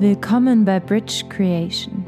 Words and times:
Willkommen 0.00 0.64
bei 0.64 0.80
Bridge 0.80 1.22
Creation, 1.28 2.04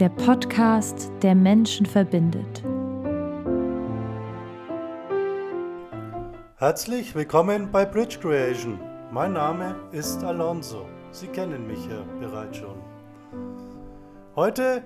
der 0.00 0.08
Podcast, 0.08 1.12
der 1.22 1.36
Menschen 1.36 1.86
verbindet. 1.86 2.64
Herzlich 6.56 7.14
willkommen 7.14 7.70
bei 7.70 7.84
Bridge 7.84 8.18
Creation. 8.20 8.76
Mein 9.12 9.34
Name 9.34 9.76
ist 9.92 10.24
Alonso. 10.24 10.84
Sie 11.12 11.28
kennen 11.28 11.68
mich 11.68 11.86
ja 11.86 12.04
bereits 12.18 12.56
schon. 12.56 12.74
Heute 14.34 14.82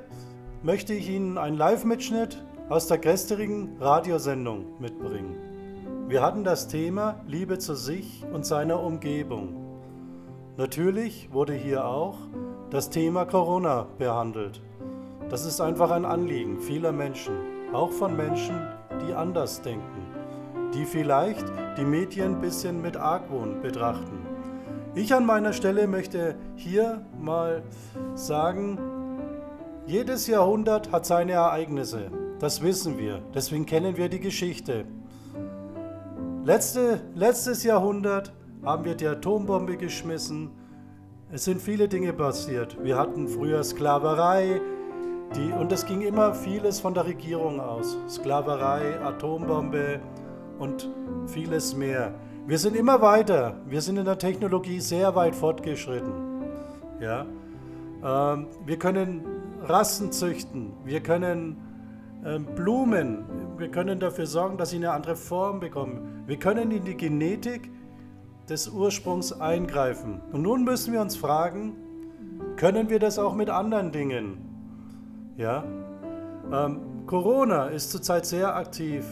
möchte 0.62 0.92
ich 0.92 1.08
Ihnen 1.08 1.38
einen 1.38 1.56
Live-Mitschnitt 1.56 2.44
aus 2.68 2.86
der 2.86 2.98
gestrigen 2.98 3.78
Radiosendung 3.80 4.78
mitbringen. 4.78 5.36
Wir 6.08 6.20
hatten 6.20 6.44
das 6.44 6.68
Thema 6.68 7.18
Liebe 7.26 7.58
zu 7.58 7.74
sich 7.74 8.24
und 8.30 8.44
seiner 8.44 8.82
Umgebung. 8.82 9.65
Natürlich 10.58 11.28
wurde 11.32 11.52
hier 11.52 11.84
auch 11.84 12.16
das 12.70 12.88
Thema 12.88 13.26
Corona 13.26 13.86
behandelt. 13.98 14.62
Das 15.28 15.44
ist 15.44 15.60
einfach 15.60 15.90
ein 15.90 16.06
Anliegen 16.06 16.60
vieler 16.60 16.92
Menschen, 16.92 17.34
auch 17.74 17.90
von 17.90 18.16
Menschen, 18.16 18.56
die 19.06 19.12
anders 19.12 19.60
denken, 19.60 20.06
die 20.72 20.86
vielleicht 20.86 21.44
die 21.76 21.84
Medien 21.84 22.36
ein 22.36 22.40
bisschen 22.40 22.80
mit 22.80 22.96
Argwohn 22.96 23.60
betrachten. 23.60 24.26
Ich 24.94 25.12
an 25.12 25.26
meiner 25.26 25.52
Stelle 25.52 25.86
möchte 25.86 26.36
hier 26.54 27.02
mal 27.20 27.62
sagen, 28.14 28.78
jedes 29.84 30.26
Jahrhundert 30.26 30.90
hat 30.90 31.04
seine 31.04 31.32
Ereignisse, 31.32 32.10
das 32.38 32.62
wissen 32.62 32.96
wir, 32.96 33.20
deswegen 33.34 33.66
kennen 33.66 33.98
wir 33.98 34.08
die 34.08 34.20
Geschichte. 34.20 34.86
Letzte, 36.44 37.02
letztes 37.14 37.62
Jahrhundert 37.62 38.32
haben 38.66 38.84
wir 38.84 38.96
die 38.96 39.06
Atombombe 39.06 39.76
geschmissen. 39.76 40.50
Es 41.30 41.44
sind 41.44 41.62
viele 41.62 41.86
Dinge 41.86 42.12
passiert. 42.12 42.76
Wir 42.82 42.98
hatten 42.98 43.28
früher 43.28 43.62
Sklaverei, 43.62 44.60
die, 45.36 45.52
und 45.52 45.70
es 45.70 45.86
ging 45.86 46.02
immer 46.02 46.34
vieles 46.34 46.80
von 46.80 46.92
der 46.92 47.06
Regierung 47.06 47.60
aus. 47.60 47.96
Sklaverei, 48.08 49.00
Atombombe 49.00 50.00
und 50.58 50.90
vieles 51.28 51.76
mehr. 51.76 52.12
Wir 52.46 52.58
sind 52.58 52.76
immer 52.76 53.00
weiter. 53.00 53.54
Wir 53.66 53.80
sind 53.80 53.98
in 53.98 54.04
der 54.04 54.18
Technologie 54.18 54.80
sehr 54.80 55.14
weit 55.14 55.36
fortgeschritten. 55.36 56.12
Ja? 57.00 57.24
Ähm, 58.04 58.48
wir 58.64 58.78
können 58.78 59.24
Rassen 59.62 60.10
züchten. 60.10 60.72
Wir 60.84 61.00
können 61.00 61.56
ähm, 62.24 62.46
Blumen. 62.56 63.24
Wir 63.58 63.70
können 63.70 64.00
dafür 64.00 64.26
sorgen, 64.26 64.58
dass 64.58 64.70
sie 64.70 64.76
eine 64.76 64.90
andere 64.90 65.14
Form 65.14 65.60
bekommen. 65.60 66.24
Wir 66.26 66.36
können 66.36 66.72
in 66.72 66.84
die 66.84 66.96
Genetik 66.96 67.70
des 68.48 68.68
Ursprungs 68.68 69.32
eingreifen. 69.32 70.20
Und 70.32 70.42
nun 70.42 70.64
müssen 70.64 70.92
wir 70.92 71.00
uns 71.00 71.16
fragen, 71.16 71.74
können 72.56 72.90
wir 72.90 72.98
das 72.98 73.18
auch 73.18 73.34
mit 73.34 73.50
anderen 73.50 73.92
Dingen? 73.92 74.38
Ja? 75.36 75.64
Ähm, 76.52 76.80
Corona 77.06 77.66
ist 77.66 77.90
zurzeit 77.90 78.26
sehr 78.26 78.56
aktiv, 78.56 79.04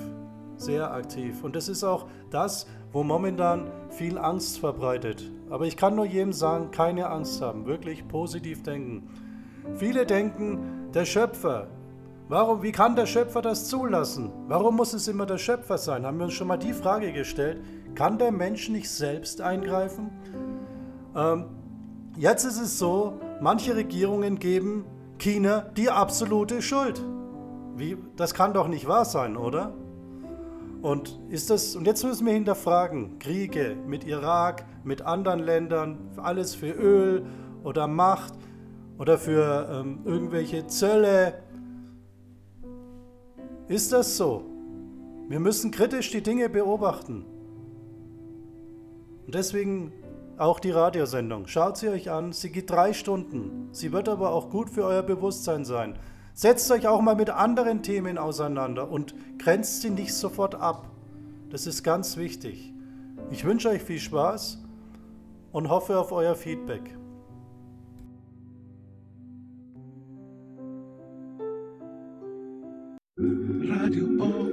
sehr 0.57 0.93
aktiv. 0.93 1.43
Und 1.43 1.57
das 1.57 1.69
ist 1.69 1.85
auch 1.85 2.07
das, 2.31 2.67
wo 2.93 3.03
momentan 3.03 3.71
viel 3.91 4.19
Angst 4.19 4.59
verbreitet. 4.59 5.31
Aber 5.51 5.67
ich 5.67 5.77
kann 5.77 5.95
nur 5.95 6.07
jedem 6.07 6.33
sagen, 6.33 6.71
keine 6.71 7.11
Angst 7.11 7.41
haben, 7.43 7.67
wirklich 7.67 8.07
positiv 8.09 8.63
denken. 8.63 9.09
Viele 9.77 10.07
denken, 10.07 10.91
der 10.93 11.05
Schöpfer, 11.05 11.69
warum, 12.29 12.63
wie 12.63 12.73
kann 12.73 12.97
der 12.97 13.07
Schöpfer 13.07 13.43
das 13.43 13.69
zulassen? 13.69 14.31
Warum 14.49 14.77
muss 14.77 14.93
es 14.93 15.09
immer 15.09 15.27
der 15.27 15.39
Schöpfer 15.39 15.79
sein? 15.79 16.07
Haben 16.07 16.19
wir 16.19 16.25
uns 16.25 16.35
schon 16.35 16.49
mal 16.49 16.57
die 16.57 16.73
Frage 16.73 17.13
gestellt, 17.13 17.63
kann 17.95 18.19
der 18.19 18.33
Mensch 18.33 18.69
nicht 18.69 18.91
selbst 18.91 19.41
eingreifen? 19.41 20.11
Ähm, 21.17 21.47
jetzt 22.17 22.45
ist 22.45 22.61
es 22.61 22.79
so, 22.79 23.21
manche 23.41 23.77
Regierungen 23.77 24.39
geben 24.39 24.85
China 25.19 25.61
die 25.77 25.91
absolute 25.91 26.63
Schuld. 26.63 27.03
Wie, 27.77 27.97
das 28.17 28.35
kann 28.35 28.53
doch 28.53 28.69
nicht 28.69 28.87
wahr 28.87 29.05
sein, 29.05 29.37
oder? 29.37 29.75
Und 30.83 31.19
ist 31.31 31.49
das 31.51 31.77
und 31.77 31.87
jetzt 31.87 32.05
müssen 32.05 32.27
wir 32.27 32.35
hinterfragen, 32.35 33.19
Kriege 33.19 33.75
mit 33.87 34.05
Irak, 34.05 34.67
mit 34.85 35.03
anderen 35.03 35.41
Ländern, 35.41 35.99
alles 36.17 36.55
für 36.55 36.71
Öl 36.73 37.25
oder 37.63 37.87
Macht 37.87 38.35
oder 38.99 39.19
für 39.19 39.69
ähm, 39.73 40.01
irgendwelche 40.05 40.67
Zölle. 40.67 41.43
Ist 43.67 43.93
das 43.93 44.17
so? 44.17 44.45
Wir 45.29 45.41
müssen 45.41 45.71
kritisch 45.71 46.11
die 46.11 46.23
Dinge 46.23 46.51
beobachten. 46.51 47.25
Und 49.27 49.35
deswegen 49.35 49.93
auch 50.37 50.61
die 50.61 50.71
Radiosendung. 50.71 51.47
Schaut 51.47 51.77
sie 51.77 51.89
euch 51.89 52.11
an. 52.11 52.33
Sie 52.33 52.51
geht 52.51 52.71
drei 52.71 52.93
Stunden. 52.93 53.69
Sie 53.73 53.93
wird 53.93 54.09
aber 54.09 54.31
auch 54.31 54.51
gut 54.51 54.71
für 54.71 54.85
euer 54.85 55.03
Bewusstsein 55.03 55.65
sein. 55.65 55.97
Setzt 56.35 56.71
euch 56.73 56.89
auch 56.89 57.01
mal 57.01 57.15
mit 57.15 57.31
anderen 57.31 57.83
Themen 57.83 58.19
auseinander 58.19 58.91
und 58.91 59.15
grenzt 59.39 59.83
sie 59.83 59.91
nicht 59.91 60.13
sofort 60.13 60.57
ab. 60.57 60.91
Das 61.51 61.67
ist 61.69 61.85
ganz 61.85 62.17
wichtig. 62.17 62.73
Ich 63.31 63.45
wünsche 63.45 63.69
euch 63.69 63.83
viel 63.83 64.01
Spaß 64.01 64.59
und 65.53 65.69
hoffe 65.69 65.99
auf 65.99 66.11
euer 66.11 66.35
Feedback. 66.35 66.83
Radio 73.17 74.07
Oki 74.19 74.44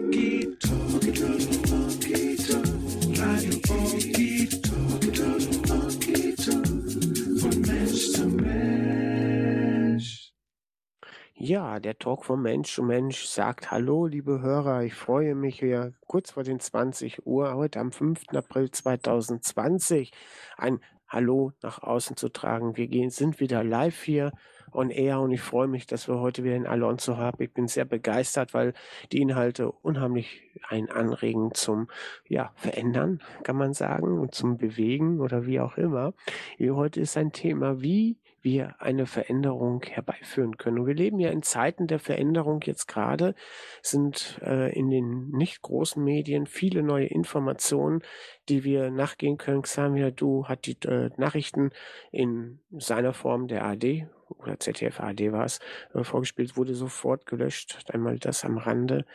Ja, 11.44 11.80
der 11.80 11.98
Talk 11.98 12.24
von 12.24 12.40
Mensch 12.40 12.72
zu 12.72 12.84
Mensch 12.84 13.26
sagt 13.26 13.72
Hallo, 13.72 14.06
liebe 14.06 14.42
Hörer. 14.42 14.84
Ich 14.84 14.94
freue 14.94 15.34
mich 15.34 15.58
hier 15.58 15.92
kurz 16.06 16.30
vor 16.30 16.44
den 16.44 16.60
20 16.60 17.26
Uhr, 17.26 17.56
heute 17.56 17.80
am 17.80 17.92
5. 17.92 18.26
April 18.36 18.70
2020, 18.70 20.12
ein 20.56 20.82
Hallo 21.08 21.52
nach 21.64 21.82
außen 21.82 22.16
zu 22.16 22.30
tragen. 22.30 22.78
Wir 22.78 22.88
gehen, 22.88 23.10
sind 23.10 23.40
wieder 23.40 23.64
live 23.64 24.04
hier 24.04 24.34
on 24.72 24.92
air 24.92 25.20
und 25.20 25.32
ich 25.32 25.42
freue 25.42 25.68
mich, 25.68 25.88
dass 25.88 26.08
wir 26.08 26.20
heute 26.20 26.44
wieder 26.44 26.56
in 26.56 26.68
Alonso 26.68 27.18
haben. 27.18 27.42
Ich 27.42 27.52
bin 27.52 27.68
sehr 27.68 27.86
begeistert, 27.86 28.54
weil 28.54 28.74
die 29.12 29.20
Inhalte 29.20 29.72
unheimlich 29.72 30.44
ein 30.70 30.92
Anregen 30.92 31.56
zum 31.56 31.88
ja, 32.30 32.52
Verändern, 32.54 33.20
kann 33.42 33.56
man 33.56 33.74
sagen, 33.74 34.20
und 34.20 34.36
zum 34.36 34.60
Bewegen 34.60 35.20
oder 35.20 35.48
wie 35.48 35.60
auch 35.60 35.76
immer. 35.76 36.14
Heute 36.60 37.02
ist 37.02 37.18
ein 37.18 37.32
Thema, 37.32 37.82
wie 37.82 38.18
wir 38.42 38.76
eine 38.80 39.06
Veränderung 39.06 39.84
herbeiführen 39.84 40.58
können. 40.58 40.80
Und 40.80 40.88
wir 40.88 40.96
leben 40.96 41.20
ja 41.20 41.30
in 41.30 41.44
Zeiten 41.44 41.88
der 41.88 42.00
Veränderung 42.00 42.62
jetzt 42.64 42.88
gerade, 42.88 43.36
sind 43.82 44.40
äh, 44.44 44.72
in 44.78 44.90
den 44.90 45.30
nicht 45.30 45.62
großen 45.62 46.04
Medien 46.04 46.46
viele 46.46 46.84
neue 46.84 47.06
Informationen, 47.06 48.02
die 48.50 48.64
wir 48.64 48.92
nachgehen 48.92 49.38
können. 49.38 49.62
Xamia 49.62 50.12
Du 50.12 50.46
hat 50.46 50.66
die 50.66 50.78
äh, 50.88 51.10
Nachrichten 51.18 51.72
in 52.12 52.60
seiner 52.72 53.14
Form 53.14 53.48
der 53.48 53.66
AD 53.66 54.08
oder 54.40 54.60
ZDF 54.60 55.00
AD 55.00 55.32
war 55.32 55.46
es, 55.46 55.60
äh, 55.94 56.04
vorgespielt, 56.04 56.58
wurde 56.58 56.74
sofort 56.74 57.26
gelöscht. 57.26 57.78
Einmal 57.90 58.20
das 58.20 58.46
am 58.46 58.58
Rande. 58.58 59.06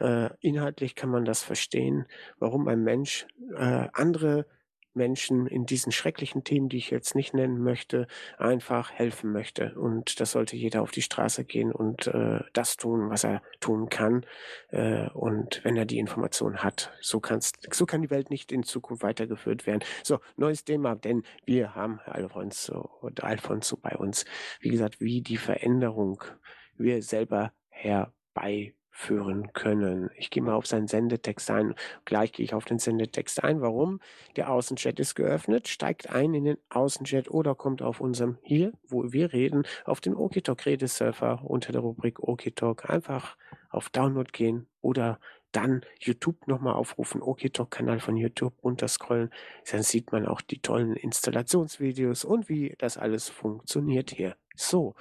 Äh, 0.00 0.30
inhaltlich 0.40 0.94
kann 0.94 1.10
man 1.10 1.24
das 1.24 1.42
verstehen, 1.42 2.06
warum 2.38 2.68
ein 2.68 2.82
Mensch 2.82 3.26
äh, 3.56 3.88
andere 3.92 4.46
Menschen 4.94 5.46
in 5.46 5.66
diesen 5.66 5.92
schrecklichen 5.92 6.44
Themen, 6.44 6.68
die 6.68 6.78
ich 6.78 6.90
jetzt 6.90 7.14
nicht 7.14 7.34
nennen 7.34 7.62
möchte, 7.62 8.06
einfach 8.38 8.90
helfen 8.92 9.32
möchte. 9.32 9.74
Und 9.74 10.20
das 10.20 10.32
sollte 10.32 10.56
jeder 10.56 10.82
auf 10.82 10.90
die 10.90 11.02
Straße 11.02 11.44
gehen 11.44 11.72
und 11.72 12.06
äh, 12.06 12.40
das 12.52 12.76
tun, 12.76 13.10
was 13.10 13.24
er 13.24 13.42
tun 13.60 13.88
kann. 13.88 14.24
Äh, 14.68 15.08
und 15.10 15.60
wenn 15.64 15.76
er 15.76 15.86
die 15.86 15.98
Information 15.98 16.58
hat, 16.58 16.92
so, 17.00 17.20
kann's, 17.20 17.52
so 17.70 17.86
kann 17.86 18.02
die 18.02 18.10
Welt 18.10 18.30
nicht 18.30 18.52
in 18.52 18.62
Zukunft 18.62 19.02
weitergeführt 19.02 19.66
werden. 19.66 19.84
So, 20.02 20.20
neues 20.36 20.64
Thema, 20.64 20.94
denn 20.94 21.22
wir 21.44 21.74
haben 21.74 22.00
Alfonso 22.04 22.90
Alfonso 23.20 23.76
bei 23.76 23.96
uns. 23.96 24.24
Wie 24.60 24.70
gesagt, 24.70 25.00
wie 25.00 25.22
die 25.22 25.36
Veränderung 25.36 26.22
wir 26.76 27.02
selber 27.02 27.52
herbei 27.68 28.74
führen 28.96 29.52
können. 29.52 30.08
Ich 30.16 30.30
gehe 30.30 30.42
mal 30.42 30.54
auf 30.54 30.66
seinen 30.66 30.86
Sendetext 30.86 31.50
ein. 31.50 31.74
Gleich 32.04 32.32
gehe 32.32 32.44
ich 32.44 32.54
auf 32.54 32.64
den 32.64 32.78
Sendetext 32.78 33.42
ein. 33.42 33.60
Warum? 33.60 33.98
Der 34.36 34.50
Außenchat 34.50 35.00
ist 35.00 35.16
geöffnet. 35.16 35.66
Steigt 35.66 36.10
ein 36.10 36.32
in 36.32 36.44
den 36.44 36.58
Außenchat 36.70 37.28
oder 37.28 37.56
kommt 37.56 37.82
auf 37.82 38.00
unserem 38.00 38.38
hier, 38.42 38.72
wo 38.86 39.12
wir 39.12 39.32
reden, 39.32 39.64
auf 39.84 40.00
den 40.00 40.14
Okitalk 40.14 40.64
Redesurfer 40.64 41.42
unter 41.44 41.72
der 41.72 41.80
Rubrik 41.80 42.22
Okitalk. 42.22 42.88
Einfach 42.88 43.36
auf 43.68 43.90
Download 43.90 44.30
gehen 44.32 44.68
oder 44.80 45.18
dann 45.50 45.84
YouTube 45.98 46.46
nochmal 46.46 46.74
aufrufen, 46.74 47.20
Okitalk-Kanal 47.20 47.98
von 47.98 48.16
YouTube 48.16 48.54
runterscrollen. 48.62 49.30
Dann 49.70 49.82
sieht 49.82 50.12
man 50.12 50.26
auch 50.26 50.40
die 50.40 50.60
tollen 50.60 50.94
Installationsvideos 50.94 52.24
und 52.24 52.48
wie 52.48 52.76
das 52.78 52.96
alles 52.96 53.28
funktioniert 53.28 54.12
hier. 54.12 54.36
So. 54.54 54.94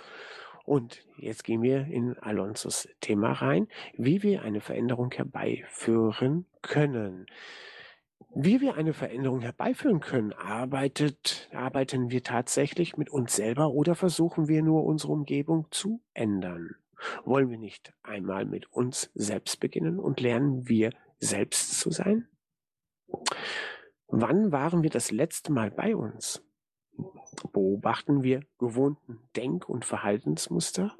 Und 0.63 1.05
jetzt 1.17 1.43
gehen 1.43 1.61
wir 1.61 1.85
in 1.87 2.17
Alonsos 2.19 2.87
Thema 3.01 3.33
rein, 3.33 3.67
wie 3.97 4.23
wir 4.23 4.43
eine 4.43 4.61
Veränderung 4.61 5.11
herbeiführen 5.11 6.45
können. 6.61 7.25
Wie 8.35 8.61
wir 8.61 8.75
eine 8.75 8.93
Veränderung 8.93 9.41
herbeiführen 9.41 9.99
können, 9.99 10.33
arbeitet, 10.33 11.49
arbeiten 11.53 12.09
wir 12.09 12.23
tatsächlich 12.23 12.97
mit 12.97 13.09
uns 13.09 13.35
selber 13.35 13.71
oder 13.71 13.93
versuchen 13.93 14.47
wir 14.47 14.63
nur 14.63 14.85
unsere 14.85 15.13
Umgebung 15.13 15.67
zu 15.69 16.01
ändern? 16.13 16.75
Wollen 17.25 17.49
wir 17.49 17.57
nicht 17.57 17.93
einmal 18.01 18.45
mit 18.45 18.71
uns 18.71 19.11
selbst 19.13 19.59
beginnen 19.59 19.99
und 19.99 20.21
lernen 20.21 20.67
wir 20.67 20.91
selbst 21.19 21.79
zu 21.79 21.91
sein? 21.91 22.27
Wann 24.07 24.51
waren 24.51 24.81
wir 24.81 24.89
das 24.89 25.11
letzte 25.11 25.51
Mal 25.51 25.69
bei 25.69 25.95
uns? 25.95 26.41
Beobachten 27.51 28.23
wir 28.23 28.43
gewohnten 28.59 29.19
Denk- 29.35 29.69
und 29.69 29.85
Verhaltensmuster? 29.85 30.95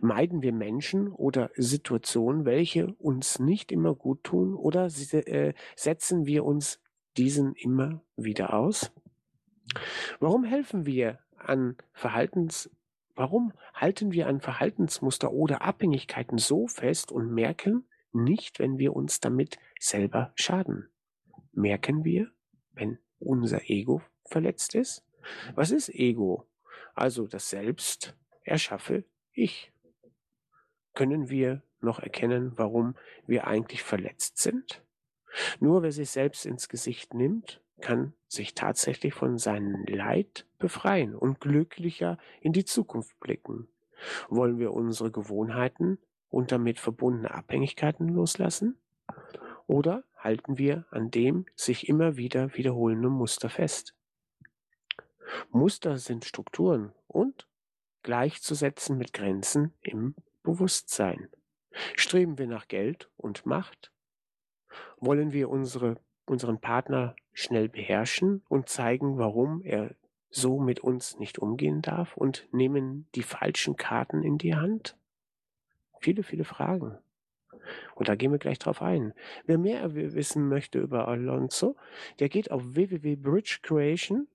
Meiden 0.00 0.42
wir 0.42 0.52
Menschen 0.52 1.12
oder 1.12 1.50
Situationen, 1.56 2.44
welche 2.44 2.94
uns 2.94 3.38
nicht 3.38 3.72
immer 3.72 3.94
gut 3.94 4.24
tun, 4.24 4.54
oder 4.54 4.86
äh, 4.86 5.54
setzen 5.74 6.26
wir 6.26 6.44
uns 6.44 6.80
diesen 7.16 7.54
immer 7.54 8.00
wieder 8.16 8.54
aus? 8.54 8.92
Warum 10.20 10.44
helfen 10.44 10.86
wir 10.86 11.18
an 11.36 11.76
Verhaltens, 11.92 12.70
warum 13.14 13.52
halten 13.74 14.12
wir 14.12 14.28
an 14.28 14.40
Verhaltensmuster 14.40 15.32
oder 15.32 15.62
Abhängigkeiten 15.62 16.38
so 16.38 16.66
fest 16.66 17.12
und 17.12 17.32
merken 17.32 17.86
nicht, 18.12 18.58
wenn 18.58 18.78
wir 18.78 18.94
uns 18.94 19.20
damit 19.20 19.58
selber 19.78 20.32
schaden? 20.34 20.88
Merken 21.52 22.04
wir, 22.04 22.30
wenn 22.72 22.98
unser 23.18 23.68
Ego 23.70 24.02
verletzt 24.28 24.74
ist? 24.74 25.04
Was 25.54 25.70
ist 25.70 25.88
Ego? 25.88 26.46
Also 26.94 27.26
das 27.26 27.50
Selbst 27.50 28.14
erschaffe 28.42 29.04
ich. 29.32 29.72
Können 30.94 31.28
wir 31.28 31.62
noch 31.80 31.98
erkennen, 31.98 32.52
warum 32.56 32.96
wir 33.26 33.46
eigentlich 33.46 33.82
verletzt 33.82 34.38
sind? 34.38 34.82
Nur 35.60 35.82
wer 35.82 35.92
sich 35.92 36.10
selbst 36.10 36.46
ins 36.46 36.68
Gesicht 36.68 37.12
nimmt, 37.12 37.60
kann 37.80 38.14
sich 38.28 38.54
tatsächlich 38.54 39.12
von 39.14 39.36
seinem 39.38 39.84
Leid 39.86 40.46
befreien 40.58 41.14
und 41.14 41.40
glücklicher 41.40 42.18
in 42.40 42.52
die 42.52 42.64
Zukunft 42.64 43.18
blicken. 43.20 43.68
Wollen 44.28 44.58
wir 44.58 44.72
unsere 44.72 45.10
Gewohnheiten 45.10 45.98
und 46.28 46.52
damit 46.52 46.78
verbundene 46.78 47.32
Abhängigkeiten 47.32 48.08
loslassen? 48.08 48.78
Oder 49.66 50.04
halten 50.16 50.58
wir 50.58 50.86
an 50.90 51.10
dem 51.10 51.46
sich 51.54 51.88
immer 51.88 52.16
wieder 52.16 52.54
wiederholenden 52.56 53.10
Muster 53.10 53.48
fest? 53.48 53.95
Muster 55.50 55.98
sind 55.98 56.24
Strukturen 56.24 56.92
und 57.08 57.46
gleichzusetzen 58.02 58.96
mit 58.98 59.12
Grenzen 59.12 59.72
im 59.80 60.14
Bewusstsein. 60.42 61.28
Streben 61.96 62.38
wir 62.38 62.46
nach 62.46 62.68
Geld 62.68 63.10
und 63.16 63.46
Macht? 63.46 63.90
Wollen 64.98 65.32
wir 65.32 65.50
unsere, 65.50 65.96
unseren 66.24 66.60
Partner 66.60 67.16
schnell 67.32 67.68
beherrschen 67.68 68.42
und 68.48 68.68
zeigen, 68.68 69.18
warum 69.18 69.62
er 69.62 69.94
so 70.30 70.58
mit 70.58 70.80
uns 70.80 71.18
nicht 71.18 71.38
umgehen 71.38 71.82
darf 71.82 72.16
und 72.16 72.46
nehmen 72.52 73.08
die 73.14 73.22
falschen 73.22 73.76
Karten 73.76 74.22
in 74.22 74.38
die 74.38 74.54
Hand? 74.54 74.96
Viele, 76.00 76.22
viele 76.22 76.44
Fragen. 76.44 76.98
Und 77.94 78.08
da 78.08 78.14
gehen 78.14 78.30
wir 78.30 78.38
gleich 78.38 78.58
drauf 78.58 78.80
ein. 78.80 79.12
Wer 79.44 79.58
mehr 79.58 79.94
wissen 79.94 80.48
möchte 80.48 80.78
über 80.78 81.08
Alonso, 81.08 81.76
der 82.20 82.28
geht 82.28 82.50
auf 82.50 82.62
www.bridgecreation, 82.64 84.28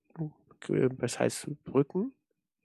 das 0.69 1.19
heißt 1.19 1.47
Brücken, 1.63 2.13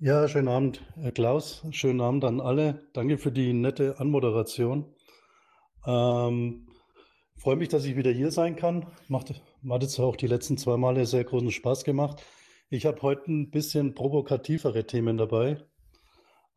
Ja, 0.00 0.28
schönen 0.28 0.48
Abend, 0.48 0.84
Herr 0.96 1.12
Klaus. 1.12 1.64
Schönen 1.70 2.02
Abend 2.02 2.24
an 2.24 2.40
alle. 2.40 2.86
Danke 2.92 3.16
für 3.16 3.32
die 3.32 3.54
nette 3.54 3.98
Anmoderation. 3.98 4.84
Ähm, 5.88 6.66
freue 7.38 7.56
mich, 7.56 7.70
dass 7.70 7.86
ich 7.86 7.96
wieder 7.96 8.10
hier 8.10 8.30
sein 8.30 8.56
kann. 8.56 8.86
Macht, 9.08 9.32
hat 9.70 9.82
jetzt 9.82 9.98
auch 9.98 10.16
die 10.16 10.26
letzten 10.26 10.58
zwei 10.58 10.76
Male 10.76 11.06
sehr 11.06 11.24
großen 11.24 11.50
Spaß 11.50 11.84
gemacht. 11.84 12.22
Ich 12.68 12.84
habe 12.84 13.00
heute 13.00 13.32
ein 13.32 13.50
bisschen 13.50 13.94
provokativere 13.94 14.86
Themen 14.86 15.16
dabei. 15.16 15.64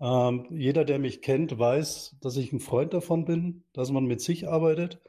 Ähm, 0.01 0.47
jeder, 0.49 0.83
der 0.83 0.99
mich 0.99 1.21
kennt, 1.21 1.57
weiß, 1.57 2.17
dass 2.19 2.35
ich 2.35 2.51
ein 2.51 2.59
Freund 2.59 2.93
davon 2.93 3.23
bin, 3.23 3.63
dass 3.71 3.89
man 3.91 4.03
mit 4.03 4.19
sich 4.19 4.49
arbeitet 4.49 4.99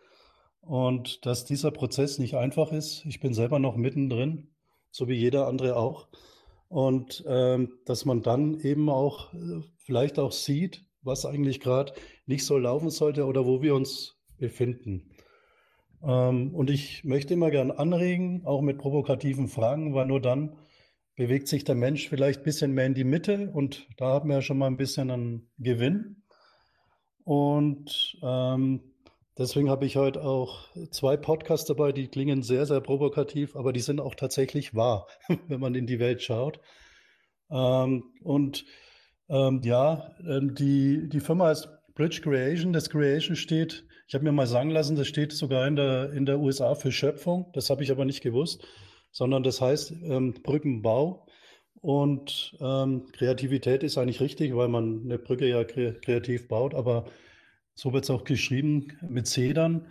und 0.61 1.27
dass 1.27 1.45
dieser 1.45 1.73
Prozess 1.73 2.21
nicht 2.21 2.37
einfach 2.37 2.71
ist. 2.71 3.05
Ich 3.07 3.19
bin 3.19 3.35
selber 3.35 3.59
noch 3.59 3.75
mittendrin, 3.75 4.53
so 4.93 5.09
wie 5.09 5.15
jeder 5.15 5.49
andere 5.49 5.77
auch. 5.77 6.07
Und 6.69 7.25
ähm, 7.27 7.73
dass 7.87 8.05
man 8.05 8.23
dann 8.23 8.61
eben 8.61 8.89
auch 8.89 9.35
äh, 9.35 9.63
vielleicht 9.79 10.21
auch 10.21 10.31
sieht, 10.31 10.85
was 11.03 11.27
eigentlich 11.27 11.59
gerade 11.59 11.93
nicht 12.33 12.47
so 12.47 12.57
laufen 12.57 12.89
sollte 12.89 13.27
oder 13.27 13.45
wo 13.47 13.61
wir 13.61 13.75
uns 13.75 14.17
befinden. 14.39 15.11
Ähm, 16.03 16.55
und 16.55 16.71
ich 16.71 17.05
möchte 17.05 17.35
immer 17.35 17.51
gern 17.51 17.71
anregen, 17.71 18.47
auch 18.47 18.63
mit 18.63 18.79
provokativen 18.79 19.49
Fragen, 19.49 19.95
weil 19.95 20.07
nur 20.07 20.21
dann 20.21 20.57
bewegt 21.15 21.47
sich 21.47 21.65
der 21.65 21.75
Mensch 21.75 22.09
vielleicht 22.09 22.41
ein 22.41 22.45
bisschen 22.45 22.73
mehr 22.73 22.87
in 22.87 22.95
die 22.95 23.05
Mitte 23.05 23.51
und 23.53 23.87
da 23.99 24.07
haben 24.07 24.31
wir 24.31 24.37
ja 24.37 24.43
schon 24.43 24.57
mal 24.57 24.67
ein 24.67 24.79
bisschen 24.79 25.11
einen 25.11 25.51
Gewinn. 25.59 26.23
Und 27.25 28.17
ähm, 28.23 28.81
deswegen 29.37 29.69
habe 29.69 29.85
ich 29.85 29.97
heute 29.97 30.25
auch 30.25 30.71
zwei 30.91 31.19
Podcasts 31.19 31.67
dabei, 31.67 31.93
die 31.93 32.09
klingen 32.09 32.43
sehr, 32.43 32.65
sehr 32.65 32.81
provokativ, 32.81 33.57
aber 33.57 33.75
die 33.75 33.81
sind 33.81 34.01
auch 34.01 34.15
tatsächlich 34.15 34.75
wahr, 34.75 35.07
wenn 35.49 35.61
man 35.61 35.75
in 35.75 35.87
die 35.87 36.01
Welt 36.01 36.23
schaut. 36.23 36.61
Ähm, 37.51 38.05
und 38.23 38.65
ähm, 39.29 39.61
ja, 39.65 40.11
ähm, 40.27 40.55
die, 40.55 41.09
die 41.09 41.21
Firma 41.21 41.47
heißt 41.47 41.69
Bridge 41.95 42.21
Creation. 42.23 42.73
Das 42.73 42.91
Creation 42.91 43.37
steht 43.37 43.85
ich 44.13 44.15
habe 44.15 44.25
mir 44.25 44.33
mal 44.33 44.47
sagen 44.47 44.69
lassen, 44.69 44.95
das 44.95 45.09
steht 45.09 45.33
sogar 45.33 45.67
in 45.67 45.75
der, 45.75 46.13
in 46.13 46.27
der 46.27 46.39
USA 46.39 46.75
für 46.75 46.93
Schöpfung. 46.93 47.51
Das 47.55 47.71
habe 47.71 47.83
ich 47.83 47.91
aber 47.91 48.05
nicht 48.05 48.23
gewusst, 48.23 48.63
sondern 49.11 49.43
das 49.43 49.63
heißt 49.63 49.93
ähm, 50.05 50.35
Brückenbau. 50.43 51.27
Und 51.81 52.55
ähm, 52.61 53.07
Kreativität 53.13 53.83
ist 53.83 53.97
eigentlich 53.97 54.21
richtig, 54.21 54.55
weil 54.55 54.69
man 54.69 55.01
eine 55.05 55.19
Brücke 55.19 55.49
ja 55.49 55.65
kre 55.65 55.95
kreativ 55.95 56.47
baut, 56.47 56.75
aber 56.75 57.07
so 57.73 57.95
wird 57.95 58.05
es 58.05 58.11
auch 58.11 58.25
geschrieben 58.25 58.99
mit 59.01 59.27
Zedern 59.27 59.91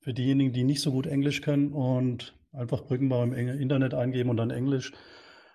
für 0.00 0.14
diejenigen, 0.14 0.54
die 0.54 0.64
nicht 0.64 0.80
so 0.80 0.90
gut 0.90 1.06
Englisch 1.06 1.42
können 1.42 1.74
und 1.74 2.34
einfach 2.52 2.86
Brückenbau 2.86 3.22
im 3.22 3.34
Internet 3.34 3.92
eingeben 3.92 4.30
und 4.30 4.38
dann 4.38 4.50
Englisch. 4.50 4.92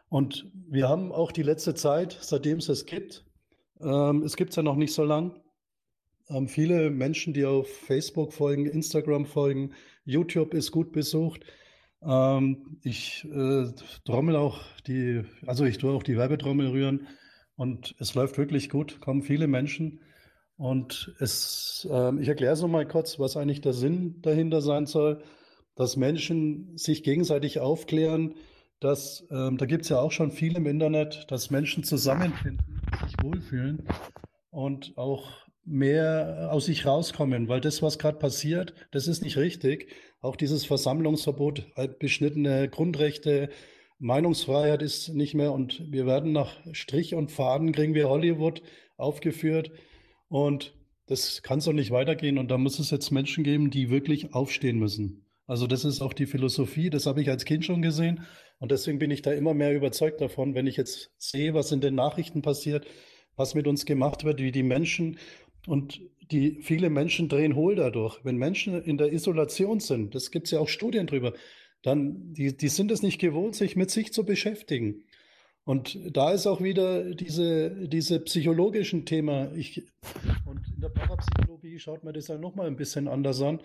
Und 0.10 0.52
wir 0.70 0.88
haben 0.88 1.12
auch 1.12 1.32
die 1.32 1.42
letzte 1.42 1.74
Zeit, 1.74 2.16
seitdem 2.22 2.60
es 2.60 2.70
es 2.70 2.86
gibt, 2.86 3.26
ähm, 3.82 4.22
es 4.22 4.36
gibt 4.36 4.52
es 4.52 4.56
ja 4.56 4.62
noch 4.62 4.76
nicht 4.76 4.94
so 4.94 5.04
lang, 5.04 5.43
haben 6.34 6.48
viele 6.48 6.90
Menschen, 6.90 7.34
die 7.34 7.46
auf 7.46 7.68
Facebook 7.70 8.34
folgen, 8.34 8.66
Instagram 8.66 9.26
folgen, 9.26 9.74
YouTube 10.04 10.54
ist 10.54 10.72
gut 10.72 10.92
besucht. 10.92 11.46
Ähm, 12.02 12.80
ich 12.82 13.26
äh, 13.32 13.72
trommel 14.04 14.36
auch 14.36 14.62
die, 14.88 15.24
also 15.46 15.64
ich 15.66 15.78
tue 15.78 15.92
auch 15.92 16.04
die 16.04 16.18
Werbetrommel 16.18 16.70
rühren 16.70 17.08
und 17.56 17.96
es 18.00 18.16
läuft 18.16 18.38
wirklich 18.38 18.70
gut, 18.70 19.00
kommen 19.00 19.22
viele 19.22 19.48
Menschen. 19.48 20.02
Und 20.58 21.14
es, 21.20 21.88
äh, 21.90 22.20
ich 22.20 22.28
erkläre 22.28 22.54
es 22.54 22.62
nochmal 22.62 22.88
kurz, 22.88 23.20
was 23.20 23.38
eigentlich 23.38 23.62
der 23.62 23.74
Sinn 23.74 24.22
dahinter 24.22 24.62
sein 24.62 24.88
soll, 24.88 25.24
dass 25.76 25.98
Menschen 25.98 26.78
sich 26.78 27.04
gegenseitig 27.04 27.60
aufklären, 27.60 28.36
dass, 28.80 29.26
ähm, 29.32 29.58
da 29.58 29.66
gibt 29.66 29.84
es 29.84 29.90
ja 29.90 30.00
auch 30.00 30.12
schon 30.12 30.32
viel 30.32 30.58
im 30.58 30.66
Internet, 30.66 31.26
dass 31.30 31.52
Menschen 31.52 31.84
zusammenfinden, 31.84 32.82
sich 33.06 33.16
wohlfühlen 33.24 33.88
und 34.50 34.98
auch 34.98 35.43
mehr 35.66 36.50
aus 36.52 36.66
sich 36.66 36.86
rauskommen, 36.86 37.48
weil 37.48 37.62
das, 37.62 37.82
was 37.82 38.00
gerade 38.00 38.18
passiert, 38.18 38.74
das 38.92 39.08
ist 39.08 39.24
nicht 39.24 39.38
richtig. 39.38 39.88
Auch 40.22 40.36
dieses 40.36 40.66
Versammlungsverbot, 40.66 41.66
äh, 41.76 41.88
beschnittene 41.88 42.70
Grundrechte, 42.70 43.50
Meinungsfreiheit 44.00 44.82
ist 44.82 45.14
nicht 45.14 45.34
mehr 45.34 45.54
und 45.54 45.92
wir 45.92 46.06
werden 46.06 46.34
nach 46.34 46.58
Strich 46.74 47.16
und 47.16 47.32
Faden 47.32 47.72
kriegen 47.72 47.94
wir 47.94 48.10
Hollywood 48.10 48.62
aufgeführt 48.98 49.72
und 50.28 50.74
das 51.06 51.42
kann 51.42 51.62
so 51.62 51.72
nicht 51.72 51.92
weitergehen 51.92 52.38
und 52.38 52.52
da 52.52 52.58
muss 52.58 52.80
es 52.80 52.92
jetzt 52.92 53.12
Menschen 53.12 53.44
geben, 53.44 53.70
die 53.70 53.90
wirklich 53.90 54.34
aufstehen 54.34 54.78
müssen. 54.78 55.26
Also 55.46 55.68
das 55.68 55.86
ist 55.86 56.02
auch 56.02 56.14
die 56.14 56.26
Philosophie, 56.26 56.90
das 56.90 57.06
habe 57.06 57.22
ich 57.22 57.30
als 57.30 57.46
Kind 57.46 57.64
schon 57.64 57.82
gesehen 57.82 58.26
und 58.60 58.72
deswegen 58.72 59.00
bin 59.00 59.12
ich 59.12 59.22
da 59.22 59.32
immer 59.32 59.54
mehr 59.54 59.74
überzeugt 59.74 60.20
davon, 60.20 60.54
wenn 60.54 60.68
ich 60.68 60.76
jetzt 60.76 61.12
sehe, 61.18 61.54
was 61.54 61.72
in 61.72 61.80
den 61.82 61.96
Nachrichten 61.96 62.42
passiert, 62.42 62.86
was 63.36 63.56
mit 63.56 63.68
uns 63.68 63.86
gemacht 63.86 64.24
wird, 64.24 64.42
wie 64.42 64.52
die 64.52 64.64
Menschen 64.64 65.18
und 65.68 66.02
die 66.32 66.62
viele 66.62 66.90
Menschen 66.90 67.30
drehen 67.30 67.56
hohl 67.56 67.76
dadurch. 67.76 68.20
Wenn 68.24 68.38
Menschen 68.38 68.82
in 68.82 68.98
der 68.98 69.12
Isolation 69.12 69.80
sind, 69.80 70.16
das 70.16 70.32
gibt 70.32 70.48
es 70.48 70.52
ja 70.52 70.60
auch 70.60 70.70
Studien 70.70 71.08
drüber, 71.08 71.34
dann 71.82 72.34
die, 72.34 72.56
die 72.56 72.70
sind 72.70 72.92
es 72.92 73.02
nicht 73.02 73.20
gewohnt, 73.20 73.56
sich 73.56 73.76
mit 73.76 73.92
sich 73.92 74.14
zu 74.14 74.26
beschäftigen. 74.26 75.04
Und 75.66 75.98
da 76.12 76.32
ist 76.32 76.46
auch 76.46 76.62
wieder 76.62 77.14
diese, 77.14 77.88
diese 77.88 78.20
psychologischen 78.22 79.06
Themen. 79.06 79.58
Ich, 79.58 79.84
und 80.46 80.60
in 80.74 80.82
der 80.82 80.90
Parapsychologie 80.90 81.80
schaut 81.80 82.04
man 82.04 82.14
das 82.14 82.26
dann 82.26 82.42
nochmal 82.42 82.68
ein 82.68 82.76
bisschen 82.76 83.08
anders 83.08 83.42
an. 83.42 83.62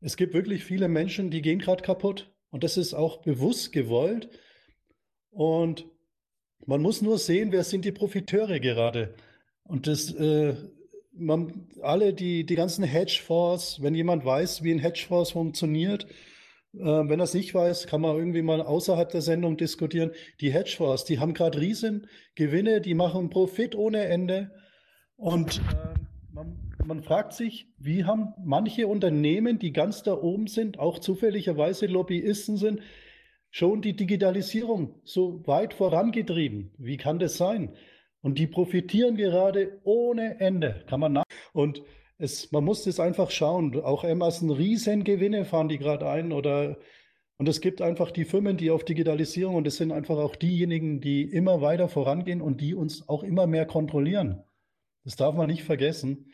Es 0.00 0.16
gibt 0.16 0.32
wirklich 0.32 0.64
viele 0.64 0.88
Menschen, 0.88 1.30
die 1.30 1.42
gehen 1.42 1.58
gerade 1.58 1.82
kaputt. 1.82 2.32
Und 2.50 2.64
das 2.64 2.78
ist 2.78 2.94
auch 2.94 3.22
bewusst 3.22 3.72
gewollt. 3.72 4.30
Und 5.30 5.86
man 6.64 6.80
muss 6.80 7.02
nur 7.02 7.18
sehen, 7.18 7.52
wer 7.52 7.64
sind 7.64 7.84
die 7.84 7.92
Profiteure 7.92 8.60
gerade. 8.60 9.14
Und 9.62 9.86
das, 9.86 10.14
äh, 10.14 10.54
man, 11.18 11.68
alle 11.82 12.14
die, 12.14 12.44
die 12.44 12.54
ganzen 12.54 12.84
Hedgefonds, 12.84 13.82
wenn 13.82 13.94
jemand 13.94 14.24
weiß, 14.24 14.62
wie 14.62 14.72
ein 14.72 14.78
Hedgefonds 14.78 15.32
funktioniert, 15.32 16.06
äh, 16.74 16.78
wenn 16.78 17.20
er 17.20 17.24
es 17.24 17.34
nicht 17.34 17.54
weiß, 17.54 17.86
kann 17.86 18.00
man 18.00 18.16
irgendwie 18.16 18.42
mal 18.42 18.60
außerhalb 18.60 19.08
der 19.10 19.22
Sendung 19.22 19.56
diskutieren. 19.56 20.12
Die 20.40 20.52
Hedgefonds, 20.52 21.04
die 21.04 21.18
haben 21.18 21.34
gerade 21.34 21.60
riesen 21.60 22.06
Gewinne, 22.34 22.80
die 22.80 22.94
machen 22.94 23.30
Profit 23.30 23.74
ohne 23.74 24.04
Ende. 24.04 24.50
Und 25.16 25.58
äh, 25.58 25.98
man, 26.32 26.74
man 26.84 27.02
fragt 27.02 27.32
sich, 27.32 27.68
wie 27.78 28.04
haben 28.04 28.34
manche 28.44 28.86
Unternehmen, 28.86 29.58
die 29.58 29.72
ganz 29.72 30.02
da 30.02 30.14
oben 30.14 30.46
sind, 30.46 30.78
auch 30.78 30.98
zufälligerweise 30.98 31.86
Lobbyisten 31.86 32.56
sind, 32.56 32.80
schon 33.50 33.80
die 33.80 33.96
Digitalisierung 33.96 35.00
so 35.04 35.46
weit 35.46 35.72
vorangetrieben? 35.72 36.72
Wie 36.78 36.98
kann 36.98 37.18
das 37.18 37.36
sein? 37.36 37.74
Und 38.26 38.40
die 38.40 38.48
profitieren 38.48 39.16
gerade 39.16 39.78
ohne 39.84 40.40
Ende, 40.40 40.82
kann 40.88 40.98
man 40.98 41.12
nach. 41.12 41.22
Und 41.52 41.84
es, 42.18 42.50
man 42.50 42.64
muss 42.64 42.82
das 42.82 42.98
einfach 42.98 43.30
schauen. 43.30 43.80
Auch 43.80 44.02
Amazon 44.02 44.50
Riesengewinne 44.50 45.44
fahren 45.44 45.68
die 45.68 45.78
gerade 45.78 46.10
ein 46.10 46.32
oder 46.32 46.76
und 47.38 47.48
es 47.48 47.60
gibt 47.60 47.80
einfach 47.80 48.10
die 48.10 48.24
Firmen, 48.24 48.56
die 48.56 48.72
auf 48.72 48.84
Digitalisierung 48.84 49.54
und 49.54 49.66
es 49.68 49.76
sind 49.76 49.92
einfach 49.92 50.16
auch 50.16 50.34
diejenigen, 50.34 51.00
die 51.00 51.22
immer 51.22 51.60
weiter 51.60 51.88
vorangehen 51.88 52.40
und 52.40 52.60
die 52.60 52.74
uns 52.74 53.08
auch 53.08 53.22
immer 53.22 53.46
mehr 53.46 53.64
kontrollieren. 53.64 54.42
Das 55.04 55.14
darf 55.14 55.36
man 55.36 55.46
nicht 55.46 55.62
vergessen. 55.62 56.32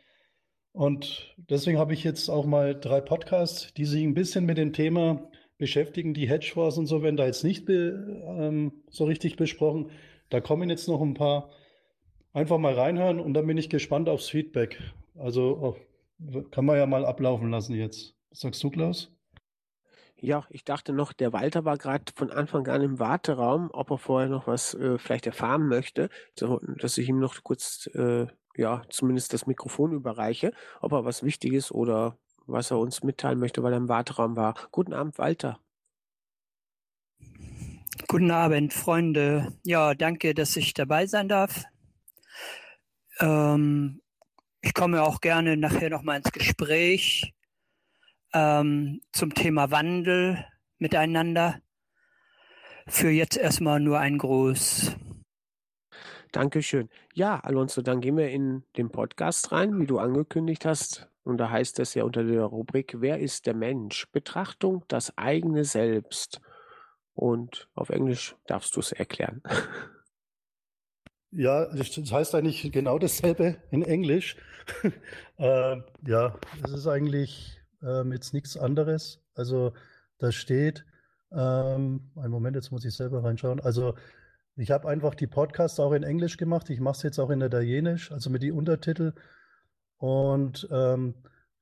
Und 0.72 1.36
deswegen 1.36 1.76
habe 1.76 1.92
ich 1.92 2.04
jetzt 2.04 2.30
auch 2.30 2.46
mal 2.46 2.74
drei 2.74 3.02
Podcasts, 3.02 3.74
die 3.74 3.84
sich 3.84 4.02
ein 4.02 4.14
bisschen 4.14 4.46
mit 4.46 4.56
dem 4.56 4.72
Thema 4.72 5.30
beschäftigen. 5.58 6.14
Die 6.14 6.26
Hedgefonds 6.26 6.78
und 6.78 6.86
so 6.86 7.02
werden 7.02 7.18
da 7.18 7.26
jetzt 7.26 7.44
nicht 7.44 7.68
ähm, 7.68 8.82
so 8.88 9.04
richtig 9.04 9.36
besprochen. 9.36 9.90
Da 10.30 10.40
kommen 10.40 10.70
jetzt 10.70 10.88
noch 10.88 11.02
ein 11.02 11.12
paar. 11.12 11.50
Einfach 12.32 12.58
mal 12.58 12.74
reinhören 12.74 13.20
und 13.20 13.34
dann 13.34 13.46
bin 13.46 13.58
ich 13.58 13.68
gespannt 13.68 14.08
aufs 14.08 14.28
Feedback. 14.28 14.80
Also 15.16 15.58
oh, 15.60 16.42
kann 16.50 16.64
man 16.64 16.78
ja 16.78 16.86
mal 16.86 17.04
ablaufen 17.04 17.50
lassen 17.50 17.74
jetzt. 17.74 18.14
Was 18.30 18.40
sagst 18.40 18.62
du, 18.62 18.70
Klaus? 18.70 19.10
Ja, 20.16 20.46
ich 20.50 20.64
dachte 20.64 20.92
noch, 20.92 21.12
der 21.12 21.32
Walter 21.32 21.64
war 21.64 21.76
gerade 21.76 22.04
von 22.14 22.30
Anfang 22.30 22.68
an 22.68 22.80
im 22.80 22.98
Warteraum, 23.00 23.70
ob 23.72 23.90
er 23.90 23.98
vorher 23.98 24.28
noch 24.28 24.46
was 24.46 24.72
äh, 24.74 24.96
vielleicht 24.96 25.26
erfahren 25.26 25.66
möchte, 25.66 26.10
so, 26.38 26.60
dass 26.78 26.96
ich 26.96 27.08
ihm 27.08 27.18
noch 27.18 27.42
kurz, 27.42 27.90
äh, 27.94 28.28
ja, 28.56 28.82
zumindest 28.88 29.32
das 29.32 29.46
Mikrofon 29.46 29.92
überreiche, 29.92 30.52
ob 30.80 30.92
er 30.92 31.04
was 31.04 31.24
Wichtiges 31.24 31.72
oder 31.72 32.18
was 32.46 32.70
er 32.70 32.78
uns 32.78 33.02
mitteilen 33.02 33.40
möchte, 33.40 33.64
weil 33.64 33.72
er 33.72 33.78
im 33.78 33.88
Warteraum 33.88 34.36
war. 34.36 34.54
Guten 34.70 34.92
Abend, 34.92 35.18
Walter. 35.18 35.58
Guten 38.06 38.30
Abend, 38.30 38.72
Freunde. 38.72 39.58
Ja, 39.64 39.94
danke, 39.94 40.34
dass 40.34 40.56
ich 40.56 40.72
dabei 40.72 41.06
sein 41.06 41.28
darf. 41.28 41.64
Ähm, 43.20 44.02
ich 44.60 44.74
komme 44.74 45.02
auch 45.02 45.20
gerne 45.20 45.56
nachher 45.56 45.90
nochmal 45.90 46.18
ins 46.18 46.32
Gespräch 46.32 47.34
ähm, 48.32 49.00
zum 49.12 49.34
Thema 49.34 49.70
Wandel 49.70 50.44
miteinander. 50.78 51.60
Für 52.86 53.10
jetzt 53.10 53.36
erstmal 53.36 53.80
nur 53.80 53.98
ein 53.98 54.18
Gruß. 54.18 54.96
Dankeschön. 56.32 56.88
Ja, 57.14 57.38
Alonso, 57.40 57.82
dann 57.82 58.00
gehen 58.00 58.16
wir 58.16 58.30
in 58.30 58.64
den 58.76 58.90
Podcast 58.90 59.52
rein, 59.52 59.78
wie 59.78 59.86
du 59.86 59.98
angekündigt 59.98 60.64
hast. 60.64 61.08
Und 61.24 61.38
da 61.38 61.50
heißt 61.50 61.78
es 61.78 61.94
ja 61.94 62.04
unter 62.04 62.24
der 62.24 62.44
Rubrik 62.44 62.96
Wer 63.00 63.18
ist 63.18 63.46
der 63.46 63.54
Mensch? 63.54 64.08
Betrachtung 64.12 64.84
das 64.88 65.16
eigene 65.18 65.64
Selbst. 65.64 66.40
Und 67.14 67.68
auf 67.74 67.90
Englisch 67.90 68.34
darfst 68.46 68.74
du 68.76 68.80
es 68.80 68.92
erklären. 68.92 69.42
Ja, 71.32 71.64
das 71.74 71.96
heißt 72.12 72.34
eigentlich 72.34 72.70
genau 72.72 72.98
dasselbe 72.98 73.56
in 73.70 73.82
Englisch. 73.82 74.36
äh, 75.38 75.76
ja, 76.06 76.38
es 76.62 76.72
ist 76.72 76.86
eigentlich 76.86 77.58
ähm, 77.82 78.12
jetzt 78.12 78.34
nichts 78.34 78.56
anderes. 78.56 79.22
Also 79.34 79.72
da 80.18 80.30
steht, 80.30 80.84
ähm, 81.32 82.10
einen 82.16 82.30
Moment, 82.30 82.56
jetzt 82.56 82.70
muss 82.70 82.84
ich 82.84 82.94
selber 82.94 83.24
reinschauen. 83.24 83.60
Also 83.60 83.94
ich 84.56 84.70
habe 84.70 84.88
einfach 84.88 85.14
die 85.14 85.26
Podcasts 85.26 85.80
auch 85.80 85.92
in 85.92 86.02
Englisch 86.02 86.36
gemacht. 86.36 86.68
Ich 86.68 86.80
mache 86.80 86.96
es 86.96 87.02
jetzt 87.02 87.18
auch 87.18 87.30
in 87.30 87.40
Italienisch, 87.40 88.12
also 88.12 88.28
mit 88.28 88.42
die 88.42 88.52
Untertitel. 88.52 89.14
Und, 89.96 90.68
ähm, 90.70 91.14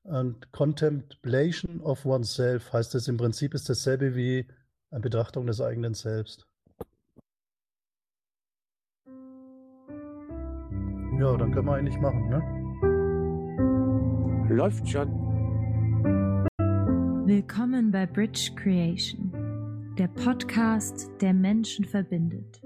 und 0.03 0.51
Contemplation 0.51 1.79
of 1.81 2.05
oneself 2.05 2.73
heißt 2.73 2.95
es 2.95 3.07
im 3.07 3.17
Prinzip 3.17 3.53
ist 3.53 3.69
dasselbe 3.69 4.15
wie 4.15 4.47
eine 4.89 4.99
Betrachtung 5.01 5.47
des 5.47 5.61
eigenen 5.61 5.93
Selbst. 5.93 6.50
Ja, 11.21 11.37
dann 11.37 11.51
können 11.51 11.67
wir 11.67 11.75
eigentlich 11.75 11.99
machen, 11.99 12.29
ne? 12.29 12.41
Läuft 14.49 14.89
schon. 14.89 15.07
Willkommen 17.27 17.91
bei 17.91 18.07
Bridge 18.07 18.49
Creation, 18.55 19.31
der 19.99 20.07
Podcast, 20.07 21.11
der 21.21 21.35
Menschen 21.35 21.85
verbindet. 21.85 22.63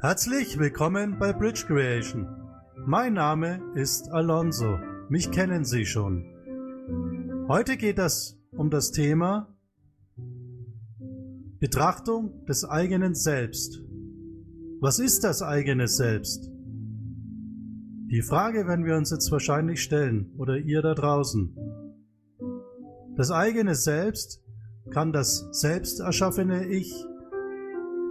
Herzlich 0.00 0.58
willkommen 0.58 1.20
bei 1.20 1.32
Bridge 1.32 1.66
Creation. 1.68 2.26
Mein 2.84 3.12
Name 3.12 3.60
ist 3.76 4.10
Alonso. 4.10 4.76
Mich 5.08 5.30
kennen 5.30 5.64
Sie 5.64 5.86
schon. 5.86 6.24
Heute 7.46 7.76
geht 7.76 8.00
es 8.00 8.36
um 8.56 8.70
das 8.70 8.90
Thema 8.90 9.56
Betrachtung 11.60 12.44
des 12.46 12.64
eigenen 12.64 13.14
Selbst. 13.14 13.80
Was 14.80 14.98
ist 14.98 15.22
das 15.22 15.42
eigene 15.42 15.86
Selbst? 15.86 16.51
Die 18.12 18.20
Frage 18.20 18.66
werden 18.68 18.84
wir 18.84 18.94
uns 18.94 19.10
jetzt 19.10 19.32
wahrscheinlich 19.32 19.82
stellen, 19.82 20.34
oder 20.36 20.58
ihr 20.58 20.82
da 20.82 20.92
draußen. 20.92 21.56
Das 23.16 23.30
eigene 23.30 23.74
Selbst 23.74 24.44
kann 24.90 25.14
das 25.14 25.48
selbst 25.52 25.98
erschaffene 25.98 26.66
Ich 26.66 26.92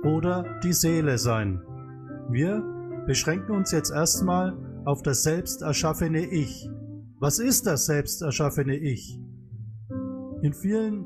oder 0.04 0.60
die 0.64 0.74
Seele 0.74 1.20
sein. 1.20 1.62
Wir 2.32 2.64
beschränken 3.06 3.52
uns 3.52 3.72
jetzt 3.72 3.92
erstmal 3.92 4.58
auf 4.86 5.04
das 5.04 5.22
selbst 5.22 5.62
erschaffene 5.62 6.26
Ich. 6.26 6.68
Was 7.20 7.38
ist 7.38 7.68
das 7.68 7.86
selbst 7.86 8.24
erschaffene 8.24 8.78
Ich? 8.78 9.20
In 10.42 10.54
vielen 10.54 11.06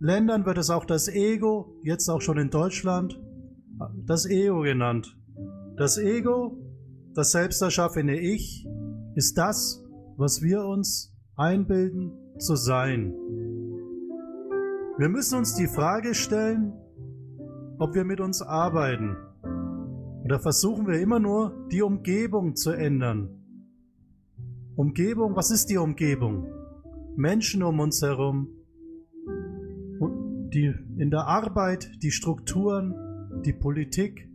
Ländern 0.00 0.46
wird 0.46 0.56
es 0.56 0.70
auch 0.70 0.86
das 0.86 1.08
Ego, 1.08 1.78
jetzt 1.82 2.08
auch 2.08 2.22
schon 2.22 2.38
in 2.38 2.48
Deutschland, 2.48 3.20
das 4.06 4.24
Ego 4.24 4.62
genannt. 4.62 5.14
Das 5.76 5.98
Ego 5.98 6.56
das 7.18 7.32
selbst 7.32 7.60
erschaffene 7.62 8.16
Ich 8.16 8.64
ist 9.16 9.36
das, 9.36 9.84
was 10.16 10.40
wir 10.40 10.64
uns 10.64 11.12
einbilden 11.34 12.12
zu 12.38 12.54
sein. 12.54 13.12
Wir 14.98 15.08
müssen 15.08 15.36
uns 15.36 15.56
die 15.56 15.66
Frage 15.66 16.14
stellen, 16.14 16.72
ob 17.80 17.96
wir 17.96 18.04
mit 18.04 18.20
uns 18.20 18.40
arbeiten. 18.40 19.16
Oder 20.22 20.38
versuchen 20.38 20.86
wir 20.86 21.00
immer 21.00 21.18
nur, 21.18 21.66
die 21.72 21.82
Umgebung 21.82 22.54
zu 22.54 22.70
ändern. 22.70 23.30
Umgebung, 24.76 25.34
was 25.34 25.50
ist 25.50 25.70
die 25.70 25.78
Umgebung? 25.78 26.46
Menschen 27.16 27.64
um 27.64 27.80
uns 27.80 28.00
herum, 28.00 28.48
die 30.52 30.72
in 30.98 31.10
der 31.10 31.26
Arbeit, 31.26 31.90
die 32.00 32.12
Strukturen, 32.12 32.94
die 33.44 33.54
Politik, 33.54 34.27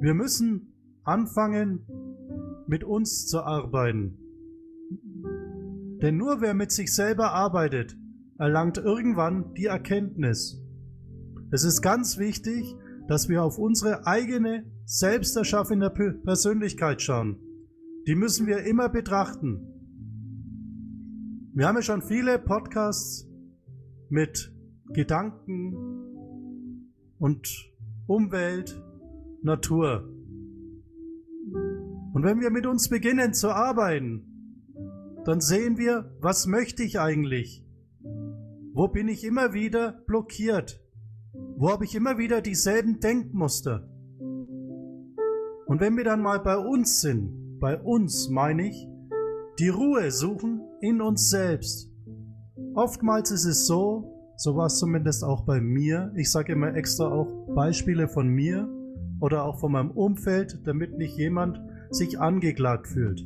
wir 0.00 0.14
müssen 0.14 0.72
anfangen, 1.04 1.86
mit 2.66 2.84
uns 2.84 3.26
zu 3.26 3.40
arbeiten. 3.40 4.16
Denn 6.02 6.16
nur 6.16 6.40
wer 6.40 6.54
mit 6.54 6.72
sich 6.72 6.94
selber 6.94 7.32
arbeitet, 7.32 7.98
erlangt 8.38 8.78
irgendwann 8.78 9.52
die 9.54 9.66
Erkenntnis. 9.66 10.62
Es 11.50 11.64
ist 11.64 11.82
ganz 11.82 12.16
wichtig, 12.16 12.74
dass 13.08 13.28
wir 13.28 13.42
auf 13.42 13.58
unsere 13.58 14.06
eigene, 14.06 14.64
selbst 14.86 15.36
erschaffene 15.36 15.90
Persönlichkeit 15.90 17.02
schauen. 17.02 17.38
Die 18.06 18.14
müssen 18.14 18.46
wir 18.46 18.64
immer 18.64 18.88
betrachten. 18.88 19.66
Wir 21.52 21.66
haben 21.66 21.76
ja 21.76 21.82
schon 21.82 22.02
viele 22.02 22.38
Podcasts 22.38 23.28
mit 24.08 24.54
Gedanken 24.92 25.74
und 27.18 27.46
Umwelt 28.06 28.80
Natur. 29.42 30.08
Und 32.12 32.24
wenn 32.24 32.40
wir 32.40 32.50
mit 32.50 32.66
uns 32.66 32.88
beginnen 32.88 33.34
zu 33.34 33.50
arbeiten, 33.50 34.26
dann 35.24 35.40
sehen 35.40 35.78
wir, 35.78 36.16
was 36.20 36.46
möchte 36.46 36.82
ich 36.82 36.98
eigentlich? 36.98 37.64
Wo 38.72 38.88
bin 38.88 39.08
ich 39.08 39.24
immer 39.24 39.52
wieder 39.52 40.02
blockiert? 40.06 40.80
Wo 41.56 41.70
habe 41.70 41.84
ich 41.84 41.94
immer 41.94 42.18
wieder 42.18 42.40
dieselben 42.40 43.00
Denkmuster? 43.00 43.88
Und 45.66 45.80
wenn 45.80 45.96
wir 45.96 46.04
dann 46.04 46.22
mal 46.22 46.40
bei 46.40 46.56
uns 46.56 47.00
sind, 47.00 47.58
bei 47.60 47.80
uns 47.80 48.28
meine 48.28 48.68
ich, 48.68 48.88
die 49.58 49.68
Ruhe 49.68 50.10
suchen 50.10 50.62
in 50.80 51.00
uns 51.00 51.28
selbst. 51.30 51.92
Oftmals 52.74 53.30
ist 53.30 53.44
es 53.44 53.66
so, 53.66 54.32
so 54.36 54.56
war 54.56 54.66
es 54.66 54.78
zumindest 54.78 55.22
auch 55.22 55.44
bei 55.44 55.60
mir, 55.60 56.12
ich 56.16 56.30
sage 56.30 56.52
immer 56.52 56.74
extra 56.74 57.12
auch 57.12 57.54
Beispiele 57.54 58.08
von 58.08 58.28
mir 58.28 58.68
oder 59.20 59.44
auch 59.44 59.60
von 59.60 59.72
meinem 59.72 59.90
Umfeld, 59.90 60.60
damit 60.64 60.96
nicht 60.98 61.16
jemand 61.16 61.60
sich 61.90 62.18
angeklagt 62.18 62.88
fühlt. 62.88 63.24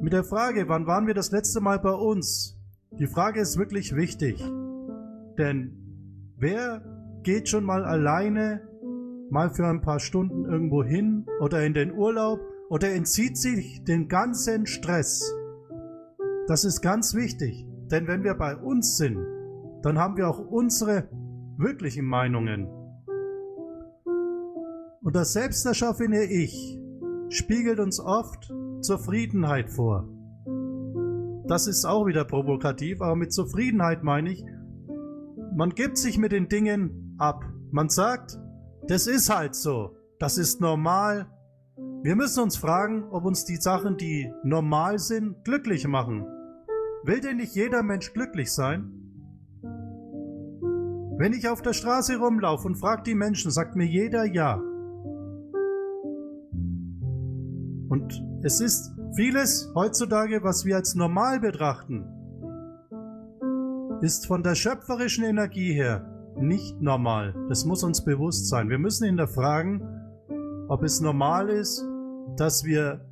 Mit 0.00 0.12
der 0.12 0.24
Frage, 0.24 0.68
wann 0.68 0.86
waren 0.86 1.06
wir 1.06 1.14
das 1.14 1.30
letzte 1.30 1.60
Mal 1.60 1.78
bei 1.78 1.92
uns? 1.92 2.58
Die 2.98 3.06
Frage 3.06 3.40
ist 3.40 3.56
wirklich 3.56 3.94
wichtig. 3.94 4.42
Denn 5.38 6.32
wer 6.36 6.82
geht 7.22 7.48
schon 7.48 7.64
mal 7.64 7.84
alleine 7.84 8.62
mal 9.30 9.50
für 9.50 9.66
ein 9.66 9.80
paar 9.80 10.00
Stunden 10.00 10.44
irgendwo 10.44 10.84
hin 10.84 11.26
oder 11.40 11.64
in 11.64 11.72
den 11.72 11.92
Urlaub 11.92 12.40
oder 12.68 12.92
entzieht 12.92 13.38
sich 13.38 13.84
den 13.84 14.08
ganzen 14.08 14.66
Stress? 14.66 15.32
Das 16.48 16.64
ist 16.64 16.82
ganz 16.82 17.14
wichtig. 17.14 17.66
Denn 17.90 18.08
wenn 18.08 18.24
wir 18.24 18.34
bei 18.34 18.56
uns 18.56 18.96
sind, 18.96 19.18
dann 19.82 19.98
haben 19.98 20.16
wir 20.16 20.28
auch 20.28 20.38
unsere 20.38 21.08
wirklichen 21.56 22.06
Meinungen. 22.06 22.81
Und 25.02 25.16
das 25.16 25.32
selbsterschaffene 25.32 26.24
Ich 26.24 26.78
spiegelt 27.28 27.80
uns 27.80 27.98
oft 27.98 28.52
Zufriedenheit 28.82 29.68
vor. 29.68 30.08
Das 31.48 31.66
ist 31.66 31.84
auch 31.84 32.06
wieder 32.06 32.24
provokativ, 32.24 33.00
aber 33.00 33.16
mit 33.16 33.32
Zufriedenheit 33.32 34.04
meine 34.04 34.30
ich, 34.30 34.44
man 35.56 35.70
gibt 35.70 35.98
sich 35.98 36.18
mit 36.18 36.30
den 36.30 36.48
Dingen 36.48 37.16
ab. 37.18 37.44
Man 37.72 37.88
sagt, 37.88 38.38
das 38.86 39.08
ist 39.08 39.28
halt 39.28 39.56
so, 39.56 39.96
das 40.20 40.38
ist 40.38 40.60
normal. 40.60 41.26
Wir 42.02 42.14
müssen 42.14 42.42
uns 42.44 42.56
fragen, 42.56 43.04
ob 43.10 43.24
uns 43.24 43.44
die 43.44 43.56
Sachen, 43.56 43.96
die 43.96 44.32
normal 44.44 44.98
sind, 45.00 45.44
glücklich 45.44 45.86
machen. 45.88 46.24
Will 47.04 47.20
denn 47.20 47.38
nicht 47.38 47.56
jeder 47.56 47.82
Mensch 47.82 48.12
glücklich 48.12 48.52
sein? 48.52 48.92
Wenn 51.18 51.32
ich 51.32 51.48
auf 51.48 51.60
der 51.60 51.72
Straße 51.72 52.18
rumlaufe 52.18 52.66
und 52.68 52.76
frage 52.76 53.02
die 53.02 53.14
Menschen, 53.16 53.50
sagt 53.50 53.74
mir 53.74 53.86
jeder 53.86 54.24
ja. 54.24 54.62
Und 57.92 58.24
es 58.42 58.62
ist 58.62 58.94
vieles 59.14 59.70
heutzutage, 59.74 60.42
was 60.42 60.64
wir 60.64 60.76
als 60.76 60.94
normal 60.94 61.40
betrachten, 61.40 62.06
ist 64.00 64.26
von 64.26 64.42
der 64.42 64.54
schöpferischen 64.54 65.24
Energie 65.24 65.74
her 65.74 66.02
nicht 66.40 66.80
normal. 66.80 67.34
Das 67.50 67.66
muss 67.66 67.84
uns 67.84 68.02
bewusst 68.02 68.48
sein. 68.48 68.70
Wir 68.70 68.78
müssen 68.78 69.04
hinterfragen, 69.04 69.82
ob 70.68 70.82
es 70.84 71.02
normal 71.02 71.50
ist, 71.50 71.86
dass 72.38 72.64
wir 72.64 73.04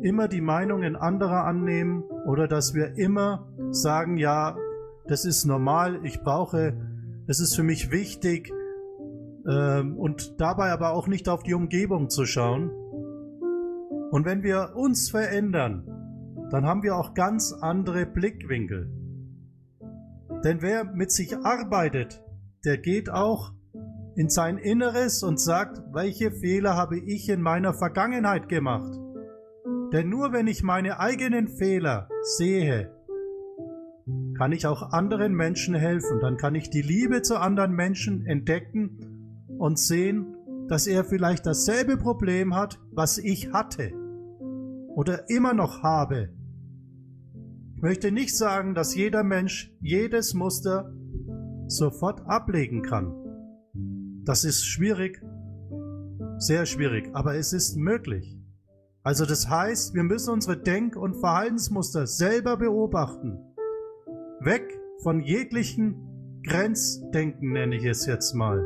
immer 0.00 0.28
die 0.28 0.40
Meinungen 0.40 0.96
anderer 0.96 1.44
annehmen 1.44 2.02
oder 2.26 2.48
dass 2.48 2.72
wir 2.72 2.96
immer 2.96 3.46
sagen, 3.70 4.16
ja, 4.16 4.56
das 5.08 5.26
ist 5.26 5.44
normal, 5.44 6.06
ich 6.06 6.22
brauche, 6.22 6.74
es 7.26 7.38
ist 7.38 7.54
für 7.54 7.64
mich 7.64 7.90
wichtig 7.90 8.50
ähm, 9.46 9.98
und 9.98 10.40
dabei 10.40 10.72
aber 10.72 10.94
auch 10.94 11.06
nicht 11.06 11.28
auf 11.28 11.42
die 11.42 11.52
Umgebung 11.52 12.08
zu 12.08 12.24
schauen. 12.24 12.70
Und 14.12 14.26
wenn 14.26 14.42
wir 14.42 14.74
uns 14.76 15.08
verändern, 15.08 15.86
dann 16.50 16.66
haben 16.66 16.82
wir 16.82 16.96
auch 16.96 17.14
ganz 17.14 17.54
andere 17.54 18.04
Blickwinkel. 18.04 18.90
Denn 20.44 20.60
wer 20.60 20.84
mit 20.84 21.10
sich 21.10 21.34
arbeitet, 21.38 22.22
der 22.62 22.76
geht 22.76 23.08
auch 23.08 23.54
in 24.14 24.28
sein 24.28 24.58
Inneres 24.58 25.22
und 25.22 25.40
sagt, 25.40 25.80
welche 25.94 26.30
Fehler 26.30 26.76
habe 26.76 26.98
ich 26.98 27.30
in 27.30 27.40
meiner 27.40 27.72
Vergangenheit 27.72 28.50
gemacht. 28.50 28.92
Denn 29.94 30.10
nur 30.10 30.34
wenn 30.34 30.46
ich 30.46 30.62
meine 30.62 31.00
eigenen 31.00 31.48
Fehler 31.48 32.10
sehe, 32.36 32.94
kann 34.36 34.52
ich 34.52 34.66
auch 34.66 34.92
anderen 34.92 35.32
Menschen 35.32 35.74
helfen. 35.74 36.20
Dann 36.20 36.36
kann 36.36 36.54
ich 36.54 36.68
die 36.68 36.82
Liebe 36.82 37.22
zu 37.22 37.40
anderen 37.40 37.72
Menschen 37.72 38.26
entdecken 38.26 39.48
und 39.56 39.78
sehen, 39.78 40.36
dass 40.68 40.86
er 40.86 41.02
vielleicht 41.02 41.46
dasselbe 41.46 41.96
Problem 41.96 42.54
hat, 42.54 42.78
was 42.92 43.16
ich 43.16 43.54
hatte 43.54 44.01
oder 44.94 45.28
immer 45.28 45.54
noch 45.54 45.82
habe. 45.82 46.30
Ich 47.76 47.82
möchte 47.82 48.12
nicht 48.12 48.36
sagen, 48.36 48.74
dass 48.74 48.94
jeder 48.94 49.24
Mensch 49.24 49.72
jedes 49.80 50.34
Muster 50.34 50.92
sofort 51.66 52.20
ablegen 52.26 52.82
kann. 52.82 53.14
Das 54.24 54.44
ist 54.44 54.64
schwierig, 54.64 55.20
sehr 56.38 56.66
schwierig, 56.66 57.10
aber 57.12 57.36
es 57.36 57.52
ist 57.52 57.76
möglich. 57.76 58.38
Also 59.02 59.26
das 59.26 59.48
heißt, 59.48 59.94
wir 59.94 60.04
müssen 60.04 60.32
unsere 60.32 60.56
Denk- 60.56 60.96
und 60.96 61.16
Verhaltensmuster 61.16 62.06
selber 62.06 62.56
beobachten. 62.56 63.38
Weg 64.40 64.62
von 65.02 65.20
jeglichen 65.20 66.40
Grenzdenken 66.46 67.52
nenne 67.52 67.76
ich 67.76 67.84
es 67.84 68.06
jetzt 68.06 68.34
mal. 68.34 68.64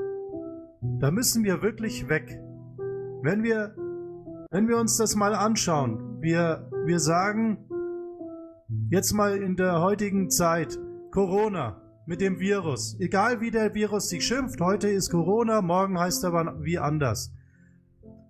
Da 1.01 1.11
müssen 1.11 1.45
wir 1.45 1.63
wirklich 1.63 2.09
weg. 2.09 2.41
Wenn 3.23 3.43
wir, 3.43 3.75
wenn 4.57 4.69
wir 4.69 4.79
uns 4.79 4.97
das 4.97 5.15
mal 5.17 5.35
anschauen, 5.35 6.23
wir, 6.23 6.71
wir 6.87 6.99
sagen 6.99 7.59
jetzt 8.89 9.13
mal 9.13 9.37
in 9.37 9.55
der 9.55 9.83
heutigen 9.83 10.31
Zeit 10.31 10.79
Corona 11.11 11.83
mit 12.07 12.23
dem 12.23 12.41
Virus. 12.41 12.97
Egal 12.99 13.43
wie 13.43 13.51
der 13.51 13.75
Virus 13.75 14.09
sich 14.09 14.27
schimpft, 14.27 14.63
heute 14.63 14.89
ist 14.89 15.11
Corona, 15.11 15.61
morgen 15.61 16.01
heißt 16.01 16.25
er 16.25 16.33
wie 16.63 16.79
anders. 16.79 17.35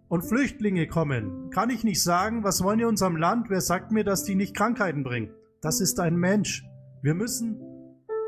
Und 0.08 0.24
Flüchtlinge 0.24 0.88
kommen. 0.88 1.50
Kann 1.50 1.70
ich 1.70 1.84
nicht 1.84 2.02
sagen, 2.02 2.42
was 2.42 2.60
wollen 2.60 2.78
die 2.78 2.86
unserem 2.86 3.16
Land? 3.16 3.48
Wer 3.48 3.60
sagt 3.60 3.92
mir, 3.92 4.02
dass 4.02 4.24
die 4.24 4.34
nicht 4.34 4.56
Krankheiten 4.56 5.04
bringen? 5.04 5.30
Das 5.60 5.80
ist 5.80 6.00
ein 6.00 6.16
Mensch. 6.16 6.66
Wir 7.02 7.14
müssen, 7.14 7.60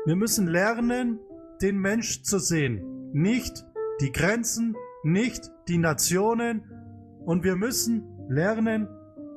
wir 0.05 0.15
müssen 0.15 0.47
lernen, 0.47 1.19
den 1.61 1.77
Mensch 1.77 2.23
zu 2.23 2.39
sehen. 2.39 3.11
Nicht 3.11 3.65
die 3.99 4.13
Grenzen, 4.13 4.77
nicht 5.03 5.51
die 5.67 5.79
Nationen. 5.79 6.78
Und 7.25 7.43
wir 7.43 7.55
müssen 7.55 8.03
lernen, 8.27 8.87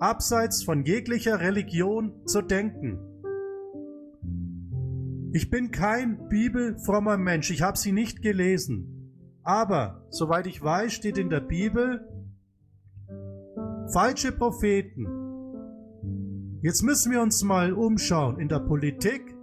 abseits 0.01 0.65
von 0.65 0.85
jeglicher 0.85 1.41
Religion 1.41 2.27
zu 2.27 2.43
denken. 2.43 2.99
Ich 5.33 5.49
bin 5.49 5.71
kein 5.71 6.29
bibelfrommer 6.29 7.17
Mensch, 7.17 7.51
ich 7.51 7.63
habe 7.63 7.79
sie 7.79 7.93
nicht 7.93 8.21
gelesen. 8.21 9.39
Aber, 9.43 10.07
soweit 10.11 10.47
ich 10.47 10.63
weiß, 10.63 10.93
steht 10.93 11.19
in 11.19 11.31
der 11.31 11.41
Bibel, 11.41 12.07
falsche 13.93 14.33
Propheten. 14.33 15.07
Jetzt 16.63 16.83
müssen 16.83 17.11
wir 17.13 17.23
uns 17.23 17.43
mal 17.43 17.73
umschauen 17.73 18.39
in 18.39 18.49
der 18.49 18.61
Politik 18.61 19.35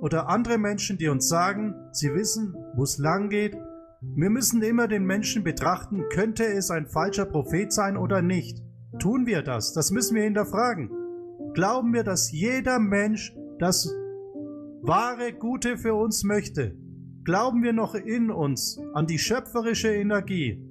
oder 0.00 0.28
andere 0.28 0.58
Menschen, 0.58 0.98
die 0.98 1.08
uns 1.08 1.28
sagen, 1.28 1.74
sie 1.92 2.12
wissen, 2.14 2.54
wo 2.74 2.82
es 2.82 2.98
lang 2.98 3.28
geht. 3.28 3.56
Wir 4.16 4.30
müssen 4.30 4.62
immer 4.62 4.86
den 4.88 5.04
Menschen 5.04 5.42
betrachten, 5.42 6.04
könnte 6.10 6.44
es 6.44 6.70
ein 6.70 6.86
falscher 6.86 7.26
Prophet 7.26 7.72
sein 7.72 7.96
oder 7.96 8.22
nicht. 8.22 8.62
Tun 8.98 9.26
wir 9.26 9.42
das? 9.42 9.72
Das 9.72 9.90
müssen 9.90 10.14
wir 10.14 10.22
hinterfragen. 10.22 10.90
Glauben 11.54 11.92
wir, 11.92 12.04
dass 12.04 12.30
jeder 12.30 12.78
Mensch 12.78 13.34
das 13.58 13.92
wahre 14.82 15.32
Gute 15.32 15.76
für 15.78 15.94
uns 15.94 16.24
möchte? 16.24 16.76
Glauben 17.24 17.62
wir 17.62 17.72
noch 17.72 17.94
in 17.94 18.30
uns 18.30 18.78
an 18.92 19.06
die 19.06 19.18
schöpferische 19.18 19.92
Energie? 19.94 20.62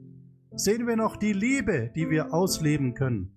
Sehen 0.55 0.87
wir 0.87 0.95
noch 0.95 1.17
die 1.17 1.33
Liebe, 1.33 1.91
die 1.95 2.09
wir 2.09 2.33
ausleben 2.33 2.93
können? 2.93 3.33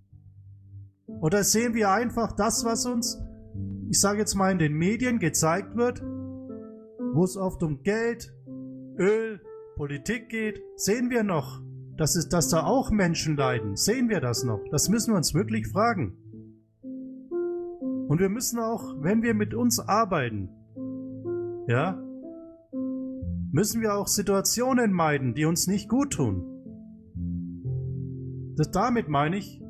Oder 1.20 1.44
sehen 1.44 1.74
wir 1.74 1.90
einfach 1.90 2.32
das, 2.32 2.64
was 2.64 2.84
uns, 2.84 3.18
ich 3.88 4.00
sage 4.00 4.18
jetzt 4.18 4.34
mal, 4.34 4.52
in 4.52 4.58
den 4.58 4.74
Medien 4.74 5.18
gezeigt 5.18 5.76
wird, 5.76 6.02
wo 7.14 7.24
es 7.24 7.36
oft 7.36 7.62
um 7.62 7.82
Geld, 7.82 8.34
Öl, 8.98 9.40
Politik 9.76 10.28
geht? 10.28 10.60
Sehen 10.76 11.10
wir 11.10 11.22
noch 11.22 11.60
dass, 11.96 12.14
es, 12.16 12.28
dass 12.28 12.48
da 12.48 12.64
auch 12.64 12.90
Menschen 12.90 13.36
leiden. 13.36 13.76
Sehen 13.76 14.08
wir 14.08 14.20
das 14.20 14.44
noch? 14.44 14.60
Das 14.70 14.88
müssen 14.88 15.12
wir 15.12 15.16
uns 15.16 15.34
wirklich 15.34 15.68
fragen. 15.68 16.16
Und 18.08 18.20
wir 18.20 18.28
müssen 18.28 18.58
auch, 18.58 18.94
wenn 19.00 19.22
wir 19.22 19.34
mit 19.34 19.54
uns 19.54 19.80
arbeiten, 19.80 20.48
ja, 21.66 22.00
müssen 23.50 23.80
wir 23.80 23.94
auch 23.94 24.06
Situationen 24.06 24.92
meiden, 24.92 25.34
die 25.34 25.44
uns 25.44 25.66
nicht 25.66 25.88
gut 25.88 26.12
tun. 26.12 26.44
Das, 28.56 28.70
damit 28.70 29.08
meine 29.08 29.36
ich 29.36 29.62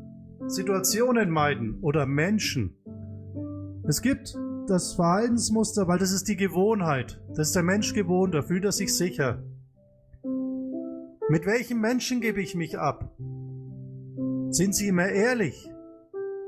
Situationen 0.49 1.31
meiden 1.31 1.81
oder 1.81 2.07
Menschen. 2.07 2.77
Es 3.89 4.03
gibt 4.03 4.37
das 4.69 4.95
Verhaltensmuster, 4.95 5.89
weil 5.89 5.99
das 5.99 6.13
ist 6.13 6.29
die 6.29 6.37
Gewohnheit. 6.37 7.23
Das 7.29 7.49
ist 7.49 7.57
der 7.57 7.63
Mensch 7.63 7.95
gewohnt, 7.95 8.35
da 8.35 8.43
fühlt 8.43 8.65
er 8.65 8.73
sich 8.73 8.95
sicher. 8.95 9.43
Mit 11.29 11.45
welchen 11.45 11.81
Menschen 11.81 12.21
gebe 12.21 12.41
ich 12.41 12.55
mich 12.55 12.79
ab? 12.79 13.11
Sind 14.51 14.77
sie 14.77 14.87
immer 14.87 15.09
ehrlich? 15.09 15.69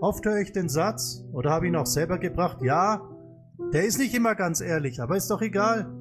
Oft 0.00 0.24
höre 0.24 0.38
ich 0.38 0.52
den 0.52 0.68
Satz, 0.68 1.24
oder 1.32 1.50
habe 1.50 1.66
ihn 1.66 1.74
auch 1.74 1.86
selber 1.86 2.18
gebracht, 2.18 2.62
ja, 2.62 3.02
der 3.72 3.84
ist 3.84 3.98
nicht 3.98 4.14
immer 4.14 4.36
ganz 4.36 4.60
ehrlich, 4.60 5.00
aber 5.00 5.16
ist 5.16 5.32
doch 5.32 5.42
egal. 5.42 5.92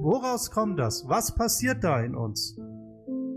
Woraus 0.00 0.50
kommt 0.50 0.80
das? 0.80 1.04
Was 1.06 1.36
passiert 1.36 1.84
da 1.84 2.00
in 2.00 2.16
uns? 2.16 2.56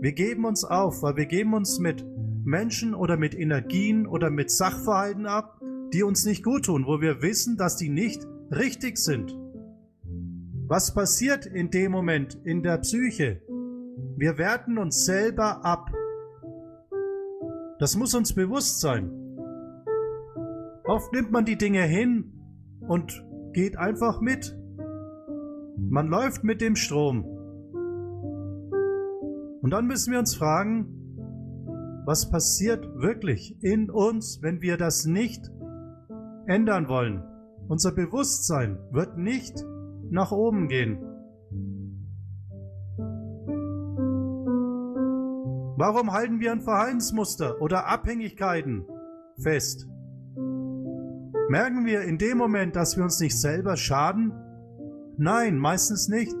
Wir 0.00 0.12
geben 0.12 0.44
uns 0.44 0.64
auf, 0.64 1.00
weil 1.02 1.14
wir 1.14 1.26
geben 1.26 1.54
uns 1.54 1.78
mit 1.78 2.04
Menschen 2.44 2.92
oder 2.92 3.16
mit 3.16 3.38
Energien 3.38 4.04
oder 4.04 4.30
mit 4.30 4.50
Sachverhalten 4.50 5.26
ab, 5.26 5.60
die 5.92 6.02
uns 6.02 6.24
nicht 6.24 6.42
gut 6.42 6.64
tun, 6.64 6.86
wo 6.86 7.00
wir 7.00 7.22
wissen, 7.22 7.56
dass 7.56 7.76
die 7.76 7.88
nicht 7.88 8.26
richtig 8.50 8.98
sind. 8.98 9.38
Was 10.66 10.92
passiert 10.92 11.46
in 11.46 11.70
dem 11.70 11.92
Moment 11.92 12.36
in 12.42 12.64
der 12.64 12.78
Psyche? 12.78 13.42
Wir 14.20 14.36
werten 14.36 14.76
uns 14.76 15.06
selber 15.06 15.64
ab. 15.64 15.90
Das 17.78 17.96
muss 17.96 18.14
uns 18.14 18.34
bewusst 18.34 18.82
sein. 18.82 19.10
Oft 20.84 21.10
nimmt 21.14 21.32
man 21.32 21.46
die 21.46 21.56
Dinge 21.56 21.84
hin 21.84 22.30
und 22.86 23.24
geht 23.54 23.78
einfach 23.78 24.20
mit. 24.20 24.54
Man 25.78 26.08
läuft 26.08 26.44
mit 26.44 26.60
dem 26.60 26.76
Strom. 26.76 27.24
Und 29.62 29.70
dann 29.70 29.86
müssen 29.86 30.12
wir 30.12 30.18
uns 30.18 30.34
fragen, 30.34 32.02
was 32.04 32.30
passiert 32.30 32.84
wirklich 32.96 33.56
in 33.64 33.88
uns, 33.88 34.42
wenn 34.42 34.60
wir 34.60 34.76
das 34.76 35.06
nicht 35.06 35.50
ändern 36.44 36.88
wollen. 36.88 37.22
Unser 37.68 37.92
Bewusstsein 37.92 38.80
wird 38.90 39.16
nicht 39.16 39.64
nach 40.10 40.30
oben 40.30 40.68
gehen. 40.68 41.09
Warum 45.80 46.12
halten 46.12 46.40
wir 46.40 46.52
an 46.52 46.60
Verhaltensmuster 46.60 47.62
oder 47.62 47.86
Abhängigkeiten 47.86 48.84
fest? 49.38 49.88
Merken 51.48 51.86
wir 51.86 52.02
in 52.02 52.18
dem 52.18 52.36
Moment, 52.36 52.76
dass 52.76 52.98
wir 52.98 53.04
uns 53.04 53.18
nicht 53.18 53.40
selber 53.40 53.78
schaden? 53.78 54.30
Nein, 55.16 55.56
meistens 55.56 56.08
nicht. 56.08 56.36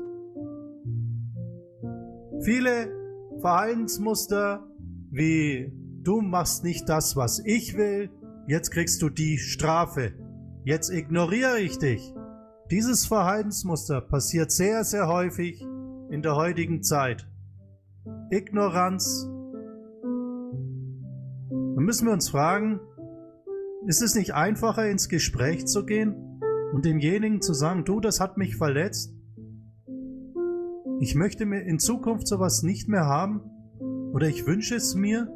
Viele 2.42 2.92
Verhaltensmuster 3.40 4.68
wie 5.10 5.72
du 6.02 6.20
machst 6.20 6.62
nicht 6.62 6.86
das, 6.90 7.16
was 7.16 7.40
ich 7.42 7.78
will, 7.78 8.10
jetzt 8.46 8.70
kriegst 8.70 9.00
du 9.00 9.08
die 9.08 9.38
Strafe, 9.38 10.12
jetzt 10.64 10.90
ignoriere 10.90 11.60
ich 11.60 11.78
dich. 11.78 12.12
Dieses 12.70 13.06
Verhaltensmuster 13.06 14.02
passiert 14.02 14.52
sehr, 14.52 14.84
sehr 14.84 15.08
häufig 15.08 15.66
in 16.10 16.20
der 16.20 16.36
heutigen 16.36 16.82
Zeit. 16.82 17.29
Ignoranz. 18.30 19.28
Dann 21.50 21.84
müssen 21.84 22.06
wir 22.06 22.12
uns 22.12 22.28
fragen, 22.28 22.80
ist 23.86 24.02
es 24.02 24.14
nicht 24.14 24.34
einfacher, 24.34 24.88
ins 24.88 25.08
Gespräch 25.08 25.66
zu 25.66 25.84
gehen 25.86 26.14
und 26.72 26.84
demjenigen 26.84 27.40
zu 27.40 27.54
sagen, 27.54 27.84
du, 27.84 28.00
das 28.00 28.20
hat 28.20 28.36
mich 28.36 28.56
verletzt? 28.56 29.14
Ich 31.00 31.14
möchte 31.14 31.46
mir 31.46 31.62
in 31.62 31.78
Zukunft 31.78 32.28
sowas 32.28 32.62
nicht 32.62 32.88
mehr 32.88 33.06
haben? 33.06 33.40
Oder 34.12 34.28
ich 34.28 34.46
wünsche 34.46 34.74
es 34.74 34.94
mir? 34.94 35.28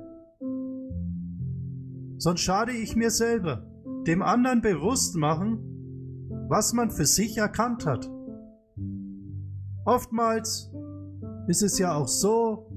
Sonst 2.18 2.40
schade 2.40 2.72
ich 2.72 2.96
mir 2.96 3.10
selber. 3.10 3.66
Dem 4.06 4.22
anderen 4.22 4.60
bewusst 4.60 5.16
machen, 5.16 5.58
was 6.48 6.74
man 6.74 6.90
für 6.90 7.06
sich 7.06 7.38
erkannt 7.38 7.86
hat. 7.86 8.10
Oftmals 9.86 10.73
ist 11.46 11.62
es 11.62 11.78
ja 11.78 11.94
auch 11.94 12.08
so, 12.08 12.70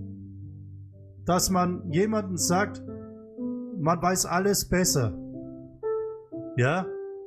dass 1.25 1.49
man 1.49 1.91
jemanden 1.91 2.37
sagt, 2.37 2.83
man 3.79 4.01
weiß 4.01 4.25
alles 4.25 4.67
besser. 4.67 5.17
Ja, 6.57 6.85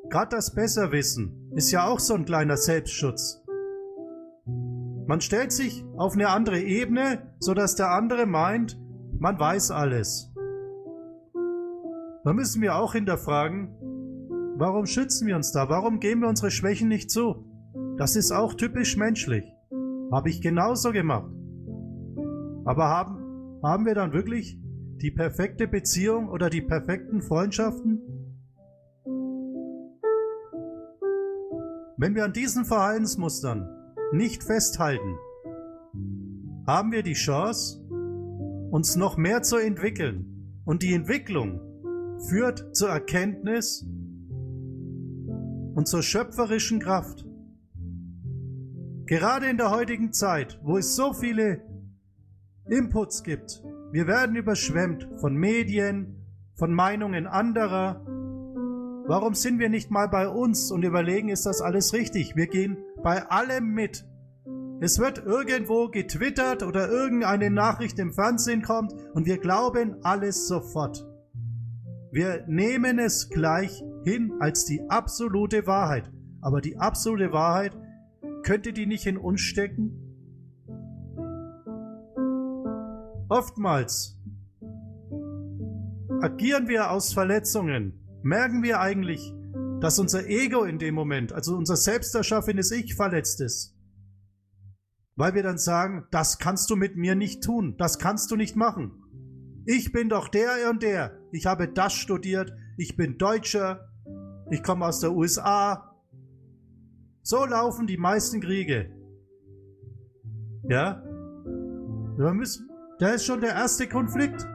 gerade 0.09 0.37
das 0.37 0.55
Besserwissen 0.55 1.53
ist 1.55 1.71
ja 1.71 1.87
auch 1.87 2.01
so 2.01 2.15
ein 2.15 2.25
kleiner 2.25 2.57
Selbstschutz. 2.57 3.43
Man 5.07 5.21
stellt 5.21 5.53
sich 5.53 5.85
auf 5.97 6.15
eine 6.15 6.29
andere 6.29 6.61
Ebene, 6.61 7.35
sodass 7.39 7.75
der 7.75 7.91
andere 7.91 8.27
meint, 8.27 8.81
man 9.19 9.39
weiß 9.39 9.71
alles. 9.71 10.33
Da 12.25 12.33
müssen 12.33 12.63
wir 12.63 12.77
auch 12.77 12.93
hinterfragen, 12.93 13.75
warum 14.57 14.87
schützen 14.87 15.27
wir 15.27 15.37
uns 15.37 15.53
da? 15.53 15.69
Warum 15.69 16.01
geben 16.01 16.23
wir 16.23 16.29
unsere 16.29 16.51
Schwächen 16.51 16.89
nicht 16.89 17.11
zu? 17.11 17.45
Das 17.97 18.15
ist 18.15 18.31
auch 18.31 18.55
typisch 18.55 18.97
menschlich. 18.97 19.45
Habe 20.13 20.29
ich 20.29 20.41
genauso 20.41 20.93
gemacht. 20.93 21.31
Aber 22.65 22.89
haben, 22.89 23.61
haben 23.63 23.87
wir 23.87 23.95
dann 23.95 24.13
wirklich 24.13 24.59
die 25.01 25.11
perfekte 25.11 25.69
Beziehung 25.69 26.29
oder 26.29 26.51
die 26.51 26.63
perfekten 26.63 27.23
Freundschaften? 27.23 28.01
Wenn 31.97 32.15
wir 32.15 32.25
an 32.25 32.33
diesen 32.33 32.65
Verhaltensmustern 32.65 33.69
nicht 34.13 34.43
festhalten, 34.43 35.17
haben 36.67 36.93
wir 36.93 37.03
die 37.03 37.15
Chance, 37.15 37.81
uns 38.71 38.97
noch 38.97 39.17
mehr 39.17 39.43
zu 39.43 39.57
entwickeln. 39.57 40.63
Und 40.65 40.83
die 40.83 40.95
Entwicklung 40.95 41.61
führt 42.29 42.75
zur 42.75 42.89
Erkenntnis 42.91 43.87
und 45.75 45.87
zur 45.87 46.03
schöpferischen 46.03 46.81
Kraft. 46.81 47.27
Gerade 49.11 49.47
in 49.47 49.57
der 49.57 49.73
heutigen 49.73 50.13
Zeit, 50.13 50.61
wo 50.63 50.79
es 50.79 50.95
so 50.95 51.13
viele 51.13 51.63
Inputs 52.69 53.25
gibt, 53.25 53.61
wir 53.91 54.07
werden 54.07 54.37
überschwemmt 54.37 55.09
von 55.21 55.35
Medien, 55.35 56.25
von 56.55 56.73
Meinungen 56.73 57.27
anderer. 57.27 58.05
Warum 59.09 59.35
sind 59.35 59.59
wir 59.59 59.69
nicht 59.69 59.91
mal 59.91 60.07
bei 60.07 60.29
uns 60.29 60.71
und 60.71 60.85
überlegen, 60.85 61.29
ist 61.29 61.45
das 61.45 61.61
alles 61.61 61.93
richtig? 61.93 62.37
Wir 62.37 62.47
gehen 62.47 62.77
bei 63.03 63.29
allem 63.29 63.75
mit. 63.75 64.07
Es 64.81 65.01
wird 65.01 65.27
irgendwo 65.27 65.89
getwittert 65.89 66.63
oder 66.63 66.89
irgendeine 66.89 67.51
Nachricht 67.51 67.99
im 67.99 68.13
Fernsehen 68.13 68.63
kommt 68.63 68.95
und 69.13 69.27
wir 69.27 69.39
glauben 69.39 69.97
alles 70.05 70.47
sofort. 70.47 71.05
Wir 72.13 72.45
nehmen 72.47 73.01
es 73.01 73.29
gleich 73.29 73.83
hin 74.05 74.35
als 74.39 74.67
die 74.67 74.89
absolute 74.89 75.67
Wahrheit. 75.67 76.13
Aber 76.41 76.61
die 76.61 76.79
absolute 76.79 77.33
Wahrheit, 77.33 77.77
könnte 78.43 78.73
die 78.73 78.87
nicht 78.87 79.07
in 79.07 79.17
uns 79.17 79.41
stecken? 79.41 80.11
Oftmals 83.29 84.19
agieren 86.21 86.69
wir 86.69 86.91
aus 86.91 87.13
Verletzungen. 87.13 88.01
Merken 88.23 88.63
wir 88.63 88.81
eigentlich, 88.81 89.33
dass 89.81 89.99
unser 89.99 90.27
Ego 90.29 90.65
in 90.65 90.79
dem 90.79 90.95
Moment, 90.95 91.33
also 91.33 91.57
unser 91.57 91.77
selbsterschaffenes 91.77 92.71
Ich 92.71 92.95
verletzt 92.95 93.41
ist. 93.41 93.77
Weil 95.17 95.35
wir 95.35 95.43
dann 95.43 95.59
sagen, 95.59 96.07
das 96.11 96.39
kannst 96.39 96.71
du 96.71 96.77
mit 96.77 96.97
mir 96.97 97.15
nicht 97.15 97.43
tun, 97.43 97.77
das 97.79 97.99
kannst 97.99 98.31
du 98.31 98.37
nicht 98.37 98.57
machen. 98.57 98.93
Ich 99.67 99.93
bin 99.93 100.09
doch 100.09 100.29
der 100.29 100.71
und 100.71 100.83
der, 100.83 101.19
ich 101.33 101.47
habe 101.47 101.69
das 101.69 101.93
studiert, 101.93 102.53
ich 102.77 102.97
bin 102.97 103.19
Deutscher, 103.19 103.91
ich 104.51 104.63
komme 104.63 104.87
aus 104.87 105.01
der 105.01 105.13
USA. 105.13 105.90
So 107.23 107.45
laufen 107.45 107.87
die 107.87 107.99
meisten 107.99 108.41
Kriege. 108.41 108.91
Ja? 110.69 111.03
Wir 112.17 112.33
müssen, 112.33 112.69
da 112.99 113.11
ist 113.11 113.25
schon 113.25 113.41
der 113.41 113.55
erste 113.55 113.89
Konflikt. 113.89 114.47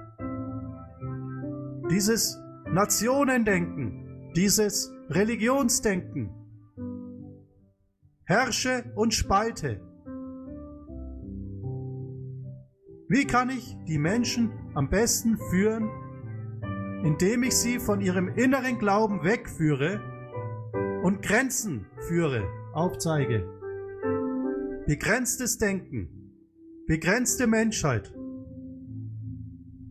Dieses 1.92 2.40
Nationendenken, 2.72 4.32
dieses 4.36 4.92
Religionsdenken. 5.10 6.32
Herrsche 8.26 8.92
und 8.96 9.14
spalte. 9.14 9.80
Wie 13.08 13.26
kann 13.28 13.52
ich 13.52 13.78
die 13.88 14.00
Menschen 14.00 14.52
am 14.74 14.90
besten 14.90 15.38
führen, 15.52 15.90
indem 17.04 17.44
ich 17.44 17.56
sie 17.56 17.78
von 17.78 18.02
ihrem 18.02 18.30
inneren 18.30 18.80
Glauben 18.80 19.24
wegführe 19.24 20.15
und 21.04 21.22
Grenzen 21.22 21.86
führe, 22.08 22.44
aufzeige? 22.74 23.48
Begrenztes 24.88 25.58
Denken, 25.58 26.10
begrenzte 26.88 27.48
Menschheit, 27.48 28.14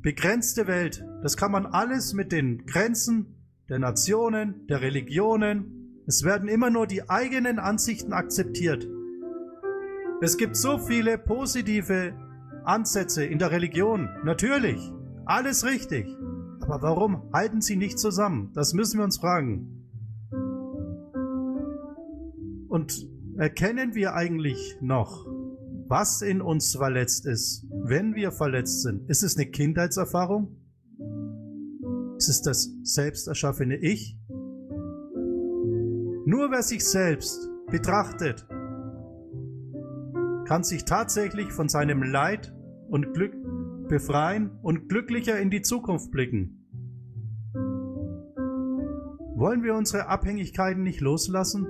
begrenzte 0.02 0.66
Welt, 0.66 1.04
das 1.22 1.36
kann 1.36 1.52
man 1.52 1.66
alles 1.66 2.12
mit 2.12 2.32
den 2.32 2.66
Grenzen 2.66 3.34
der 3.68 3.78
Nationen, 3.78 4.66
der 4.66 4.82
Religionen. 4.82 6.02
Es 6.06 6.22
werden 6.22 6.48
immer 6.48 6.70
nur 6.70 6.86
die 6.86 7.08
eigenen 7.08 7.58
Ansichten 7.58 8.12
akzeptiert. 8.12 8.86
Es 10.20 10.36
gibt 10.36 10.56
so 10.56 10.78
viele 10.78 11.18
positive 11.18 12.14
Ansätze 12.64 13.24
in 13.24 13.38
der 13.38 13.50
Religion. 13.50 14.08
Natürlich, 14.24 14.92
alles 15.24 15.64
richtig. 15.64 16.06
Aber 16.60 16.82
warum 16.82 17.30
halten 17.32 17.60
sie 17.60 17.76
nicht 17.76 17.98
zusammen? 17.98 18.50
Das 18.54 18.74
müssen 18.74 18.98
wir 18.98 19.04
uns 19.04 19.18
fragen. 19.18 19.83
Und 22.74 23.08
erkennen 23.38 23.94
wir 23.94 24.14
eigentlich 24.14 24.78
noch, 24.80 25.28
was 25.86 26.22
in 26.22 26.42
uns 26.42 26.74
verletzt 26.74 27.24
ist, 27.24 27.64
wenn 27.70 28.16
wir 28.16 28.32
verletzt 28.32 28.82
sind? 28.82 29.08
Ist 29.08 29.22
es 29.22 29.36
eine 29.36 29.46
Kindheitserfahrung? 29.46 30.56
Ist 32.16 32.28
es 32.28 32.42
das 32.42 32.68
selbst 32.82 33.28
erschaffene 33.28 33.76
Ich? 33.76 34.18
Nur 36.26 36.50
wer 36.50 36.64
sich 36.64 36.84
selbst 36.84 37.48
betrachtet, 37.70 38.44
kann 40.44 40.64
sich 40.64 40.84
tatsächlich 40.84 41.52
von 41.52 41.68
seinem 41.68 42.02
Leid 42.02 42.52
und 42.88 43.14
Glück 43.14 43.36
befreien 43.86 44.50
und 44.62 44.88
glücklicher 44.88 45.38
in 45.38 45.50
die 45.50 45.62
Zukunft 45.62 46.10
blicken. 46.10 46.66
Wollen 49.36 49.62
wir 49.62 49.76
unsere 49.76 50.08
Abhängigkeiten 50.08 50.82
nicht 50.82 51.00
loslassen? 51.00 51.68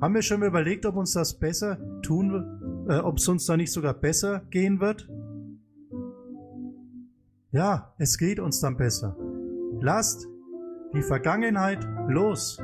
Haben 0.00 0.14
wir 0.14 0.22
schon 0.22 0.42
überlegt, 0.42 0.86
ob 0.86 0.96
uns 0.96 1.12
das 1.12 1.38
besser 1.38 1.78
tun, 2.02 2.86
äh, 2.88 2.98
ob 2.98 3.18
es 3.18 3.28
uns 3.28 3.44
da 3.44 3.56
nicht 3.56 3.70
sogar 3.70 3.92
besser 3.92 4.46
gehen 4.50 4.80
wird? 4.80 5.08
Ja, 7.52 7.94
es 7.98 8.16
geht 8.16 8.40
uns 8.40 8.60
dann 8.60 8.78
besser. 8.78 9.16
Lasst 9.80 10.26
die 10.94 11.02
Vergangenheit 11.02 11.86
los 12.08 12.58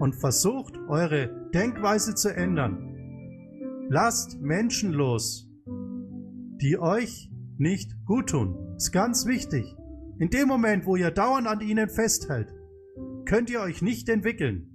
und 0.00 0.16
versucht 0.16 0.76
eure 0.88 1.50
Denkweise 1.54 2.14
zu 2.14 2.34
ändern. 2.34 3.86
Lasst 3.88 4.40
Menschen 4.40 4.92
los, 4.92 5.48
die 6.60 6.78
euch 6.78 7.30
nicht 7.58 7.92
gut 8.06 8.30
tun. 8.30 8.74
Ist 8.76 8.90
ganz 8.90 9.26
wichtig. 9.26 9.76
In 10.18 10.30
dem 10.30 10.48
Moment, 10.48 10.84
wo 10.84 10.96
ihr 10.96 11.10
dauernd 11.10 11.46
an 11.46 11.60
ihnen 11.60 11.88
festhält, 11.88 12.52
könnt 13.24 13.50
ihr 13.50 13.60
euch 13.60 13.82
nicht 13.82 14.08
entwickeln. 14.08 14.69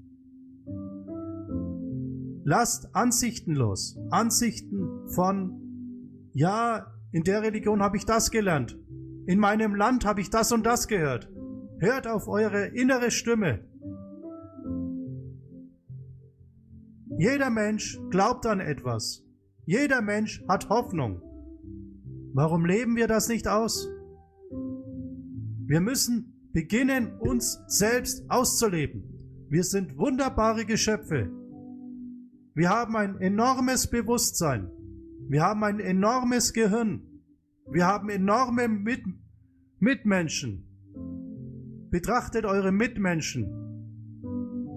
Lasst 2.48 2.96
Ansichten 2.96 3.56
los. 3.56 3.98
Ansichten 4.12 5.10
von, 5.10 6.30
ja, 6.32 6.94
in 7.12 7.24
der 7.24 7.42
Religion 7.42 7.82
habe 7.82 7.98
ich 7.98 8.06
das 8.06 8.30
gelernt. 8.30 8.78
In 9.26 9.40
meinem 9.40 9.74
Land 9.74 10.06
habe 10.06 10.22
ich 10.22 10.30
das 10.30 10.52
und 10.52 10.64
das 10.64 10.88
gehört. 10.88 11.28
Hört 11.80 12.06
auf 12.06 12.28
eure 12.28 12.68
innere 12.68 13.10
Stimme. 13.10 13.66
Jeder 17.18 17.50
Mensch 17.50 18.00
glaubt 18.12 18.46
an 18.46 18.60
etwas. 18.60 19.24
Jeder 19.66 20.04
Mensch 20.04 20.44
hat 20.48 20.70
Hoffnung. 20.70 21.24
Warum 22.36 22.64
leben 22.64 22.96
wir 22.96 23.08
das 23.08 23.28
nicht 23.28 23.48
aus? 23.48 23.88
Wir 25.66 25.82
müssen 25.82 26.50
beginnen, 26.54 27.18
uns 27.18 27.60
selbst 27.68 28.30
auszuleben. 28.30 29.48
Wir 29.50 29.64
sind 29.64 29.98
wunderbare 29.98 30.66
Geschöpfe. 30.66 31.32
Wir 32.56 32.70
haben 32.70 32.96
ein 32.96 33.20
enormes 33.20 33.90
Bewusstsein. 33.90 34.72
Wir 35.28 35.44
haben 35.44 35.62
ein 35.66 35.82
enormes 35.82 36.54
Gehirn. 36.54 37.02
Wir 37.70 37.86
haben 37.86 38.10
enorme 38.10 38.70
Mit 38.70 39.04
Mitmenschen. 39.80 40.66
Betrachtet 41.92 42.46
eure 42.46 42.72
Mitmenschen 42.72 43.52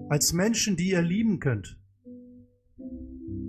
als 0.09 0.33
Menschen, 0.33 0.75
die 0.75 0.89
ihr 0.89 1.01
lieben 1.01 1.39
könnt. 1.39 1.79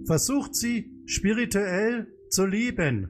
Versucht 0.07 0.55
sie 0.55 1.03
spirituell 1.07 2.07
zu 2.29 2.47
lieben. 2.47 3.09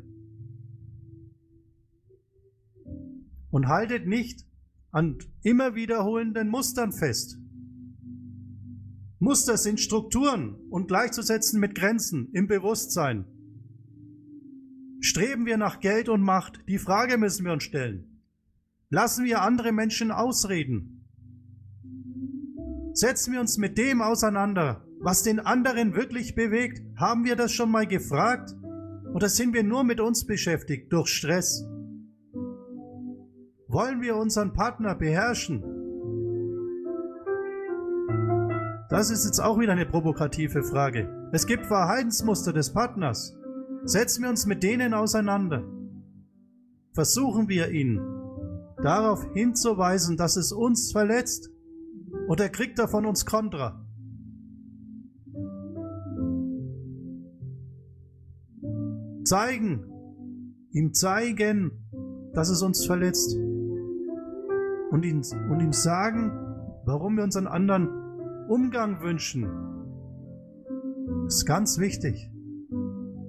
Und 3.51 3.69
haltet 3.69 4.07
nicht 4.07 4.47
an 4.91 5.19
immer 5.43 5.75
wiederholenden 5.75 6.49
Mustern 6.49 6.93
fest. 6.93 7.39
Muster 9.23 9.59
sind 9.59 9.79
Strukturen 9.81 10.57
und 10.71 10.89
gleichzusetzen 10.89 11.61
mit 11.61 11.75
Grenzen 11.75 12.31
im 12.33 12.47
Bewusstsein. 12.47 13.27
Streben 15.01 15.45
wir 15.45 15.59
nach 15.59 15.81
Geld 15.81 16.09
und 16.09 16.23
Macht? 16.23 16.61
Die 16.69 16.79
Frage 16.79 17.19
müssen 17.19 17.45
wir 17.45 17.53
uns 17.53 17.65
stellen. 17.65 18.23
Lassen 18.89 19.27
wir 19.27 19.43
andere 19.43 19.73
Menschen 19.73 20.11
ausreden? 20.11 21.07
Setzen 22.95 23.35
wir 23.35 23.41
uns 23.41 23.59
mit 23.59 23.77
dem 23.77 24.01
auseinander, 24.01 24.87
was 25.01 25.23
den 25.23 25.39
anderen 25.39 25.95
wirklich 25.95 26.35
bewegt? 26.35 26.81
Haben 26.97 27.25
wir 27.27 27.37
das 27.37 27.53
schon 27.53 27.71
mal 27.71 27.87
gefragt? 27.87 28.57
Oder 29.13 29.29
sind 29.29 29.53
wir 29.53 29.65
nur 29.65 29.85
mit 29.85 30.01
uns 30.01 30.27
beschäftigt 30.27 30.91
durch 30.95 31.09
Stress? 31.09 31.63
Wollen 33.69 34.01
wir 34.01 34.17
unseren 34.17 34.55
Partner 34.55 34.95
beherrschen? 34.95 35.80
Das 38.91 39.09
ist 39.11 39.25
jetzt 39.25 39.39
auch 39.39 39.61
wieder 39.61 39.73
eine 39.73 39.87
provokative 39.87 40.65
Frage. 40.65 41.31
Es 41.33 41.47
gibt 41.47 41.67
Verhaltensmuster 41.67 42.53
des 42.53 42.73
Partners. 42.73 43.37
Setzen 43.85 44.25
wir 44.25 44.31
uns 44.31 44.47
mit 44.47 44.65
denen 44.65 44.95
auseinander. 44.95 45.63
Versuchen 46.93 47.49
wir 47.49 47.71
ihn 47.71 48.01
darauf 48.83 49.25
hinzuweisen, 49.33 50.17
dass 50.17 50.37
es 50.37 50.51
uns 50.51 50.91
verletzt. 50.91 51.51
Oder 52.29 52.49
kriegt 52.49 52.81
er 52.81 52.89
von 52.89 53.07
uns 53.07 53.25
Kontra? 53.25 53.87
Zeigen, 59.23 59.85
ihm 60.73 60.93
zeigen, 60.95 61.71
dass 62.35 62.51
es 62.51 62.61
uns 62.61 62.85
verletzt. 62.85 63.37
Und, 64.91 65.05
ihn, 65.05 65.23
und 65.49 65.61
ihm 65.61 65.73
sagen, 65.73 66.33
warum 66.85 67.17
wir 67.17 67.23
uns 67.23 67.37
einen 67.37 67.47
anderen 67.47 68.01
Umgang 68.51 69.01
wünschen. 69.01 69.49
Das 71.27 71.37
ist 71.37 71.47
ganz 71.47 71.79
wichtig. 71.79 72.33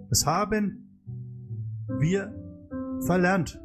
Das 0.10 0.26
haben 0.26 1.00
wir 2.00 2.34
verlernt. 3.06 3.62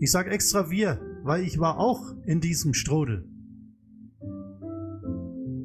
Ich 0.00 0.10
sage 0.10 0.30
extra 0.30 0.70
wir, 0.70 0.98
weil 1.24 1.42
ich 1.42 1.60
war 1.60 1.78
auch 1.78 2.14
in 2.24 2.40
diesem 2.40 2.72
Strudel. 2.72 3.28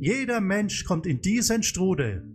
Jeder 0.01 0.41
Mensch 0.41 0.83
kommt 0.83 1.07
in 1.07 1.21
diesen 1.21 1.63
Strudel. 1.63 2.25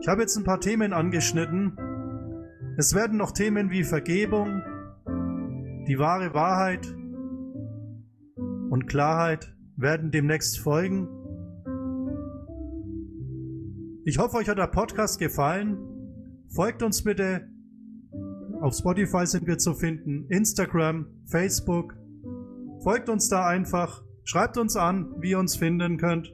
Ich 0.00 0.06
habe 0.06 0.20
jetzt 0.20 0.36
ein 0.36 0.44
paar 0.44 0.60
Themen 0.60 0.92
angeschnitten. 0.92 1.76
Es 2.76 2.94
werden 2.94 3.18
noch 3.18 3.32
Themen 3.32 3.70
wie 3.70 3.82
Vergebung, 3.82 4.62
die 5.86 5.98
wahre 5.98 6.34
Wahrheit 6.34 6.86
und 8.70 8.86
Klarheit 8.86 9.54
werden 9.76 10.10
demnächst 10.10 10.58
folgen. 10.58 11.08
Ich 14.04 14.18
hoffe, 14.18 14.36
euch 14.36 14.48
hat 14.48 14.58
der 14.58 14.66
Podcast 14.66 15.18
gefallen. 15.18 15.78
Folgt 16.48 16.82
uns 16.82 17.02
bitte. 17.02 17.48
Auf 18.60 18.74
Spotify 18.74 19.26
sind 19.26 19.46
wir 19.46 19.58
zu 19.58 19.74
finden, 19.74 20.26
Instagram, 20.28 21.06
Facebook. 21.26 21.96
Folgt 22.82 23.08
uns 23.08 23.28
da 23.28 23.46
einfach. 23.46 24.02
Schreibt 24.24 24.56
uns 24.56 24.76
an, 24.76 25.14
wie 25.20 25.30
ihr 25.30 25.38
uns 25.38 25.56
finden 25.56 25.98
könnt. 25.98 26.32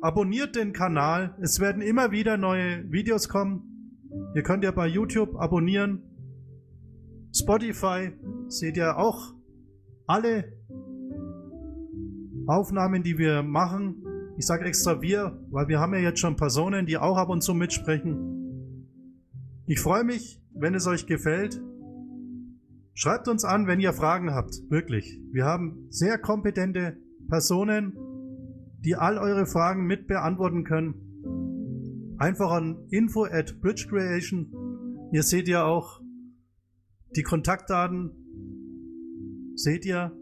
Abonniert 0.00 0.56
den 0.56 0.72
Kanal. 0.72 1.36
Es 1.40 1.60
werden 1.60 1.82
immer 1.82 2.10
wieder 2.10 2.36
neue 2.36 2.90
Videos 2.90 3.28
kommen. 3.28 3.62
Ihr 4.34 4.42
könnt 4.42 4.64
ja 4.64 4.70
bei 4.70 4.86
YouTube 4.86 5.36
abonnieren. 5.36 6.02
Spotify 7.36 8.12
seht 8.48 8.78
ihr 8.78 8.96
auch 8.96 9.34
alle 10.06 10.52
Aufnahmen, 12.46 13.02
die 13.02 13.18
wir 13.18 13.42
machen. 13.42 14.02
Ich 14.38 14.46
sage 14.46 14.64
extra 14.64 15.02
wir, 15.02 15.38
weil 15.50 15.68
wir 15.68 15.78
haben 15.78 15.92
ja 15.92 16.00
jetzt 16.00 16.20
schon 16.20 16.36
Personen, 16.36 16.86
die 16.86 16.96
auch 16.96 17.18
ab 17.18 17.28
und 17.28 17.42
zu 17.42 17.52
mitsprechen. 17.52 18.86
Ich 19.66 19.80
freue 19.80 20.04
mich, 20.04 20.40
wenn 20.54 20.74
es 20.74 20.86
euch 20.86 21.06
gefällt. 21.06 21.60
Schreibt 22.94 23.28
uns 23.28 23.44
an, 23.44 23.66
wenn 23.66 23.80
ihr 23.80 23.92
Fragen 23.92 24.32
habt. 24.32 24.62
Wirklich. 24.70 25.20
Wir 25.32 25.44
haben 25.44 25.88
sehr 25.90 26.16
kompetente 26.16 26.96
Personen, 27.28 27.92
die 28.78 28.96
all 28.96 29.18
eure 29.18 29.44
Fragen 29.44 29.84
mit 29.84 30.06
beantworten 30.06 30.64
können. 30.64 32.14
Einfach 32.16 32.50
an 32.50 32.86
info 32.88 33.24
at 33.24 33.60
Bridge 33.60 33.86
Creation. 33.90 35.10
Ihr 35.12 35.22
seht 35.22 35.48
ja 35.48 35.64
auch 35.64 36.00
die 37.14 37.22
Kontaktdaten 37.22 38.10
seht 39.54 39.84
ihr. 39.86 40.12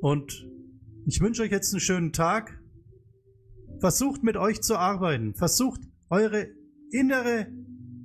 Und 0.00 0.48
ich 1.06 1.20
wünsche 1.20 1.42
euch 1.42 1.50
jetzt 1.50 1.72
einen 1.72 1.80
schönen 1.80 2.12
Tag. 2.12 2.60
Versucht 3.80 4.22
mit 4.22 4.36
euch 4.36 4.60
zu 4.62 4.76
arbeiten. 4.76 5.34
Versucht 5.34 5.80
eure 6.08 6.48
innere 6.90 7.48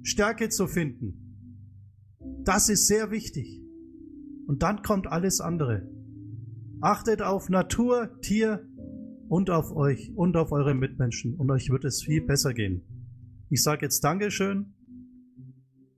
Stärke 0.04 0.50
zu 0.50 0.68
finden. 0.68 1.30
Das 2.44 2.70
ist 2.70 2.88
sehr 2.88 3.12
wichtig. 3.12 3.62
Und 4.48 4.64
dann 4.64 4.82
kommt 4.82 5.08
alles 5.08 5.42
andere. 5.42 5.88
Achtet 6.82 7.22
auf 7.22 7.50
Natur, 7.50 8.20
Tier 8.22 8.68
und 9.28 9.50
auf 9.50 9.76
euch 9.76 10.12
und 10.16 10.36
auf 10.38 10.52
eure 10.52 10.74
Mitmenschen 10.74 11.36
und 11.36 11.52
euch 11.52 11.70
wird 11.70 11.86
es 11.86 12.02
viel 12.02 12.22
besser 12.22 12.54
gehen. 12.54 12.82
Ich 13.50 13.62
sage 13.64 13.86
jetzt 13.86 14.04
Dankeschön 14.04 14.74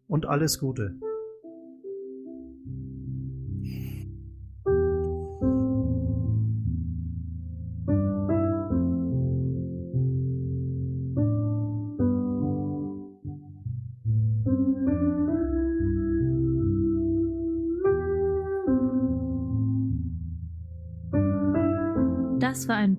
und 0.08 0.26
alles 0.26 0.60
Gute. 0.60 1.00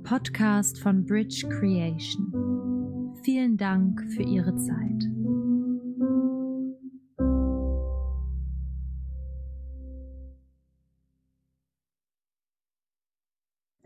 Podcast 0.03 0.81
von 0.81 1.05
Bridge 1.05 1.47
Creation. 1.49 3.15
Vielen 3.23 3.57
Dank 3.57 4.03
für 4.13 4.23
Ihre 4.23 4.55
Zeit. 4.57 5.09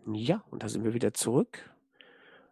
Ja, 0.07 0.43
und 0.51 0.63
da 0.63 0.69
sind 0.69 0.85
wir 0.85 0.95
wieder 0.95 1.13
zurück. 1.13 1.71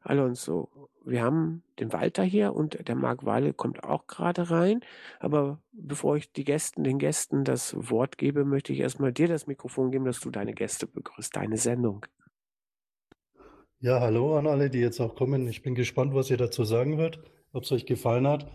Alonso, 0.02 0.90
wir 1.04 1.22
haben 1.22 1.62
den 1.78 1.92
Walter 1.92 2.22
hier 2.22 2.54
und 2.54 2.86
der 2.86 2.94
Marc 2.94 3.24
Weile 3.24 3.54
kommt 3.54 3.82
auch 3.84 4.06
gerade 4.06 4.50
rein. 4.50 4.80
Aber 5.20 5.58
bevor 5.72 6.16
ich 6.16 6.30
die 6.32 6.44
Gästen, 6.44 6.84
den 6.84 6.98
Gästen 6.98 7.44
das 7.44 7.74
Wort 7.90 8.18
gebe, 8.18 8.44
möchte 8.44 8.74
ich 8.74 8.80
erstmal 8.80 9.12
dir 9.12 9.28
das 9.28 9.46
Mikrofon 9.46 9.90
geben, 9.90 10.04
dass 10.04 10.20
du 10.20 10.30
deine 10.30 10.52
Gäste 10.52 10.86
begrüßt, 10.86 11.34
deine 11.34 11.56
Sendung. 11.56 12.04
Ja, 13.84 14.00
hallo 14.00 14.38
an 14.38 14.46
alle, 14.46 14.70
die 14.70 14.78
jetzt 14.78 14.98
auch 14.98 15.14
kommen. 15.14 15.46
Ich 15.46 15.60
bin 15.60 15.74
gespannt, 15.74 16.14
was 16.14 16.30
ihr 16.30 16.38
dazu 16.38 16.64
sagen 16.64 16.96
wird, 16.96 17.18
ob 17.52 17.64
es 17.64 17.72
euch 17.72 17.84
gefallen 17.84 18.26
hat. 18.26 18.50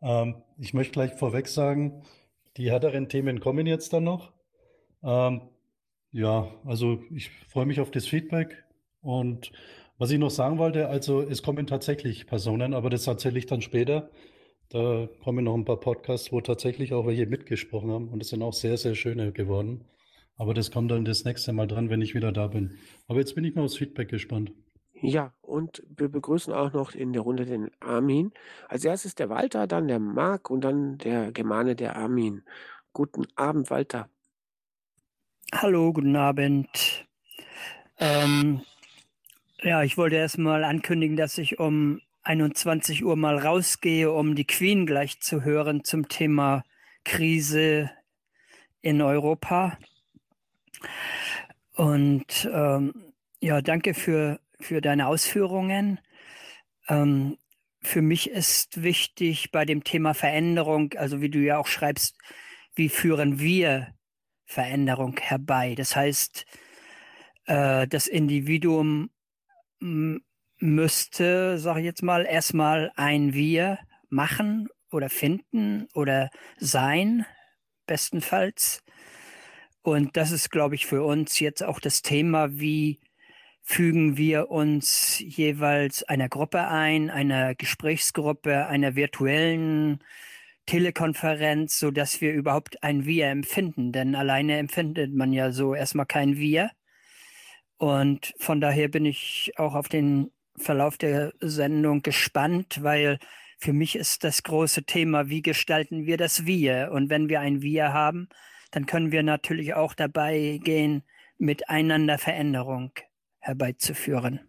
Ähm, 0.00 0.36
ich 0.58 0.74
möchte 0.74 0.92
gleich 0.92 1.12
vorweg 1.14 1.48
sagen, 1.48 2.04
die 2.56 2.70
härteren 2.70 3.08
Themen 3.08 3.40
kommen 3.40 3.66
jetzt 3.66 3.92
dann 3.92 4.04
noch. 4.04 4.32
Ähm, 5.02 5.40
ja, 6.12 6.54
also 6.64 7.02
ich 7.12 7.30
freue 7.48 7.66
mich 7.66 7.80
auf 7.80 7.90
das 7.90 8.06
Feedback 8.06 8.62
und 9.02 9.50
was 9.98 10.12
ich 10.12 10.20
noch 10.20 10.30
sagen 10.30 10.58
wollte, 10.58 10.86
also 10.86 11.20
es 11.20 11.42
kommen 11.42 11.66
tatsächlich 11.66 12.28
Personen, 12.28 12.74
aber 12.74 12.90
das 12.90 13.08
erzähle 13.08 13.40
ich 13.40 13.46
dann 13.46 13.60
später. 13.60 14.08
Da 14.68 15.08
kommen 15.24 15.44
noch 15.44 15.54
ein 15.56 15.64
paar 15.64 15.80
Podcasts, 15.80 16.30
wo 16.30 16.40
tatsächlich 16.40 16.92
auch 16.92 17.08
welche 17.08 17.26
mitgesprochen 17.26 17.90
haben 17.90 18.08
und 18.08 18.22
es 18.22 18.28
sind 18.28 18.40
auch 18.40 18.52
sehr, 18.52 18.76
sehr 18.76 18.94
schöne 18.94 19.32
geworden. 19.32 19.84
Aber 20.36 20.54
das 20.54 20.70
kommt 20.70 20.90
dann 20.90 21.04
das 21.04 21.24
nächste 21.24 21.52
Mal 21.52 21.66
dran, 21.66 21.90
wenn 21.90 22.02
ich 22.02 22.14
wieder 22.14 22.32
da 22.32 22.48
bin. 22.48 22.78
Aber 23.06 23.18
jetzt 23.18 23.34
bin 23.34 23.44
ich 23.44 23.54
mal 23.54 23.62
aufs 23.62 23.76
Feedback 23.76 24.08
gespannt. 24.08 24.52
Ja, 25.00 25.34
und 25.42 25.82
wir 25.96 26.08
begrüßen 26.08 26.52
auch 26.52 26.72
noch 26.72 26.94
in 26.94 27.12
der 27.12 27.22
Runde 27.22 27.44
den 27.44 27.70
Armin. 27.80 28.32
Als 28.68 28.84
erstes 28.84 29.14
der 29.14 29.28
Walter, 29.28 29.66
dann 29.66 29.86
der 29.86 29.98
Marc 29.98 30.50
und 30.50 30.62
dann 30.62 30.98
der 30.98 31.30
Germane, 31.30 31.76
der 31.76 31.96
Armin. 31.96 32.42
Guten 32.92 33.26
Abend, 33.36 33.70
Walter. 33.70 34.08
Hallo, 35.52 35.92
guten 35.92 36.16
Abend. 36.16 37.06
Ähm, 37.98 38.62
ja, 39.62 39.82
ich 39.82 39.96
wollte 39.96 40.16
erst 40.16 40.38
mal 40.38 40.64
ankündigen, 40.64 41.16
dass 41.16 41.38
ich 41.38 41.58
um 41.58 42.00
21 42.22 43.04
Uhr 43.04 43.16
mal 43.16 43.38
rausgehe, 43.38 44.10
um 44.10 44.34
die 44.34 44.46
Queen 44.46 44.86
gleich 44.86 45.20
zu 45.20 45.44
hören 45.44 45.84
zum 45.84 46.08
Thema 46.08 46.64
Krise 47.04 47.90
in 48.80 49.02
Europa. 49.02 49.76
Und 51.74 52.48
ähm, 52.52 53.12
ja, 53.40 53.60
danke 53.62 53.94
für, 53.94 54.40
für 54.60 54.80
deine 54.80 55.06
Ausführungen. 55.06 56.00
Ähm, 56.88 57.36
für 57.82 58.02
mich 58.02 58.30
ist 58.30 58.82
wichtig 58.82 59.50
bei 59.52 59.64
dem 59.64 59.84
Thema 59.84 60.14
Veränderung, 60.14 60.94
also 60.96 61.20
wie 61.20 61.30
du 61.30 61.38
ja 61.38 61.58
auch 61.58 61.66
schreibst, 61.66 62.16
wie 62.74 62.88
führen 62.88 63.38
wir 63.38 63.94
Veränderung 64.46 65.16
herbei? 65.20 65.74
Das 65.74 65.94
heißt, 65.94 66.46
äh, 67.46 67.86
das 67.86 68.06
Individuum 68.06 69.10
müsste, 70.58 71.58
sage 71.58 71.80
ich 71.80 71.84
jetzt 71.84 72.02
mal, 72.02 72.24
erstmal 72.24 72.92
ein 72.96 73.34
Wir 73.34 73.78
machen 74.08 74.68
oder 74.90 75.10
finden 75.10 75.88
oder 75.94 76.30
sein, 76.58 77.26
bestenfalls. 77.86 78.83
Und 79.84 80.16
das 80.16 80.30
ist, 80.30 80.50
glaube 80.50 80.76
ich, 80.76 80.86
für 80.86 81.02
uns 81.04 81.38
jetzt 81.40 81.62
auch 81.62 81.78
das 81.78 82.00
Thema, 82.00 82.58
wie 82.58 83.00
fügen 83.62 84.16
wir 84.16 84.50
uns 84.50 85.18
jeweils 85.20 86.02
einer 86.04 86.30
Gruppe 86.30 86.68
ein, 86.68 87.10
einer 87.10 87.54
Gesprächsgruppe, 87.54 88.66
einer 88.66 88.96
virtuellen 88.96 90.02
Telekonferenz, 90.64 91.78
so 91.78 91.90
dass 91.90 92.22
wir 92.22 92.32
überhaupt 92.32 92.82
ein 92.82 93.04
Wir 93.04 93.26
empfinden. 93.28 93.92
Denn 93.92 94.14
alleine 94.14 94.56
empfindet 94.56 95.12
man 95.12 95.34
ja 95.34 95.52
so 95.52 95.74
erstmal 95.74 96.06
kein 96.06 96.38
Wir. 96.38 96.70
Und 97.76 98.32
von 98.38 98.62
daher 98.62 98.88
bin 98.88 99.04
ich 99.04 99.52
auch 99.56 99.74
auf 99.74 99.90
den 99.90 100.30
Verlauf 100.56 100.96
der 100.96 101.34
Sendung 101.40 102.00
gespannt, 102.00 102.82
weil 102.82 103.18
für 103.58 103.74
mich 103.74 103.96
ist 103.96 104.24
das 104.24 104.44
große 104.44 104.84
Thema, 104.84 105.28
wie 105.28 105.42
gestalten 105.42 106.06
wir 106.06 106.16
das 106.16 106.46
Wir? 106.46 106.90
Und 106.90 107.10
wenn 107.10 107.28
wir 107.28 107.40
ein 107.40 107.60
Wir 107.60 107.92
haben, 107.92 108.30
dann 108.74 108.86
können 108.86 109.12
wir 109.12 109.22
natürlich 109.22 109.74
auch 109.74 109.94
dabei 109.94 110.60
gehen, 110.62 111.02
miteinander 111.38 112.18
Veränderung 112.18 112.92
herbeizuführen. 113.40 114.40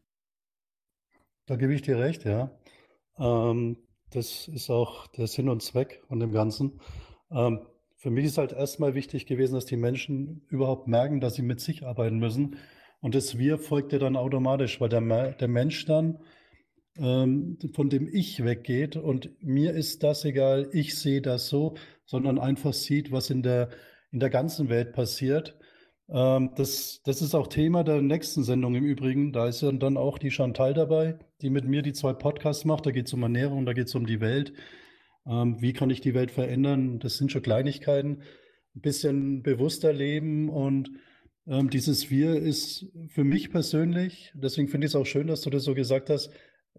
Da 1.46 1.56
gebe 1.56 1.74
ich 1.74 1.82
dir 1.82 2.00
recht, 2.00 2.26
ja. 2.26 2.52
Ähm, 3.20 3.78
das 4.12 4.48
ist 4.48 4.70
auch 4.70 5.08
der 5.08 5.28
Sinn 5.28 5.50
und 5.50 5.62
Zweck 5.62 6.02
von 6.08 6.20
dem 6.20 6.32
Ganzen. 6.32 6.80
Ähm, 7.32 7.66
für 7.98 8.10
mich 8.10 8.26
ist 8.26 8.38
halt 8.38 8.54
erstmal 8.54 8.94
wichtig 8.94 9.26
gewesen, 9.26 9.56
dass 9.56 9.66
die 9.66 9.78
Menschen 9.78 10.46
überhaupt 10.50 10.88
merken, 10.88 11.20
dass 11.20 11.36
sie 11.36 11.42
mit 11.42 11.60
sich 11.60 11.86
arbeiten 11.86 12.18
müssen 12.18 12.58
und 13.02 13.14
das 13.14 13.38
Wir 13.38 13.60
folgt 13.60 13.94
ja 13.94 14.00
dann 14.00 14.16
automatisch, 14.16 14.82
weil 14.82 14.90
der, 14.90 15.32
der 15.34 15.48
Mensch 15.48 15.86
dann 15.86 16.18
ähm, 16.98 17.58
von 17.74 17.90
dem 17.90 18.08
Ich 18.12 18.44
weggeht 18.44 18.96
und 18.96 19.30
mir 19.44 19.74
ist 19.74 20.02
das 20.02 20.26
egal, 20.26 20.70
ich 20.72 20.98
sehe 20.98 21.22
das 21.22 21.48
so, 21.48 21.76
sondern 22.06 22.40
einfach 22.40 22.74
sieht, 22.74 23.12
was 23.12 23.30
in 23.30 23.44
der, 23.44 23.70
in 24.16 24.22
der 24.22 24.30
ganzen 24.30 24.70
Welt 24.70 24.94
passiert. 24.94 25.58
Ähm, 26.08 26.52
das, 26.56 27.02
das 27.04 27.22
ist 27.22 27.36
auch 27.36 27.48
Thema 27.48 27.84
der 27.84 28.02
nächsten 28.02 28.46
Sendung 28.46 28.74
im 28.76 28.86
Übrigen. 28.86 29.34
Da 29.34 29.50
ist 29.50 29.62
ja 29.62 29.70
dann 29.74 29.98
auch 29.98 30.18
die 30.18 30.32
Chantal 30.32 30.74
dabei, 30.74 31.20
die 31.42 31.50
mit 31.50 31.66
mir 31.66 31.82
die 31.82 31.92
zwei 31.92 32.14
Podcasts 32.14 32.64
macht. 32.64 32.86
Da 32.86 32.92
geht 32.92 33.08
es 33.08 33.14
um 33.14 33.24
Ernährung, 33.24 33.66
da 33.66 33.74
geht 33.74 33.88
es 33.88 33.96
um 33.96 34.06
die 34.06 34.22
Welt. 34.22 34.54
Ähm, 35.28 35.62
wie 35.62 35.74
kann 35.74 35.90
ich 35.90 36.00
die 36.00 36.14
Welt 36.14 36.32
verändern? 36.32 37.00
Das 37.00 37.18
sind 37.18 37.30
schon 37.30 37.42
Kleinigkeiten. 37.42 38.22
Ein 38.74 38.82
bisschen 38.82 39.44
bewusster 39.44 39.92
leben 39.92 40.48
und 40.48 40.92
ähm, 41.46 41.70
dieses 41.70 42.10
Wir 42.10 42.38
ist 42.38 42.86
für 43.10 43.26
mich 43.26 43.52
persönlich, 43.52 44.32
deswegen 44.34 44.70
finde 44.70 44.88
ich 44.88 44.92
es 44.92 44.96
auch 44.96 45.06
schön, 45.06 45.28
dass 45.28 45.42
du 45.42 45.50
das 45.50 45.66
so 45.66 45.76
gesagt 45.76 46.10
hast, 46.10 46.32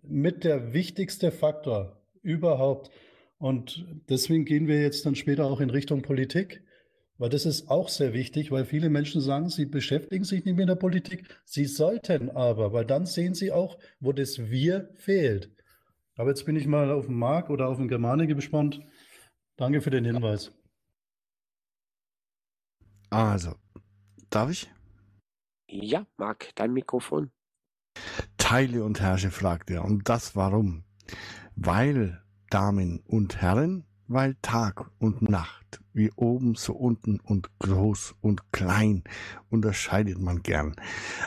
mit 0.02 0.42
der 0.42 0.72
wichtigste 0.72 1.30
Faktor 1.32 2.00
überhaupt. 2.22 2.90
Und 3.36 3.86
deswegen 4.08 4.46
gehen 4.46 4.68
wir 4.68 4.80
jetzt 4.80 5.04
dann 5.04 5.16
später 5.16 5.44
auch 5.44 5.60
in 5.60 5.68
Richtung 5.68 6.00
Politik, 6.00 6.62
weil 7.18 7.30
das 7.30 7.46
ist 7.46 7.68
auch 7.68 7.88
sehr 7.88 8.12
wichtig, 8.12 8.50
weil 8.50 8.64
viele 8.64 8.90
Menschen 8.90 9.20
sagen, 9.20 9.48
sie 9.48 9.66
beschäftigen 9.66 10.24
sich 10.24 10.44
nicht 10.44 10.56
mit 10.56 10.68
der 10.68 10.74
Politik. 10.74 11.28
Sie 11.44 11.64
sollten 11.64 12.30
aber, 12.30 12.72
weil 12.72 12.84
dann 12.84 13.06
sehen 13.06 13.34
sie 13.34 13.52
auch, 13.52 13.78
wo 14.00 14.12
das 14.12 14.50
Wir 14.50 14.90
fehlt. 14.94 15.50
Aber 16.16 16.30
jetzt 16.30 16.44
bin 16.46 16.56
ich 16.56 16.66
mal 16.66 16.90
auf 16.90 17.06
den 17.06 17.14
Marc 17.14 17.50
oder 17.50 17.68
auf 17.68 17.76
den 17.78 17.88
Germane 17.88 18.26
gespannt. 18.26 18.80
Danke 19.56 19.80
für 19.80 19.90
den 19.90 20.04
Hinweis. 20.04 20.52
Also, 23.10 23.54
Darf 24.30 24.50
ich? 24.50 24.70
Ja, 25.68 26.06
Marc, 26.16 26.50
dein 26.56 26.72
Mikrofon. 26.72 27.30
Teile 28.36 28.84
und 28.84 29.00
herrsche, 29.00 29.30
fragt 29.30 29.70
er. 29.70 29.84
Und 29.84 30.08
das 30.08 30.36
warum? 30.36 30.84
Weil, 31.54 32.22
Damen 32.50 33.00
und 33.06 33.40
Herren, 33.40 33.86
weil 34.08 34.36
Tag 34.42 34.90
und 34.98 35.22
Nacht, 35.22 35.80
wie 35.92 36.10
oben 36.12 36.54
so 36.54 36.74
unten 36.74 37.20
und 37.20 37.50
groß 37.58 38.14
und 38.20 38.52
klein, 38.52 39.02
unterscheidet 39.50 40.18
man 40.20 40.42
gern. 40.42 40.76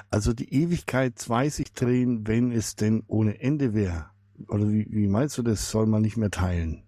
Also 0.10 0.34
die 0.34 0.54
Ewigkeit 0.54 1.20
zwei 1.20 1.50
sich 1.50 1.74
drehen, 1.74 2.28
wenn 2.28 2.52
es 2.52 2.76
denn 2.76 3.04
ohne 3.08 3.40
Ende 3.42 3.74
wäre. 3.74 4.08
Oder 4.48 4.70
wie, 4.70 4.88
wie 4.90 5.08
meinst 5.08 5.38
du 5.38 5.44
das, 5.44 5.70
soll 5.70 5.86
man 5.86 6.02
nicht 6.02 6.18
mehr 6.18 6.32
teilen? 6.32 6.84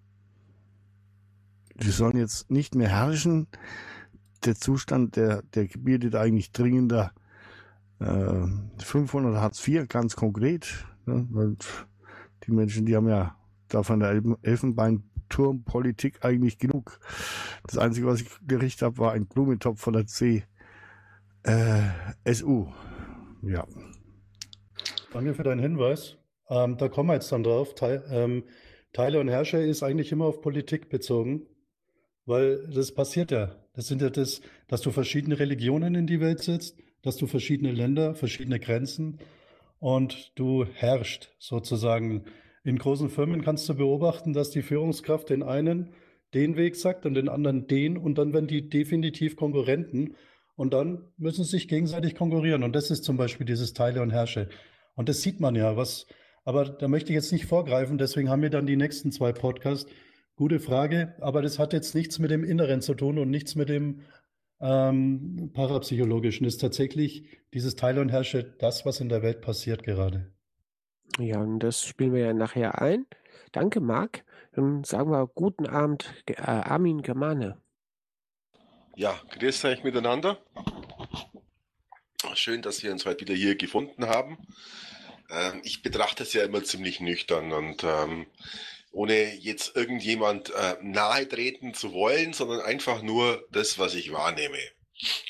Wir 1.75 1.91
sollen 1.91 2.17
jetzt 2.17 2.49
nicht 2.51 2.75
mehr 2.75 2.89
herrschen, 2.89 3.47
der 4.45 4.55
Zustand, 4.55 5.15
der, 5.15 5.41
der 5.53 5.67
gebietet 5.67 6.15
eigentlich 6.15 6.51
dringender 6.51 7.11
äh, 7.99 8.47
500 8.79 9.35
Hartz 9.35 9.67
IV, 9.67 9.87
ganz 9.87 10.15
konkret. 10.15 10.85
Ne? 11.05 11.27
Weil 11.31 11.55
die 12.45 12.51
Menschen, 12.51 12.85
die 12.85 12.95
haben 12.95 13.07
ja 13.07 13.35
da 13.73 13.83
von 13.83 13.99
der 13.99 14.21
Elfenbeinturmpolitik 14.41 16.23
eigentlich 16.23 16.57
genug. 16.57 16.99
Das 17.65 17.77
Einzige, 17.77 18.07
was 18.07 18.21
ich 18.21 18.29
gerichtet 18.47 18.83
habe, 18.83 18.97
war 18.99 19.13
ein 19.13 19.27
Blumentopf 19.27 19.79
von 19.79 19.93
der 19.93 20.05
CSU. 20.05 20.43
Äh, 21.43 21.91
ja. 23.43 23.65
Danke 25.13 25.33
für 25.33 25.43
deinen 25.43 25.61
Hinweis. 25.61 26.17
Ähm, 26.49 26.77
da 26.77 26.89
kommen 26.89 27.09
wir 27.09 27.15
jetzt 27.15 27.31
dann 27.31 27.43
drauf. 27.43 27.75
Teil, 27.75 28.03
ähm, 28.09 28.43
Teile 28.93 29.19
und 29.19 29.27
Herrscher 29.27 29.61
ist 29.61 29.83
eigentlich 29.83 30.11
immer 30.11 30.25
auf 30.25 30.41
Politik 30.41 30.89
bezogen, 30.89 31.47
weil 32.25 32.67
das 32.67 32.93
passiert 32.93 33.31
ja 33.31 33.55
das 33.73 33.87
sind 33.87 34.01
ja 34.01 34.09
das, 34.09 34.41
dass 34.67 34.81
du 34.81 34.91
verschiedene 34.91 35.39
Religionen 35.39 35.95
in 35.95 36.07
die 36.07 36.19
Welt 36.19 36.43
setzt, 36.43 36.77
dass 37.03 37.17
du 37.17 37.27
verschiedene 37.27 37.71
Länder, 37.71 38.15
verschiedene 38.15 38.59
Grenzen 38.59 39.19
und 39.79 40.31
du 40.35 40.65
herrschst 40.65 41.33
sozusagen. 41.39 42.25
In 42.63 42.77
großen 42.77 43.09
Firmen 43.09 43.41
kannst 43.41 43.67
du 43.69 43.75
beobachten, 43.75 44.33
dass 44.33 44.51
die 44.51 44.61
Führungskraft 44.61 45.29
den 45.29 45.43
einen 45.43 45.93
den 46.33 46.55
Weg 46.55 46.75
sagt 46.75 47.05
und 47.05 47.15
den 47.15 47.29
anderen 47.29 47.67
den 47.67 47.97
und 47.97 48.17
dann 48.17 48.33
werden 48.33 48.47
die 48.47 48.69
definitiv 48.69 49.35
Konkurrenten 49.35 50.15
und 50.55 50.73
dann 50.73 51.11
müssen 51.17 51.43
sie 51.43 51.51
sich 51.51 51.67
gegenseitig 51.67 52.15
konkurrieren. 52.15 52.63
Und 52.63 52.75
das 52.75 52.91
ist 52.91 53.03
zum 53.03 53.17
Beispiel 53.17 53.45
dieses 53.45 53.73
Teile 53.73 54.01
und 54.01 54.11
Herrsche. 54.11 54.47
Und 54.95 55.09
das 55.09 55.21
sieht 55.21 55.39
man 55.39 55.55
ja, 55.55 55.75
was, 55.75 56.07
aber 56.43 56.65
da 56.65 56.87
möchte 56.87 57.11
ich 57.11 57.15
jetzt 57.15 57.31
nicht 57.31 57.45
vorgreifen, 57.45 57.97
deswegen 57.97 58.29
haben 58.29 58.41
wir 58.41 58.49
dann 58.49 58.67
die 58.67 58.77
nächsten 58.77 59.11
zwei 59.11 59.33
Podcasts. 59.33 59.91
Gute 60.35 60.59
Frage, 60.59 61.15
aber 61.19 61.41
das 61.41 61.59
hat 61.59 61.73
jetzt 61.73 61.93
nichts 61.93 62.17
mit 62.17 62.31
dem 62.31 62.43
Inneren 62.43 62.81
zu 62.81 62.93
tun 62.93 63.17
und 63.17 63.29
nichts 63.29 63.55
mit 63.55 63.69
dem 63.69 64.01
ähm, 64.59 65.51
Parapsychologischen. 65.53 66.45
Das 66.45 66.55
ist 66.55 66.61
tatsächlich 66.61 67.25
dieses 67.53 67.75
Teile 67.75 68.01
und 68.01 68.09
Herrsche, 68.09 68.55
das, 68.59 68.85
was 68.85 69.01
in 69.01 69.09
der 69.09 69.21
Welt 69.21 69.41
passiert 69.41 69.83
gerade. 69.83 70.31
Ja, 71.19 71.39
und 71.39 71.59
das 71.59 71.83
spielen 71.83 72.13
wir 72.13 72.25
ja 72.25 72.33
nachher 72.33 72.81
ein. 72.81 73.05
Danke, 73.51 73.79
Marc. 73.79 74.23
Dann 74.53 74.83
sagen 74.83 75.11
wir 75.11 75.27
guten 75.27 75.65
Abend, 75.65 76.13
äh, 76.25 76.41
Armin 76.41 77.01
Germane. 77.01 77.61
Ja, 78.95 79.19
grüß 79.29 79.65
euch 79.65 79.83
miteinander. 79.83 80.37
Schön, 82.33 82.61
dass 82.61 82.83
wir 82.83 82.91
uns 82.91 83.05
heute 83.05 83.21
wieder 83.21 83.33
hier 83.33 83.55
gefunden 83.55 84.07
haben. 84.07 84.37
Ähm, 85.29 85.61
ich 85.63 85.81
betrachte 85.81 86.23
es 86.23 86.33
ja 86.33 86.43
immer 86.43 86.63
ziemlich 86.63 86.99
nüchtern 86.99 87.51
und 87.51 87.83
ähm, 87.83 88.27
ohne 88.91 89.33
jetzt 89.35 89.75
irgendjemand 89.75 90.49
äh, 90.49 90.75
nahe 90.81 91.27
treten 91.27 91.73
zu 91.73 91.93
wollen, 91.93 92.33
sondern 92.33 92.61
einfach 92.61 93.01
nur 93.01 93.47
das, 93.51 93.79
was 93.79 93.95
ich 93.95 94.11
wahrnehme. 94.11 94.59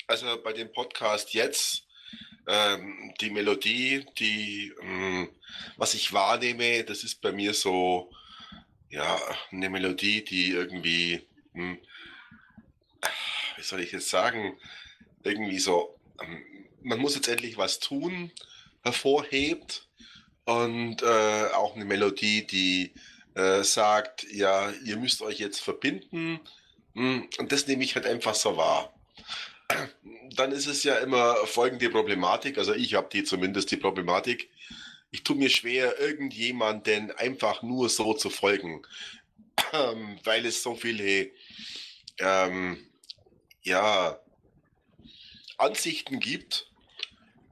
Also 0.06 0.26
bei 0.42 0.52
dem 0.52 0.72
Podcast 0.72 1.32
jetzt, 1.32 1.86
ähm, 2.46 3.14
die 3.20 3.30
Melodie, 3.30 4.04
die, 4.18 4.72
ähm, 4.80 5.28
was 5.76 5.94
ich 5.94 6.12
wahrnehme, 6.12 6.84
das 6.84 7.04
ist 7.04 7.20
bei 7.20 7.32
mir 7.32 7.54
so, 7.54 8.10
ja, 8.90 9.18
eine 9.50 9.70
Melodie, 9.70 10.24
die 10.24 10.50
irgendwie, 10.50 11.26
hm, 11.54 11.78
wie 13.56 13.62
soll 13.62 13.80
ich 13.80 13.92
jetzt 13.92 14.10
sagen, 14.10 14.58
irgendwie 15.22 15.58
so, 15.58 15.98
ähm, 16.20 16.42
man 16.82 16.98
muss 16.98 17.14
jetzt 17.14 17.28
endlich 17.28 17.56
was 17.56 17.78
tun, 17.78 18.32
hervorhebt 18.82 19.88
und 20.44 21.02
äh, 21.02 21.46
auch 21.54 21.76
eine 21.76 21.84
Melodie, 21.84 22.46
die 22.46 22.92
äh, 23.34 23.62
sagt, 23.62 24.24
ja, 24.32 24.70
ihr 24.84 24.96
müsst 24.96 25.22
euch 25.22 25.38
jetzt 25.38 25.60
verbinden 25.60 26.40
hm, 26.94 27.28
und 27.38 27.52
das 27.52 27.66
nehme 27.66 27.84
ich 27.84 27.94
halt 27.94 28.06
einfach 28.06 28.34
so 28.34 28.56
wahr. 28.56 28.92
Dann 30.36 30.52
ist 30.52 30.66
es 30.66 30.84
ja 30.84 30.96
immer 30.96 31.34
folgende 31.46 31.90
Problematik, 31.90 32.58
also 32.58 32.72
ich 32.74 32.94
habe 32.94 33.08
die 33.12 33.24
zumindest 33.24 33.70
die 33.70 33.76
Problematik, 33.76 34.48
ich 35.10 35.24
tue 35.24 35.36
mir 35.36 35.50
schwer, 35.50 35.98
irgendjemanden 36.00 37.10
einfach 37.12 37.62
nur 37.62 37.88
so 37.90 38.14
zu 38.14 38.30
folgen, 38.30 38.82
weil 40.24 40.46
es 40.46 40.62
so 40.62 40.74
viele 40.74 41.30
ähm, 42.18 42.78
ja, 43.62 44.18
Ansichten 45.58 46.18
gibt 46.18 46.70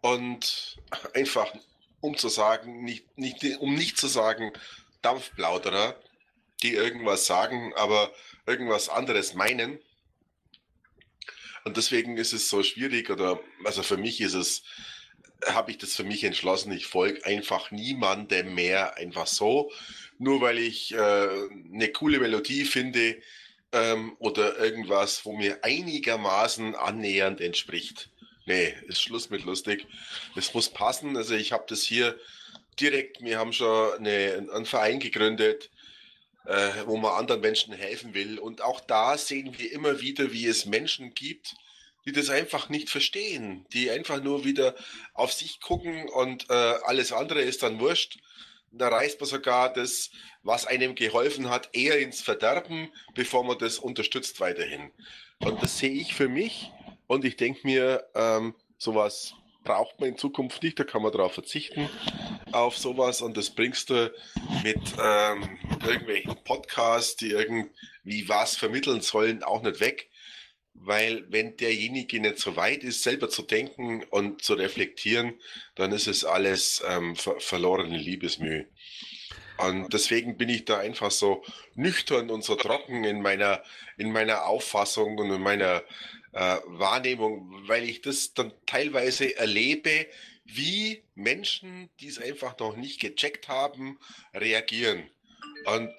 und 0.01 0.79
einfach, 1.15 1.53
um 2.01 2.17
zu 2.17 2.29
sagen, 2.29 2.83
nicht, 2.85 3.19
nicht, 3.19 3.45
um 3.61 3.75
nicht 3.75 3.99
zu 3.99 4.07
sagen, 4.07 4.53
Dampfplauderer, 5.03 5.97
die 6.63 6.75
irgendwas 6.75 7.27
sagen, 7.27 7.73
aber 7.75 8.13
irgendwas 8.47 8.89
anderes 8.89 9.35
meinen. 9.35 9.79
Und 11.65 11.77
deswegen 11.77 12.17
ist 12.17 12.33
es 12.33 12.49
so 12.49 12.63
schwierig, 12.63 13.11
oder 13.11 13.41
also 13.65 13.83
für 13.83 13.97
mich 13.97 14.21
ist 14.21 14.35
es, 14.35 14.63
habe 15.47 15.71
ich 15.71 15.79
das 15.79 15.95
für 15.95 16.05
mich 16.05 16.25
entschlossen, 16.25 16.73
ich 16.73 16.87
folge 16.87 17.25
einfach 17.25 17.71
niemandem 17.71 18.55
mehr 18.55 18.97
einfach 18.97 19.27
so, 19.27 19.71
nur 20.19 20.41
weil 20.41 20.59
ich 20.59 20.93
äh, 20.93 20.97
eine 20.99 21.89
coole 21.93 22.19
Melodie 22.21 22.65
finde, 22.65 23.17
ähm, 23.73 24.17
oder 24.19 24.59
irgendwas, 24.59 25.25
wo 25.25 25.33
mir 25.37 25.59
einigermaßen 25.63 26.75
annähernd 26.75 27.41
entspricht. 27.41 28.11
Nee, 28.47 28.75
ist 28.89 29.03
Schluss 29.03 29.31
mit 29.31 29.45
lustig. 29.45 29.87
Es 30.35 30.53
muss 30.55 30.71
passen. 30.71 31.17
Also 31.17 31.35
ich 31.35 31.53
habe 31.53 31.65
das 31.69 31.83
hier 31.83 32.19
direkt, 32.81 33.23
wir 33.23 33.39
haben 33.39 33.53
schon 33.53 33.99
eine, 33.99 34.49
einen 34.53 34.67
Verein 34.67 34.99
gegründet, 34.99 35.71
äh, 36.47 36.71
wo 36.87 36.97
man 36.97 37.13
anderen 37.13 37.41
Menschen 37.41 37.73
helfen 37.73 38.15
will. 38.15 38.39
Und 38.39 38.63
auch 38.63 38.81
da 38.81 39.17
sehen 39.17 39.59
wir 39.59 39.73
immer 39.73 40.01
wieder, 40.01 40.33
wie 40.33 40.47
es 40.47 40.67
Menschen 40.67 41.15
gibt, 41.15 41.55
die 42.07 42.13
das 42.13 42.31
einfach 42.31 42.69
nicht 42.69 42.89
verstehen, 42.89 43.67
die 43.73 43.91
einfach 43.91 44.23
nur 44.23 44.45
wieder 44.45 44.75
auf 45.15 45.33
sich 45.33 45.61
gucken 45.61 46.09
und 46.09 46.49
äh, 46.49 46.53
alles 46.53 47.13
andere 47.13 47.43
ist 47.43 47.63
dann 47.63 47.79
wurscht. 47.79 48.19
Da 48.73 48.89
reißt 48.89 49.21
man 49.21 49.29
sogar 49.29 49.73
das, 49.73 50.11
was 50.43 50.67
einem 50.67 50.95
geholfen 50.95 51.51
hat, 51.51 51.69
eher 51.73 51.99
ins 51.99 52.23
Verderben, 52.23 52.89
bevor 53.15 53.45
man 53.45 53.59
das 53.59 53.79
unterstützt 53.79 54.41
weiterhin. 54.41 54.93
Und 55.41 55.63
das 55.63 55.79
sehe 55.79 55.91
ich 55.91 56.15
für 56.15 56.29
mich 56.29 56.71
und 57.07 57.25
ich 57.25 57.37
denke 57.37 57.61
mir, 57.65 58.07
ähm, 58.15 58.55
sowas 58.79 59.35
braucht 59.65 60.01
man 60.01 60.11
in 60.11 60.17
Zukunft 60.17 60.63
nicht, 60.63 60.79
da 60.79 60.85
kann 60.85 61.03
man 61.03 61.13
darauf 61.13 61.35
verzichten, 61.35 61.91
auf 62.53 62.79
sowas 62.79 63.21
und 63.21 63.37
das 63.37 63.51
bringst 63.51 63.91
du 63.91 64.13
mit 64.63 64.81
ähm, 65.03 65.59
irgendwelchen 65.85 66.37
Podcasts, 66.45 67.17
die 67.17 67.31
irgendwie 67.31 68.29
was 68.29 68.57
vermitteln 68.57 69.01
sollen, 69.01 69.43
auch 69.43 69.63
nicht 69.63 69.81
weg. 69.81 70.11
Weil 70.75 71.27
wenn 71.29 71.57
derjenige 71.57 72.21
nicht 72.21 72.39
so 72.39 72.57
weit 72.57 72.85
ist, 72.85 73.03
selber 73.03 73.29
zu 73.29 73.43
denken 73.43 74.05
und 74.05 74.43
zu 74.43 74.55
reflektieren, 74.55 75.35
dann 75.75 75.93
ist 75.93 76.07
es 76.07 76.25
alles 76.25 76.83
ähm, 76.87 77.17
ver 77.17 77.41
verlorene 77.41 77.99
Liebesmühe. 77.99 78.67
Und 79.59 79.93
deswegen 79.93 80.39
bin 80.39 80.49
ich 80.49 80.65
da 80.65 80.79
einfach 80.79 81.11
so 81.11 81.45
nüchtern 81.75 82.31
und 82.31 82.45
so 82.45 82.55
trocken 82.55 83.05
in 83.05 83.21
meiner, 83.21 83.63
in 83.99 84.11
meiner 84.11 84.47
Auffassung 84.47 85.19
und 85.19 85.31
in 85.31 85.43
meiner 85.43 85.83
äh, 86.33 86.57
Wahrnehmung, 86.67 87.69
weil 87.69 87.85
ich 87.85 88.01
das 88.01 88.33
dann 88.33 88.53
teilweise 88.65 89.37
erlebe, 89.37 90.07
wie 90.45 91.03
Menschen, 91.15 91.91
die 92.01 92.09
es 92.09 92.19
einfach 92.19 92.59
noch 92.59 92.77
nicht 92.77 93.01
gecheckt 93.01 93.49
haben, 93.49 93.99
reagieren. 94.33 95.09
Und 95.67 95.93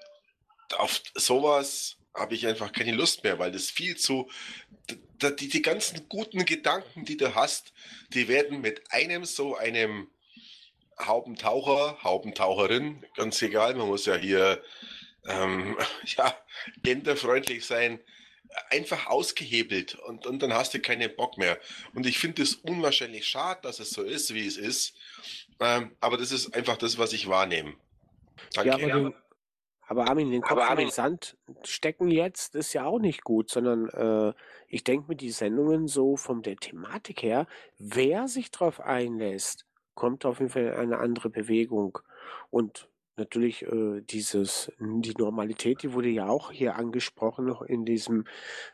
auf 0.76 1.00
sowas 1.14 1.96
habe 2.14 2.34
ich 2.34 2.46
einfach 2.46 2.72
keine 2.72 2.92
Lust 2.92 3.24
mehr, 3.24 3.38
weil 3.38 3.52
das 3.52 3.70
viel 3.70 3.96
zu, 3.96 4.30
die, 4.88 5.48
die 5.48 5.62
ganzen 5.62 6.08
guten 6.08 6.44
Gedanken, 6.44 7.04
die 7.04 7.16
du 7.16 7.34
hast, 7.34 7.72
die 8.10 8.28
werden 8.28 8.60
mit 8.60 8.82
einem 8.92 9.24
so 9.24 9.56
einem 9.56 10.08
Haubentaucher, 10.98 11.98
Haubentaucherin, 12.02 13.04
ganz 13.16 13.40
egal, 13.42 13.74
man 13.74 13.88
muss 13.88 14.06
ja 14.06 14.16
hier 14.16 14.62
ähm, 15.26 15.76
ja, 16.04 16.36
genderfreundlich 16.82 17.64
sein, 17.64 18.00
einfach 18.70 19.06
ausgehebelt 19.06 19.94
und, 19.94 20.26
und 20.26 20.42
dann 20.42 20.52
hast 20.52 20.74
du 20.74 20.80
keinen 20.80 21.14
Bock 21.16 21.38
mehr. 21.38 21.58
Und 21.94 22.06
ich 22.06 22.18
finde 22.18 22.42
es 22.42 22.54
unwahrscheinlich 22.56 23.26
schade, 23.26 23.60
dass 23.62 23.80
es 23.80 23.90
so 23.90 24.02
ist, 24.02 24.34
wie 24.34 24.46
es 24.46 24.58
ist. 24.58 24.94
Ähm, 25.58 25.96
aber 26.00 26.18
das 26.18 26.32
ist 26.32 26.54
einfach 26.54 26.76
das, 26.76 26.98
was 26.98 27.14
ich 27.14 27.28
wahrnehme. 27.28 27.74
Danke. 28.52 28.68
Ja, 28.68 28.74
aber, 28.74 29.10
den, 29.10 29.14
aber 29.92 30.08
Armin, 30.08 30.30
den 30.30 30.40
Kopf 30.40 30.70
in 30.70 30.76
den 30.78 30.90
Sand 30.90 31.36
stecken 31.64 32.08
jetzt 32.08 32.54
ist 32.54 32.72
ja 32.72 32.86
auch 32.86 32.98
nicht 32.98 33.24
gut, 33.24 33.50
sondern 33.50 33.90
äh, 33.90 34.32
ich 34.66 34.84
denke 34.84 35.08
mir 35.08 35.16
die 35.16 35.30
Sendungen 35.30 35.86
so 35.86 36.16
von 36.16 36.40
der 36.40 36.56
Thematik 36.56 37.22
her, 37.22 37.46
wer 37.76 38.26
sich 38.26 38.50
darauf 38.50 38.80
einlässt, 38.80 39.66
kommt 39.94 40.24
auf 40.24 40.38
jeden 40.38 40.50
Fall 40.50 40.62
in 40.62 40.72
eine 40.72 40.96
andere 40.96 41.28
Bewegung. 41.28 41.98
Und 42.48 42.88
natürlich 43.16 43.66
äh, 43.66 44.00
dieses, 44.00 44.72
die 44.80 45.12
Normalität, 45.12 45.82
die 45.82 45.92
wurde 45.92 46.08
ja 46.08 46.26
auch 46.26 46.50
hier 46.50 46.76
angesprochen, 46.76 47.44
noch 47.44 47.60
in 47.60 47.84
diesem 47.84 48.24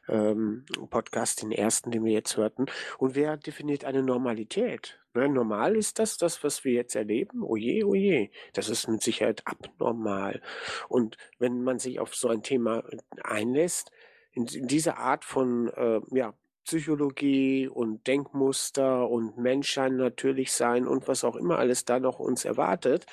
ähm, 0.08 0.66
Podcast, 0.90 1.42
den 1.42 1.50
ersten, 1.50 1.90
den 1.90 2.04
wir 2.04 2.12
jetzt 2.12 2.36
hörten. 2.36 2.66
Und 2.98 3.16
wer 3.16 3.36
definiert 3.36 3.84
eine 3.84 4.04
Normalität? 4.04 5.00
Ne, 5.18 5.28
normal 5.28 5.74
ist 5.74 5.98
das, 5.98 6.16
das, 6.16 6.44
was 6.44 6.64
wir 6.64 6.74
jetzt 6.74 6.94
erleben? 6.94 7.42
Oje, 7.42 7.84
oje. 7.84 8.30
Das 8.52 8.68
ist 8.68 8.86
mit 8.86 9.02
Sicherheit 9.02 9.42
abnormal. 9.46 10.40
Und 10.88 11.16
wenn 11.40 11.64
man 11.64 11.80
sich 11.80 11.98
auf 11.98 12.14
so 12.14 12.28
ein 12.28 12.44
Thema 12.44 12.84
einlässt, 13.24 13.90
in, 14.30 14.46
in 14.46 14.68
dieser 14.68 14.98
Art 14.98 15.24
von 15.24 15.70
äh, 15.70 16.00
ja, 16.12 16.34
Psychologie 16.62 17.66
und 17.66 18.06
Denkmuster 18.06 19.08
und 19.08 19.38
Menschsein 19.38 19.96
natürlich 19.96 20.52
sein 20.52 20.86
und 20.86 21.08
was 21.08 21.24
auch 21.24 21.34
immer 21.34 21.58
alles 21.58 21.84
da 21.84 21.98
noch 21.98 22.20
uns 22.20 22.44
erwartet, 22.44 23.04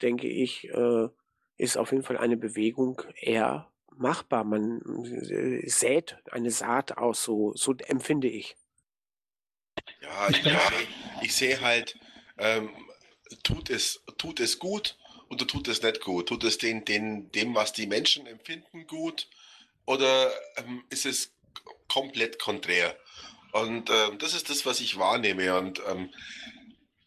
denke 0.00 0.28
ich, 0.28 0.70
äh, 0.70 1.08
ist 1.58 1.76
auf 1.76 1.92
jeden 1.92 2.02
Fall 2.04 2.16
eine 2.16 2.38
Bewegung 2.38 3.02
eher 3.14 3.70
machbar. 3.94 4.44
Man 4.44 4.80
äh, 5.04 5.68
sät 5.68 6.16
eine 6.30 6.50
Saat 6.50 6.96
aus, 6.96 7.22
so, 7.22 7.52
so 7.52 7.74
empfinde 7.74 8.28
ich. 8.28 8.56
Ja, 10.02 10.28
ich, 10.30 10.44
ja. 10.44 10.72
ich 11.22 11.34
sehe 11.34 11.60
halt, 11.60 11.98
ähm, 12.38 12.70
tut, 13.42 13.70
es, 13.70 14.02
tut 14.18 14.40
es 14.40 14.58
gut 14.58 14.96
oder 15.28 15.46
tut 15.46 15.68
es 15.68 15.82
nicht 15.82 16.00
gut? 16.00 16.28
Tut 16.28 16.44
es 16.44 16.58
den, 16.58 16.84
den, 16.84 17.30
dem, 17.32 17.54
was 17.54 17.72
die 17.72 17.86
Menschen 17.86 18.26
empfinden, 18.26 18.86
gut 18.86 19.28
oder 19.84 20.32
ähm, 20.56 20.84
ist 20.90 21.06
es 21.06 21.32
komplett 21.88 22.38
konträr? 22.38 22.96
Und 23.52 23.90
ähm, 23.90 24.18
das 24.18 24.34
ist 24.34 24.50
das, 24.50 24.66
was 24.66 24.80
ich 24.80 24.98
wahrnehme. 24.98 25.56
Und 25.56 25.80
ähm, 25.88 26.12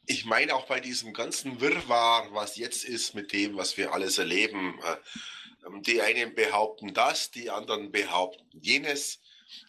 ich 0.06 0.26
meine 0.26 0.56
auch 0.56 0.66
bei 0.66 0.80
diesem 0.80 1.14
ganzen 1.14 1.62
Wirrwarr, 1.62 2.34
was 2.34 2.58
jetzt 2.58 2.84
ist 2.84 3.14
mit 3.14 3.32
dem, 3.32 3.56
was 3.58 3.78
wir 3.78 3.94
alles 3.94 4.18
erleben, 4.18 4.80
äh, 4.84 5.82
die 5.82 6.02
einen 6.02 6.34
behaupten 6.34 6.94
das, 6.94 7.32
die 7.32 7.50
anderen 7.50 7.92
behaupten 7.92 8.46
jenes. 8.60 9.20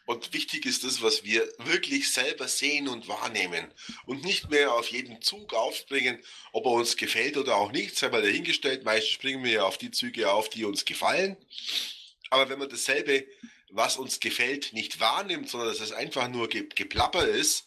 Und 0.06 0.32
wichtig 0.32 0.66
ist 0.66 0.84
das, 0.84 1.02
was 1.02 1.24
wir 1.24 1.48
wirklich 1.58 2.12
selber 2.12 2.48
sehen 2.48 2.88
und 2.88 3.08
wahrnehmen 3.08 3.66
und 4.06 4.24
nicht 4.24 4.50
mehr 4.50 4.74
auf 4.74 4.88
jeden 4.88 5.22
Zug 5.22 5.54
aufspringen, 5.54 6.18
ob 6.52 6.66
er 6.66 6.72
uns 6.72 6.96
gefällt 6.96 7.36
oder 7.36 7.56
auch 7.56 7.72
nicht, 7.72 7.96
sei 7.96 8.08
mal 8.08 8.22
dahingestellt. 8.22 8.84
Meistens 8.84 9.12
springen 9.12 9.44
wir 9.44 9.52
ja 9.52 9.62
auf 9.64 9.78
die 9.78 9.90
Züge 9.90 10.30
auf, 10.30 10.48
die 10.48 10.64
uns 10.64 10.84
gefallen. 10.84 11.36
Aber 12.30 12.48
wenn 12.48 12.58
man 12.58 12.68
dasselbe, 12.68 13.26
was 13.70 13.96
uns 13.96 14.20
gefällt, 14.20 14.72
nicht 14.72 15.00
wahrnimmt, 15.00 15.48
sondern 15.48 15.68
dass 15.68 15.80
es 15.80 15.92
einfach 15.92 16.28
nur 16.28 16.48
Geplapper 16.48 17.26
ist, 17.26 17.66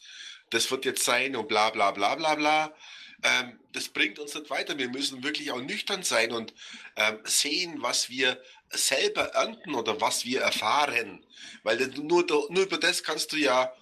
das 0.49 0.69
wird 0.69 0.85
jetzt 0.85 1.03
sein 1.03 1.35
und 1.35 1.47
bla 1.47 1.69
bla 1.69 1.91
bla 1.91 2.15
bla 2.15 2.35
bla, 2.35 2.75
ähm, 3.23 3.59
das 3.71 3.89
bringt 3.89 4.19
uns 4.19 4.35
nicht 4.35 4.49
weiter. 4.49 4.77
Wir 4.77 4.89
müssen 4.89 5.23
wirklich 5.23 5.51
auch 5.51 5.61
nüchtern 5.61 6.03
sein 6.03 6.31
und 6.31 6.53
ähm, 6.95 7.19
sehen, 7.23 7.81
was 7.81 8.09
wir 8.09 8.41
selber 8.69 9.29
ernten 9.33 9.75
oder 9.75 9.99
was 10.01 10.25
wir 10.25 10.41
erfahren. 10.41 11.25
Weil 11.63 11.77
nur, 11.87 12.25
nur 12.25 12.63
über 12.63 12.77
das 12.77 13.03
kannst 13.03 13.31
du 13.31 13.37
ja 13.37 13.73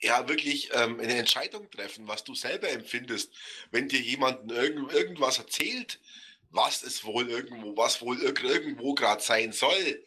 ja 0.00 0.28
wirklich 0.28 0.70
ähm, 0.74 1.00
eine 1.00 1.14
Entscheidung 1.14 1.70
treffen, 1.70 2.06
was 2.06 2.24
du 2.24 2.34
selber 2.34 2.68
empfindest. 2.68 3.32
Wenn 3.70 3.88
dir 3.88 4.00
jemand 4.00 4.50
irgend, 4.52 4.92
irgendwas 4.92 5.38
erzählt, 5.38 5.98
was 6.50 6.82
es 6.82 7.04
wohl 7.04 7.28
irgendwo, 7.30 7.76
was 7.76 8.02
wohl 8.02 8.20
irgendwo 8.20 8.94
gerade 8.94 9.22
sein 9.22 9.52
soll, 9.52 10.04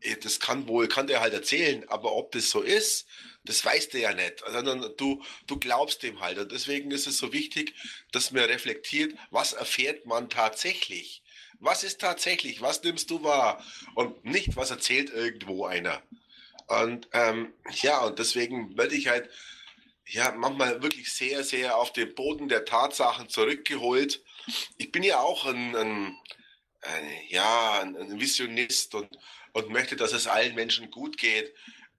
äh, 0.00 0.16
das 0.16 0.40
kann 0.40 0.66
wohl, 0.66 0.88
kann 0.88 1.06
der 1.06 1.20
halt 1.20 1.32
erzählen, 1.32 1.88
aber 1.88 2.12
ob 2.12 2.32
das 2.32 2.50
so 2.50 2.60
ist, 2.60 3.06
das 3.48 3.64
weißt 3.64 3.94
du 3.94 4.00
ja 4.00 4.12
nicht, 4.12 4.42
sondern 4.46 4.94
du, 4.96 5.22
du 5.46 5.58
glaubst 5.58 6.02
dem 6.02 6.20
halt. 6.20 6.38
Und 6.38 6.52
deswegen 6.52 6.90
ist 6.90 7.06
es 7.06 7.18
so 7.18 7.32
wichtig, 7.32 7.74
dass 8.12 8.32
man 8.32 8.44
reflektiert, 8.44 9.14
was 9.30 9.52
erfährt 9.52 10.06
man 10.06 10.28
tatsächlich? 10.28 11.22
Was 11.58 11.84
ist 11.84 12.00
tatsächlich? 12.00 12.60
Was 12.60 12.82
nimmst 12.82 13.10
du 13.10 13.22
wahr? 13.22 13.64
Und 13.94 14.24
nicht, 14.24 14.56
was 14.56 14.70
erzählt 14.70 15.10
irgendwo 15.10 15.64
einer. 15.64 16.02
Und 16.66 17.08
ähm, 17.12 17.52
ja, 17.80 18.00
und 18.00 18.18
deswegen 18.18 18.76
werde 18.76 18.96
ich 18.96 19.08
halt 19.08 19.30
ja 20.06 20.32
manchmal 20.32 20.82
wirklich 20.82 21.12
sehr, 21.12 21.44
sehr 21.44 21.76
auf 21.76 21.92
den 21.92 22.14
Boden 22.14 22.48
der 22.48 22.64
Tatsachen 22.64 23.28
zurückgeholt. 23.28 24.22
Ich 24.76 24.92
bin 24.92 25.02
ja 25.02 25.18
auch 25.20 25.46
ein, 25.46 25.74
ein, 25.76 26.18
ein 26.82 27.10
ja, 27.28 27.80
ein 27.80 28.20
Visionist 28.20 28.94
und, 28.94 29.08
und 29.52 29.70
möchte, 29.70 29.96
dass 29.96 30.12
es 30.12 30.26
allen 30.26 30.54
Menschen 30.54 30.90
gut 30.90 31.18
geht. 31.18 31.54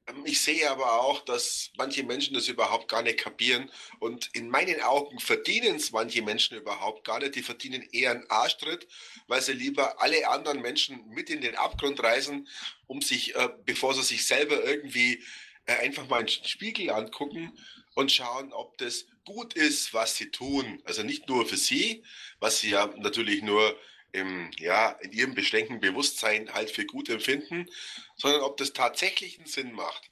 Ähm, 0.07 0.23
ich 0.25 0.41
sehe 0.41 0.69
aber 0.69 1.01
auch, 1.01 1.23
dass 1.25 1.71
manche 1.77 2.03
Menschen 2.03 2.33
das 2.33 2.47
überhaupt 2.47 2.87
gar 2.87 3.01
nicht 3.01 3.19
kapieren. 3.19 3.71
Und 3.99 4.29
in 4.33 4.49
meinen 4.49 4.81
Augen 4.81 5.19
verdienen 5.19 5.75
es 5.75 5.91
manche 5.91 6.21
Menschen 6.21 6.57
überhaupt 6.57 7.03
gar 7.03 7.19
nicht. 7.19 7.35
Die 7.35 7.43
verdienen 7.43 7.87
eher 7.91 8.11
einen 8.11 8.29
Arschtritt, 8.29 8.87
weil 9.27 9.41
sie 9.41 9.53
lieber 9.53 10.01
alle 10.01 10.27
anderen 10.29 10.61
Menschen 10.61 11.07
mit 11.09 11.29
in 11.29 11.41
den 11.41 11.55
Abgrund 11.55 12.01
reißen, 12.01 12.47
um 12.87 13.01
sich, 13.01 13.35
äh, 13.35 13.49
bevor 13.65 13.93
sie 13.93 14.03
sich 14.03 14.25
selber 14.25 14.63
irgendwie 14.63 15.23
äh, 15.65 15.75
einfach 15.77 16.07
mal 16.07 16.19
einen 16.19 16.29
Spiegel 16.29 16.89
angucken 16.91 17.57
und 17.95 18.11
schauen, 18.11 18.53
ob 18.53 18.77
das 18.77 19.05
gut 19.25 19.53
ist, 19.55 19.93
was 19.93 20.15
sie 20.15 20.31
tun. 20.31 20.81
Also 20.85 21.03
nicht 21.03 21.27
nur 21.27 21.45
für 21.45 21.57
sie, 21.57 22.03
was 22.39 22.59
sie 22.59 22.69
ja 22.69 22.87
natürlich 22.97 23.41
nur 23.41 23.77
im, 24.17 24.51
ja, 24.57 24.89
in 25.01 25.11
ihrem 25.11 25.35
beschränkten 25.35 25.79
Bewusstsein 25.79 26.53
halt 26.53 26.71
für 26.71 26.85
gut 26.85 27.09
empfinden, 27.09 27.67
sondern 28.15 28.41
ob 28.41 28.57
das 28.57 28.73
tatsächlich 28.73 29.37
einen 29.37 29.47
Sinn 29.47 29.71
macht. 29.73 30.09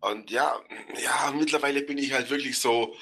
Und 0.00 0.30
ja, 0.30 0.62
ja, 1.02 1.32
mittlerweile 1.34 1.80
bin 1.80 1.96
ich 1.96 2.12
halt 2.12 2.28
wirklich 2.28 2.58
so 2.58 2.96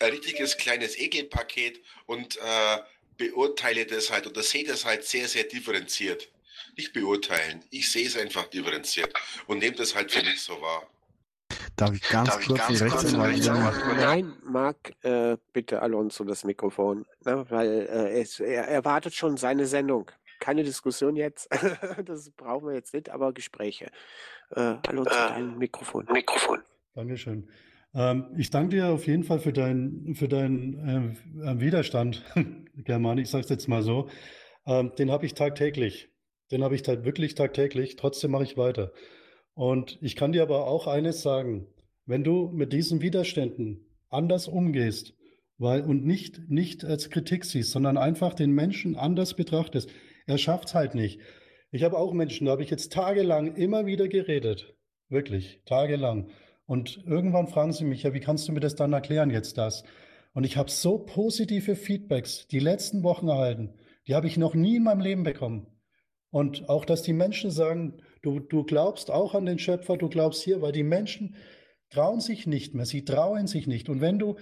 ein 0.00 0.10
richtiges 0.10 0.56
kleines 0.56 0.98
Ekelpaket 0.98 1.80
und 2.06 2.36
äh, 2.36 2.78
beurteile 3.16 3.86
das 3.86 4.10
halt 4.10 4.26
oder 4.26 4.42
sehe 4.42 4.64
das 4.64 4.84
halt 4.84 5.04
sehr, 5.04 5.28
sehr 5.28 5.44
differenziert. 5.44 6.28
Nicht 6.76 6.92
beurteilen, 6.92 7.64
ich 7.70 7.90
sehe 7.90 8.06
es 8.06 8.16
einfach 8.16 8.48
differenziert 8.48 9.12
und 9.46 9.58
nehme 9.58 9.76
das 9.76 9.94
halt 9.94 10.10
für 10.10 10.22
mich 10.22 10.40
so 10.40 10.60
wahr. 10.60 10.88
Darf 11.78 11.94
ich 11.94 12.08
ganz 12.08 12.28
Darf 12.30 12.46
kurz 12.46 12.66
die 12.66 12.76
Rechtsanwalt 12.76 13.46
Nein, 13.96 14.32
Marc, 14.44 14.92
äh, 15.02 15.36
bitte 15.52 15.80
Alonso 15.80 16.24
das 16.24 16.42
Mikrofon, 16.42 17.06
ne, 17.24 17.46
weil 17.48 17.86
äh, 17.88 18.20
es, 18.20 18.40
er 18.40 18.66
erwartet 18.66 19.14
schon 19.14 19.36
seine 19.36 19.64
Sendung. 19.66 20.10
Keine 20.40 20.64
Diskussion 20.64 21.14
jetzt, 21.14 21.48
das 22.04 22.30
brauchen 22.30 22.66
wir 22.66 22.74
jetzt 22.74 22.94
nicht, 22.94 23.10
aber 23.10 23.32
Gespräche. 23.32 23.86
Äh, 24.50 24.74
Alonso, 24.88 25.10
äh, 25.10 25.28
dein 25.28 25.56
Mikrofon. 25.56 26.06
Mikrofon. 26.12 26.58
Dankeschön. 26.94 27.48
Ähm, 27.94 28.26
ich 28.36 28.50
danke 28.50 28.76
dir 28.76 28.88
auf 28.88 29.06
jeden 29.06 29.22
Fall 29.22 29.38
für, 29.38 29.52
dein, 29.52 30.14
für 30.14 30.28
deinen 30.28 31.16
äh, 31.40 31.60
Widerstand, 31.60 32.24
German, 32.74 33.18
ich 33.18 33.30
sage 33.30 33.44
es 33.44 33.50
jetzt 33.50 33.68
mal 33.68 33.82
so. 33.82 34.08
Ähm, 34.66 34.92
den 34.98 35.12
habe 35.12 35.26
ich 35.26 35.34
tagtäglich. 35.34 36.10
Den 36.50 36.64
habe 36.64 36.74
ich 36.74 36.82
halt 36.88 37.04
wirklich 37.04 37.36
tagtäglich. 37.36 37.94
Trotzdem 37.96 38.32
mache 38.32 38.42
ich 38.42 38.56
weiter. 38.56 38.92
Und 39.58 39.98
ich 40.00 40.14
kann 40.14 40.30
dir 40.30 40.42
aber 40.42 40.68
auch 40.68 40.86
eines 40.86 41.20
sagen, 41.20 41.66
wenn 42.06 42.22
du 42.22 42.48
mit 42.54 42.72
diesen 42.72 43.00
Widerständen 43.00 43.88
anders 44.08 44.46
umgehst, 44.46 45.14
weil 45.56 45.82
und 45.82 46.06
nicht, 46.06 46.48
nicht 46.48 46.84
als 46.84 47.10
Kritik 47.10 47.44
siehst, 47.44 47.72
sondern 47.72 47.96
einfach 47.96 48.34
den 48.34 48.52
Menschen 48.52 48.94
anders 48.94 49.34
betrachtest, 49.34 49.90
er 50.28 50.38
schafft 50.38 50.68
es 50.68 50.74
halt 50.76 50.94
nicht. 50.94 51.18
Ich 51.72 51.82
habe 51.82 51.98
auch 51.98 52.12
Menschen, 52.12 52.44
da 52.44 52.52
habe 52.52 52.62
ich 52.62 52.70
jetzt 52.70 52.92
tagelang 52.92 53.56
immer 53.56 53.84
wieder 53.84 54.06
geredet. 54.06 54.76
Wirklich, 55.08 55.60
tagelang. 55.64 56.30
Und 56.66 57.02
irgendwann 57.04 57.48
fragen 57.48 57.72
sie 57.72 57.84
mich, 57.84 58.04
ja, 58.04 58.14
wie 58.14 58.20
kannst 58.20 58.46
du 58.46 58.52
mir 58.52 58.60
das 58.60 58.76
dann 58.76 58.92
erklären 58.92 59.30
jetzt 59.30 59.58
das? 59.58 59.82
Und 60.34 60.44
ich 60.44 60.56
habe 60.56 60.70
so 60.70 60.98
positive 60.98 61.74
Feedbacks 61.74 62.46
die 62.46 62.60
letzten 62.60 63.02
Wochen 63.02 63.26
erhalten, 63.26 63.74
die 64.06 64.14
habe 64.14 64.28
ich 64.28 64.36
noch 64.36 64.54
nie 64.54 64.76
in 64.76 64.84
meinem 64.84 65.00
Leben 65.00 65.24
bekommen. 65.24 65.66
Und 66.30 66.68
auch, 66.68 66.84
dass 66.84 67.02
die 67.02 67.12
Menschen 67.12 67.50
sagen, 67.50 68.00
du, 68.22 68.40
du 68.40 68.64
glaubst 68.64 69.10
auch 69.10 69.34
an 69.34 69.46
den 69.46 69.58
Schöpfer, 69.58 69.96
du 69.96 70.08
glaubst 70.08 70.42
hier, 70.42 70.62
weil 70.62 70.72
die 70.72 70.82
Menschen 70.82 71.36
trauen 71.90 72.20
sich 72.20 72.46
nicht 72.46 72.74
mehr, 72.74 72.86
sie 72.86 73.04
trauen 73.04 73.46
sich 73.46 73.66
nicht. 73.66 73.88
Und 73.88 74.00
wenn 74.00 74.18
du, 74.18 74.36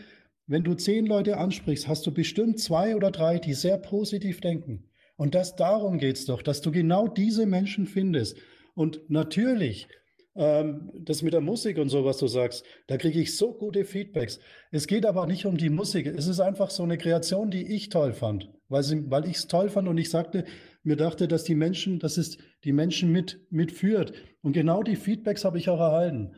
wenn 0.46 0.64
du 0.64 0.74
zehn 0.74 1.06
Leute 1.06 1.38
ansprichst, 1.38 1.88
hast 1.88 2.06
du 2.06 2.12
bestimmt 2.12 2.60
zwei 2.60 2.96
oder 2.96 3.10
drei, 3.10 3.38
die 3.38 3.54
sehr 3.54 3.78
positiv 3.78 4.40
denken. 4.40 4.90
Und 5.16 5.34
das 5.34 5.56
darum 5.56 5.98
geht's 5.98 6.26
doch, 6.26 6.42
dass 6.42 6.60
du 6.60 6.70
genau 6.70 7.08
diese 7.08 7.46
Menschen 7.46 7.86
findest. 7.86 8.36
Und 8.74 9.08
natürlich, 9.08 9.88
ähm, 10.34 10.92
das 10.94 11.22
mit 11.22 11.32
der 11.32 11.40
Musik 11.40 11.78
und 11.78 11.88
so, 11.88 12.04
was 12.04 12.18
du 12.18 12.26
sagst, 12.26 12.64
da 12.86 12.98
kriege 12.98 13.20
ich 13.20 13.36
so 13.36 13.54
gute 13.54 13.84
Feedbacks. 13.84 14.38
Es 14.70 14.86
geht 14.86 15.06
aber 15.06 15.26
nicht 15.26 15.46
um 15.46 15.56
die 15.56 15.70
Musik. 15.70 16.06
Es 16.06 16.26
ist 16.26 16.40
einfach 16.40 16.70
so 16.70 16.82
eine 16.82 16.98
Kreation, 16.98 17.50
die 17.50 17.74
ich 17.74 17.88
toll 17.88 18.12
fand, 18.12 18.50
weil, 18.68 18.82
sie, 18.82 19.10
weil 19.10 19.26
ich 19.26 19.36
es 19.36 19.46
toll 19.46 19.70
fand 19.70 19.88
und 19.88 19.96
ich 19.96 20.10
sagte, 20.10 20.44
mir 20.86 20.96
dachte, 20.96 21.28
dass 21.28 21.44
die 21.44 21.54
Menschen, 21.54 21.98
dass 21.98 22.16
es 22.16 22.38
die 22.64 22.72
Menschen 22.72 23.12
mit, 23.12 23.40
mitführt. 23.50 24.12
Und 24.42 24.52
genau 24.52 24.82
die 24.82 24.96
Feedbacks 24.96 25.44
habe 25.44 25.58
ich 25.58 25.68
auch 25.68 25.80
erhalten. 25.80 26.36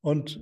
Und 0.00 0.40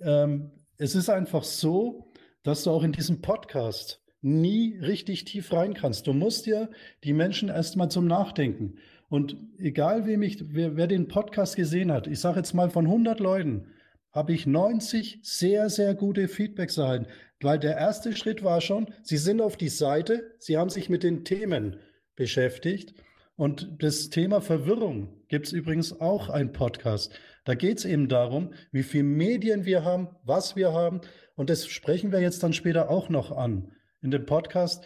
ähm, 0.00 0.50
es 0.76 0.94
ist 0.94 1.08
einfach 1.08 1.44
so, 1.44 2.12
dass 2.42 2.64
du 2.64 2.70
auch 2.70 2.82
in 2.82 2.92
diesem 2.92 3.20
Podcast 3.20 4.02
nie 4.20 4.78
richtig 4.78 5.24
tief 5.24 5.52
rein 5.52 5.74
kannst. 5.74 6.06
Du 6.06 6.12
musst 6.12 6.46
ja 6.46 6.68
die 7.04 7.12
Menschen 7.12 7.48
erstmal 7.48 7.90
zum 7.90 8.06
Nachdenken. 8.06 8.78
Und 9.08 9.36
egal, 9.58 10.06
wem 10.06 10.22
ich, 10.22 10.54
wer, 10.54 10.76
wer 10.76 10.86
den 10.86 11.08
Podcast 11.08 11.56
gesehen 11.56 11.92
hat, 11.92 12.06
ich 12.06 12.20
sage 12.20 12.38
jetzt 12.38 12.54
mal 12.54 12.70
von 12.70 12.86
100 12.86 13.20
Leuten, 13.20 13.68
habe 14.12 14.32
ich 14.32 14.46
90 14.46 15.20
sehr, 15.22 15.70
sehr 15.70 15.94
gute 15.94 16.28
Feedbacks 16.28 16.78
erhalten. 16.78 17.06
Weil 17.40 17.58
der 17.58 17.76
erste 17.76 18.16
Schritt 18.16 18.42
war 18.42 18.60
schon, 18.60 18.92
sie 19.02 19.16
sind 19.16 19.40
auf 19.40 19.56
die 19.56 19.68
Seite, 19.68 20.34
sie 20.38 20.56
haben 20.56 20.70
sich 20.70 20.88
mit 20.88 21.02
den 21.02 21.24
Themen 21.24 21.76
beschäftigt. 22.18 22.92
Und 23.36 23.82
das 23.82 24.10
Thema 24.10 24.40
Verwirrung 24.40 25.08
gibt 25.28 25.46
es 25.46 25.52
übrigens 25.52 26.00
auch 26.00 26.28
ein 26.28 26.52
Podcast. 26.52 27.18
Da 27.44 27.54
geht 27.54 27.78
es 27.78 27.84
eben 27.84 28.08
darum, 28.08 28.52
wie 28.72 28.82
viele 28.82 29.04
Medien 29.04 29.64
wir 29.64 29.84
haben, 29.84 30.08
was 30.24 30.56
wir 30.56 30.72
haben. 30.72 31.00
Und 31.36 31.48
das 31.48 31.66
sprechen 31.66 32.12
wir 32.12 32.20
jetzt 32.20 32.42
dann 32.42 32.52
später 32.52 32.90
auch 32.90 33.08
noch 33.08 33.30
an. 33.30 33.72
In 34.02 34.10
dem 34.10 34.26
Podcast, 34.26 34.84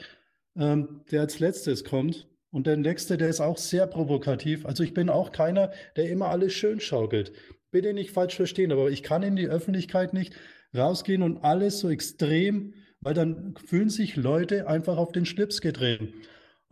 ähm, 0.55 1.01
der 1.11 1.23
als 1.23 1.41
letztes 1.41 1.83
kommt, 1.83 2.29
und 2.53 2.67
der 2.67 2.77
nächste, 2.77 3.17
der 3.17 3.31
ist 3.31 3.41
auch 3.41 3.57
sehr 3.57 3.87
provokativ. 3.87 4.67
Also 4.67 4.83
ich 4.83 4.93
bin 4.93 5.09
auch 5.09 5.33
keiner, 5.33 5.73
der 5.97 6.11
immer 6.11 6.29
alles 6.29 6.53
schön 6.53 6.81
schaukelt. 6.81 7.33
Bitte 7.71 7.95
nicht 7.95 8.11
falsch 8.11 8.37
verstehen, 8.37 8.71
aber 8.71 8.91
ich 8.91 9.03
kann 9.03 9.23
in 9.23 9.37
die 9.37 9.49
Öffentlichkeit 9.49 10.13
nicht 10.13 10.35
rausgehen 10.77 11.23
und 11.23 11.39
alles 11.39 11.81
so 11.81 11.89
extrem, 11.89 12.75
weil 13.01 13.15
dann 13.15 13.55
fühlen 13.67 13.89
sich 13.89 14.17
Leute 14.17 14.69
einfach 14.69 14.99
auf 14.99 15.13
den 15.13 15.25
Schlips 15.25 15.63
gedreht. 15.63 16.13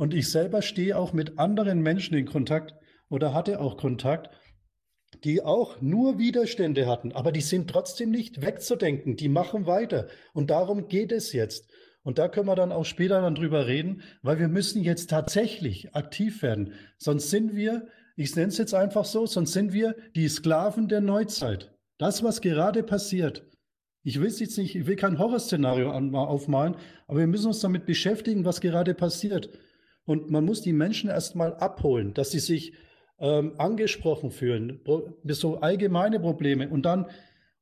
Und 0.00 0.14
ich 0.14 0.30
selber 0.30 0.62
stehe 0.62 0.96
auch 0.96 1.12
mit 1.12 1.38
anderen 1.38 1.82
Menschen 1.82 2.16
in 2.16 2.24
Kontakt 2.24 2.74
oder 3.10 3.34
hatte 3.34 3.60
auch 3.60 3.76
Kontakt, 3.76 4.30
die 5.24 5.42
auch 5.42 5.82
nur 5.82 6.18
Widerstände 6.18 6.86
hatten, 6.86 7.12
aber 7.12 7.32
die 7.32 7.42
sind 7.42 7.68
trotzdem 7.68 8.10
nicht 8.10 8.40
wegzudenken, 8.40 9.16
die 9.16 9.28
machen 9.28 9.66
weiter. 9.66 10.08
Und 10.32 10.48
darum 10.48 10.88
geht 10.88 11.12
es 11.12 11.34
jetzt. 11.34 11.70
Und 12.02 12.16
da 12.16 12.28
können 12.28 12.46
wir 12.46 12.54
dann 12.54 12.72
auch 12.72 12.86
später 12.86 13.20
dann 13.20 13.34
drüber 13.34 13.66
reden, 13.66 14.00
weil 14.22 14.38
wir 14.38 14.48
müssen 14.48 14.82
jetzt 14.82 15.10
tatsächlich 15.10 15.94
aktiv 15.94 16.40
werden. 16.40 16.72
Sonst 16.96 17.28
sind 17.28 17.54
wir, 17.54 17.86
ich 18.16 18.34
nenne 18.34 18.48
es 18.48 18.56
jetzt 18.56 18.72
einfach 18.72 19.04
so, 19.04 19.26
sonst 19.26 19.52
sind 19.52 19.74
wir 19.74 19.94
die 20.16 20.28
Sklaven 20.28 20.88
der 20.88 21.02
Neuzeit. 21.02 21.74
Das, 21.98 22.22
was 22.22 22.40
gerade 22.40 22.82
passiert. 22.84 23.46
Ich 24.02 24.18
will 24.18 24.30
jetzt 24.30 24.56
nicht, 24.56 24.76
ich 24.76 24.86
will 24.86 24.96
kein 24.96 25.18
Horrorszenario 25.18 25.92
aufmalen, 25.92 26.76
aber 27.06 27.18
wir 27.18 27.26
müssen 27.26 27.48
uns 27.48 27.60
damit 27.60 27.84
beschäftigen, 27.84 28.46
was 28.46 28.62
gerade 28.62 28.94
passiert. 28.94 29.50
Und 30.04 30.30
man 30.30 30.44
muss 30.44 30.62
die 30.62 30.72
Menschen 30.72 31.10
erstmal 31.10 31.54
abholen, 31.54 32.14
dass 32.14 32.30
sie 32.30 32.40
sich 32.40 32.72
ähm, 33.20 33.54
angesprochen 33.58 34.30
fühlen, 34.30 34.80
so 35.24 35.60
allgemeine 35.60 36.18
Probleme. 36.20 36.68
Und 36.68 36.82
dann, 36.82 37.06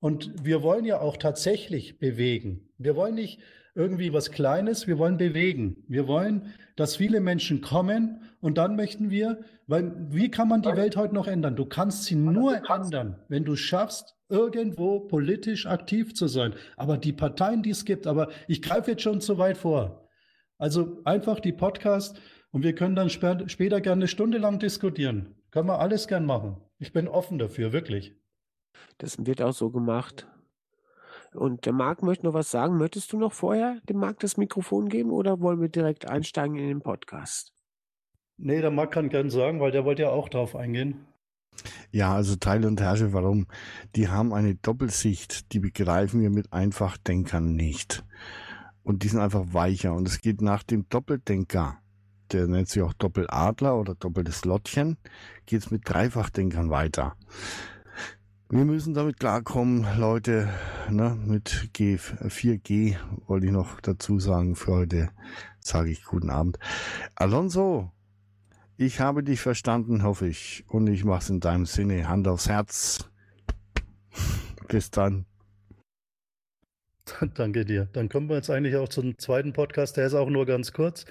und 0.00 0.44
wir 0.44 0.62
wollen 0.62 0.84
ja 0.84 1.00
auch 1.00 1.16
tatsächlich 1.16 1.98
bewegen. 1.98 2.70
Wir 2.78 2.96
wollen 2.96 3.16
nicht 3.16 3.40
irgendwie 3.74 4.12
was 4.12 4.30
Kleines, 4.32 4.86
wir 4.86 4.98
wollen 4.98 5.18
bewegen. 5.18 5.84
Wir 5.88 6.08
wollen, 6.08 6.54
dass 6.74 6.96
viele 6.96 7.20
Menschen 7.20 7.60
kommen 7.60 8.22
und 8.40 8.58
dann 8.58 8.76
möchten 8.76 9.10
wir, 9.10 9.40
weil 9.66 9.92
wie 10.10 10.30
kann 10.30 10.48
man 10.48 10.62
die 10.62 10.76
Welt 10.76 10.96
heute 10.96 11.14
noch 11.14 11.26
ändern? 11.26 11.54
Du 11.54 11.64
kannst 11.64 12.04
sie 12.04 12.14
nur 12.14 12.60
ändern, 12.68 13.22
wenn 13.28 13.44
du 13.44 13.54
schaffst, 13.56 14.16
irgendwo 14.28 15.00
politisch 15.00 15.66
aktiv 15.66 16.14
zu 16.14 16.26
sein. 16.26 16.54
Aber 16.76 16.98
die 16.98 17.12
Parteien, 17.12 17.62
die 17.62 17.70
es 17.70 17.84
gibt, 17.84 18.06
aber 18.06 18.30
ich 18.46 18.62
greife 18.62 18.92
jetzt 18.92 19.02
schon 19.02 19.20
zu 19.20 19.38
weit 19.38 19.56
vor. 19.56 20.07
Also 20.58 21.00
einfach 21.04 21.40
die 21.40 21.52
Podcast 21.52 22.20
und 22.50 22.64
wir 22.64 22.74
können 22.74 22.96
dann 22.96 23.10
später, 23.10 23.48
später 23.48 23.80
gerne 23.80 24.00
eine 24.00 24.08
Stunde 24.08 24.38
lang 24.38 24.58
diskutieren. 24.58 25.36
Können 25.50 25.68
wir 25.68 25.78
alles 25.78 26.08
gern 26.08 26.26
machen. 26.26 26.56
Ich 26.78 26.92
bin 26.92 27.08
offen 27.08 27.38
dafür, 27.38 27.72
wirklich. 27.72 28.16
Das 28.98 29.24
wird 29.24 29.40
auch 29.40 29.52
so 29.52 29.70
gemacht. 29.70 30.26
Und 31.34 31.66
der 31.66 31.72
Marc 31.72 32.02
möchte 32.02 32.26
noch 32.26 32.34
was 32.34 32.50
sagen. 32.50 32.78
Möchtest 32.78 33.12
du 33.12 33.18
noch 33.18 33.32
vorher 33.32 33.78
dem 33.88 33.98
Marc 33.98 34.18
das 34.20 34.36
Mikrofon 34.36 34.88
geben 34.88 35.10
oder 35.10 35.40
wollen 35.40 35.60
wir 35.60 35.68
direkt 35.68 36.08
einsteigen 36.08 36.56
in 36.56 36.68
den 36.68 36.80
Podcast? 36.80 37.52
Nee, 38.36 38.60
der 38.60 38.70
Marc 38.70 38.92
kann 38.92 39.08
gern 39.08 39.30
sagen, 39.30 39.60
weil 39.60 39.72
der 39.72 39.84
wollte 39.84 40.02
ja 40.02 40.10
auch 40.10 40.28
drauf 40.28 40.56
eingehen. 40.56 41.06
Ja, 41.90 42.14
also 42.14 42.36
Teil 42.36 42.64
und 42.64 42.80
Herrsche, 42.80 43.12
warum? 43.12 43.46
Die 43.96 44.08
haben 44.08 44.32
eine 44.32 44.54
Doppelsicht, 44.54 45.52
die 45.52 45.58
begreifen 45.58 46.20
wir 46.20 46.30
mit 46.30 46.52
Einfachdenkern 46.52 47.56
nicht. 47.56 48.04
Und 48.88 49.02
die 49.02 49.08
sind 49.08 49.20
einfach 49.20 49.52
weicher. 49.52 49.92
Und 49.92 50.08
es 50.08 50.22
geht 50.22 50.40
nach 50.40 50.62
dem 50.62 50.88
Doppeldenker, 50.88 51.76
der 52.32 52.46
nennt 52.46 52.70
sich 52.70 52.82
auch 52.82 52.94
Doppeladler 52.94 53.78
oder 53.78 53.94
doppeltes 53.94 54.46
Lottchen, 54.46 54.96
geht 55.44 55.60
es 55.60 55.70
mit 55.70 55.82
Dreifachdenkern 55.84 56.70
weiter. 56.70 57.14
Wir 58.48 58.64
müssen 58.64 58.94
damit 58.94 59.20
klarkommen, 59.20 59.86
Leute, 59.98 60.48
ne, 60.88 61.14
mit 61.22 61.68
G, 61.74 61.96
4G 61.96 62.96
wollte 63.26 63.44
ich 63.44 63.52
noch 63.52 63.78
dazu 63.82 64.18
sagen. 64.20 64.56
Für 64.56 64.72
heute 64.72 65.10
sage 65.60 65.90
ich 65.90 66.02
guten 66.04 66.30
Abend. 66.30 66.58
Alonso, 67.14 67.92
ich 68.78 69.00
habe 69.00 69.22
dich 69.22 69.42
verstanden, 69.42 70.02
hoffe 70.02 70.28
ich. 70.28 70.64
Und 70.66 70.86
ich 70.86 71.04
mache 71.04 71.20
es 71.20 71.28
in 71.28 71.40
deinem 71.40 71.66
Sinne. 71.66 72.08
Hand 72.08 72.26
aufs 72.26 72.48
Herz. 72.48 73.10
Bis 74.66 74.90
dann. 74.90 75.26
Danke 77.34 77.64
dir. 77.64 77.88
Dann 77.92 78.08
kommen 78.08 78.28
wir 78.28 78.36
jetzt 78.36 78.50
eigentlich 78.50 78.76
auch 78.76 78.88
zum 78.88 79.18
zweiten 79.18 79.52
Podcast. 79.52 79.96
Der 79.96 80.06
ist 80.06 80.14
auch 80.14 80.30
nur 80.30 80.46
ganz 80.46 80.72
kurz. 80.72 81.04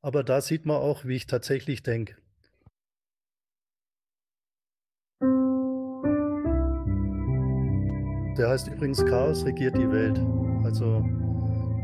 Aber 0.00 0.22
da 0.22 0.40
sieht 0.40 0.66
man 0.66 0.76
auch, 0.76 1.04
wie 1.04 1.16
ich 1.16 1.26
tatsächlich 1.26 1.82
denke. 1.82 2.16
Der 8.36 8.48
heißt 8.48 8.68
übrigens 8.68 9.04
Chaos 9.06 9.44
regiert 9.44 9.76
die 9.76 9.90
Welt. 9.90 10.18
Also, 10.64 11.04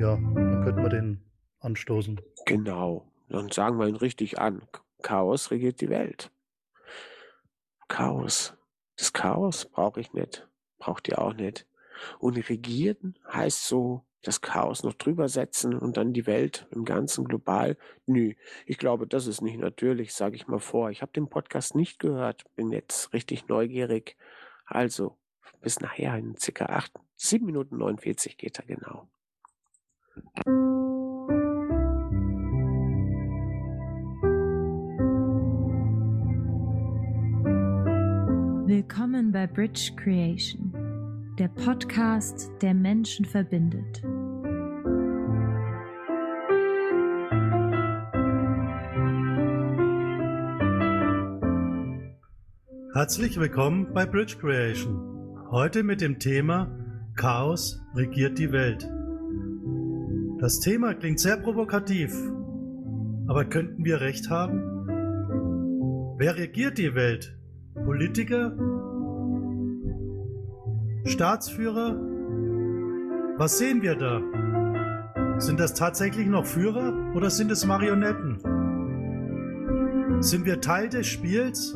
ja, 0.00 0.16
dann 0.16 0.64
könnten 0.64 0.82
wir 0.82 0.88
den 0.88 1.20
anstoßen. 1.60 2.20
Genau. 2.44 3.06
Dann 3.28 3.50
sagen 3.50 3.78
wir 3.78 3.86
ihn 3.86 3.96
richtig 3.96 4.40
an. 4.40 4.62
Chaos 5.02 5.50
regiert 5.50 5.80
die 5.80 5.88
Welt. 5.88 6.30
Chaos. 7.88 8.54
Das 8.96 9.12
Chaos 9.12 9.66
brauche 9.66 10.00
ich 10.00 10.12
nicht. 10.12 10.48
Braucht 10.78 11.08
ihr 11.08 11.20
auch 11.20 11.34
nicht. 11.34 11.66
Und 12.18 12.36
regieren 12.48 13.18
heißt 13.30 13.66
so, 13.66 14.04
das 14.22 14.40
Chaos 14.40 14.82
noch 14.82 14.94
drüber 14.94 15.28
setzen 15.28 15.74
und 15.74 15.96
dann 15.96 16.12
die 16.12 16.26
Welt 16.26 16.66
im 16.72 16.84
Ganzen 16.84 17.24
global. 17.24 17.76
Nö, 18.06 18.34
ich 18.66 18.78
glaube, 18.78 19.06
das 19.06 19.26
ist 19.26 19.40
nicht 19.40 19.58
natürlich, 19.58 20.12
sage 20.12 20.36
ich 20.36 20.46
mal 20.46 20.58
vor. 20.58 20.90
Ich 20.90 21.02
habe 21.02 21.12
den 21.12 21.28
Podcast 21.28 21.74
nicht 21.74 21.98
gehört, 21.98 22.44
bin 22.54 22.70
jetzt 22.70 23.12
richtig 23.12 23.48
neugierig. 23.48 24.16
Also, 24.66 25.16
bis 25.60 25.80
nachher 25.80 26.16
in 26.16 26.36
circa 26.36 26.66
8, 26.66 26.92
7 27.16 27.44
Minuten 27.44 27.78
49 27.78 28.36
geht 28.36 28.58
er 28.58 28.66
genau. 28.66 29.08
Willkommen 38.66 39.32
bei 39.32 39.46
Bridge 39.46 39.92
Creation, 39.96 40.72
der 41.40 41.48
Podcast, 41.48 42.50
der 42.60 42.74
Menschen 42.74 43.24
verbindet. 43.24 44.02
Herzlich 52.92 53.40
willkommen 53.40 53.94
bei 53.94 54.04
Bridge 54.04 54.36
Creation. 54.38 55.48
Heute 55.50 55.82
mit 55.82 56.02
dem 56.02 56.18
Thema 56.18 56.70
Chaos 57.16 57.80
regiert 57.94 58.38
die 58.38 58.52
Welt. 58.52 58.86
Das 60.42 60.60
Thema 60.60 60.92
klingt 60.92 61.20
sehr 61.20 61.38
provokativ, 61.38 62.12
aber 63.28 63.46
könnten 63.46 63.82
wir 63.82 64.02
recht 64.02 64.28
haben? 64.28 64.60
Wer 66.18 66.36
regiert 66.36 66.76
die 66.76 66.94
Welt? 66.94 67.34
Politiker? 67.72 68.79
Staatsführer? 71.04 71.98
Was 73.38 73.58
sehen 73.58 73.82
wir 73.82 73.94
da? 73.94 74.20
Sind 75.38 75.58
das 75.58 75.74
tatsächlich 75.74 76.26
noch 76.26 76.44
Führer 76.44 77.14
oder 77.14 77.30
sind 77.30 77.50
es 77.50 77.66
Marionetten? 77.66 78.38
Sind 80.20 80.44
wir 80.44 80.60
Teil 80.60 80.90
des 80.90 81.06
Spiels? 81.06 81.74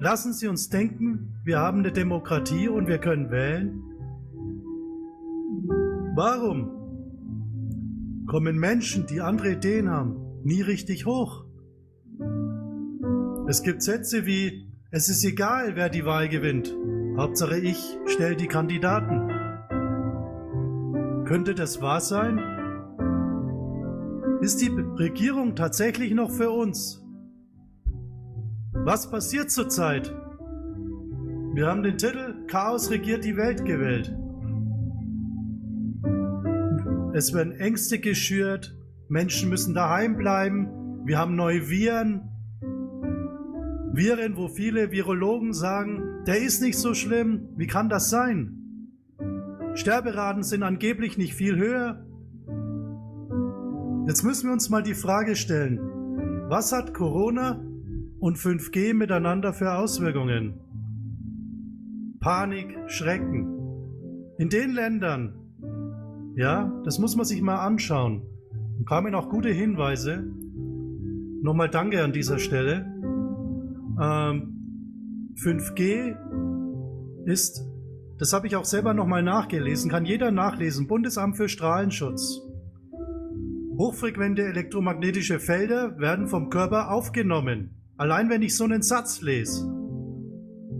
Lassen 0.00 0.32
Sie 0.32 0.48
uns 0.48 0.70
denken, 0.70 1.34
wir 1.44 1.58
haben 1.58 1.80
eine 1.80 1.92
Demokratie 1.92 2.68
und 2.68 2.88
wir 2.88 2.98
können 2.98 3.30
wählen. 3.30 3.82
Warum 6.16 6.70
kommen 8.26 8.58
Menschen, 8.58 9.06
die 9.06 9.20
andere 9.20 9.52
Ideen 9.52 9.90
haben, 9.90 10.16
nie 10.42 10.62
richtig 10.62 11.04
hoch? 11.04 11.44
Es 13.46 13.62
gibt 13.62 13.82
Sätze 13.82 14.24
wie 14.24 14.72
es 14.94 15.08
ist 15.08 15.24
egal, 15.24 15.74
wer 15.74 15.88
die 15.88 16.04
Wahl 16.04 16.28
gewinnt. 16.28 16.74
Hauptsache 17.16 17.58
ich 17.58 17.98
stelle 18.06 18.36
die 18.36 18.46
Kandidaten. 18.46 19.28
Könnte 21.26 21.54
das 21.54 21.82
wahr 21.82 22.00
sein? 22.00 22.38
Ist 24.40 24.62
die 24.62 24.70
Regierung 24.70 25.54
tatsächlich 25.54 26.14
noch 26.14 26.30
für 26.30 26.50
uns? 26.50 27.04
Was 28.72 29.10
passiert 29.10 29.50
zurzeit? 29.50 30.12
Wir 31.54 31.66
haben 31.66 31.82
den 31.82 31.98
Titel 31.98 32.46
Chaos 32.46 32.90
regiert 32.90 33.24
die 33.24 33.36
Welt 33.36 33.66
gewählt. 33.66 34.16
Es 37.14 37.34
werden 37.34 37.52
Ängste 37.52 37.98
geschürt, 37.98 38.74
Menschen 39.08 39.50
müssen 39.50 39.74
daheim 39.74 40.16
bleiben, 40.16 41.04
wir 41.04 41.18
haben 41.18 41.36
neue 41.36 41.68
Viren, 41.68 42.22
Viren, 43.92 44.38
wo 44.38 44.48
viele 44.48 44.90
Virologen 44.90 45.52
sagen, 45.52 46.11
der 46.26 46.40
ist 46.40 46.62
nicht 46.62 46.78
so 46.78 46.94
schlimm, 46.94 47.48
wie 47.56 47.66
kann 47.66 47.88
das 47.88 48.10
sein? 48.10 48.58
Sterberaten 49.74 50.42
sind 50.42 50.62
angeblich 50.62 51.18
nicht 51.18 51.34
viel 51.34 51.56
höher. 51.56 52.04
Jetzt 54.06 54.22
müssen 54.22 54.48
wir 54.48 54.52
uns 54.52 54.68
mal 54.68 54.82
die 54.82 54.94
Frage 54.94 55.36
stellen, 55.36 55.78
was 56.48 56.72
hat 56.72 56.92
Corona 56.92 57.64
und 58.18 58.36
5G 58.36 58.94
miteinander 58.94 59.52
für 59.52 59.74
Auswirkungen? 59.74 60.60
Panik, 62.20 62.76
Schrecken. 62.86 63.48
In 64.38 64.48
den 64.48 64.72
Ländern, 64.72 65.34
ja, 66.36 66.72
das 66.84 66.98
muss 66.98 67.16
man 67.16 67.24
sich 67.24 67.42
mal 67.42 67.58
anschauen. 67.58 68.22
Und 68.78 68.86
kamen 68.86 69.14
auch 69.14 69.28
gute 69.28 69.50
Hinweise. 69.50 70.24
Nochmal 71.42 71.68
danke 71.68 72.02
an 72.02 72.12
dieser 72.12 72.38
Stelle. 72.38 72.86
Ähm, 74.00 74.51
5G 75.36 76.16
ist, 77.24 77.64
das 78.18 78.32
habe 78.32 78.46
ich 78.46 78.56
auch 78.56 78.64
selber 78.64 78.94
nochmal 78.94 79.22
nachgelesen, 79.22 79.90
kann 79.90 80.04
jeder 80.04 80.30
nachlesen, 80.30 80.86
Bundesamt 80.86 81.36
für 81.36 81.48
Strahlenschutz. 81.48 82.40
Hochfrequente 83.78 84.42
elektromagnetische 84.44 85.40
Felder 85.40 85.98
werden 85.98 86.28
vom 86.28 86.50
Körper 86.50 86.90
aufgenommen. 86.90 87.70
Allein 87.96 88.28
wenn 88.28 88.42
ich 88.42 88.56
so 88.56 88.64
einen 88.64 88.82
Satz 88.82 89.22
lese. 89.22 89.66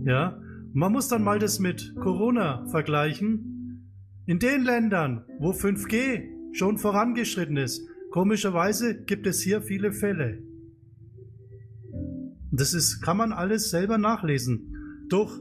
Ja, 0.05 0.39
man 0.73 0.91
muss 0.91 1.07
dann 1.07 1.23
mal 1.23 1.39
das 1.39 1.59
mit 1.59 1.95
Corona 1.99 2.65
vergleichen. 2.67 3.89
In 4.25 4.39
den 4.39 4.63
Ländern, 4.63 5.25
wo 5.39 5.51
5G 5.51 6.53
schon 6.53 6.77
vorangeschritten 6.77 7.57
ist, 7.57 7.81
komischerweise 8.11 9.03
gibt 9.03 9.25
es 9.27 9.41
hier 9.41 9.61
viele 9.61 9.91
Fälle. 9.91 10.43
Das 12.55 12.75
ist, 12.75 13.01
kann 13.01 13.17
man 13.17 13.31
alles 13.31 13.71
selber 13.71 13.97
nachlesen. 13.97 15.07
Durch, 15.09 15.31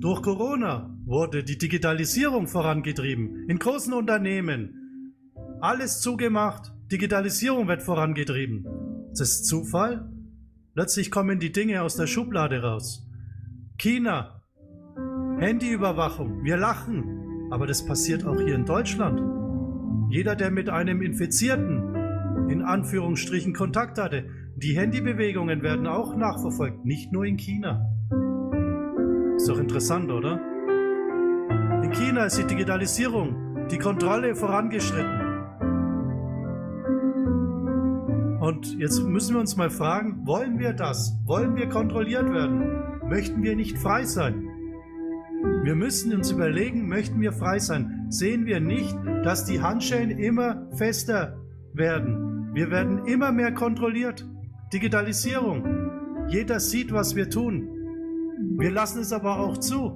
durch 0.00 0.22
Corona 0.22 0.92
wurde 1.04 1.44
die 1.44 1.56
Digitalisierung 1.56 2.48
vorangetrieben. 2.48 3.48
In 3.48 3.60
großen 3.60 3.92
Unternehmen. 3.92 5.14
Alles 5.60 6.00
zugemacht. 6.00 6.72
Digitalisierung 6.90 7.68
wird 7.68 7.82
vorangetrieben. 7.82 8.66
Ist 9.12 9.20
das 9.20 9.44
Zufall? 9.44 10.10
Plötzlich 10.74 11.12
kommen 11.12 11.38
die 11.38 11.52
Dinge 11.52 11.82
aus 11.82 11.94
der 11.94 12.08
Schublade 12.08 12.60
raus. 12.60 13.06
China, 13.78 14.42
Handyüberwachung, 15.38 16.42
wir 16.42 16.56
lachen, 16.56 17.48
aber 17.52 17.68
das 17.68 17.86
passiert 17.86 18.24
auch 18.26 18.40
hier 18.40 18.56
in 18.56 18.66
Deutschland. 18.66 19.20
Jeder, 20.10 20.34
der 20.34 20.50
mit 20.50 20.70
einem 20.70 21.02
Infizierten 21.02 21.94
in 22.50 22.62
Anführungsstrichen 22.62 23.54
Kontakt 23.54 23.98
hatte, 23.98 24.24
die 24.62 24.76
Handybewegungen 24.76 25.62
werden 25.62 25.86
auch 25.86 26.14
nachverfolgt, 26.14 26.84
nicht 26.84 27.12
nur 27.12 27.24
in 27.24 27.38
China. 27.38 27.80
Ist 29.36 29.48
doch 29.48 29.58
interessant, 29.58 30.10
oder? 30.10 30.38
In 31.82 31.90
China 31.92 32.26
ist 32.26 32.36
die 32.36 32.46
Digitalisierung, 32.46 33.66
die 33.70 33.78
Kontrolle 33.78 34.34
vorangeschritten. 34.34 35.18
Und 38.40 38.78
jetzt 38.78 39.02
müssen 39.02 39.34
wir 39.34 39.40
uns 39.40 39.56
mal 39.56 39.70
fragen, 39.70 40.26
wollen 40.26 40.58
wir 40.58 40.74
das? 40.74 41.16
Wollen 41.24 41.56
wir 41.56 41.68
kontrolliert 41.68 42.30
werden? 42.30 43.08
Möchten 43.08 43.42
wir 43.42 43.56
nicht 43.56 43.78
frei 43.78 44.04
sein? 44.04 44.46
Wir 45.62 45.74
müssen 45.74 46.14
uns 46.14 46.30
überlegen, 46.30 46.86
möchten 46.86 47.20
wir 47.22 47.32
frei 47.32 47.58
sein? 47.58 48.06
Sehen 48.10 48.44
wir 48.44 48.60
nicht, 48.60 48.94
dass 49.24 49.46
die 49.46 49.62
Handschellen 49.62 50.10
immer 50.10 50.68
fester 50.76 51.38
werden? 51.72 52.50
Wir 52.52 52.70
werden 52.70 53.06
immer 53.06 53.32
mehr 53.32 53.54
kontrolliert. 53.54 54.26
Digitalisierung. 54.72 55.64
Jeder 56.28 56.60
sieht, 56.60 56.92
was 56.92 57.16
wir 57.16 57.28
tun. 57.28 57.68
Wir 58.58 58.70
lassen 58.70 59.00
es 59.00 59.12
aber 59.12 59.40
auch 59.40 59.58
zu. 59.58 59.92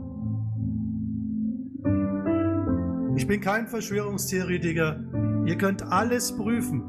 Ich 3.16 3.26
bin 3.26 3.40
kein 3.40 3.68
Verschwörungstheoretiker. 3.68 5.04
Ihr 5.46 5.56
könnt 5.56 5.82
alles 5.82 6.36
prüfen. 6.36 6.82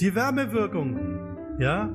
Die 0.00 0.14
Wärmewirkung, 0.14 1.58
ja, 1.58 1.92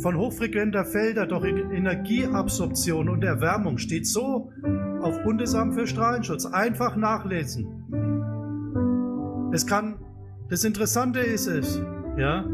von 0.00 0.16
hochfrequenter 0.16 0.84
Felder 0.84 1.26
durch 1.26 1.44
Energieabsorption 1.44 3.08
und 3.08 3.24
Erwärmung 3.24 3.78
steht 3.78 4.06
so 4.06 4.52
auf 5.00 5.22
Bundesamt 5.24 5.74
für 5.74 5.86
Strahlenschutz. 5.86 6.46
Einfach 6.46 6.94
nachlesen. 6.96 7.66
Es 9.52 9.66
kann, 9.66 9.96
das 10.48 10.62
Interessante 10.64 11.20
ist 11.20 11.48
es, 11.48 11.82
ja, 12.16 12.44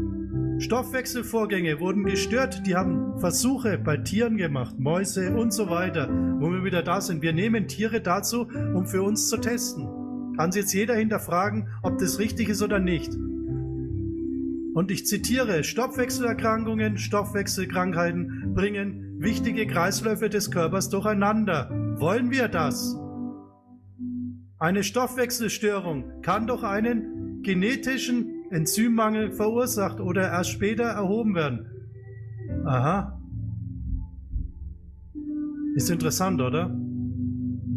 Stoffwechselvorgänge 0.59 1.79
wurden 1.79 2.05
gestört. 2.05 2.65
Die 2.65 2.75
haben 2.75 3.19
Versuche 3.19 3.77
bei 3.77 3.97
Tieren 3.97 4.37
gemacht, 4.37 4.79
Mäuse 4.79 5.35
und 5.35 5.53
so 5.53 5.69
weiter, 5.69 6.09
wo 6.39 6.51
wir 6.51 6.63
wieder 6.63 6.81
da 6.81 7.01
sind. 7.01 7.21
Wir 7.21 7.33
nehmen 7.33 7.67
Tiere 7.67 8.01
dazu, 8.01 8.47
um 8.73 8.85
für 8.85 9.03
uns 9.03 9.27
zu 9.27 9.37
testen. 9.37 9.87
Kann 10.37 10.51
sich 10.51 10.63
jetzt 10.63 10.73
jeder 10.73 10.95
hinterfragen, 10.95 11.69
ob 11.83 11.97
das 11.97 12.19
richtig 12.19 12.49
ist 12.49 12.61
oder 12.61 12.79
nicht. 12.79 13.13
Und 14.73 14.91
ich 14.91 15.05
zitiere, 15.05 15.63
Stoffwechselerkrankungen, 15.63 16.97
Stoffwechselkrankheiten 16.97 18.53
bringen 18.53 19.15
wichtige 19.19 19.67
Kreisläufe 19.67 20.29
des 20.29 20.51
Körpers 20.51 20.89
durcheinander. 20.89 21.69
Wollen 21.97 22.31
wir 22.31 22.47
das? 22.47 22.97
Eine 24.59 24.83
Stoffwechselstörung 24.83 26.21
kann 26.21 26.47
durch 26.47 26.63
einen 26.63 27.41
genetischen 27.41 28.34
Enzymmangel 28.55 29.31
verursacht 29.33 29.99
oder 29.99 30.31
erst 30.31 30.51
später 30.51 30.85
erhoben 30.85 31.35
werden. 31.35 31.67
Aha. 32.63 33.19
Ist 35.75 35.89
interessant, 35.91 36.41
oder? 36.41 36.73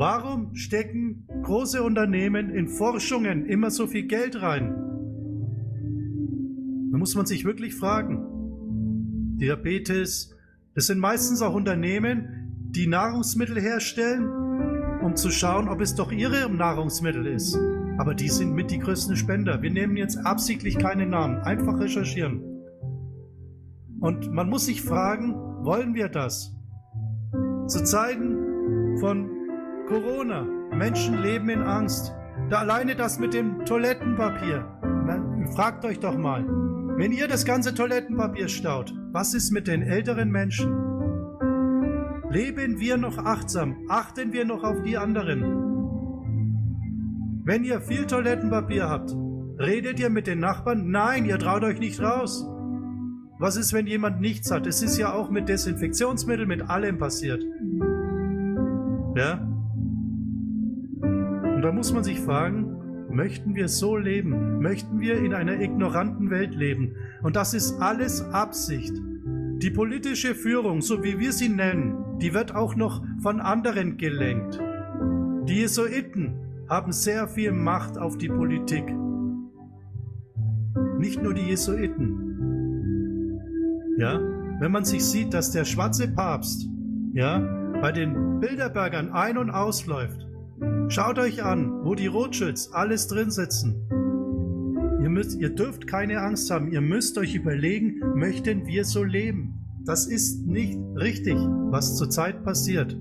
Warum 0.00 0.54
stecken 0.54 1.26
große 1.42 1.82
Unternehmen 1.82 2.50
in 2.50 2.68
Forschungen 2.68 3.44
immer 3.46 3.72
so 3.72 3.88
viel 3.88 4.06
Geld 4.06 4.40
rein? 4.40 4.72
Da 6.92 6.98
muss 6.98 7.16
man 7.16 7.26
sich 7.26 7.44
wirklich 7.44 7.74
fragen. 7.74 9.36
Diabetes, 9.40 10.36
das 10.74 10.86
sind 10.86 11.00
meistens 11.00 11.42
auch 11.42 11.54
Unternehmen, 11.54 12.68
die 12.70 12.86
Nahrungsmittel 12.86 13.60
herstellen, 13.60 14.28
um 15.02 15.16
zu 15.16 15.30
schauen, 15.32 15.68
ob 15.68 15.80
es 15.80 15.96
doch 15.96 16.12
ihre 16.12 16.48
Nahrungsmittel 16.48 17.26
ist. 17.26 17.58
Aber 17.98 18.14
die 18.14 18.28
sind 18.28 18.54
mit 18.54 18.70
die 18.70 18.78
größten 18.78 19.16
Spender. 19.16 19.60
Wir 19.60 19.70
nehmen 19.70 19.96
jetzt 19.96 20.16
absichtlich 20.24 20.78
keine 20.78 21.04
Namen, 21.04 21.40
einfach 21.40 21.78
recherchieren. 21.78 22.42
Und 24.00 24.32
man 24.32 24.48
muss 24.48 24.66
sich 24.66 24.82
fragen, 24.82 25.34
wollen 25.64 25.94
wir 25.94 26.08
das? 26.08 26.54
Zu 27.66 27.82
Zeiten 27.84 28.96
von 29.00 29.28
Corona, 29.88 30.46
Menschen 30.72 31.20
leben 31.22 31.48
in 31.48 31.62
Angst. 31.62 32.14
Da 32.48 32.60
alleine 32.60 32.94
das 32.94 33.18
mit 33.18 33.34
dem 33.34 33.64
Toilettenpapier. 33.64 34.64
Fragt 35.54 35.84
euch 35.84 35.98
doch 35.98 36.16
mal, 36.16 36.46
wenn 36.96 37.10
ihr 37.10 37.26
das 37.26 37.44
ganze 37.44 37.74
Toilettenpapier 37.74 38.48
staut, 38.48 38.94
was 39.12 39.34
ist 39.34 39.50
mit 39.50 39.66
den 39.66 39.82
älteren 39.82 40.30
Menschen? 40.30 40.72
Leben 42.30 42.78
wir 42.78 42.96
noch 42.96 43.18
achtsam? 43.18 43.76
Achten 43.88 44.32
wir 44.32 44.44
noch 44.44 44.62
auf 44.62 44.82
die 44.82 44.98
anderen? 44.98 45.67
Wenn 47.48 47.64
ihr 47.64 47.80
viel 47.80 48.06
Toilettenpapier 48.06 48.90
habt, 48.90 49.16
redet 49.58 49.98
ihr 49.98 50.10
mit 50.10 50.26
den 50.26 50.38
Nachbarn? 50.38 50.90
Nein, 50.90 51.24
ihr 51.24 51.38
traut 51.38 51.64
euch 51.64 51.80
nicht 51.80 51.98
raus. 51.98 52.46
Was 53.38 53.56
ist, 53.56 53.72
wenn 53.72 53.86
jemand 53.86 54.20
nichts 54.20 54.50
hat? 54.50 54.66
Es 54.66 54.82
ist 54.82 54.98
ja 54.98 55.14
auch 55.14 55.30
mit 55.30 55.48
Desinfektionsmittel, 55.48 56.44
mit 56.44 56.68
allem 56.68 56.98
passiert. 56.98 57.42
Ja? 59.16 59.40
Und 61.00 61.62
da 61.62 61.72
muss 61.72 61.90
man 61.90 62.04
sich 62.04 62.20
fragen, 62.20 62.74
Möchten 63.10 63.54
wir 63.54 63.68
so 63.68 63.96
leben? 63.96 64.58
Möchten 64.60 65.00
wir 65.00 65.16
in 65.16 65.32
einer 65.32 65.58
ignoranten 65.58 66.28
Welt 66.28 66.54
leben? 66.54 66.96
Und 67.22 67.34
das 67.34 67.54
ist 67.54 67.80
alles 67.80 68.20
Absicht. 68.20 68.92
Die 69.62 69.70
politische 69.70 70.34
Führung, 70.34 70.82
so 70.82 71.02
wie 71.02 71.18
wir 71.18 71.32
sie 71.32 71.48
nennen, 71.48 72.18
die 72.20 72.34
wird 72.34 72.54
auch 72.54 72.76
noch 72.76 73.02
von 73.22 73.40
anderen 73.40 73.96
gelenkt. 73.96 74.60
Die 75.48 75.60
Jesuiten 75.60 76.47
haben 76.68 76.92
sehr 76.92 77.28
viel 77.28 77.52
Macht 77.52 77.98
auf 77.98 78.18
die 78.18 78.28
Politik. 78.28 78.84
Nicht 80.98 81.22
nur 81.22 81.34
die 81.34 81.48
Jesuiten. 81.48 82.24
Ja, 83.98 84.20
wenn 84.60 84.72
man 84.72 84.84
sich 84.84 85.04
sieht, 85.04 85.34
dass 85.34 85.50
der 85.50 85.64
schwarze 85.64 86.08
Papst, 86.08 86.68
ja, 87.12 87.38
bei 87.80 87.92
den 87.92 88.40
Bilderbergern 88.40 89.12
ein- 89.12 89.38
und 89.38 89.50
ausläuft, 89.50 90.28
Schaut 90.88 91.18
euch 91.18 91.42
an, 91.44 91.84
wo 91.84 91.94
die 91.94 92.06
Rothschilds 92.06 92.72
alles 92.72 93.06
drin 93.08 93.30
sitzen. 93.30 93.76
Ihr, 95.02 95.10
müsst, 95.10 95.38
ihr 95.38 95.50
dürft 95.50 95.86
keine 95.86 96.20
Angst 96.20 96.50
haben. 96.50 96.72
Ihr 96.72 96.80
müsst 96.80 97.18
euch 97.18 97.34
überlegen, 97.34 98.00
möchten 98.16 98.66
wir 98.66 98.84
so 98.84 99.04
leben? 99.04 99.66
Das 99.84 100.06
ist 100.06 100.46
nicht 100.46 100.78
richtig, 100.96 101.36
was 101.70 101.96
zurzeit 101.96 102.42
passiert. 102.42 102.96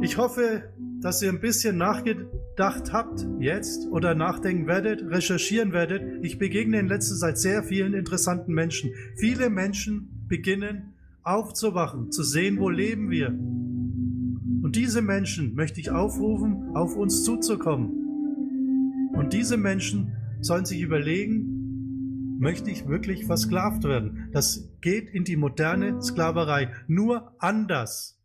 Ich 0.00 0.16
hoffe, 0.16 0.62
dass 1.00 1.22
ihr 1.22 1.30
ein 1.30 1.40
bisschen 1.40 1.78
nachgedacht 1.78 2.92
habt 2.92 3.26
jetzt 3.38 3.88
oder 3.90 4.14
nachdenken 4.14 4.66
werdet, 4.66 5.02
recherchieren 5.02 5.72
werdet. 5.72 6.24
Ich 6.24 6.38
begegne 6.38 6.78
in 6.78 6.88
letzter 6.88 7.16
Zeit 7.16 7.38
sehr 7.38 7.62
vielen 7.62 7.94
interessanten 7.94 8.52
Menschen. 8.52 8.90
Viele 9.16 9.50
Menschen 9.50 10.26
beginnen 10.28 10.94
aufzuwachen, 11.22 12.10
zu 12.12 12.22
sehen, 12.22 12.58
wo 12.58 12.68
leben 12.68 13.10
wir. 13.10 13.28
Und 13.28 14.76
diese 14.76 15.02
Menschen 15.02 15.54
möchte 15.54 15.80
ich 15.80 15.90
aufrufen, 15.90 16.76
auf 16.76 16.96
uns 16.96 17.24
zuzukommen. 17.24 19.10
Und 19.14 19.32
diese 19.32 19.56
Menschen 19.56 20.12
sollen 20.40 20.64
sich 20.64 20.80
überlegen, 20.80 22.38
möchte 22.38 22.70
ich 22.70 22.86
wirklich 22.86 23.26
versklavt 23.26 23.84
werden? 23.84 24.28
Das 24.32 24.68
geht 24.80 25.10
in 25.10 25.24
die 25.24 25.36
moderne 25.36 26.00
Sklaverei, 26.02 26.72
nur 26.88 27.34
anders. 27.38 28.19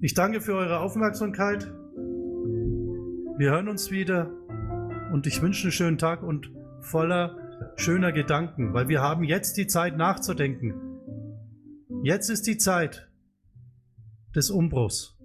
Ich 0.00 0.14
danke 0.14 0.40
für 0.40 0.54
eure 0.54 0.78
Aufmerksamkeit. 0.78 1.64
Wir 3.36 3.50
hören 3.50 3.66
uns 3.66 3.90
wieder 3.90 4.30
und 5.12 5.26
ich 5.26 5.42
wünsche 5.42 5.64
einen 5.64 5.72
schönen 5.72 5.98
Tag 5.98 6.22
und 6.22 6.52
voller 6.80 7.36
schöner 7.74 8.12
Gedanken, 8.12 8.74
weil 8.74 8.86
wir 8.86 9.02
haben 9.02 9.24
jetzt 9.24 9.56
die 9.56 9.66
Zeit 9.66 9.96
nachzudenken. 9.96 10.72
Jetzt 12.04 12.30
ist 12.30 12.46
die 12.46 12.58
Zeit 12.58 13.10
des 14.36 14.50
Umbruchs. 14.50 15.17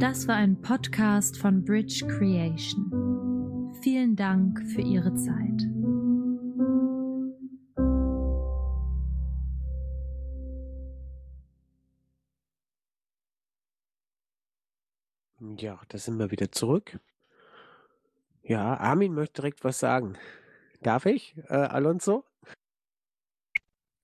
Das 0.00 0.26
war 0.26 0.34
ein 0.34 0.60
Podcast 0.60 1.38
von 1.38 1.64
Bridge 1.64 2.04
Creation. 2.08 3.72
Vielen 3.80 4.16
Dank 4.16 4.60
für 4.74 4.80
Ihre 4.80 5.14
Zeit. 5.14 5.62
Ja, 15.62 15.80
da 15.88 15.98
sind 15.98 16.18
wir 16.18 16.32
wieder 16.32 16.50
zurück. 16.50 16.98
Ja, 18.42 18.76
Armin 18.76 19.14
möchte 19.14 19.42
direkt 19.42 19.62
was 19.62 19.78
sagen. 19.78 20.18
Darf 20.82 21.06
ich, 21.06 21.36
äh, 21.48 21.54
Alonso? 21.54 22.24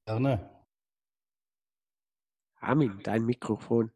Gerne. 0.06 0.48
Armin, 2.60 3.00
dein 3.02 3.26
Mikrofon. 3.26 3.90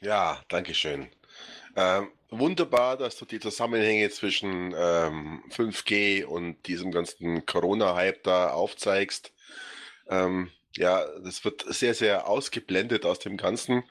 Ja, 0.00 0.40
danke 0.48 0.74
schön. 0.74 1.08
Ähm, 1.74 2.12
wunderbar, 2.30 2.96
dass 2.96 3.16
du 3.16 3.24
die 3.24 3.40
Zusammenhänge 3.40 4.08
zwischen 4.10 4.72
ähm, 4.76 5.42
5G 5.50 6.24
und 6.24 6.66
diesem 6.68 6.92
ganzen 6.92 7.44
Corona-Hype 7.46 8.22
da 8.22 8.50
aufzeigst. 8.50 9.32
Ähm, 10.08 10.50
ja, 10.76 11.04
das 11.24 11.44
wird 11.44 11.64
sehr, 11.66 11.94
sehr 11.94 12.28
ausgeblendet 12.28 13.04
aus 13.04 13.18
dem 13.18 13.36
Ganzen. 13.36 13.82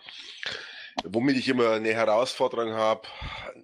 Womit 1.03 1.38
ich 1.38 1.49
immer 1.49 1.72
eine 1.72 1.93
Herausforderung 1.93 2.72
habe, 2.72 3.08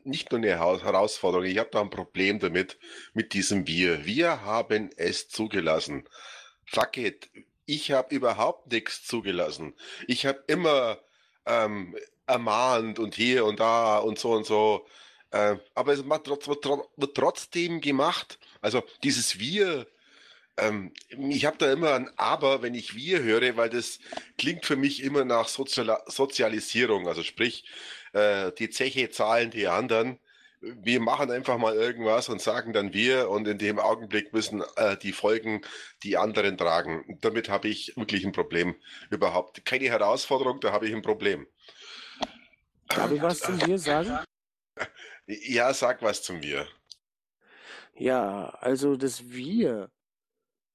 nicht 0.03 0.31
nur 0.31 0.39
eine 0.39 0.49
Herausforderung, 0.59 1.45
ich 1.45 1.57
habe 1.57 1.69
da 1.71 1.79
ein 1.81 1.89
Problem 1.89 2.39
damit, 2.39 2.77
mit 3.13 3.33
diesem 3.33 3.67
Wir. 3.67 4.05
Wir 4.05 4.41
haben 4.41 4.89
es 4.97 5.29
zugelassen. 5.29 6.09
Fuck 6.65 6.97
it. 6.97 7.29
Ich 7.65 7.91
habe 7.91 8.13
überhaupt 8.13 8.71
nichts 8.71 9.05
zugelassen. 9.05 9.73
Ich 10.07 10.25
habe 10.25 10.43
immer 10.47 10.99
ähm, 11.45 11.95
ermahnt 12.27 12.99
und 12.99 13.15
hier 13.15 13.45
und 13.45 13.59
da 13.59 13.97
und 13.99 14.19
so 14.19 14.33
und 14.33 14.45
so. 14.45 14.85
Äh, 15.31 15.57
aber 15.75 15.93
es 15.93 16.05
wird, 16.07 17.15
trotzdem 17.15 17.81
gemacht. 17.81 18.39
Also 18.61 18.83
dieses 19.03 19.39
Wir, 19.39 19.87
ähm, 20.57 20.93
ich 21.09 21.45
habe 21.45 21.57
da 21.57 21.71
immer 21.71 21.93
ein 21.95 22.09
Aber, 22.17 22.61
wenn 22.61 22.75
ich 22.75 22.95
Wir 22.95 23.23
höre, 23.23 23.57
weil 23.57 23.69
das 23.69 23.99
klingt 24.37 24.65
für 24.65 24.75
mich 24.75 25.03
immer 25.03 25.25
nach 25.25 25.47
Sozial 25.47 26.01
Sozialisierung. 26.07 27.07
Also 27.07 27.23
sprich, 27.23 27.65
äh, 28.13 28.51
die 28.53 28.69
Zeche 28.69 29.09
zahlen 29.09 29.51
die 29.51 29.67
anderen. 29.67 30.19
Wir 30.61 31.01
machen 31.01 31.31
einfach 31.31 31.57
mal 31.57 31.75
irgendwas 31.75 32.29
und 32.29 32.41
sagen 32.41 32.73
dann 32.73 32.93
wir 32.93 33.29
und 33.29 33.47
in 33.47 33.57
dem 33.57 33.79
Augenblick 33.79 34.33
müssen 34.33 34.63
äh, 34.77 34.97
die 34.97 35.11
Folgen 35.13 35.61
die 36.03 36.17
anderen 36.17 36.57
tragen. 36.57 37.17
Damit 37.21 37.49
habe 37.49 37.67
ich 37.69 37.93
wirklich 37.97 38.25
ein 38.25 38.31
Problem. 38.31 38.75
Überhaupt 39.09 39.65
keine 39.65 39.85
Herausforderung, 39.89 40.59
da 40.61 40.71
habe 40.71 40.87
ich 40.87 40.93
ein 40.95 41.01
Problem. 41.01 41.47
Darf 42.95 43.11
ich 43.11 43.21
was 43.21 43.39
zum 43.39 43.59
Wir 43.65 43.77
sagen? 43.77 44.19
Ja, 45.25 45.73
sag 45.73 46.01
was 46.01 46.21
zum 46.21 46.43
Wir. 46.43 46.67
Ja, 47.93 48.49
also 48.59 48.97
das 48.97 49.29
Wir. 49.29 49.89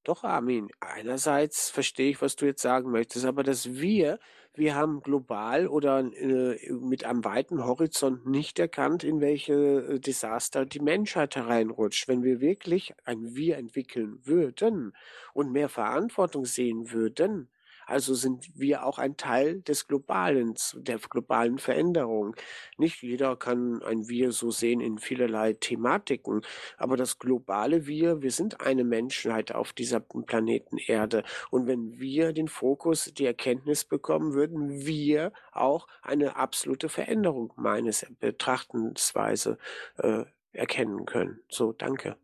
Doch, 0.04 0.24
Armin, 0.24 0.70
einerseits 0.80 1.68
verstehe 1.68 2.08
ich, 2.10 2.22
was 2.22 2.34
du 2.34 2.46
jetzt 2.46 2.62
sagen 2.62 2.90
möchtest, 2.90 3.26
aber 3.26 3.42
das 3.42 3.74
Wir, 3.74 4.18
wir 4.54 4.74
haben 4.74 5.02
global 5.02 5.68
oder 5.68 6.00
äh, 6.00 6.72
mit 6.72 7.04
einem 7.04 7.24
weiten 7.24 7.64
Horizont 7.64 8.26
nicht 8.26 8.58
erkannt, 8.58 9.04
in 9.04 9.20
welche 9.20 9.52
äh, 9.52 10.00
Desaster 10.00 10.64
die 10.64 10.80
Menschheit 10.80 11.36
hereinrutscht. 11.36 12.08
Wenn 12.08 12.22
wir 12.22 12.40
wirklich 12.40 12.94
ein 13.04 13.34
Wir 13.34 13.58
entwickeln 13.58 14.18
würden 14.24 14.96
und 15.34 15.52
mehr 15.52 15.68
Verantwortung 15.68 16.46
sehen 16.46 16.90
würden, 16.90 17.50
also 17.88 18.14
sind 18.14 18.50
wir 18.54 18.84
auch 18.84 18.98
ein 18.98 19.16
Teil 19.16 19.62
des 19.62 19.86
Globalen, 19.86 20.54
der 20.74 20.98
globalen 20.98 21.58
Veränderung. 21.58 22.36
Nicht 22.76 23.02
jeder 23.02 23.36
kann 23.36 23.82
ein 23.82 24.08
Wir 24.08 24.32
so 24.32 24.50
sehen 24.50 24.80
in 24.80 24.98
vielerlei 24.98 25.54
Thematiken, 25.54 26.42
aber 26.76 26.98
das 26.98 27.18
globale 27.18 27.86
Wir, 27.86 28.20
wir 28.20 28.30
sind 28.30 28.60
eine 28.60 28.84
Menschheit 28.84 29.52
auf 29.52 29.72
dieser 29.72 30.00
Planeten 30.00 30.76
Erde. 30.76 31.24
Und 31.50 31.66
wenn 31.66 31.98
wir 31.98 32.34
den 32.34 32.48
Fokus, 32.48 33.06
die 33.14 33.24
Erkenntnis 33.24 33.86
bekommen, 33.86 34.34
würden 34.34 34.84
wir 34.84 35.32
auch 35.52 35.88
eine 36.02 36.36
absolute 36.36 36.90
Veränderung 36.90 37.54
meines 37.56 38.06
Betrachtensweise 38.20 39.56
äh, 39.96 40.24
erkennen 40.52 41.06
können. 41.06 41.40
So, 41.48 41.72
danke. 41.72 42.16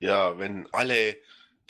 Ja, 0.00 0.36
wenn 0.36 0.66
alle 0.72 1.16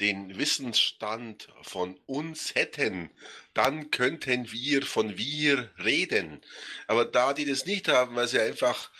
den 0.02 0.36
Wissensstand 0.36 1.48
von 1.62 1.96
uns 2.06 2.56
hätten, 2.56 3.10
dann 3.54 3.90
könnten 3.92 4.50
wir 4.50 4.82
von 4.82 5.16
wir 5.16 5.70
reden. 5.82 6.42
Aber 6.88 7.04
da 7.04 7.32
die 7.32 7.44
das 7.44 7.66
nicht 7.66 7.86
haben, 7.88 8.16
weil 8.16 8.26
sie 8.26 8.40
einfach 8.40 8.90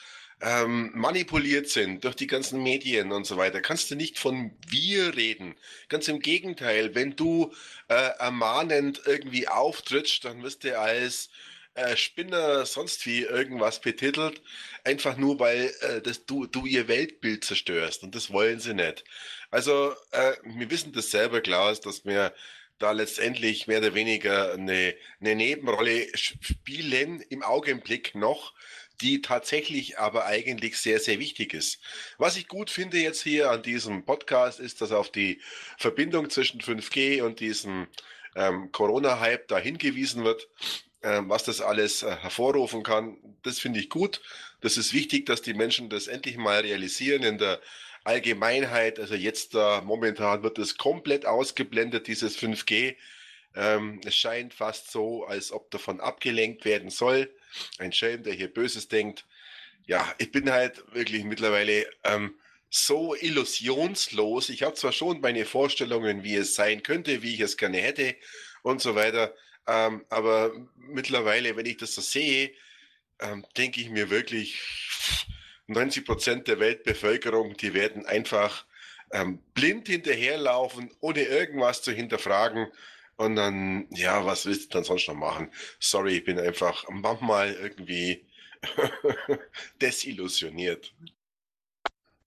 ähm, 0.40 0.92
manipuliert 0.94 1.68
sind 1.68 2.04
durch 2.04 2.14
die 2.14 2.28
ganzen 2.28 2.62
Medien 2.62 3.10
und 3.10 3.26
so 3.26 3.36
weiter, 3.36 3.60
kannst 3.60 3.90
du 3.90 3.96
nicht 3.96 4.18
von 4.18 4.52
wir 4.68 5.16
reden. 5.16 5.56
Ganz 5.88 6.06
im 6.06 6.20
Gegenteil, 6.20 6.94
wenn 6.94 7.16
du 7.16 7.52
äh, 7.88 8.10
ermahnend 8.18 9.02
irgendwie 9.04 9.48
auftrittst, 9.48 10.24
dann 10.24 10.42
wirst 10.44 10.62
du 10.62 10.78
als 10.78 11.30
äh, 11.74 11.96
Spinner 11.96 12.66
sonst 12.66 13.06
wie 13.06 13.22
irgendwas 13.22 13.80
betitelt, 13.80 14.42
einfach 14.84 15.16
nur 15.16 15.40
weil 15.40 15.72
äh, 15.80 16.00
das, 16.00 16.26
du, 16.26 16.46
du 16.46 16.66
ihr 16.66 16.86
Weltbild 16.86 17.44
zerstörst 17.44 18.02
und 18.02 18.14
das 18.14 18.30
wollen 18.30 18.60
sie 18.60 18.74
nicht. 18.74 19.04
Also, 19.52 19.94
äh, 20.12 20.32
wir 20.44 20.70
wissen 20.70 20.92
das 20.92 21.10
selber, 21.10 21.42
Klaus, 21.42 21.80
dass 21.82 22.06
wir 22.06 22.34
da 22.78 22.92
letztendlich 22.92 23.66
mehr 23.66 23.80
oder 23.80 23.94
weniger 23.94 24.54
eine, 24.54 24.94
eine 25.20 25.34
Nebenrolle 25.36 26.08
spielen 26.14 27.20
im 27.28 27.42
Augenblick 27.42 28.14
noch, 28.14 28.54
die 29.02 29.20
tatsächlich 29.20 29.98
aber 29.98 30.24
eigentlich 30.24 30.78
sehr, 30.78 31.00
sehr 31.00 31.18
wichtig 31.18 31.52
ist. 31.52 31.80
Was 32.16 32.38
ich 32.38 32.48
gut 32.48 32.70
finde 32.70 32.96
jetzt 32.96 33.22
hier 33.22 33.50
an 33.50 33.62
diesem 33.62 34.06
Podcast 34.06 34.58
ist, 34.58 34.80
dass 34.80 34.90
auf 34.90 35.12
die 35.12 35.38
Verbindung 35.76 36.30
zwischen 36.30 36.62
5G 36.62 37.20
und 37.22 37.38
diesem 37.38 37.88
ähm, 38.34 38.72
Corona-Hype 38.72 39.48
da 39.48 39.58
hingewiesen 39.58 40.24
wird, 40.24 40.48
ähm, 41.02 41.28
was 41.28 41.44
das 41.44 41.60
alles 41.60 42.02
äh, 42.02 42.16
hervorrufen 42.16 42.82
kann. 42.82 43.18
Das 43.42 43.58
finde 43.58 43.80
ich 43.80 43.90
gut. 43.90 44.22
Das 44.62 44.78
ist 44.78 44.94
wichtig, 44.94 45.26
dass 45.26 45.42
die 45.42 45.52
Menschen 45.52 45.90
das 45.90 46.06
endlich 46.06 46.38
mal 46.38 46.60
realisieren 46.60 47.22
in 47.22 47.36
der 47.36 47.60
Allgemeinheit, 48.04 48.98
also 48.98 49.14
jetzt 49.14 49.54
da 49.54 49.80
momentan 49.82 50.42
wird 50.42 50.58
es 50.58 50.76
komplett 50.76 51.26
ausgeblendet, 51.26 52.06
dieses 52.06 52.36
5G. 52.36 52.96
Ähm, 53.54 54.00
es 54.04 54.16
scheint 54.16 54.54
fast 54.54 54.90
so, 54.90 55.24
als 55.24 55.52
ob 55.52 55.70
davon 55.70 56.00
abgelenkt 56.00 56.64
werden 56.64 56.90
soll. 56.90 57.32
Ein 57.78 57.92
Schelm, 57.92 58.22
der 58.22 58.32
hier 58.32 58.52
Böses 58.52 58.88
denkt. 58.88 59.26
Ja, 59.86 60.14
ich 60.18 60.32
bin 60.32 60.50
halt 60.50 60.82
wirklich 60.94 61.24
mittlerweile 61.24 61.86
ähm, 62.04 62.34
so 62.70 63.14
illusionslos. 63.14 64.48
Ich 64.48 64.62
habe 64.62 64.74
zwar 64.74 64.92
schon 64.92 65.20
meine 65.20 65.44
Vorstellungen, 65.44 66.24
wie 66.24 66.36
es 66.36 66.54
sein 66.54 66.82
könnte, 66.82 67.22
wie 67.22 67.34
ich 67.34 67.40
es 67.40 67.56
gerne 67.56 67.78
hätte 67.78 68.16
und 68.62 68.80
so 68.80 68.94
weiter. 68.94 69.34
Ähm, 69.66 70.04
aber 70.08 70.52
mittlerweile, 70.76 71.56
wenn 71.56 71.66
ich 71.66 71.76
das 71.76 71.94
so 71.94 72.00
sehe, 72.00 72.52
ähm, 73.20 73.44
denke 73.56 73.80
ich 73.80 73.90
mir 73.90 74.10
wirklich, 74.10 74.58
90 75.72 76.04
Prozent 76.04 76.48
der 76.48 76.60
Weltbevölkerung, 76.60 77.56
die 77.56 77.74
werden 77.74 78.06
einfach 78.06 78.64
ähm, 79.12 79.40
blind 79.54 79.88
hinterherlaufen, 79.88 80.90
ohne 81.00 81.22
irgendwas 81.22 81.82
zu 81.82 81.92
hinterfragen. 81.92 82.68
Und 83.16 83.36
dann, 83.36 83.86
ja, 83.90 84.24
was 84.24 84.46
willst 84.46 84.72
du 84.72 84.78
dann 84.78 84.84
sonst 84.84 85.06
noch 85.08 85.14
machen? 85.14 85.48
Sorry, 85.78 86.16
ich 86.16 86.24
bin 86.24 86.38
einfach 86.38 86.84
manchmal 86.90 87.52
irgendwie 87.52 88.24
desillusioniert. 89.80 90.94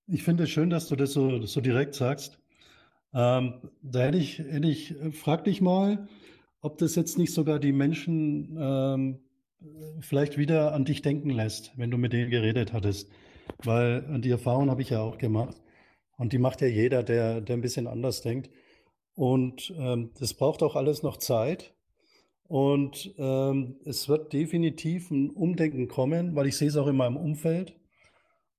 Ich 0.08 0.24
finde 0.24 0.44
es 0.44 0.52
schön, 0.52 0.70
dass 0.70 0.88
du 0.88 0.96
das 0.96 1.14
so, 1.14 1.44
so 1.46 1.62
direkt 1.62 1.96
sagst. 1.96 2.38
Ähm, 3.14 3.56
da 3.82 4.04
hätte 4.04 4.18
ich, 4.18 4.40
hätte 4.40 4.68
ich, 4.68 4.92
äh, 4.92 5.12
frag 5.12 5.46
dich 5.46 5.62
mal, 5.62 6.08
ob 6.62 6.78
das 6.78 6.96
jetzt 6.96 7.18
nicht 7.18 7.34
sogar 7.34 7.60
die 7.60 7.72
Menschen 7.72 8.58
ähm, 8.60 9.20
vielleicht 10.02 10.38
wieder 10.38 10.74
an 10.74 10.86
dich 10.86 11.02
denken 11.02 11.30
lässt, 11.30 11.72
wenn 11.78 11.92
du 11.92 11.98
mit 11.98 12.14
denen 12.14 12.30
geredet 12.30 12.74
hattest. 12.74 13.10
Weil 13.64 14.20
die 14.22 14.32
Erfahrung 14.32 14.70
habe 14.70 14.82
ich 14.82 14.90
ja 14.90 15.02
auch 15.02 15.18
gemacht. 15.18 15.56
Und 16.18 16.34
die 16.34 16.38
macht 16.38 16.62
ja 16.62 16.68
jeder, 16.68 17.04
der, 17.04 17.42
der 17.42 17.58
ein 17.58 17.62
bisschen 17.62 17.88
anders 17.88 18.22
denkt. 18.22 18.50
Und 19.16 19.74
ähm, 19.78 20.12
das 20.20 20.34
braucht 20.34 20.64
auch 20.64 20.76
alles 20.76 21.04
noch 21.04 21.18
Zeit. 21.18 21.74
Und 22.48 23.14
ähm, 23.18 23.78
es 23.86 24.08
wird 24.08 24.34
definitiv 24.34 25.10
ein 25.10 25.30
Umdenken 25.32 25.88
kommen, 25.88 26.36
weil 26.36 26.48
ich 26.48 26.58
sehe 26.58 26.68
es 26.68 26.78
auch 26.78 26.88
in 26.88 26.96
meinem 26.96 27.18
Umfeld. 27.18 27.76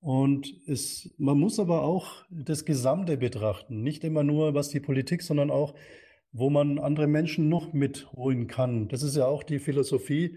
Und 0.00 0.54
es, 0.66 1.14
man 1.18 1.38
muss 1.38 1.58
aber 1.58 1.82
auch 1.82 2.24
das 2.30 2.64
Gesamte 2.64 3.16
betrachten. 3.16 3.82
Nicht 3.82 4.04
immer 4.04 4.22
nur, 4.22 4.54
was 4.54 4.68
die 4.68 4.80
Politik, 4.80 5.22
sondern 5.22 5.50
auch, 5.50 5.74
wo 6.32 6.50
man 6.50 6.78
andere 6.78 7.06
Menschen 7.06 7.48
noch 7.48 7.72
mitholen 7.72 8.46
kann. 8.46 8.88
Das 8.88 9.02
ist 9.02 9.16
ja 9.16 9.26
auch 9.26 9.42
die 9.42 9.58
Philosophie, 9.58 10.36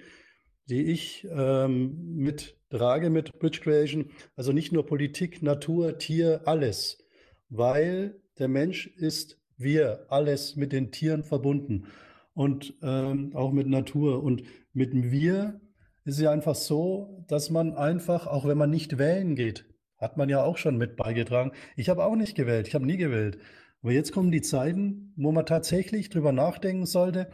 die 0.70 0.84
ich 0.91 1.28
ähm, 1.32 2.15
mittrage 2.15 3.09
mit 3.09 3.39
Bridge 3.39 3.59
Creation. 3.61 4.11
Also 4.36 4.51
nicht 4.51 4.72
nur 4.72 4.86
Politik, 4.86 5.41
Natur, 5.41 5.97
Tier, 5.97 6.41
alles. 6.45 7.03
Weil 7.49 8.22
der 8.38 8.47
Mensch 8.47 8.88
ist 8.88 9.39
wir, 9.57 10.05
alles 10.09 10.55
mit 10.55 10.72
den 10.72 10.91
Tieren 10.91 11.24
verbunden 11.24 11.88
und 12.34 12.74
ähm, 12.82 13.36
auch 13.36 13.51
mit 13.51 13.67
Natur. 13.67 14.24
Und 14.24 14.43
mit 14.72 14.93
Wir 14.93 15.59
ist 16.05 16.15
es 16.15 16.22
ja 16.22 16.32
einfach 16.32 16.55
so, 16.55 17.26
dass 17.28 17.49
man 17.49 17.74
einfach, 17.74 18.28
auch 18.28 18.47
wenn 18.47 18.57
man 18.57 18.70
nicht 18.70 18.97
wählen 18.97 19.36
geht, 19.36 19.65
hat 19.97 20.15
man 20.15 20.30
ja 20.30 20.43
auch 20.43 20.57
schon 20.57 20.78
mit 20.78 20.95
beigetragen. 20.95 21.51
Ich 21.76 21.89
habe 21.89 22.05
auch 22.05 22.15
nicht 22.15 22.36
gewählt, 22.36 22.67
ich 22.67 22.76
habe 22.76 22.86
nie 22.86 22.97
gewählt. 22.97 23.39
Aber 23.82 23.91
jetzt 23.91 24.13
kommen 24.13 24.32
die 24.32 24.41
Zeiten, 24.41 25.13
wo 25.17 25.32
man 25.32 25.45
tatsächlich 25.45 26.09
drüber 26.09 26.32
nachdenken 26.32 26.86
sollte, 26.86 27.30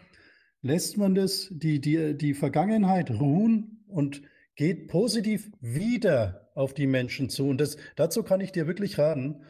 lässt 0.66 0.98
man 0.98 1.14
das, 1.14 1.48
die, 1.52 1.80
die, 1.80 2.18
die 2.18 2.34
Vergangenheit 2.34 3.12
ruhen 3.12 3.84
und 3.88 4.24
geht 4.56 4.88
positiv 4.88 5.52
wieder 5.62 6.50
auf 6.56 6.74
die 6.74 6.88
Menschen 6.88 7.30
zu. 7.30 7.48
Und 7.48 7.62
das, 7.62 7.78
dazu 7.96 8.24
kann 8.24 8.42
ich 8.42 8.52
dir 8.52 8.66
wirklich 8.66 8.98
raten, 8.98 9.44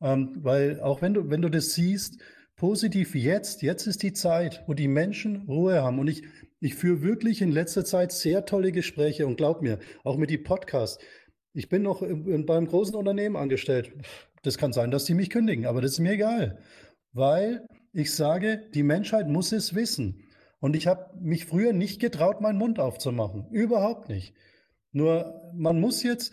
ähm, 0.00 0.30
weil 0.36 0.80
auch 0.80 1.02
wenn 1.02 1.12
du, 1.12 1.28
wenn 1.28 1.42
du 1.42 1.50
das 1.50 1.74
siehst, 1.74 2.22
positiv 2.56 3.14
jetzt, 3.14 3.60
jetzt 3.60 3.86
ist 3.86 4.02
die 4.02 4.14
Zeit, 4.14 4.64
wo 4.66 4.72
die 4.72 4.88
Menschen 4.88 5.42
Ruhe 5.42 5.82
haben. 5.82 5.98
Und 5.98 6.08
ich, 6.08 6.22
ich 6.58 6.74
führe 6.74 7.02
wirklich 7.02 7.42
in 7.42 7.52
letzter 7.52 7.84
Zeit 7.84 8.10
sehr 8.10 8.46
tolle 8.46 8.72
Gespräche 8.72 9.26
und 9.26 9.36
glaub 9.36 9.60
mir, 9.60 9.78
auch 10.04 10.16
mit 10.16 10.30
die 10.30 10.38
Podcasts. 10.38 11.04
Ich 11.52 11.68
bin 11.68 11.82
noch 11.82 12.00
beim 12.00 12.66
großen 12.66 12.94
Unternehmen 12.94 13.36
angestellt. 13.36 13.92
Das 14.42 14.56
kann 14.56 14.72
sein, 14.72 14.90
dass 14.90 15.04
die 15.04 15.12
mich 15.12 15.28
kündigen, 15.28 15.66
aber 15.66 15.82
das 15.82 15.92
ist 15.92 15.98
mir 15.98 16.12
egal, 16.12 16.60
weil 17.12 17.66
ich 17.92 18.14
sage, 18.14 18.70
die 18.72 18.82
Menschheit 18.82 19.28
muss 19.28 19.52
es 19.52 19.74
wissen. 19.74 20.21
Und 20.62 20.76
ich 20.76 20.86
habe 20.86 21.10
mich 21.20 21.44
früher 21.44 21.72
nicht 21.72 22.00
getraut, 22.00 22.40
meinen 22.40 22.56
Mund 22.56 22.78
aufzumachen. 22.78 23.48
Überhaupt 23.50 24.08
nicht. 24.08 24.32
Nur 24.92 25.50
man 25.56 25.80
muss 25.80 26.04
jetzt 26.04 26.32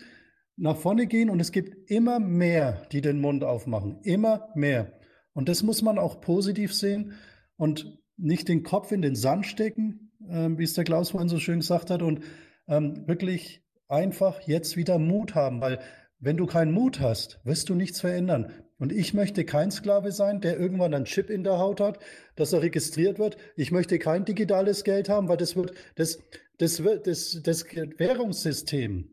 nach 0.56 0.76
vorne 0.76 1.08
gehen 1.08 1.30
und 1.30 1.40
es 1.40 1.50
gibt 1.50 1.90
immer 1.90 2.20
mehr, 2.20 2.86
die 2.92 3.00
den 3.00 3.20
Mund 3.20 3.42
aufmachen. 3.42 3.98
Immer 4.04 4.48
mehr. 4.54 4.92
Und 5.32 5.48
das 5.48 5.64
muss 5.64 5.82
man 5.82 5.98
auch 5.98 6.20
positiv 6.20 6.72
sehen 6.72 7.14
und 7.56 7.98
nicht 8.16 8.46
den 8.46 8.62
Kopf 8.62 8.92
in 8.92 9.02
den 9.02 9.16
Sand 9.16 9.46
stecken, 9.46 10.12
äh, 10.28 10.48
wie 10.50 10.62
es 10.62 10.74
der 10.74 10.84
Klaus 10.84 11.10
vorhin 11.10 11.28
so 11.28 11.40
schön 11.40 11.58
gesagt 11.58 11.90
hat, 11.90 12.00
und 12.00 12.20
ähm, 12.68 13.08
wirklich 13.08 13.64
einfach 13.88 14.42
jetzt 14.42 14.76
wieder 14.76 15.00
Mut 15.00 15.34
haben, 15.34 15.60
weil 15.60 15.80
wenn 16.20 16.36
du 16.36 16.46
keinen 16.46 16.70
Mut 16.70 17.00
hast, 17.00 17.40
wirst 17.42 17.68
du 17.68 17.74
nichts 17.74 18.00
verändern. 18.00 18.52
Und 18.80 18.92
ich 18.92 19.12
möchte 19.12 19.44
kein 19.44 19.70
Sklave 19.70 20.10
sein, 20.10 20.40
der 20.40 20.58
irgendwann 20.58 20.94
einen 20.94 21.04
Chip 21.04 21.28
in 21.28 21.44
der 21.44 21.58
Haut 21.58 21.80
hat, 21.80 21.98
dass 22.34 22.54
er 22.54 22.62
registriert 22.62 23.18
wird. 23.18 23.36
Ich 23.54 23.72
möchte 23.72 23.98
kein 23.98 24.24
digitales 24.24 24.84
Geld 24.84 25.10
haben, 25.10 25.28
weil 25.28 25.36
das 25.36 25.54
wird, 25.54 25.74
das, 25.96 26.18
das 26.56 26.82
wird, 26.82 27.06
das, 27.06 27.40
das 27.44 27.66
Währungssystem 27.66 29.10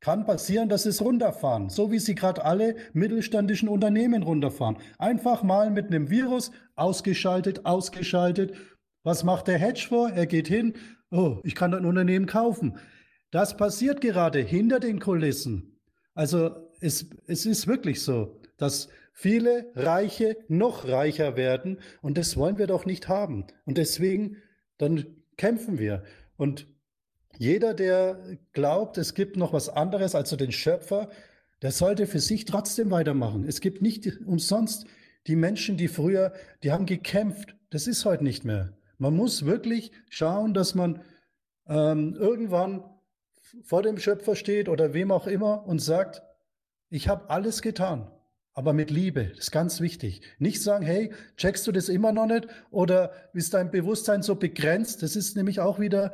kann 0.00 0.24
passieren, 0.24 0.70
dass 0.70 0.86
es 0.86 1.02
runterfahren, 1.02 1.68
so 1.68 1.90
wie 1.90 1.98
sie 1.98 2.14
gerade 2.14 2.44
alle 2.44 2.76
mittelständischen 2.94 3.68
Unternehmen 3.68 4.22
runterfahren. 4.22 4.78
Einfach 4.98 5.42
mal 5.42 5.70
mit 5.70 5.86
einem 5.86 6.08
Virus 6.08 6.50
ausgeschaltet, 6.74 7.66
ausgeschaltet. 7.66 8.54
Was 9.02 9.22
macht 9.22 9.48
der 9.48 9.58
Hedge 9.58 9.84
vor? 9.86 10.10
Er 10.10 10.26
geht 10.26 10.48
hin, 10.48 10.74
oh, 11.10 11.40
ich 11.44 11.54
kann 11.54 11.74
ein 11.74 11.84
Unternehmen 11.84 12.26
kaufen. 12.26 12.78
Das 13.30 13.56
passiert 13.56 14.00
gerade 14.00 14.40
hinter 14.40 14.80
den 14.80 14.98
Kulissen. 14.98 15.78
Also 16.14 16.70
es, 16.80 17.10
es 17.26 17.44
ist 17.44 17.66
wirklich 17.66 18.02
so, 18.02 18.40
dass 18.56 18.88
viele 19.12 19.70
Reiche 19.74 20.36
noch 20.48 20.86
reicher 20.88 21.36
werden 21.36 21.78
und 22.02 22.18
das 22.18 22.36
wollen 22.36 22.58
wir 22.58 22.66
doch 22.66 22.86
nicht 22.86 23.08
haben. 23.08 23.46
Und 23.64 23.78
deswegen, 23.78 24.36
dann 24.78 25.06
kämpfen 25.36 25.78
wir. 25.78 26.02
Und 26.36 26.66
jeder, 27.38 27.74
der 27.74 28.38
glaubt, 28.52 28.98
es 28.98 29.14
gibt 29.14 29.36
noch 29.36 29.52
was 29.52 29.68
anderes 29.68 30.14
als 30.14 30.30
den 30.30 30.52
Schöpfer, 30.52 31.10
der 31.62 31.72
sollte 31.72 32.06
für 32.06 32.20
sich 32.20 32.44
trotzdem 32.44 32.90
weitermachen. 32.90 33.44
Es 33.48 33.60
gibt 33.60 33.82
nicht 33.82 34.20
umsonst 34.26 34.86
die 35.26 35.36
Menschen, 35.36 35.76
die 35.76 35.88
früher, 35.88 36.32
die 36.62 36.72
haben 36.72 36.86
gekämpft. 36.86 37.56
Das 37.70 37.86
ist 37.86 38.04
heute 38.04 38.24
nicht 38.24 38.44
mehr. 38.44 38.76
Man 38.98 39.16
muss 39.16 39.44
wirklich 39.44 39.90
schauen, 40.10 40.54
dass 40.54 40.74
man 40.74 41.02
ähm, 41.66 42.14
irgendwann 42.14 42.84
vor 43.62 43.82
dem 43.82 43.98
Schöpfer 43.98 44.36
steht 44.36 44.68
oder 44.68 44.94
wem 44.94 45.10
auch 45.10 45.26
immer 45.26 45.66
und 45.66 45.80
sagt, 45.80 46.22
ich 46.90 47.08
habe 47.08 47.30
alles 47.30 47.62
getan, 47.62 48.10
aber 48.54 48.72
mit 48.72 48.90
Liebe. 48.90 49.32
Das 49.34 49.46
ist 49.46 49.50
ganz 49.50 49.80
wichtig. 49.80 50.22
Nicht 50.38 50.62
sagen, 50.62 50.84
hey, 50.84 51.12
checkst 51.36 51.66
du 51.66 51.72
das 51.72 51.88
immer 51.88 52.12
noch 52.12 52.26
nicht 52.26 52.46
oder 52.70 53.12
ist 53.32 53.52
dein 53.52 53.70
Bewusstsein 53.70 54.22
so 54.22 54.36
begrenzt? 54.36 55.02
Das 55.02 55.16
ist 55.16 55.36
nämlich 55.36 55.60
auch 55.60 55.80
wieder 55.80 56.12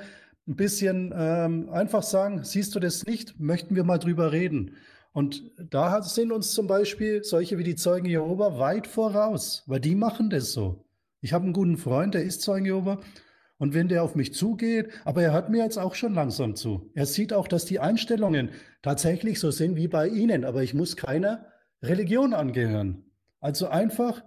ein 0.49 0.57
bisschen 0.57 1.15
ähm, 1.17 1.69
einfach 1.71 2.03
sagen, 2.03 2.43
siehst 2.43 2.75
du 2.75 2.81
das 2.81 3.05
nicht? 3.07 3.39
Möchten 3.39 3.77
wir 3.77 3.85
mal 3.85 3.99
drüber 3.99 4.33
reden? 4.33 4.77
Und 5.13 5.53
da 5.59 6.03
sind 6.03 6.33
uns 6.33 6.53
zum 6.53 6.67
Beispiel 6.67 7.23
solche 7.25 7.59
wie 7.59 7.65
die 7.65 7.77
Zeugen 7.77 8.07
Jehova 8.07 8.59
weit 8.59 8.87
voraus, 8.87 9.65
weil 9.67 9.81
die 9.81 9.95
machen 9.95 10.31
das 10.31 10.53
so. 10.53 10.85
Ich 11.21 11.33
habe 11.33 11.45
einen 11.45 11.53
guten 11.53 11.77
Freund, 11.77 12.15
der 12.15 12.23
ist 12.23 12.43
Zeugen 12.43 12.65
Jehova 12.65 13.01
und 13.59 13.75
wenn 13.75 13.89
der 13.89 14.03
auf 14.03 14.15
mich 14.15 14.33
zugeht, 14.33 14.89
aber 15.05 15.23
er 15.23 15.33
hört 15.33 15.51
mir 15.51 15.63
jetzt 15.63 15.79
auch 15.79 15.95
schon 15.95 16.15
langsam 16.15 16.57
zu. 16.57 16.91
Er 16.95 17.07
sieht 17.07 17.35
auch, 17.35 17.49
dass 17.49 17.67
die 17.67 17.81
Einstellungen 17.81 18.51
tatsächlich 18.83 19.39
so 19.41 19.51
sind 19.51 19.77
wie 19.77 19.89
bei 19.89 20.09
Ihnen, 20.09 20.45
aber 20.45 20.63
ich 20.63 20.73
muss 20.73 20.97
keiner 20.97 21.50
Religion 21.83 22.35
angehören. 22.35 23.05
Also 23.41 23.69
einfach 23.69 24.23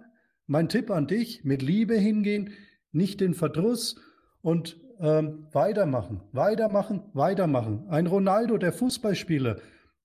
mein 0.47 0.70
Tipp 0.70 0.89
an 0.91 1.08
dich, 1.08 1.43
mit 1.43 1.62
Liebe 1.62 1.95
hingehen, 1.95 2.54
nicht 2.91 3.22
den 3.22 3.34
Verdruss 3.34 3.95
und 4.41 4.80
ähm, 4.99 5.47
weitermachen, 5.51 6.22
weitermachen, 6.32 7.04
weitermachen. 7.14 7.88
Ein 7.89 8.08
Ronaldo, 8.08 8.58
der 8.58 8.74
Fußballspieler, 8.74 9.60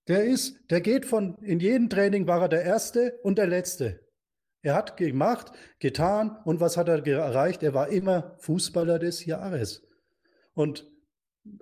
der 0.07 0.25
ist, 0.25 0.59
der 0.71 0.81
geht 0.81 1.05
von, 1.05 1.37
in 1.41 1.59
jedem 1.59 1.89
Training 1.89 2.27
war 2.27 2.41
er 2.41 2.49
der 2.49 2.63
Erste 2.63 3.19
und 3.23 3.37
der 3.37 3.47
Letzte. 3.47 3.99
Er 4.61 4.75
hat 4.75 4.97
gemacht, 4.97 5.51
getan 5.79 6.37
und 6.43 6.59
was 6.59 6.77
hat 6.77 6.89
er 6.89 7.05
erreicht? 7.05 7.63
Er 7.63 7.73
war 7.73 7.89
immer 7.89 8.35
Fußballer 8.39 8.99
des 8.99 9.25
Jahres. 9.25 9.87
Und 10.53 10.85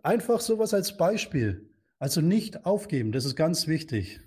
einfach 0.01 0.39
sowas 0.39 0.73
als 0.73 0.97
Beispiel. 0.97 1.69
Also 1.99 2.21
nicht 2.21 2.65
aufgeben, 2.65 3.11
das 3.11 3.25
ist 3.25 3.35
ganz 3.35 3.67
wichtig. 3.67 4.21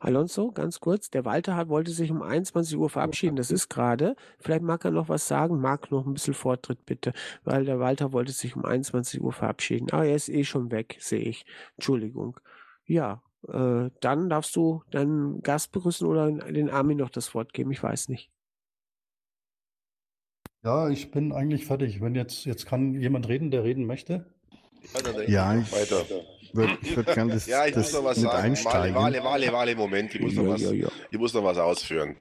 Alonso, 0.00 0.52
ganz 0.52 0.80
kurz, 0.80 1.10
der 1.10 1.24
Walter 1.24 1.56
hat, 1.56 1.68
wollte 1.68 1.90
sich 1.90 2.10
um 2.10 2.22
21 2.22 2.76
Uhr 2.76 2.90
verabschieden, 2.90 3.36
das 3.36 3.50
ist 3.50 3.68
gerade. 3.68 4.16
Vielleicht 4.38 4.62
mag 4.62 4.84
er 4.84 4.90
noch 4.90 5.08
was 5.08 5.28
sagen, 5.28 5.60
mag 5.60 5.90
noch 5.90 6.06
ein 6.06 6.14
bisschen 6.14 6.34
Vortritt 6.34 6.84
bitte, 6.86 7.12
weil 7.44 7.64
der 7.64 7.80
Walter 7.80 8.12
wollte 8.12 8.32
sich 8.32 8.56
um 8.56 8.64
21 8.64 9.20
Uhr 9.20 9.32
verabschieden. 9.32 9.88
Ah, 9.92 10.04
er 10.04 10.16
ist 10.16 10.28
eh 10.28 10.44
schon 10.44 10.70
weg, 10.70 10.96
sehe 11.00 11.20
ich. 11.20 11.44
Entschuldigung. 11.76 12.38
Ja, 12.86 13.22
äh, 13.48 13.90
dann 14.00 14.28
darfst 14.28 14.56
du 14.56 14.82
deinen 14.90 15.42
Gast 15.42 15.72
begrüßen 15.72 16.06
oder 16.06 16.30
den 16.30 16.70
Armin 16.70 16.98
noch 16.98 17.10
das 17.10 17.34
Wort 17.34 17.52
geben, 17.52 17.70
ich 17.70 17.82
weiß 17.82 18.08
nicht. 18.08 18.30
Ja, 20.62 20.88
ich 20.88 21.10
bin 21.10 21.32
eigentlich 21.32 21.66
fertig. 21.66 22.00
Wenn 22.00 22.14
jetzt, 22.14 22.46
jetzt 22.46 22.64
kann 22.64 22.94
jemand 22.94 23.28
reden, 23.28 23.50
der 23.50 23.64
reden 23.64 23.84
möchte. 23.84 24.24
Ja, 25.26 25.56
ich 25.56 25.70
würde 25.70 26.24
würd 26.54 27.06
gerne 27.14 27.34
das, 27.34 27.46
ja, 27.46 27.66
ich 27.66 27.74
das 27.74 27.92
muss 27.92 28.00
noch 28.00 28.04
was 28.04 28.18
mit 28.18 28.30
sagen. 28.30 28.42
einsteigen. 28.44 28.94
Wale, 28.94 29.22
Wale, 29.24 29.52
Wale, 29.52 29.74
Moment, 29.76 30.14
ich 30.14 30.20
muss, 30.20 30.34
Ja, 30.34 30.42
noch, 30.42 30.54
was, 30.54 30.62
ja. 30.62 30.88
Ich 31.10 31.18
muss 31.18 31.34
noch 31.34 31.44
was 31.44 31.58
ausführen. 31.58 32.16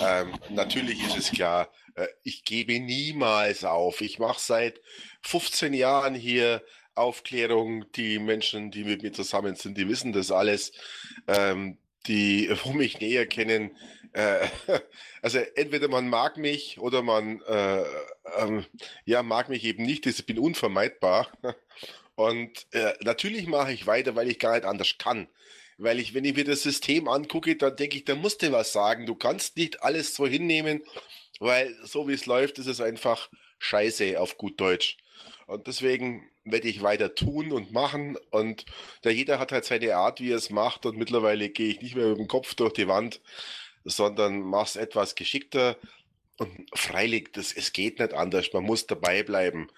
Ähm, 0.00 0.34
natürlich 0.50 1.04
ist 1.06 1.16
es 1.18 1.30
klar, 1.30 1.68
äh, 1.94 2.06
ich 2.22 2.44
gebe 2.44 2.78
niemals 2.80 3.64
auf. 3.64 4.00
Ich 4.00 4.18
mache 4.18 4.40
seit 4.40 4.80
15 5.22 5.74
Jahren 5.74 6.14
hier 6.14 6.62
Aufklärung. 6.94 7.90
Die 7.92 8.18
Menschen, 8.18 8.70
die 8.70 8.84
mit 8.84 9.02
mir 9.02 9.12
zusammen 9.12 9.54
sind, 9.56 9.76
die 9.76 9.88
wissen 9.88 10.12
das 10.12 10.30
alles. 10.30 10.72
Ähm, 11.26 11.78
die 12.06 12.50
wo 12.64 12.72
mich 12.72 13.00
näher 13.00 13.26
kennen, 13.26 13.76
äh, 14.12 14.46
also 15.22 15.38
entweder 15.54 15.88
man 15.88 16.08
mag 16.08 16.36
mich 16.36 16.78
oder 16.78 17.02
man 17.02 17.40
äh, 17.42 17.84
ähm, 18.38 18.64
ja 19.04 19.22
mag 19.22 19.48
mich 19.48 19.64
eben 19.64 19.84
nicht. 19.84 20.06
Ich 20.06 20.26
bin 20.26 20.38
unvermeidbar. 20.38 21.28
Und 22.22 22.66
äh, 22.70 22.94
natürlich 23.02 23.46
mache 23.46 23.72
ich 23.72 23.88
weiter, 23.88 24.14
weil 24.14 24.30
ich 24.30 24.38
gar 24.38 24.54
nicht 24.54 24.64
anders 24.64 24.96
kann. 24.96 25.26
Weil 25.76 25.98
ich, 25.98 26.14
wenn 26.14 26.24
ich 26.24 26.36
mir 26.36 26.44
das 26.44 26.62
System 26.62 27.08
angucke, 27.08 27.56
dann 27.56 27.74
denke 27.74 27.96
ich, 27.96 28.04
da 28.04 28.14
musst 28.14 28.42
du 28.42 28.52
was 28.52 28.72
sagen. 28.72 29.06
Du 29.06 29.16
kannst 29.16 29.56
nicht 29.56 29.82
alles 29.82 30.14
so 30.14 30.26
hinnehmen, 30.26 30.82
weil 31.40 31.74
so 31.82 32.06
wie 32.06 32.12
es 32.12 32.26
läuft, 32.26 32.58
ist 32.58 32.68
es 32.68 32.80
einfach 32.80 33.28
scheiße 33.58 34.20
auf 34.20 34.38
gut 34.38 34.60
Deutsch. 34.60 34.98
Und 35.46 35.66
deswegen 35.66 36.30
werde 36.44 36.68
ich 36.68 36.82
weiter 36.82 37.14
tun 37.16 37.50
und 37.50 37.72
machen. 37.72 38.16
Und 38.30 38.66
der 39.02 39.12
jeder 39.12 39.40
hat 39.40 39.50
halt 39.50 39.64
seine 39.64 39.96
Art, 39.96 40.20
wie 40.20 40.30
er 40.30 40.36
es 40.36 40.50
macht. 40.50 40.86
Und 40.86 40.96
mittlerweile 40.96 41.48
gehe 41.48 41.70
ich 41.70 41.80
nicht 41.80 41.96
mehr 41.96 42.08
mit 42.08 42.18
dem 42.18 42.28
Kopf 42.28 42.54
durch 42.54 42.74
die 42.74 42.86
Wand, 42.86 43.20
sondern 43.84 44.42
mache 44.42 44.66
es 44.66 44.76
etwas 44.76 45.16
geschickter. 45.16 45.76
Und 46.38 46.68
freilich, 46.72 47.30
das, 47.32 47.52
es 47.52 47.72
geht 47.72 47.98
nicht 47.98 48.14
anders. 48.14 48.52
Man 48.52 48.62
muss 48.62 48.86
dabei 48.86 49.24
bleiben. 49.24 49.68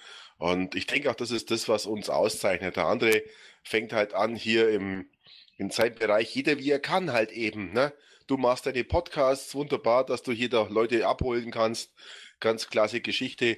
Und 0.44 0.74
ich 0.74 0.86
denke 0.86 1.10
auch, 1.10 1.14
das 1.14 1.30
ist 1.30 1.50
das, 1.50 1.70
was 1.70 1.86
uns 1.86 2.10
auszeichnet. 2.10 2.76
Der 2.76 2.84
andere 2.84 3.22
fängt 3.62 3.94
halt 3.94 4.12
an, 4.12 4.36
hier 4.36 4.68
im, 4.68 5.08
im 5.56 5.70
Zeitbereich, 5.70 6.34
jeder 6.34 6.58
wie 6.58 6.70
er 6.70 6.80
kann 6.80 7.14
halt 7.14 7.32
eben. 7.32 7.72
Ne? 7.72 7.94
Du 8.26 8.36
machst 8.36 8.66
deine 8.66 8.84
Podcasts, 8.84 9.54
wunderbar, 9.54 10.04
dass 10.04 10.22
du 10.22 10.32
hier 10.32 10.50
da 10.50 10.64
Leute 10.64 11.06
abholen 11.06 11.50
kannst. 11.50 11.94
Ganz 12.40 12.68
klasse 12.68 13.00
Geschichte. 13.00 13.56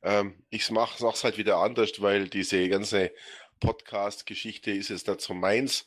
Ähm, 0.00 0.44
ich 0.48 0.70
mach, 0.70 1.00
mach's 1.00 1.24
halt 1.24 1.38
wieder 1.38 1.56
anders, 1.56 2.00
weil 2.00 2.28
diese 2.28 2.68
ganze 2.68 3.10
Podcast-Geschichte 3.58 4.70
ist 4.70 4.90
jetzt 4.90 5.08
so 5.20 5.34
meins. 5.34 5.86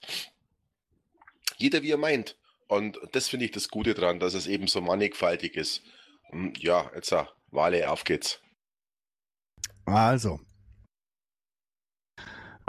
Jeder 1.55 1.81
wie 1.81 1.91
er 1.91 1.97
meint. 1.97 2.35
Und 2.67 2.99
das 3.13 3.29
finde 3.29 3.45
ich 3.45 3.51
das 3.51 3.69
Gute 3.69 3.93
dran, 3.93 4.19
dass 4.19 4.33
es 4.33 4.47
eben 4.47 4.67
so 4.67 4.81
mannigfaltig 4.81 5.55
ist. 5.55 5.81
Und 6.29 6.61
ja, 6.61 6.91
jetzt 6.93 7.13
äh, 7.13 7.23
Wale, 7.51 7.89
auf 7.89 8.03
geht's. 8.03 8.41
Also, 9.85 10.39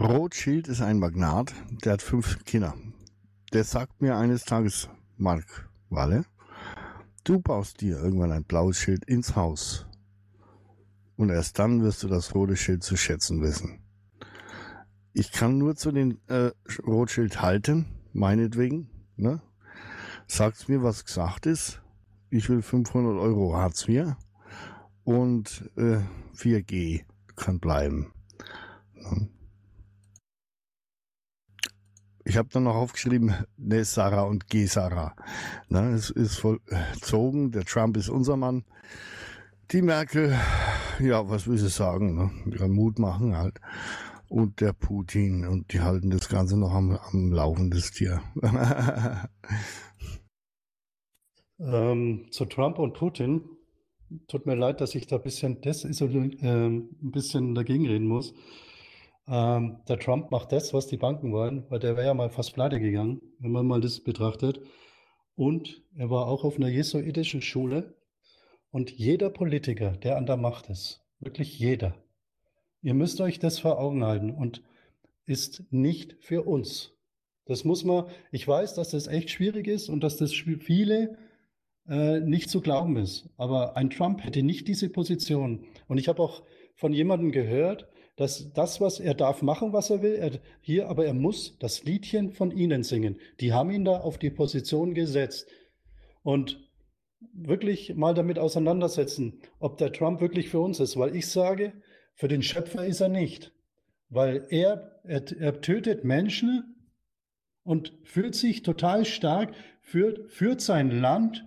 Rothschild 0.00 0.68
ist 0.68 0.80
ein 0.80 0.98
Magnat, 0.98 1.54
der 1.84 1.94
hat 1.94 2.02
fünf 2.02 2.44
Kinder. 2.44 2.74
Der 3.52 3.64
sagt 3.64 4.00
mir 4.00 4.16
eines 4.16 4.44
Tages, 4.44 4.88
Mark 5.16 5.70
Walle, 5.90 6.24
du 7.24 7.40
baust 7.40 7.80
dir 7.80 7.98
irgendwann 7.98 8.32
ein 8.32 8.44
blaues 8.44 8.78
Schild 8.78 9.04
ins 9.04 9.36
Haus. 9.36 9.86
Und 11.16 11.30
erst 11.30 11.58
dann 11.58 11.82
wirst 11.82 12.02
du 12.02 12.08
das 12.08 12.34
rote 12.34 12.56
Schild 12.56 12.82
zu 12.82 12.96
schätzen 12.96 13.42
wissen. 13.42 13.80
ich 15.12 15.30
kann 15.30 15.58
nur 15.58 15.76
zu 15.76 15.92
den 15.92 16.18
äh, 16.28 16.50
Rothschild 16.86 17.42
halten, 17.42 17.86
meinetwegen. 18.12 18.88
Ne? 19.16 19.42
Sagt's 20.26 20.68
mir, 20.68 20.82
was 20.82 21.04
gesagt 21.04 21.46
ist. 21.46 21.82
Ich 22.30 22.48
will 22.48 22.62
500 22.62 23.18
Euro 23.20 23.54
Hartz 23.54 23.86
IV 23.86 24.16
und 25.05 25.70
äh, 25.76 25.98
4G 26.36 27.05
kann 27.36 27.59
bleiben. 27.59 28.12
Ne? 28.94 29.28
Ich 32.24 32.36
habe 32.36 32.48
dann 32.53 32.64
noch 32.64 32.76
aufgeschrieben, 32.76 33.34
ne 33.57 33.84
Sarah 33.84 34.22
und 34.22 34.46
G 34.48 34.66
Sarah. 34.66 35.14
Ne, 35.68 35.90
es 35.90 36.11
ist 36.11 36.38
vollzogen, 36.38 37.50
der 37.50 37.64
Trump 37.64 37.96
ist 37.96 38.09
unser 38.09 38.36
Mann. 38.36 38.64
Die 39.72 39.82
Merkel, 39.82 40.38
ja, 41.00 41.28
was 41.28 41.48
will 41.48 41.59
sie 41.59 41.68
sagen? 41.68 42.14
Ne? 42.14 42.30
Ja, 42.57 42.68
Mut 42.68 42.98
machen 42.98 43.36
halt. 43.36 43.61
Und 44.28 44.61
der 44.61 44.72
Putin. 44.72 45.46
Und 45.46 45.72
die 45.72 45.80
halten 45.80 46.11
das 46.11 46.28
Ganze 46.28 46.57
noch 46.57 46.72
am, 46.72 46.96
am 46.96 47.32
Laufen, 47.32 47.70
das 47.70 47.90
Tier. 47.90 48.22
ähm, 51.59 52.26
zu 52.30 52.44
Trump 52.44 52.78
und 52.78 52.94
Putin. 52.94 53.42
Tut 54.28 54.46
mir 54.46 54.54
leid, 54.54 54.80
dass 54.80 54.94
ich 54.94 55.06
da 55.06 55.16
ein 55.16 55.22
bisschen, 55.22 55.62
äh, 55.62 56.66
ein 56.66 56.88
bisschen 57.10 57.54
dagegen 57.54 57.86
reden 57.86 58.06
muss. 58.06 58.34
Ähm, 59.28 59.80
der 59.88 59.98
Trump 59.98 60.30
macht 60.30 60.52
das, 60.52 60.74
was 60.74 60.86
die 60.88 60.96
Banken 60.96 61.32
wollen, 61.32 61.64
weil 61.68 61.78
der 61.78 61.96
wäre 61.96 62.06
ja 62.08 62.14
mal 62.14 62.30
fast 62.30 62.54
pleite 62.54 62.80
gegangen, 62.80 63.20
wenn 63.38 63.52
man 63.52 63.66
mal 63.66 63.80
das 63.80 64.00
betrachtet. 64.00 64.60
Und 65.34 65.82
er 65.96 66.10
war 66.10 66.26
auch 66.26 66.44
auf 66.44 66.56
einer 66.56 66.68
jesuitischen 66.68 67.42
Schule. 67.42 67.94
Und 68.70 68.90
jeder 68.90 69.30
Politiker, 69.30 69.92
der 69.92 70.16
an 70.16 70.26
der 70.26 70.36
Macht 70.36 70.70
ist, 70.70 71.04
wirklich 71.20 71.58
jeder, 71.58 71.94
ihr 72.80 72.94
müsst 72.94 73.20
euch 73.20 73.38
das 73.38 73.58
vor 73.58 73.78
Augen 73.78 74.04
halten 74.04 74.30
und 74.30 74.62
ist 75.26 75.64
nicht 75.70 76.16
für 76.20 76.42
uns. 76.42 76.92
Das 77.44 77.64
muss 77.64 77.84
man, 77.84 78.06
ich 78.30 78.46
weiß, 78.46 78.74
dass 78.74 78.90
das 78.90 79.06
echt 79.06 79.30
schwierig 79.30 79.66
ist 79.66 79.88
und 79.88 80.02
dass 80.02 80.16
das 80.16 80.32
viele 80.32 81.18
äh, 81.88 82.20
nicht 82.20 82.50
zu 82.50 82.60
glauben 82.60 82.96
ist. 82.96 83.28
Aber 83.36 83.76
ein 83.76 83.90
Trump 83.90 84.24
hätte 84.24 84.42
nicht 84.42 84.68
diese 84.68 84.88
Position. 84.88 85.64
Und 85.88 85.98
ich 85.98 86.08
habe 86.08 86.22
auch 86.22 86.42
von 86.74 86.92
jemandem 86.92 87.32
gehört, 87.32 87.88
dass 88.16 88.52
das, 88.52 88.80
was 88.80 89.00
er 89.00 89.14
darf 89.14 89.42
machen, 89.42 89.72
was 89.72 89.90
er 89.90 90.02
will, 90.02 90.14
er, 90.14 90.32
hier, 90.60 90.88
aber 90.88 91.06
er 91.06 91.14
muss 91.14 91.58
das 91.58 91.84
Liedchen 91.84 92.32
von 92.32 92.50
ihnen 92.50 92.82
singen. 92.82 93.18
Die 93.40 93.52
haben 93.52 93.70
ihn 93.70 93.84
da 93.84 93.92
auf 93.92 94.18
die 94.18 94.30
Position 94.30 94.94
gesetzt. 94.94 95.48
Und 96.22 96.60
wirklich 97.32 97.94
mal 97.94 98.14
damit 98.14 98.38
auseinandersetzen, 98.38 99.40
ob 99.58 99.78
der 99.78 99.92
Trump 99.92 100.20
wirklich 100.20 100.48
für 100.48 100.60
uns 100.60 100.80
ist, 100.80 100.96
weil 100.96 101.16
ich 101.16 101.28
sage, 101.28 101.72
für 102.14 102.28
den 102.28 102.42
Schöpfer 102.42 102.84
ist 102.84 103.00
er 103.00 103.08
nicht, 103.08 103.52
weil 104.08 104.46
er, 104.50 105.00
er, 105.04 105.24
er 105.38 105.60
tötet 105.60 106.04
Menschen 106.04 106.76
und 107.64 107.92
fühlt 108.04 108.34
sich 108.34 108.62
total 108.62 109.04
stark, 109.04 109.54
führt, 109.80 110.30
führt 110.30 110.60
sein 110.60 110.90
Land 110.90 111.44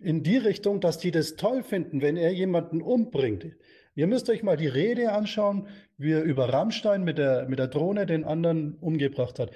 in 0.00 0.22
die 0.22 0.36
Richtung, 0.36 0.80
dass 0.80 0.98
die 0.98 1.10
das 1.10 1.36
toll 1.36 1.62
finden, 1.62 2.00
wenn 2.00 2.16
er 2.16 2.32
jemanden 2.32 2.82
umbringt. 2.82 3.46
Ihr 3.94 4.06
müsst 4.06 4.30
euch 4.30 4.42
mal 4.42 4.56
die 4.56 4.66
Rede 4.66 5.12
anschauen, 5.12 5.68
wie 5.98 6.12
er 6.12 6.22
über 6.22 6.52
Rammstein 6.52 7.04
mit 7.04 7.18
der, 7.18 7.48
mit 7.48 7.58
der 7.58 7.68
Drohne 7.68 8.06
den 8.06 8.24
anderen 8.24 8.76
umgebracht 8.78 9.38
hat. 9.38 9.50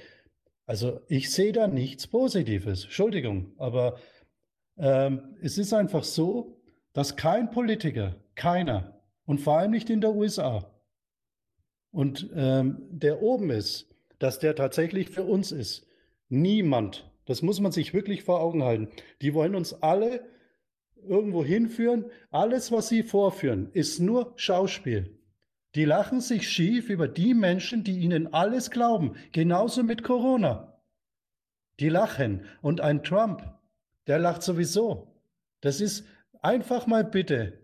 Also 0.66 1.00
ich 1.08 1.30
sehe 1.30 1.52
da 1.52 1.66
nichts 1.66 2.06
Positives. 2.06 2.84
Entschuldigung, 2.84 3.52
aber 3.58 3.98
ähm, 4.76 5.36
es 5.40 5.58
ist 5.58 5.72
einfach 5.72 6.04
so, 6.04 6.60
dass 6.92 7.16
kein 7.16 7.50
Politiker, 7.50 8.16
keiner, 8.34 9.02
und 9.26 9.40
vor 9.40 9.58
allem 9.58 9.70
nicht 9.70 9.88
in 9.88 10.00
der 10.00 10.14
USA, 10.14 10.70
und 11.90 12.28
ähm, 12.34 12.82
der 12.90 13.22
oben 13.22 13.50
ist, 13.50 13.88
dass 14.18 14.40
der 14.40 14.56
tatsächlich 14.56 15.10
für 15.10 15.22
uns 15.22 15.52
ist. 15.52 15.86
Niemand. 16.28 17.08
Das 17.24 17.40
muss 17.40 17.60
man 17.60 17.72
sich 17.72 17.94
wirklich 17.94 18.24
vor 18.24 18.40
Augen 18.40 18.64
halten. 18.64 18.88
Die 19.22 19.32
wollen 19.32 19.54
uns 19.54 19.74
alle 19.82 20.24
irgendwo 21.08 21.44
hinführen. 21.44 22.06
Alles, 22.30 22.72
was 22.72 22.88
sie 22.88 23.02
vorführen, 23.02 23.70
ist 23.72 24.00
nur 24.00 24.32
Schauspiel. 24.36 25.18
Die 25.74 25.84
lachen 25.84 26.20
sich 26.20 26.48
schief 26.48 26.88
über 26.88 27.08
die 27.08 27.34
Menschen, 27.34 27.82
die 27.82 27.98
ihnen 27.98 28.32
alles 28.32 28.70
glauben. 28.70 29.16
Genauso 29.32 29.82
mit 29.82 30.02
Corona. 30.02 30.80
Die 31.80 31.88
lachen. 31.88 32.44
Und 32.62 32.80
ein 32.80 33.02
Trump, 33.02 33.42
der 34.06 34.18
lacht 34.18 34.42
sowieso. 34.42 35.08
Das 35.60 35.80
ist 35.80 36.04
einfach 36.42 36.86
mal 36.86 37.04
bitte. 37.04 37.58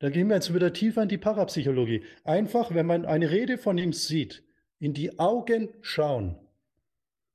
Da 0.00 0.10
gehen 0.10 0.28
wir 0.28 0.34
jetzt 0.34 0.52
wieder 0.52 0.72
tiefer 0.72 1.04
in 1.04 1.08
die 1.08 1.18
Parapsychologie. 1.18 2.02
Einfach, 2.24 2.74
wenn 2.74 2.86
man 2.86 3.06
eine 3.06 3.30
Rede 3.30 3.56
von 3.56 3.78
ihm 3.78 3.92
sieht, 3.92 4.42
in 4.80 4.94
die 4.94 5.20
Augen 5.20 5.68
schauen. 5.80 6.36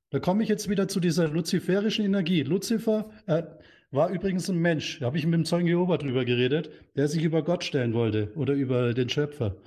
Da 0.10 0.20
komme 0.20 0.44
ich 0.44 0.50
jetzt 0.50 0.70
wieder 0.70 0.90
zu 0.90 1.00
dieser 1.00 1.30
luziferischen 1.30 2.04
Energie. 2.04 2.44
Luzifer, 2.44 3.10
äh, 3.26 3.44
war 3.92 4.10
übrigens 4.10 4.50
ein 4.50 4.58
Mensch, 4.58 5.00
da 5.00 5.08
habe 5.08 5.18
ich 5.18 5.26
mit 5.26 5.34
dem 5.34 5.46
Zeugen 5.46 5.68
Jehova 5.68 5.98
drüber 5.98 6.26
geredet, 6.26 6.70
der 6.96 7.08
sich 7.08 7.24
über 7.24 7.44
Gott 7.44 7.64
stellen 7.64 7.94
wollte 7.94 8.34
oder 8.36 8.54
über 8.54 8.94
den 8.94 9.10
Schöpfer. 9.10 9.58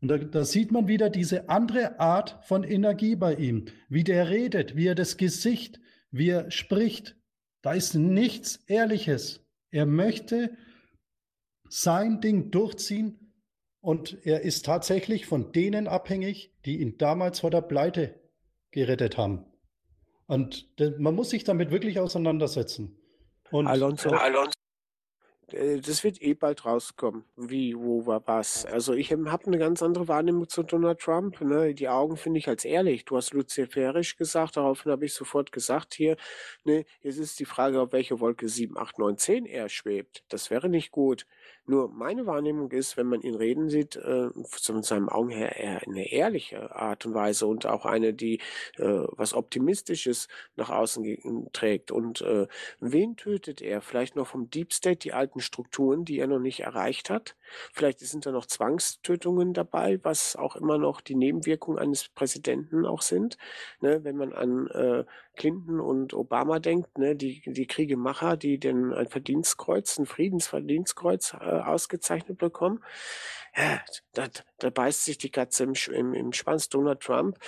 Und 0.00 0.08
da, 0.08 0.18
da, 0.18 0.44
sieht 0.44 0.70
man 0.70 0.86
wieder 0.86 1.08
diese 1.08 1.48
andere 1.48 1.98
Art 1.98 2.38
von 2.42 2.62
Energie 2.62 3.16
bei 3.16 3.34
ihm, 3.34 3.66
wie 3.88 4.04
der 4.04 4.28
redet, 4.28 4.76
wie 4.76 4.86
er 4.86 4.94
das 4.94 5.16
Gesicht, 5.16 5.80
wie 6.10 6.28
er 6.28 6.50
spricht. 6.50 7.16
Da 7.62 7.72
ist 7.72 7.94
nichts 7.94 8.56
Ehrliches. 8.66 9.40
Er 9.70 9.86
möchte 9.86 10.50
sein 11.70 12.20
Ding 12.20 12.50
durchziehen 12.50 13.32
und 13.80 14.18
er 14.26 14.42
ist 14.42 14.66
tatsächlich 14.66 15.24
von 15.24 15.52
denen 15.52 15.88
abhängig, 15.88 16.52
die 16.66 16.80
ihn 16.80 16.98
damals 16.98 17.40
vor 17.40 17.50
der 17.50 17.62
Pleite 17.62 18.20
gerettet 18.72 19.16
haben. 19.16 19.46
Und 20.26 20.68
man 20.98 21.14
muss 21.14 21.30
sich 21.30 21.44
damit 21.44 21.70
wirklich 21.70 21.98
auseinandersetzen. 21.98 22.98
Und 23.50 23.66
Alonso, 23.66 24.10
Alonso. 24.10 24.52
Äh, 25.52 25.80
das 25.80 26.04
wird 26.04 26.20
eh 26.22 26.34
bald 26.34 26.64
rauskommen, 26.64 27.24
wie, 27.36 27.74
wo, 27.76 28.06
was. 28.06 28.66
Also 28.66 28.94
ich 28.94 29.12
habe 29.12 29.46
eine 29.46 29.58
ganz 29.58 29.82
andere 29.82 30.08
Wahrnehmung 30.08 30.48
zu 30.48 30.62
Donald 30.62 31.00
Trump. 31.00 31.40
Ne? 31.40 31.74
Die 31.74 31.88
Augen 31.88 32.16
finde 32.16 32.38
ich 32.38 32.48
als 32.48 32.64
ehrlich. 32.64 33.04
Du 33.04 33.16
hast 33.16 33.32
luziferisch 33.32 34.16
gesagt, 34.16 34.56
daraufhin 34.56 34.92
habe 34.92 35.04
ich 35.04 35.14
sofort 35.14 35.52
gesagt 35.52 35.94
hier, 35.94 36.16
ne, 36.64 36.84
jetzt 37.02 37.18
ist 37.18 37.38
die 37.40 37.44
Frage, 37.44 37.80
auf 37.80 37.92
welche 37.92 38.20
Wolke 38.20 38.48
7, 38.48 38.76
8, 38.76 38.98
9, 38.98 39.18
10 39.18 39.46
er 39.46 39.68
schwebt. 39.68 40.24
Das 40.28 40.50
wäre 40.50 40.68
nicht 40.68 40.90
gut. 40.90 41.26
Nur 41.66 41.88
meine 41.88 42.26
Wahrnehmung 42.26 42.70
ist, 42.72 42.96
wenn 42.98 43.06
man 43.06 43.22
ihn 43.22 43.34
reden 43.34 43.70
sieht, 43.70 43.96
äh, 43.96 44.28
von 44.46 44.82
seinem 44.82 45.08
Augen 45.08 45.30
her 45.30 45.56
eher 45.56 45.82
eine 45.86 46.12
ehrliche 46.12 46.76
Art 46.76 47.06
und 47.06 47.14
Weise 47.14 47.46
und 47.46 47.64
auch 47.66 47.86
eine, 47.86 48.12
die 48.12 48.40
äh, 48.76 49.04
was 49.12 49.32
Optimistisches 49.32 50.28
nach 50.56 50.68
außen 50.68 51.48
trägt. 51.52 51.90
Und 51.90 52.20
äh, 52.20 52.46
wen 52.80 53.16
tötet 53.16 53.62
er? 53.62 53.80
Vielleicht 53.80 54.14
noch 54.14 54.26
vom 54.26 54.50
Deep 54.50 54.72
State 54.74 54.98
die 54.98 55.14
alten 55.14 55.40
Strukturen, 55.40 56.04
die 56.04 56.18
er 56.18 56.26
noch 56.26 56.38
nicht 56.38 56.60
erreicht 56.60 57.08
hat? 57.08 57.34
Vielleicht 57.72 58.00
sind 58.00 58.26
da 58.26 58.32
noch 58.32 58.46
Zwangstötungen 58.46 59.54
dabei, 59.54 59.98
was 60.02 60.36
auch 60.36 60.56
immer 60.56 60.76
noch 60.76 61.00
die 61.00 61.14
Nebenwirkungen 61.14 61.78
eines 61.78 62.08
Präsidenten 62.08 62.84
auch 62.84 63.02
sind. 63.02 63.38
Ne, 63.80 64.04
wenn 64.04 64.16
man 64.16 64.32
an 64.32 64.66
äh, 64.68 65.04
Clinton 65.36 65.80
und 65.80 66.14
Obama 66.14 66.58
denkt, 66.58 66.98
ne, 66.98 67.16
die, 67.16 67.42
die 67.46 67.66
Kriegemacher, 67.66 68.36
die 68.36 68.58
denn 68.58 68.92
ein 68.92 69.08
Verdienstkreuz, 69.08 69.98
ein 69.98 70.06
Friedensverdienstkreuz 70.06 71.34
äh, 71.40 71.53
ausgezeichnet 71.62 72.38
bekommen. 72.38 72.82
Ja, 73.56 73.80
da, 74.12 74.28
da 74.58 74.70
beißt 74.70 75.04
sich 75.04 75.18
die 75.18 75.30
Katze 75.30 75.64
im, 75.64 75.74
im, 75.92 76.14
im 76.14 76.32
Schwanz 76.32 76.68
Donald 76.68 77.00
Trump. 77.00 77.38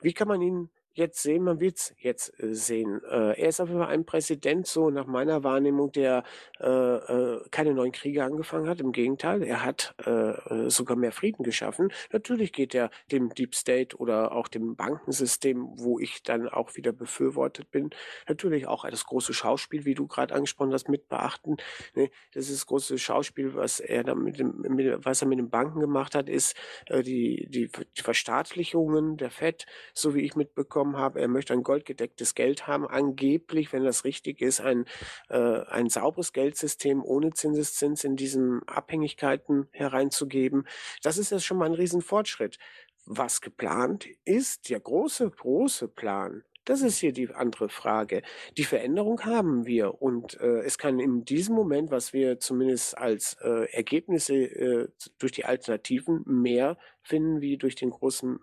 Wie 0.00 0.12
kann 0.12 0.28
man 0.28 0.40
ihn 0.40 0.70
jetzt 0.96 1.22
sehen, 1.22 1.44
man 1.44 1.60
wird 1.60 1.76
es 1.76 1.94
jetzt 1.98 2.32
äh, 2.40 2.54
sehen. 2.54 3.02
Äh, 3.04 3.40
er 3.40 3.48
ist 3.48 3.60
auf 3.60 3.68
jeden 3.68 3.80
Fall 3.80 3.92
ein 3.92 4.06
Präsident, 4.06 4.66
so 4.66 4.90
nach 4.90 5.06
meiner 5.06 5.44
Wahrnehmung, 5.44 5.92
der 5.92 6.24
äh, 6.58 6.66
äh, 6.66 7.40
keine 7.50 7.74
neuen 7.74 7.92
Kriege 7.92 8.24
angefangen 8.24 8.68
hat. 8.68 8.80
Im 8.80 8.92
Gegenteil, 8.92 9.42
er 9.42 9.64
hat 9.64 9.94
äh, 10.04 10.10
äh, 10.10 10.70
sogar 10.70 10.96
mehr 10.96 11.12
Frieden 11.12 11.42
geschaffen. 11.42 11.92
Natürlich 12.12 12.52
geht 12.52 12.74
er 12.74 12.90
dem 13.12 13.34
Deep 13.34 13.54
State 13.54 13.96
oder 13.96 14.32
auch 14.32 14.48
dem 14.48 14.74
Bankensystem, 14.74 15.66
wo 15.76 15.98
ich 15.98 16.22
dann 16.22 16.48
auch 16.48 16.76
wieder 16.76 16.92
befürwortet 16.92 17.70
bin, 17.70 17.90
natürlich 18.26 18.66
auch 18.66 18.88
das 18.88 19.04
große 19.04 19.34
Schauspiel, 19.34 19.84
wie 19.84 19.94
du 19.94 20.06
gerade 20.06 20.34
angesprochen 20.34 20.72
hast, 20.72 20.88
mit 20.88 21.08
beachten. 21.08 21.56
Ne? 21.94 22.10
Das 22.32 22.44
ist 22.44 22.54
das 22.54 22.66
große 22.66 22.98
Schauspiel, 22.98 23.54
was 23.54 23.80
er 23.80 24.02
dann 24.02 24.22
mit 24.22 24.38
dem, 24.38 24.62
mit, 24.62 25.04
was 25.04 25.22
er 25.22 25.28
mit 25.28 25.38
den 25.38 25.50
Banken 25.50 25.80
gemacht 25.80 26.14
hat, 26.14 26.28
ist 26.28 26.56
äh, 26.86 27.02
die, 27.02 27.46
die, 27.50 27.70
die 27.96 28.02
Verstaatlichungen 28.02 29.18
der 29.18 29.30
FED, 29.30 29.66
so 29.92 30.14
wie 30.14 30.22
ich 30.22 30.36
mitbekomme 30.36 30.85
bekommen 30.86 30.96
habe, 30.96 31.20
er 31.20 31.28
möchte 31.28 31.52
ein 31.52 31.62
goldgedecktes 31.62 32.34
Geld 32.34 32.66
haben, 32.66 32.86
angeblich, 32.86 33.72
wenn 33.72 33.84
das 33.84 34.04
richtig 34.04 34.40
ist, 34.40 34.60
ein, 34.60 34.84
äh, 35.28 35.60
ein 35.68 35.88
sauberes 35.88 36.32
Geldsystem 36.32 37.02
ohne 37.02 37.32
Zinseszins 37.32 38.04
in 38.04 38.16
diesen 38.16 38.62
Abhängigkeiten 38.66 39.68
hereinzugeben. 39.72 40.66
Das 41.02 41.18
ist 41.18 41.30
ja 41.30 41.40
schon 41.40 41.58
mal 41.58 41.66
ein 41.66 41.74
Riesenfortschritt. 41.74 42.58
Was 43.04 43.40
geplant 43.40 44.06
ist, 44.24 44.68
der 44.68 44.80
große, 44.80 45.30
große 45.30 45.88
Plan, 45.88 46.42
das 46.64 46.82
ist 46.82 46.98
hier 46.98 47.12
die 47.12 47.32
andere 47.32 47.68
Frage. 47.68 48.22
Die 48.56 48.64
Veränderung 48.64 49.24
haben 49.24 49.66
wir 49.66 50.02
und 50.02 50.40
äh, 50.40 50.62
es 50.62 50.78
kann 50.78 50.98
in 50.98 51.24
diesem 51.24 51.54
Moment, 51.54 51.92
was 51.92 52.12
wir 52.12 52.40
zumindest 52.40 52.98
als 52.98 53.36
äh, 53.40 53.72
Ergebnisse 53.72 54.34
äh, 54.34 54.88
durch 55.18 55.30
die 55.30 55.44
Alternativen 55.44 56.24
mehr 56.26 56.76
finden 57.02 57.40
wie 57.40 57.56
durch 57.56 57.76
den 57.76 57.90
großen 57.90 58.40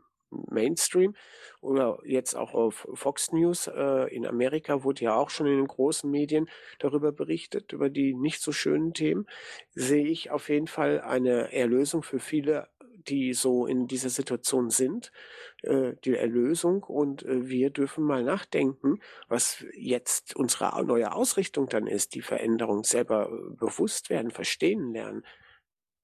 Mainstream 0.50 1.16
oder 1.62 2.00
jetzt 2.06 2.36
auch 2.36 2.54
auf 2.54 2.88
Fox 2.94 3.32
News 3.32 3.68
äh, 3.68 4.14
in 4.14 4.26
Amerika 4.26 4.84
wurde 4.84 5.06
ja 5.06 5.16
auch 5.16 5.30
schon 5.30 5.48
in 5.48 5.58
den 5.58 5.68
großen 5.68 6.10
Medien 6.10 6.50
darüber 6.80 7.12
berichtet, 7.12 7.74
über 7.74 7.90
die 7.90 8.14
nicht 8.14 8.42
so 8.42 8.52
schönen 8.52 8.94
Themen, 8.94 9.26
sehe 9.74 10.06
ich 10.08 10.32
auf 10.32 10.50
jeden 10.50 10.68
Fall 10.68 11.02
eine 11.02 11.54
Erlösung 11.54 12.04
für 12.04 12.20
viele, 12.20 12.70
die 13.08 13.34
so 13.34 13.66
in 13.66 13.88
dieser 13.88 14.10
Situation 14.10 14.70
sind, 14.70 15.12
äh, 15.64 15.94
die 16.04 16.16
Erlösung 16.16 16.84
und 16.84 17.24
äh, 17.24 17.48
wir 17.48 17.70
dürfen 17.70 18.04
mal 18.04 18.24
nachdenken, 18.24 19.00
was 19.28 19.66
jetzt 19.74 20.36
unsere 20.36 20.84
neue 20.86 21.14
Ausrichtung 21.14 21.68
dann 21.68 21.88
ist, 21.88 22.16
die 22.16 22.22
Veränderung 22.22 22.84
selber 22.84 23.30
äh, 23.30 23.56
bewusst 23.56 24.10
werden, 24.10 24.32
verstehen 24.32 24.94
lernen. 24.94 25.26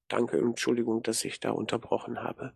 Danke, 0.07 0.37
Entschuldigung, 0.37 1.03
dass 1.03 1.23
ich 1.23 1.39
da 1.39 1.51
unterbrochen 1.51 2.23
habe. 2.23 2.53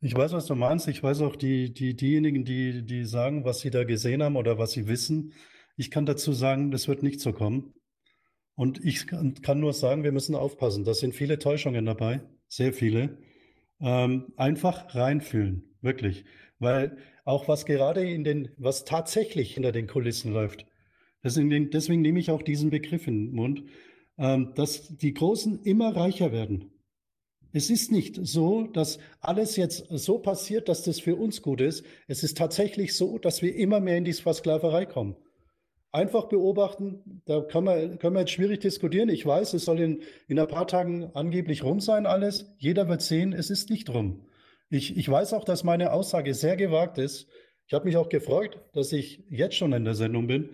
Ich 0.00 0.14
weiß, 0.14 0.32
was 0.32 0.46
du 0.46 0.54
meinst. 0.54 0.88
Ich 0.88 1.02
weiß 1.02 1.22
auch 1.22 1.36
die, 1.36 1.72
die, 1.72 1.96
diejenigen, 1.96 2.44
die, 2.44 2.84
die 2.84 3.04
sagen, 3.04 3.44
was 3.44 3.60
sie 3.60 3.70
da 3.70 3.84
gesehen 3.84 4.22
haben 4.22 4.36
oder 4.36 4.58
was 4.58 4.72
sie 4.72 4.86
wissen. 4.86 5.32
Ich 5.76 5.90
kann 5.90 6.06
dazu 6.06 6.32
sagen, 6.32 6.70
das 6.70 6.88
wird 6.88 7.02
nicht 7.02 7.20
so 7.20 7.32
kommen. 7.32 7.72
Und 8.54 8.82
ich 8.84 9.06
kann, 9.06 9.60
nur 9.60 9.72
sagen, 9.72 10.02
wir 10.02 10.12
müssen 10.12 10.34
aufpassen. 10.34 10.84
Da 10.84 10.94
sind 10.94 11.14
viele 11.14 11.38
Täuschungen 11.38 11.84
dabei, 11.84 12.22
sehr 12.48 12.72
viele. 12.72 13.18
Ähm, 13.80 14.32
einfach 14.36 14.94
reinfühlen, 14.94 15.76
wirklich. 15.82 16.24
Weil 16.58 16.96
auch 17.24 17.48
was 17.48 17.66
gerade 17.66 18.08
in 18.08 18.24
den, 18.24 18.48
was 18.56 18.84
tatsächlich 18.84 19.54
hinter 19.54 19.72
den 19.72 19.86
Kulissen 19.86 20.32
läuft, 20.32 20.64
deswegen, 21.22 21.70
deswegen 21.70 22.00
nehme 22.00 22.18
ich 22.18 22.30
auch 22.30 22.42
diesen 22.42 22.70
Begriff 22.70 23.06
in 23.06 23.26
den 23.26 23.34
Mund, 23.34 23.64
ähm, 24.16 24.52
dass 24.54 24.96
die 24.96 25.12
Großen 25.12 25.62
immer 25.64 25.94
reicher 25.94 26.32
werden. 26.32 26.70
Es 27.56 27.70
ist 27.70 27.90
nicht 27.90 28.18
so, 28.22 28.66
dass 28.66 28.98
alles 29.22 29.56
jetzt 29.56 29.86
so 29.88 30.18
passiert, 30.18 30.68
dass 30.68 30.82
das 30.82 31.00
für 31.00 31.16
uns 31.16 31.40
gut 31.40 31.62
ist. 31.62 31.86
Es 32.06 32.22
ist 32.22 32.36
tatsächlich 32.36 32.94
so, 32.94 33.16
dass 33.16 33.40
wir 33.40 33.54
immer 33.54 33.80
mehr 33.80 33.96
in 33.96 34.04
die 34.04 34.12
Sklaverei 34.12 34.84
kommen. 34.84 35.16
Einfach 35.90 36.28
beobachten, 36.28 37.22
da 37.24 37.40
kann 37.40 37.64
man, 37.64 37.98
können 37.98 38.14
wir 38.14 38.20
jetzt 38.20 38.32
schwierig 38.32 38.60
diskutieren. 38.60 39.08
Ich 39.08 39.24
weiß, 39.24 39.54
es 39.54 39.64
soll 39.64 39.80
in, 39.80 40.02
in 40.28 40.38
ein 40.38 40.48
paar 40.48 40.66
Tagen 40.66 41.10
angeblich 41.14 41.64
rum 41.64 41.80
sein, 41.80 42.04
alles. 42.04 42.44
Jeder 42.58 42.90
wird 42.90 43.00
sehen, 43.00 43.32
es 43.32 43.48
ist 43.48 43.70
nicht 43.70 43.88
rum. 43.88 44.26
Ich, 44.68 44.94
ich 44.94 45.08
weiß 45.08 45.32
auch, 45.32 45.44
dass 45.44 45.64
meine 45.64 45.94
Aussage 45.94 46.34
sehr 46.34 46.56
gewagt 46.56 46.98
ist. 46.98 47.26
Ich 47.66 47.72
habe 47.72 47.86
mich 47.86 47.96
auch 47.96 48.10
gefreut, 48.10 48.60
dass 48.74 48.92
ich 48.92 49.24
jetzt 49.30 49.56
schon 49.56 49.72
in 49.72 49.86
der 49.86 49.94
Sendung 49.94 50.26
bin 50.26 50.50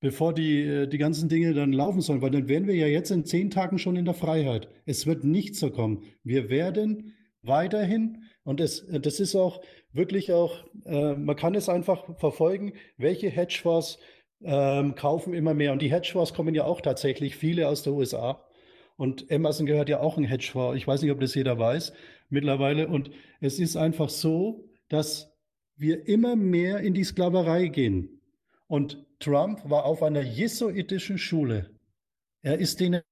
bevor 0.00 0.34
die, 0.34 0.62
äh, 0.62 0.86
die 0.86 0.98
ganzen 0.98 1.28
Dinge 1.28 1.54
dann 1.54 1.72
laufen 1.72 2.00
sollen, 2.00 2.22
weil 2.22 2.30
dann 2.30 2.48
wären 2.48 2.66
wir 2.66 2.74
ja 2.74 2.86
jetzt 2.86 3.10
in 3.10 3.24
zehn 3.24 3.50
Tagen 3.50 3.78
schon 3.78 3.96
in 3.96 4.04
der 4.04 4.14
Freiheit. 4.14 4.68
Es 4.86 5.06
wird 5.06 5.24
nicht 5.24 5.56
so 5.56 5.70
kommen. 5.70 6.04
Wir 6.24 6.48
werden 6.50 7.14
weiterhin, 7.42 8.24
und 8.42 8.60
es, 8.60 8.86
das 8.88 9.20
ist 9.20 9.34
auch 9.34 9.62
wirklich 9.92 10.32
auch, 10.32 10.64
äh, 10.84 11.14
man 11.14 11.36
kann 11.36 11.54
es 11.54 11.68
einfach 11.68 12.18
verfolgen, 12.18 12.72
welche 12.96 13.28
Hedgefonds 13.28 13.98
ähm, 14.42 14.94
kaufen 14.94 15.34
immer 15.34 15.54
mehr. 15.54 15.72
Und 15.72 15.82
die 15.82 15.90
Hedgefonds 15.90 16.34
kommen 16.34 16.54
ja 16.54 16.64
auch 16.64 16.80
tatsächlich 16.80 17.36
viele 17.36 17.68
aus 17.68 17.82
der 17.82 17.92
USA. 17.92 18.44
Und 18.96 19.30
Emerson 19.30 19.66
gehört 19.66 19.88
ja 19.88 20.00
auch 20.00 20.16
ein 20.16 20.24
Hedgefonds. 20.24 20.76
Ich 20.76 20.86
weiß 20.86 21.02
nicht, 21.02 21.10
ob 21.10 21.20
das 21.20 21.34
jeder 21.34 21.58
weiß 21.58 21.92
mittlerweile. 22.28 22.88
Und 22.88 23.10
es 23.40 23.58
ist 23.58 23.76
einfach 23.76 24.08
so, 24.08 24.64
dass 24.88 25.36
wir 25.76 26.06
immer 26.06 26.36
mehr 26.36 26.80
in 26.80 26.94
die 26.94 27.04
Sklaverei 27.04 27.68
gehen. 27.68 28.19
Und 28.70 29.04
Trump 29.18 29.68
war 29.68 29.84
auf 29.84 30.00
einer 30.00 30.22
jesuitischen 30.22 31.18
Schule. 31.18 31.70
Er 32.40 32.60
ist 32.60 32.78
denen 32.78 33.02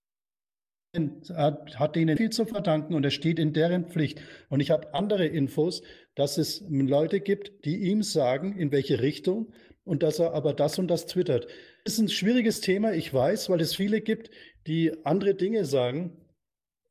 hat 1.35 1.97
denen 1.97 2.16
viel 2.16 2.30
zu 2.30 2.47
verdanken 2.47 2.94
und 2.94 3.05
er 3.05 3.10
steht 3.10 3.40
in 3.40 3.52
deren 3.52 3.85
Pflicht. 3.86 4.22
Und 4.48 4.60
ich 4.60 4.70
habe 4.70 4.94
andere 4.94 5.26
Infos, 5.26 5.82
dass 6.14 6.39
es 6.39 6.64
Leute 6.68 7.20
gibt, 7.20 7.64
die 7.64 7.90
ihm 7.90 8.02
sagen, 8.02 8.56
in 8.56 8.70
welche 8.70 9.02
Richtung 9.02 9.52
und 9.85 10.02
dass 10.05 10.20
er 10.20 10.32
aber 10.32 10.55
das 10.55 10.78
und 10.78 10.89
das 10.89 11.06
twittert. 11.06 11.48
Das 11.85 11.94
ist 11.94 12.01
ein 12.01 12.09
schwieriges 12.09 12.60
Thema, 12.60 12.93
ich 12.93 13.12
weiß, 13.12 13.51
weil 13.51 13.60
es 13.60 13.74
viele 13.74 14.01
gibt, 14.01 14.30
die 14.66 15.05
andere 15.05 15.35
Dinge 15.35 15.64
sagen. 15.64 16.16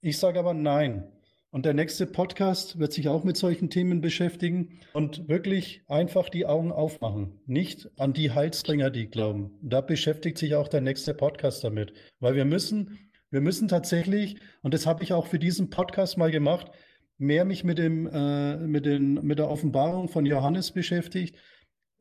Ich 0.01 0.17
sage 0.17 0.39
aber 0.39 0.53
nein. 0.53 1.09
Und 1.57 1.65
der 1.65 1.73
nächste 1.73 2.05
Podcast 2.05 2.77
wird 2.77 2.93
sich 2.93 3.09
auch 3.09 3.23
mit 3.23 3.35
solchen 3.35 3.71
Themen 3.71 3.99
beschäftigen 3.99 4.79
und 4.93 5.27
wirklich 5.27 5.81
einfach 5.87 6.29
die 6.29 6.45
Augen 6.45 6.71
aufmachen. 6.71 7.39
Nicht 7.47 7.89
an 7.99 8.13
die 8.13 8.29
Heilsbringer, 8.29 8.91
die 8.91 9.09
glauben. 9.09 9.57
Da 9.63 9.81
beschäftigt 9.81 10.37
sich 10.37 10.53
auch 10.53 10.67
der 10.67 10.81
nächste 10.81 11.15
Podcast 11.15 11.63
damit. 11.63 11.93
Weil 12.19 12.35
wir 12.35 12.45
müssen, 12.45 13.09
wir 13.31 13.41
müssen 13.41 13.67
tatsächlich, 13.67 14.39
und 14.61 14.75
das 14.75 14.85
habe 14.85 15.03
ich 15.03 15.13
auch 15.13 15.25
für 15.25 15.39
diesen 15.39 15.71
Podcast 15.71 16.19
mal 16.19 16.29
gemacht, 16.29 16.69
mehr 17.17 17.43
mich 17.43 17.63
mit, 17.63 17.79
dem, 17.79 18.05
äh, 18.05 18.57
mit, 18.57 18.85
den, 18.85 19.15
mit 19.25 19.39
der 19.39 19.49
Offenbarung 19.49 20.09
von 20.09 20.27
Johannes 20.27 20.73
beschäftigt. 20.73 21.39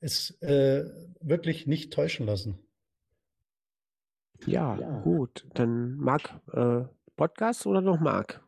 Es 0.01 0.33
äh, 0.43 0.85
wirklich 1.23 1.67
nicht 1.67 1.95
täuschen 1.95 2.27
lassen. 2.27 2.59
Ja, 4.45 4.79
ja. 4.79 5.01
gut. 5.01 5.47
Dann 5.55 5.97
Marc, 5.97 6.43
äh, 6.53 6.83
Podcast 7.17 7.67
oder 7.67 7.81
noch 7.81 8.01
Marc? 8.01 8.46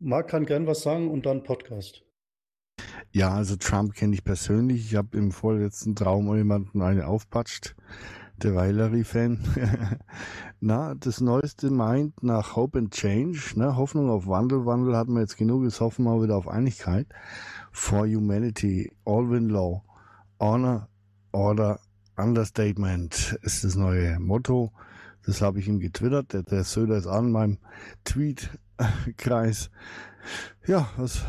Marc 0.00 0.28
kann 0.28 0.46
gern 0.46 0.66
was 0.66 0.82
sagen 0.82 1.10
und 1.10 1.26
dann 1.26 1.42
Podcast. 1.42 2.04
Ja, 3.10 3.30
also 3.30 3.56
Trump 3.56 3.94
kenne 3.94 4.14
ich 4.14 4.22
persönlich. 4.22 4.86
Ich 4.86 4.94
habe 4.94 5.16
im 5.16 5.32
vorletzten 5.32 5.96
Traum 5.96 6.34
jemanden 6.36 6.82
eine 6.82 7.08
aufpatscht. 7.08 7.74
Der 8.36 8.54
Weilery-Fan. 8.54 9.40
Na, 10.60 10.94
das 10.94 11.20
Neueste 11.20 11.70
meint 11.70 12.22
nach 12.22 12.54
Hope 12.54 12.78
and 12.78 12.92
Change, 12.92 13.54
ne, 13.56 13.76
Hoffnung 13.76 14.10
auf 14.10 14.28
Wandel. 14.28 14.64
Wandel 14.64 14.96
hatten 14.96 15.14
wir 15.14 15.20
jetzt 15.22 15.36
genug, 15.36 15.64
jetzt 15.64 15.80
hoffen 15.80 16.04
wir 16.04 16.22
wieder 16.22 16.36
auf 16.36 16.46
Einigkeit. 16.46 17.08
For 17.72 18.06
Humanity, 18.06 18.92
All 19.04 19.28
Win 19.28 19.48
Law, 19.48 19.82
Honor, 20.38 20.88
Order, 21.32 21.80
Understatement 22.16 23.36
ist 23.42 23.64
das 23.64 23.74
neue 23.74 24.20
Motto. 24.20 24.72
Das 25.26 25.42
habe 25.42 25.58
ich 25.58 25.66
ihm 25.66 25.80
getwittert. 25.80 26.32
Der, 26.32 26.44
der 26.44 26.62
Söder 26.62 26.96
ist 26.96 27.08
an 27.08 27.32
meinem 27.32 27.58
Tweet 28.04 28.50
Kreis. 29.16 29.70
Ja, 30.66 30.90
was, 30.96 31.24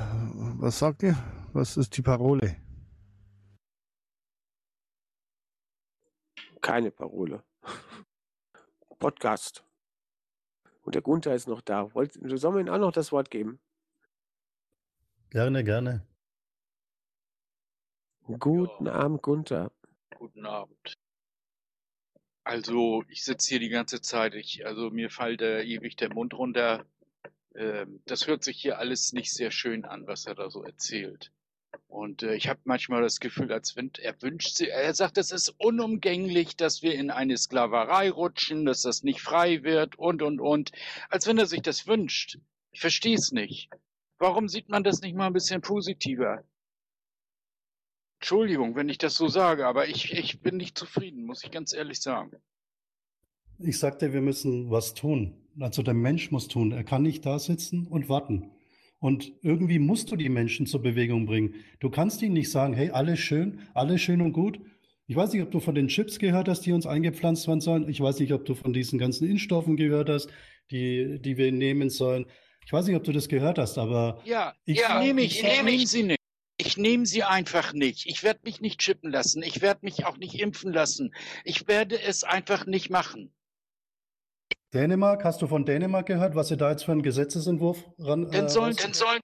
was 0.59 0.80
sagt 0.80 1.03
ihr? 1.03 1.15
Was 1.53 1.77
ist 1.77 1.95
die 1.97 2.01
Parole? 2.01 2.57
Keine 6.61 6.91
Parole. 6.91 7.43
Podcast. 8.99 9.63
Und 10.84 10.95
der 10.95 11.01
Gunther 11.01 11.34
ist 11.34 11.47
noch 11.47 11.61
da. 11.61 11.93
Wollt, 11.93 12.13
sollen 12.13 12.55
wir 12.55 12.61
ihm 12.61 12.69
auch 12.69 12.80
noch 12.80 12.91
das 12.91 13.11
Wort 13.11 13.31
geben? 13.31 13.59
Gerne, 15.30 15.63
gerne. 15.63 16.05
Guten 18.26 18.85
ja. 18.85 18.93
Abend, 18.93 19.21
Gunther. 19.21 19.71
Guten 20.17 20.45
Abend. 20.45 20.93
Also, 22.43 23.03
ich 23.07 23.23
sitze 23.23 23.49
hier 23.49 23.59
die 23.59 23.69
ganze 23.69 24.01
Zeit. 24.01 24.35
Ich, 24.35 24.65
also, 24.65 24.89
mir 24.89 25.09
fällt 25.09 25.41
äh, 25.41 25.63
ewig 25.63 25.95
der 25.95 26.13
Mund 26.13 26.34
runter. 26.34 26.85
Ähm, 27.55 28.01
das 28.05 28.27
hört 28.27 28.43
sich 28.43 28.61
hier 28.61 28.80
alles 28.80 29.13
nicht 29.13 29.34
sehr 29.34 29.51
schön 29.51 29.85
an, 29.85 30.07
was 30.07 30.26
er 30.26 30.35
da 30.35 30.49
so 30.49 30.63
erzählt. 30.63 31.31
Und 31.88 32.23
äh, 32.23 32.35
ich 32.35 32.47
habe 32.47 32.59
manchmal 32.63 33.01
das 33.01 33.19
Gefühl, 33.19 33.51
als 33.51 33.76
wenn 33.76 33.91
er 33.99 34.21
wünscht 34.21 34.59
er 34.61 34.93
sagt, 34.93 35.17
es 35.17 35.31
ist 35.31 35.49
unumgänglich, 35.57 36.55
dass 36.55 36.81
wir 36.81 36.93
in 36.93 37.11
eine 37.11 37.38
Sklaverei 37.38 38.11
rutschen, 38.11 38.65
dass 38.65 38.81
das 38.81 39.03
nicht 39.03 39.21
frei 39.21 39.63
wird 39.63 39.97
und 39.97 40.21
und 40.21 40.39
und, 40.39 40.71
als 41.09 41.27
wenn 41.27 41.38
er 41.38 41.45
sich 41.45 41.61
das 41.61 41.88
wünscht. 41.88 42.39
Ich 42.71 42.81
verstehe 42.81 43.15
es 43.15 43.31
nicht. 43.31 43.69
Warum 44.19 44.47
sieht 44.47 44.69
man 44.69 44.84
das 44.84 45.01
nicht 45.01 45.15
mal 45.15 45.27
ein 45.27 45.34
bisschen 45.34 45.61
positiver? 45.61 46.43
Entschuldigung, 48.19 48.76
wenn 48.76 48.89
ich 48.89 48.97
das 48.97 49.15
so 49.15 49.27
sage, 49.27 49.65
aber 49.65 49.88
ich, 49.88 50.13
ich 50.13 50.41
bin 50.41 50.57
nicht 50.57 50.77
zufrieden, 50.77 51.26
muss 51.26 51.43
ich 51.43 51.51
ganz 51.51 51.73
ehrlich 51.73 52.01
sagen. 52.01 52.41
Ich 53.59 53.80
sagte, 53.80 54.13
wir 54.13 54.21
müssen 54.21 54.69
was 54.69 54.93
tun. 54.93 55.35
Also 55.59 55.84
der 55.84 55.93
Mensch 55.93 56.31
muss 56.31 56.47
tun. 56.47 56.71
Er 56.71 56.84
kann 56.84 57.03
nicht 57.03 57.26
da 57.26 57.39
sitzen 57.39 57.88
und 57.88 58.09
warten. 58.09 58.51
Und 58.99 59.31
irgendwie 59.41 59.80
musst 59.80 60.11
du 60.11 60.15
die 60.15 60.30
Menschen 60.30 60.65
zur 60.65 60.81
Bewegung 60.81 61.26
bringen. 61.26 61.55
Du 61.80 61.89
kannst 61.89 62.21
ihnen 62.21 62.34
nicht 62.34 62.51
sagen, 62.51 62.73
hey, 62.73 62.89
alles 62.91 63.19
schön, 63.19 63.61
alles 63.73 64.01
schön 64.01 64.21
und 64.21 64.34
gut. 64.34 64.59
Ich 65.07 65.15
weiß 65.15 65.34
nicht, 65.34 65.41
ob 65.41 65.51
du 65.51 65.59
von 65.59 65.73
den 65.73 65.88
Chips 65.88 66.19
gehört 66.19 66.47
hast, 66.47 66.61
die 66.61 66.73
uns 66.73 66.85
eingepflanzt 66.85 67.47
werden 67.47 67.61
sollen. 67.61 67.89
Ich 67.89 67.99
weiß 67.99 68.19
nicht, 68.19 68.34
ob 68.34 68.45
du 68.45 68.55
von 68.55 68.73
diesen 68.73 68.99
ganzen 68.99 69.27
Impfstoffen 69.27 69.77
gehört 69.77 70.09
hast, 70.09 70.30
die, 70.69 71.19
die 71.21 71.38
wir 71.38 71.51
nehmen 71.51 71.89
sollen. 71.89 72.26
Ich 72.65 72.73
weiß 72.73 72.85
nicht, 72.85 72.95
ob 72.95 73.03
du 73.03 73.11
das 73.11 73.30
gehört 73.30 73.57
hast, 73.57 73.77
aber. 73.77 74.21
Ja, 74.26 74.53
ich 74.65 74.80
ja, 74.80 75.01
nehme 75.01 75.21
ich, 75.21 75.39
ich 75.39 75.63
nehme 75.63 75.88
sie 75.88 76.03
nicht. 76.03 76.19
Ich 76.57 76.77
nehme 76.77 77.05
sie 77.05 77.23
einfach 77.23 77.73
nicht. 77.73 78.05
Ich 78.05 78.21
werde 78.21 78.41
mich 78.43 78.59
nicht 78.59 78.81
chippen 78.81 79.11
lassen. 79.11 79.41
Ich 79.41 79.61
werde 79.61 79.80
mich 79.81 80.05
auch 80.05 80.17
nicht 80.17 80.35
impfen 80.35 80.73
lassen. 80.73 81.15
Ich 81.45 81.67
werde 81.69 81.99
es 81.99 82.26
einfach 82.26 82.65
nicht 82.65 82.89
machen. 82.89 83.31
Dänemark, 84.74 85.24
hast 85.24 85.41
du 85.41 85.48
von 85.48 85.66
Dänemark 85.66 86.06
gehört, 86.06 86.36
was 86.36 86.50
sie 86.50 86.58
da 86.58 86.70
jetzt 86.70 86.84
für 86.84 86.91
einen 86.91 87.02
Gesetzesentwurf 87.02 87.84
ran? 87.98 88.30
Dann 88.30 88.50
sollen, 88.50 88.74
äh, 88.74 88.82
dann 88.82 88.94
sollen, 88.94 89.20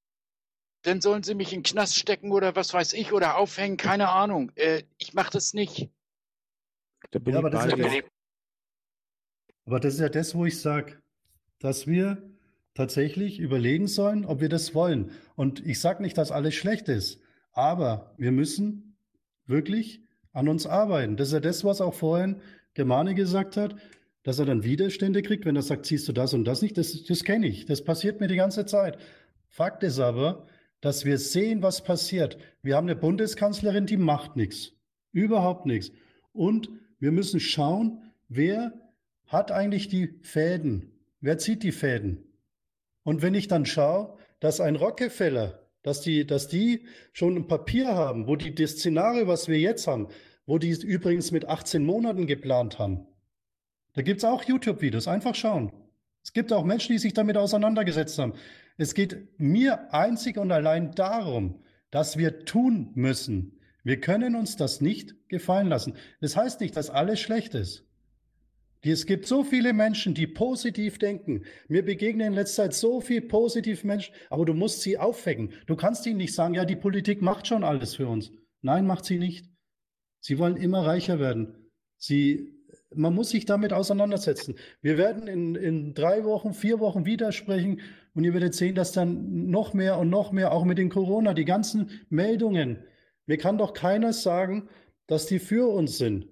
dann 0.81 1.01
sollen 1.01 1.23
sie 1.23 1.35
mich 1.35 1.53
in 1.53 1.59
den 1.59 1.63
Knast 1.63 1.97
stecken 1.97 2.31
oder 2.31 2.55
was 2.55 2.73
weiß 2.73 2.93
ich 2.93 3.13
oder 3.13 3.37
aufhängen, 3.37 3.77
keine 3.77 4.09
Ahnung. 4.09 4.51
Äh, 4.55 4.83
ich 4.97 5.13
mache 5.13 5.31
das 5.31 5.53
nicht. 5.53 5.89
Da 7.11 7.19
bin 7.19 7.33
ja, 7.33 7.39
aber, 7.39 7.51
das 7.51 7.65
ja 7.69 7.75
das, 7.75 7.93
aber 9.65 9.79
das 9.79 9.93
ist 9.93 9.99
ja 9.99 10.09
das, 10.09 10.33
wo 10.33 10.45
ich 10.45 10.59
sage, 10.59 10.97
dass 11.59 11.85
wir 11.85 12.21
tatsächlich 12.73 13.39
überlegen 13.39 13.87
sollen, 13.87 14.25
ob 14.25 14.41
wir 14.41 14.49
das 14.49 14.73
wollen. 14.73 15.11
Und 15.35 15.65
ich 15.65 15.79
sage 15.79 16.01
nicht, 16.01 16.17
dass 16.17 16.31
alles 16.31 16.55
schlecht 16.55 16.89
ist, 16.89 17.19
aber 17.51 18.13
wir 18.17 18.31
müssen 18.31 18.97
wirklich 19.45 20.01
an 20.33 20.49
uns 20.49 20.65
arbeiten. 20.65 21.17
Das 21.17 21.29
ist 21.29 21.33
ja 21.33 21.39
das, 21.39 21.63
was 21.63 21.81
auch 21.81 21.93
vorhin 21.93 22.41
Germane 22.73 23.15
gesagt 23.15 23.55
hat, 23.55 23.75
dass 24.25 24.39
er 24.39 24.45
dann 24.45 24.63
Widerstände 24.63 25.21
kriegt, 25.21 25.45
wenn 25.45 25.55
er 25.55 25.61
sagt, 25.61 25.85
siehst 25.85 26.07
du 26.07 26.11
das 26.11 26.33
und 26.33 26.45
das 26.45 26.63
nicht. 26.63 26.79
Das, 26.79 27.03
das 27.03 27.23
kenne 27.23 27.47
ich. 27.47 27.67
Das 27.67 27.83
passiert 27.83 28.19
mir 28.19 28.27
die 28.27 28.35
ganze 28.35 28.65
Zeit. 28.65 28.97
Fakt 29.49 29.83
ist 29.83 29.99
aber, 29.99 30.47
dass 30.81 31.05
wir 31.05 31.19
sehen, 31.19 31.61
was 31.61 31.83
passiert. 31.83 32.39
Wir 32.63 32.75
haben 32.75 32.87
eine 32.87 32.95
Bundeskanzlerin, 32.95 33.85
die 33.85 33.97
macht 33.97 34.35
nichts. 34.35 34.71
Überhaupt 35.11 35.67
nichts. 35.67 35.91
Und 36.33 36.71
wir 36.99 37.11
müssen 37.11 37.39
schauen, 37.39 38.01
wer 38.27 38.73
hat 39.27 39.51
eigentlich 39.51 39.89
die 39.89 40.15
Fäden? 40.23 40.91
Wer 41.21 41.37
zieht 41.37 41.61
die 41.61 41.71
Fäden? 41.71 42.23
Und 43.03 43.21
wenn 43.21 43.35
ich 43.35 43.47
dann 43.47 43.67
schaue, 43.67 44.17
dass 44.39 44.59
ein 44.59 44.75
Rockefeller, 44.75 45.69
dass 45.83 46.01
die, 46.01 46.25
dass 46.25 46.47
die 46.47 46.87
schon 47.13 47.35
ein 47.35 47.47
Papier 47.47 47.89
haben, 47.89 48.25
wo 48.25 48.35
die 48.35 48.55
das 48.55 48.71
Szenario, 48.71 49.27
was 49.27 49.47
wir 49.47 49.59
jetzt 49.59 49.85
haben, 49.85 50.07
wo 50.47 50.57
die 50.57 50.71
es 50.71 50.83
übrigens 50.83 51.31
mit 51.31 51.45
18 51.45 51.85
Monaten 51.85 52.25
geplant 52.25 52.79
haben, 52.79 53.05
da 53.95 54.01
gibt 54.01 54.19
es 54.19 54.25
auch 54.25 54.43
YouTube-Videos, 54.43 55.07
einfach 55.07 55.35
schauen. 55.35 55.71
Es 56.23 56.33
gibt 56.33 56.51
auch 56.53 56.65
Menschen, 56.65 56.93
die 56.93 56.99
sich 56.99 57.13
damit 57.13 57.37
auseinandergesetzt 57.37 58.17
haben. 58.19 58.33
Es 58.77 58.93
geht 58.93 59.39
mir 59.39 59.93
einzig 59.93 60.37
und 60.37 60.51
allein 60.51 60.91
darum, 60.91 61.63
dass 61.91 62.17
wir 62.17 62.45
tun 62.45 62.91
müssen. 62.95 63.59
Wir 63.83 64.01
können 64.01 64.35
uns 64.35 64.57
das 64.57 64.81
nicht 64.81 65.15
gefallen 65.29 65.67
lassen. 65.67 65.93
Das 66.19 66.35
heißt 66.35 66.59
nicht, 66.59 66.75
dass 66.75 66.89
alles 66.89 67.19
schlecht 67.19 67.55
ist. 67.55 67.85
Es 68.81 69.05
gibt 69.05 69.25
so 69.25 69.43
viele 69.43 69.73
Menschen, 69.73 70.13
die 70.13 70.27
positiv 70.27 70.99
denken. 70.99 71.43
Mir 71.67 71.83
begegnen 71.83 72.27
in 72.27 72.33
letzter 72.33 72.63
Zeit 72.63 72.73
so 72.73 73.01
viele 73.01 73.21
positive 73.21 73.85
Menschen, 73.87 74.13
aber 74.29 74.45
du 74.45 74.53
musst 74.53 74.81
sie 74.81 74.97
aufwecken. 74.97 75.53
Du 75.65 75.75
kannst 75.75 76.05
ihnen 76.05 76.17
nicht 76.17 76.35
sagen, 76.35 76.53
ja, 76.53 76.65
die 76.65 76.75
Politik 76.75 77.21
macht 77.21 77.47
schon 77.47 77.63
alles 77.63 77.95
für 77.95 78.07
uns. 78.07 78.31
Nein, 78.61 78.85
macht 78.85 79.05
sie 79.05 79.17
nicht. 79.17 79.49
Sie 80.19 80.37
wollen 80.37 80.57
immer 80.57 80.85
reicher 80.85 81.19
werden. 81.19 81.71
Sie, 81.97 82.54
man 82.95 83.13
muss 83.13 83.29
sich 83.29 83.45
damit 83.45 83.73
auseinandersetzen. 83.73 84.55
Wir 84.81 84.97
werden 84.97 85.27
in, 85.27 85.55
in 85.55 85.93
drei 85.93 86.23
Wochen, 86.23 86.53
vier 86.53 86.79
Wochen 86.79 87.05
wieder 87.05 87.31
sprechen 87.31 87.81
und 88.13 88.23
ihr 88.23 88.33
werdet 88.33 88.53
sehen, 88.53 88.75
dass 88.75 88.91
dann 88.91 89.49
noch 89.49 89.73
mehr 89.73 89.97
und 89.97 90.09
noch 90.09 90.31
mehr, 90.31 90.51
auch 90.51 90.65
mit 90.65 90.77
den 90.77 90.89
Corona, 90.89 91.33
die 91.33 91.45
ganzen 91.45 91.89
Meldungen. 92.09 92.83
Mir 93.25 93.37
kann 93.37 93.57
doch 93.57 93.73
keiner 93.73 94.13
sagen, 94.13 94.69
dass 95.07 95.25
die 95.25 95.39
für 95.39 95.69
uns 95.69 95.97
sind. 95.97 96.27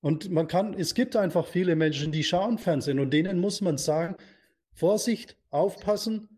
Und 0.00 0.30
man 0.30 0.46
kann, 0.46 0.74
es 0.74 0.94
gibt 0.94 1.16
einfach 1.16 1.46
viele 1.46 1.74
Menschen, 1.74 2.12
die 2.12 2.22
schauen 2.22 2.58
Fernsehen 2.58 3.00
und 3.00 3.12
denen 3.12 3.40
muss 3.40 3.60
man 3.60 3.78
sagen, 3.78 4.16
Vorsicht, 4.72 5.36
aufpassen, 5.50 6.28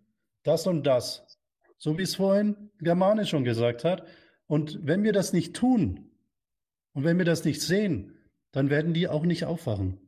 das 0.42 0.66
und 0.66 0.86
das. 0.86 1.38
So 1.76 1.98
wie 1.98 2.02
es 2.02 2.14
vorhin 2.14 2.70
Germane 2.78 3.26
schon 3.26 3.44
gesagt 3.44 3.84
hat. 3.84 4.06
Und 4.46 4.78
wenn 4.82 5.02
wir 5.02 5.12
das 5.12 5.32
nicht 5.32 5.54
tun 5.54 6.10
und 6.92 7.04
wenn 7.04 7.18
wir 7.18 7.24
das 7.24 7.44
nicht 7.44 7.60
sehen, 7.60 8.16
dann 8.52 8.70
werden 8.70 8.94
die 8.94 9.08
auch 9.08 9.24
nicht 9.24 9.44
aufwachen. 9.44 9.98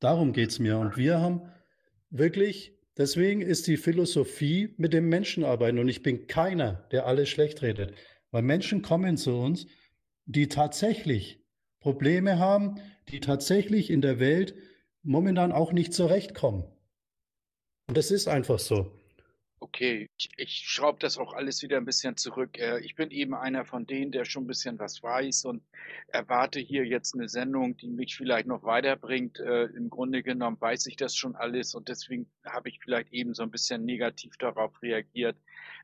Darum 0.00 0.32
geht 0.32 0.50
es 0.50 0.58
mir. 0.58 0.78
Und 0.78 0.96
wir 0.96 1.20
haben 1.20 1.42
wirklich, 2.10 2.76
deswegen 2.96 3.40
ist 3.40 3.66
die 3.66 3.76
Philosophie 3.76 4.74
mit 4.76 4.92
dem 4.92 5.08
Menschen 5.08 5.44
arbeiten. 5.44 5.78
Und 5.78 5.88
ich 5.88 6.02
bin 6.02 6.26
keiner, 6.26 6.86
der 6.92 7.06
alles 7.06 7.28
schlecht 7.28 7.62
redet. 7.62 7.94
Weil 8.30 8.42
Menschen 8.42 8.82
kommen 8.82 9.16
zu 9.16 9.36
uns, 9.36 9.66
die 10.26 10.48
tatsächlich 10.48 11.42
Probleme 11.80 12.38
haben, 12.38 12.80
die 13.08 13.20
tatsächlich 13.20 13.90
in 13.90 14.02
der 14.02 14.20
Welt 14.20 14.54
momentan 15.02 15.52
auch 15.52 15.72
nicht 15.72 15.94
zurechtkommen. 15.94 16.64
Und 17.86 17.96
das 17.96 18.10
ist 18.10 18.28
einfach 18.28 18.58
so. 18.58 18.97
Okay, 19.60 20.08
ich, 20.16 20.30
ich 20.36 20.62
schraube 20.66 20.98
das 21.00 21.18
auch 21.18 21.32
alles 21.32 21.62
wieder 21.62 21.78
ein 21.78 21.84
bisschen 21.84 22.16
zurück. 22.16 22.58
Äh, 22.58 22.80
ich 22.80 22.94
bin 22.94 23.10
eben 23.10 23.34
einer 23.34 23.64
von 23.64 23.86
denen, 23.86 24.12
der 24.12 24.24
schon 24.24 24.44
ein 24.44 24.46
bisschen 24.46 24.78
was 24.78 25.02
weiß 25.02 25.46
und 25.46 25.62
erwarte 26.08 26.60
hier 26.60 26.84
jetzt 26.84 27.14
eine 27.14 27.28
Sendung, 27.28 27.76
die 27.76 27.88
mich 27.88 28.16
vielleicht 28.16 28.46
noch 28.46 28.62
weiterbringt. 28.62 29.40
Äh, 29.40 29.64
Im 29.64 29.90
Grunde 29.90 30.22
genommen 30.22 30.60
weiß 30.60 30.86
ich 30.86 30.96
das 30.96 31.16
schon 31.16 31.34
alles 31.34 31.74
und 31.74 31.88
deswegen 31.88 32.30
habe 32.44 32.68
ich 32.68 32.78
vielleicht 32.80 33.12
eben 33.12 33.34
so 33.34 33.42
ein 33.42 33.50
bisschen 33.50 33.84
negativ 33.84 34.36
darauf 34.38 34.80
reagiert. 34.80 35.36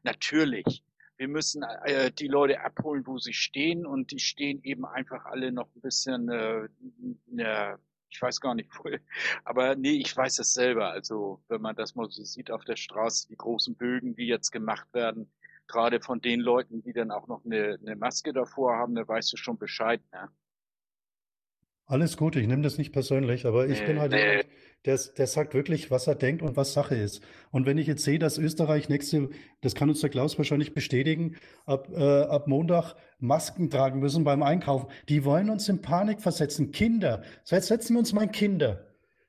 Natürlich 0.05 0.85
wir 1.17 1.29
müssen 1.29 1.63
äh, 1.85 2.11
die 2.11 2.29
Leute 2.29 2.61
abholen, 2.61 3.07
wo 3.07 3.19
sie 3.19 3.33
stehen 3.33 3.87
und 3.87 4.11
die 4.11 4.19
stehen 4.19 4.63
eben 4.63 4.85
einfach 4.85 5.27
alle 5.27 5.53
noch 5.53 5.69
ein 5.75 5.81
bisschen, 5.81 6.29
äh, 6.29 7.77
ich 8.15 8.23
weiß 8.23 8.41
gar 8.41 8.55
nicht, 8.55 8.71
wo, 8.79 8.91
aber 9.45 9.75
nee, 9.75 9.99
ich 9.99 10.17
weiß 10.17 10.39
es 10.39 10.55
selber. 10.55 10.91
Also 10.91 11.43
wenn 11.49 11.61
man 11.61 11.77
das 11.77 11.95
mal 11.95 12.09
so 12.11 12.23
sieht 12.25 12.51
auf 12.51 12.65
der 12.65 12.77
Straße, 12.77 13.29
die 13.29 13.37
großen 13.37 13.75
Bögen, 13.75 14.15
die 14.15 14.27
jetzt 14.27 14.53
gemacht 14.53 14.87
werden, 14.93 15.31
gerade 15.67 16.01
von 16.01 16.21
den 16.21 16.41
Leuten, 16.41 16.83
die 16.83 16.93
dann 16.93 17.11
auch 17.11 17.27
noch 17.27 17.45
eine, 17.45 17.79
eine 17.81 17.97
Maske 17.97 18.33
davor 18.33 18.77
haben, 18.77 18.95
da 18.95 19.07
weißt 19.07 19.33
du 19.33 19.37
schon 19.37 19.59
Bescheid. 19.59 20.01
Ne? 20.13 20.29
Alles 21.87 22.17
gut, 22.17 22.37
ich 22.37 22.47
nehme 22.47 22.63
das 22.63 22.79
nicht 22.79 22.93
persönlich, 22.93 23.47
aber 23.47 23.67
ich 23.67 23.81
nee, 23.81 23.87
bin 23.87 24.01
halt 24.01 24.13
nee. 24.13 24.45
Der, 24.85 24.99
der 25.17 25.27
sagt 25.27 25.55
wirklich, 25.55 25.91
was 25.91 26.07
er 26.07 26.15
denkt 26.15 26.43
und 26.43 26.57
was 26.57 26.75
Sache 26.75 26.95
ist. 26.95 27.23
Und 27.51 27.65
wenn 27.65 27.79
ich 27.79 27.87
jetzt 27.87 28.05
sehe, 28.05 28.19
dass 28.19 28.37
Österreich 28.37 28.89
nächste, 28.89 29.31
das 29.63 29.75
kann 29.75 29.89
uns 29.89 30.01
der 30.01 30.11
Klaus 30.11 30.37
wahrscheinlich 30.37 30.75
bestätigen, 30.75 31.37
ab, 31.65 31.89
äh, 31.95 32.23
ab 32.23 32.49
Montag 32.49 32.95
Masken 33.19 33.71
tragen 33.71 34.01
müssen 34.01 34.25
beim 34.25 34.43
Einkaufen, 34.43 34.89
die 35.09 35.25
wollen 35.25 35.49
uns 35.49 35.69
in 35.69 35.81
Panik 35.81 36.21
versetzen. 36.21 36.71
Kinder, 36.71 37.23
setzen 37.45 37.95
wir 37.95 37.99
uns 37.99 38.13
mal 38.13 38.29
Kinder. 38.29 38.87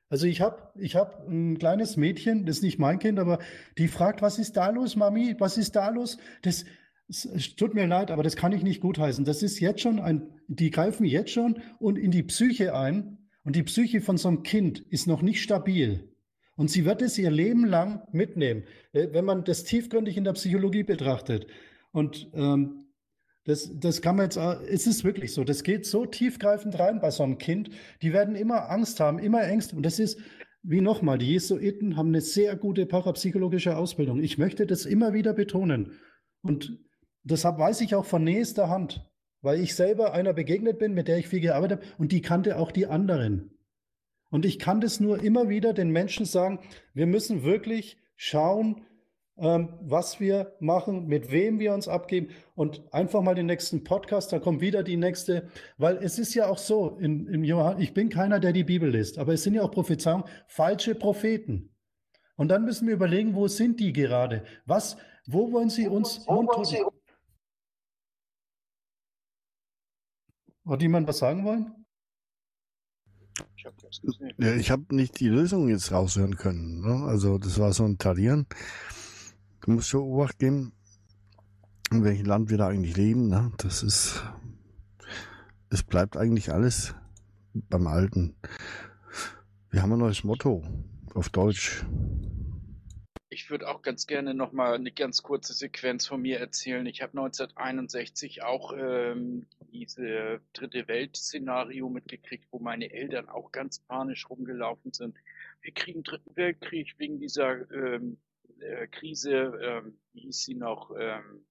Also 0.08 0.26
ich 0.26 0.40
habe 0.40 0.70
ich 0.78 0.94
hab 0.94 1.26
ein 1.26 1.58
kleines 1.58 1.96
Mädchen, 1.96 2.46
das 2.46 2.56
ist 2.56 2.62
nicht 2.62 2.78
mein 2.78 2.98
Kind, 2.98 3.18
aber 3.18 3.38
die 3.76 3.88
fragt, 3.88 4.22
was 4.22 4.38
ist 4.38 4.56
da 4.56 4.70
los, 4.70 4.94
Mami? 4.94 5.34
Was 5.38 5.58
ist 5.58 5.74
da 5.74 5.88
los? 5.88 6.18
Das, 6.42 6.64
es 7.08 7.56
tut 7.56 7.74
mir 7.74 7.86
leid, 7.86 8.10
aber 8.10 8.22
das 8.22 8.36
kann 8.36 8.52
ich 8.52 8.62
nicht 8.62 8.80
gutheißen. 8.80 9.24
Das 9.24 9.42
ist 9.42 9.58
jetzt 9.58 9.80
schon 9.80 9.98
ein, 9.98 10.28
die 10.48 10.70
greifen 10.70 11.04
jetzt 11.04 11.30
schon 11.30 11.60
und 11.78 11.96
in 11.98 12.10
die 12.10 12.22
Psyche 12.22 12.74
ein. 12.74 13.15
Und 13.46 13.54
die 13.54 13.62
Psyche 13.62 14.00
von 14.00 14.16
so 14.16 14.26
einem 14.26 14.42
Kind 14.42 14.80
ist 14.80 15.06
noch 15.06 15.22
nicht 15.22 15.40
stabil. 15.40 16.12
Und 16.56 16.68
sie 16.68 16.84
wird 16.84 17.00
es 17.00 17.16
ihr 17.16 17.30
Leben 17.30 17.64
lang 17.64 18.02
mitnehmen, 18.10 18.64
äh, 18.92 19.08
wenn 19.12 19.24
man 19.24 19.44
das 19.44 19.62
tiefgründig 19.62 20.16
in 20.16 20.24
der 20.24 20.32
Psychologie 20.32 20.82
betrachtet. 20.82 21.46
Und 21.92 22.28
ähm, 22.34 22.88
das, 23.44 23.70
das 23.72 24.02
kann 24.02 24.16
man 24.16 24.24
jetzt, 24.24 24.36
es 24.36 24.88
ist 24.88 25.04
wirklich 25.04 25.32
so, 25.32 25.44
das 25.44 25.62
geht 25.62 25.86
so 25.86 26.06
tiefgreifend 26.06 26.76
rein 26.76 27.00
bei 27.00 27.12
so 27.12 27.22
einem 27.22 27.38
Kind. 27.38 27.70
Die 28.02 28.12
werden 28.12 28.34
immer 28.34 28.68
Angst 28.68 28.98
haben, 28.98 29.20
immer 29.20 29.44
Ängste. 29.44 29.76
Und 29.76 29.84
das 29.84 30.00
ist, 30.00 30.18
wie 30.64 30.80
nochmal, 30.80 31.18
die 31.18 31.30
Jesuiten 31.30 31.96
haben 31.96 32.08
eine 32.08 32.22
sehr 32.22 32.56
gute 32.56 32.84
parapsychologische 32.84 33.76
Ausbildung. 33.76 34.20
Ich 34.24 34.38
möchte 34.38 34.66
das 34.66 34.86
immer 34.86 35.12
wieder 35.12 35.34
betonen. 35.34 35.92
Und 36.42 36.80
deshalb 37.22 37.58
weiß 37.58 37.80
ich 37.82 37.94
auch 37.94 38.06
von 38.06 38.24
nächster 38.24 38.68
Hand, 38.68 39.08
weil 39.46 39.60
ich 39.60 39.76
selber 39.76 40.12
einer 40.12 40.32
begegnet 40.32 40.80
bin, 40.80 40.92
mit 40.92 41.06
der 41.06 41.18
ich 41.18 41.28
viel 41.28 41.38
gearbeitet 41.38 41.80
habe 41.80 41.92
und 41.98 42.10
die 42.10 42.20
kannte 42.20 42.58
auch 42.58 42.72
die 42.72 42.88
anderen. 42.88 43.52
Und 44.28 44.44
ich 44.44 44.58
kann 44.58 44.80
das 44.80 44.98
nur 44.98 45.22
immer 45.22 45.48
wieder 45.48 45.72
den 45.72 45.90
Menschen 45.90 46.26
sagen, 46.26 46.58
wir 46.94 47.06
müssen 47.06 47.44
wirklich 47.44 47.96
schauen, 48.16 48.82
ähm, 49.38 49.74
was 49.82 50.18
wir 50.18 50.56
machen, 50.58 51.06
mit 51.06 51.30
wem 51.30 51.60
wir 51.60 51.74
uns 51.74 51.86
abgeben 51.86 52.30
und 52.56 52.92
einfach 52.92 53.22
mal 53.22 53.36
den 53.36 53.46
nächsten 53.46 53.84
Podcast, 53.84 54.32
da 54.32 54.40
kommt 54.40 54.60
wieder 54.60 54.82
die 54.82 54.96
nächste, 54.96 55.48
weil 55.78 55.98
es 55.98 56.18
ist 56.18 56.34
ja 56.34 56.48
auch 56.48 56.58
so, 56.58 56.98
in, 56.98 57.28
in 57.28 57.44
Johann, 57.44 57.80
ich 57.80 57.94
bin 57.94 58.08
keiner, 58.08 58.40
der 58.40 58.52
die 58.52 58.64
Bibel 58.64 58.90
liest, 58.90 59.16
aber 59.16 59.34
es 59.34 59.44
sind 59.44 59.54
ja 59.54 59.62
auch 59.62 59.70
Prophezeiungen, 59.70 60.24
falsche 60.48 60.96
Propheten. 60.96 61.70
Und 62.34 62.48
dann 62.48 62.64
müssen 62.64 62.88
wir 62.88 62.94
überlegen, 62.94 63.36
wo 63.36 63.46
sind 63.46 63.78
die 63.78 63.92
gerade? 63.92 64.42
Was, 64.64 64.96
wo 65.24 65.52
wollen 65.52 65.70
sie 65.70 65.86
uns 65.86 66.26
wo 66.26 66.44
wollen 66.44 66.64
sie 66.64 66.82
Hat 70.66 70.82
jemand 70.82 71.06
was 71.06 71.18
sagen 71.18 71.44
wollen? 71.44 71.72
Ich 74.38 74.70
habe 74.70 74.94
nicht 74.94 75.20
die 75.20 75.28
Lösung 75.28 75.68
jetzt 75.68 75.92
raushören 75.92 76.36
können. 76.36 76.80
Ne? 76.80 77.04
Also 77.06 77.38
das 77.38 77.58
war 77.58 77.72
so 77.72 77.84
ein 77.84 77.98
Tarieren. 77.98 78.46
Du 79.60 79.72
musst 79.72 79.88
schon 79.88 80.02
Obacht 80.02 80.38
geben, 80.38 80.72
in 81.92 82.04
welchem 82.04 82.26
Land 82.26 82.50
wir 82.50 82.58
da 82.58 82.68
eigentlich 82.68 82.96
leben. 82.96 83.28
Ne? 83.28 83.52
Das 83.58 83.82
ist, 83.82 84.22
es 85.70 85.82
bleibt 85.82 86.16
eigentlich 86.16 86.52
alles 86.52 86.94
beim 87.54 87.86
Alten. 87.86 88.36
Wir 89.70 89.82
haben 89.82 89.92
ein 89.92 89.98
neues 89.98 90.24
Motto 90.24 90.64
auf 91.14 91.28
Deutsch. 91.28 91.84
Ich 93.36 93.50
würde 93.50 93.68
auch 93.68 93.82
ganz 93.82 94.06
gerne 94.06 94.32
noch 94.32 94.52
mal 94.52 94.76
eine 94.76 94.90
ganz 94.90 95.22
kurze 95.22 95.52
Sequenz 95.52 96.06
von 96.06 96.22
mir 96.22 96.40
erzählen. 96.40 96.86
Ich 96.86 97.02
habe 97.02 97.18
1961 97.18 98.42
auch 98.42 98.72
ähm, 98.74 99.46
diese 99.70 100.40
dritte 100.54 100.88
Welt-Szenario 100.88 101.90
mitgekriegt, 101.90 102.46
wo 102.50 102.60
meine 102.60 102.90
Eltern 102.90 103.28
auch 103.28 103.52
ganz 103.52 103.78
panisch 103.78 104.30
rumgelaufen 104.30 104.94
sind. 104.94 105.18
Wir 105.60 105.74
kriegen 105.74 106.02
dritten 106.02 106.34
Weltkrieg 106.34 106.94
wegen 106.96 107.20
dieser 107.20 107.70
ähm, 107.70 108.16
äh, 108.58 108.86
Krise. 108.86 109.52
Ähm, 109.62 109.98
wie 110.14 110.20
hieß 110.22 110.40
sie 110.40 110.54
noch? 110.54 110.92
Ähm, 110.98 111.44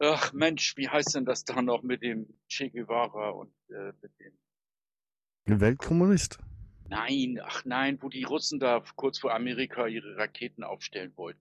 ach 0.00 0.32
Mensch, 0.32 0.78
wie 0.78 0.88
heißt 0.88 1.14
denn 1.14 1.26
das 1.26 1.44
da 1.44 1.60
noch 1.60 1.82
mit 1.82 2.00
dem 2.00 2.38
Che 2.48 2.70
Guevara 2.70 3.28
und 3.28 3.52
äh, 3.68 3.92
mit 4.00 4.12
dem 4.18 5.60
Weltkommunist? 5.60 6.38
Nein, 6.92 7.40
ach 7.42 7.64
nein, 7.64 7.96
wo 8.02 8.10
die 8.10 8.24
Russen 8.24 8.60
da 8.60 8.84
kurz 8.96 9.18
vor 9.18 9.32
Amerika 9.32 9.86
ihre 9.86 10.18
Raketen 10.18 10.62
aufstellen 10.62 11.16
wollten. 11.16 11.40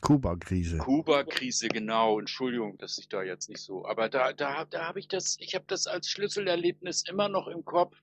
Kuba-Krise. 0.00 0.78
Kuba-Krise, 0.78 1.68
genau. 1.68 2.18
Entschuldigung, 2.18 2.76
dass 2.78 2.98
ich 2.98 3.08
da 3.08 3.22
jetzt 3.22 3.48
nicht 3.48 3.60
so. 3.60 3.86
Aber 3.86 4.08
da, 4.08 4.32
da, 4.32 4.64
da 4.64 4.88
habe 4.88 4.98
ich 4.98 5.06
das, 5.06 5.36
ich 5.38 5.54
habe 5.54 5.66
das 5.68 5.86
als 5.86 6.10
Schlüsselerlebnis 6.10 7.04
immer 7.08 7.28
noch 7.28 7.46
im 7.46 7.64
Kopf. 7.64 7.96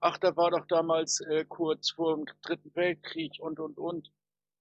Ach, 0.00 0.18
da 0.18 0.36
war 0.36 0.50
doch 0.50 0.66
damals 0.66 1.20
äh, 1.20 1.46
kurz 1.48 1.92
vor 1.92 2.16
dem 2.16 2.26
Dritten 2.42 2.70
Weltkrieg 2.74 3.38
und 3.40 3.58
und 3.58 3.78
und. 3.78 4.12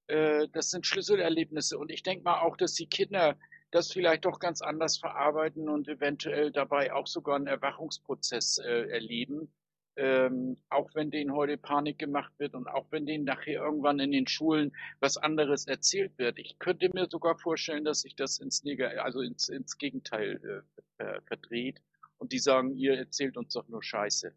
Äh, 0.07 0.47
das 0.53 0.69
sind 0.69 0.87
Schlüsselerlebnisse. 0.87 1.77
Und 1.77 1.91
ich 1.91 2.03
denke 2.03 2.23
mal 2.23 2.39
auch, 2.39 2.55
dass 2.55 2.73
die 2.73 2.87
Kinder 2.87 3.37
das 3.71 3.91
vielleicht 3.91 4.23
doch 4.23 4.39
ganz 4.39 4.61
anders 4.61 4.97
verarbeiten 4.97 5.67
und 5.67 5.89
eventuell 5.89 6.53
dabei 6.53 6.93
auch 6.93 7.07
sogar 7.07 7.35
einen 7.35 7.47
Erwachungsprozess 7.47 8.59
äh, 8.59 8.87
erleben 8.89 9.51
ähm, 9.97 10.57
auch 10.69 10.89
wenn 10.93 11.11
denen 11.11 11.33
heute 11.33 11.57
Panik 11.57 11.99
gemacht 11.99 12.31
wird 12.37 12.53
und 12.53 12.67
auch 12.67 12.85
wenn 12.91 13.05
denen 13.05 13.25
nachher 13.25 13.61
irgendwann 13.61 13.99
in 13.99 14.11
den 14.11 14.27
Schulen 14.27 14.71
was 14.99 15.17
anderes 15.17 15.67
erzählt 15.67 16.17
wird. 16.17 16.39
Ich 16.39 16.57
könnte 16.59 16.89
mir 16.93 17.07
sogar 17.09 17.37
vorstellen, 17.37 17.83
dass 17.83 18.01
sich 18.01 18.15
das 18.15 18.39
ins 18.39 18.63
Neg 18.63 18.81
also 18.81 19.21
ins, 19.21 19.49
ins 19.49 19.77
Gegenteil 19.77 20.63
äh, 20.97 21.03
äh, 21.03 21.21
verdreht 21.27 21.81
und 22.17 22.31
die 22.31 22.39
sagen, 22.39 22.75
ihr 22.75 22.97
erzählt 22.97 23.37
uns 23.37 23.53
doch 23.53 23.67
nur 23.67 23.83
Scheiße. 23.83 24.33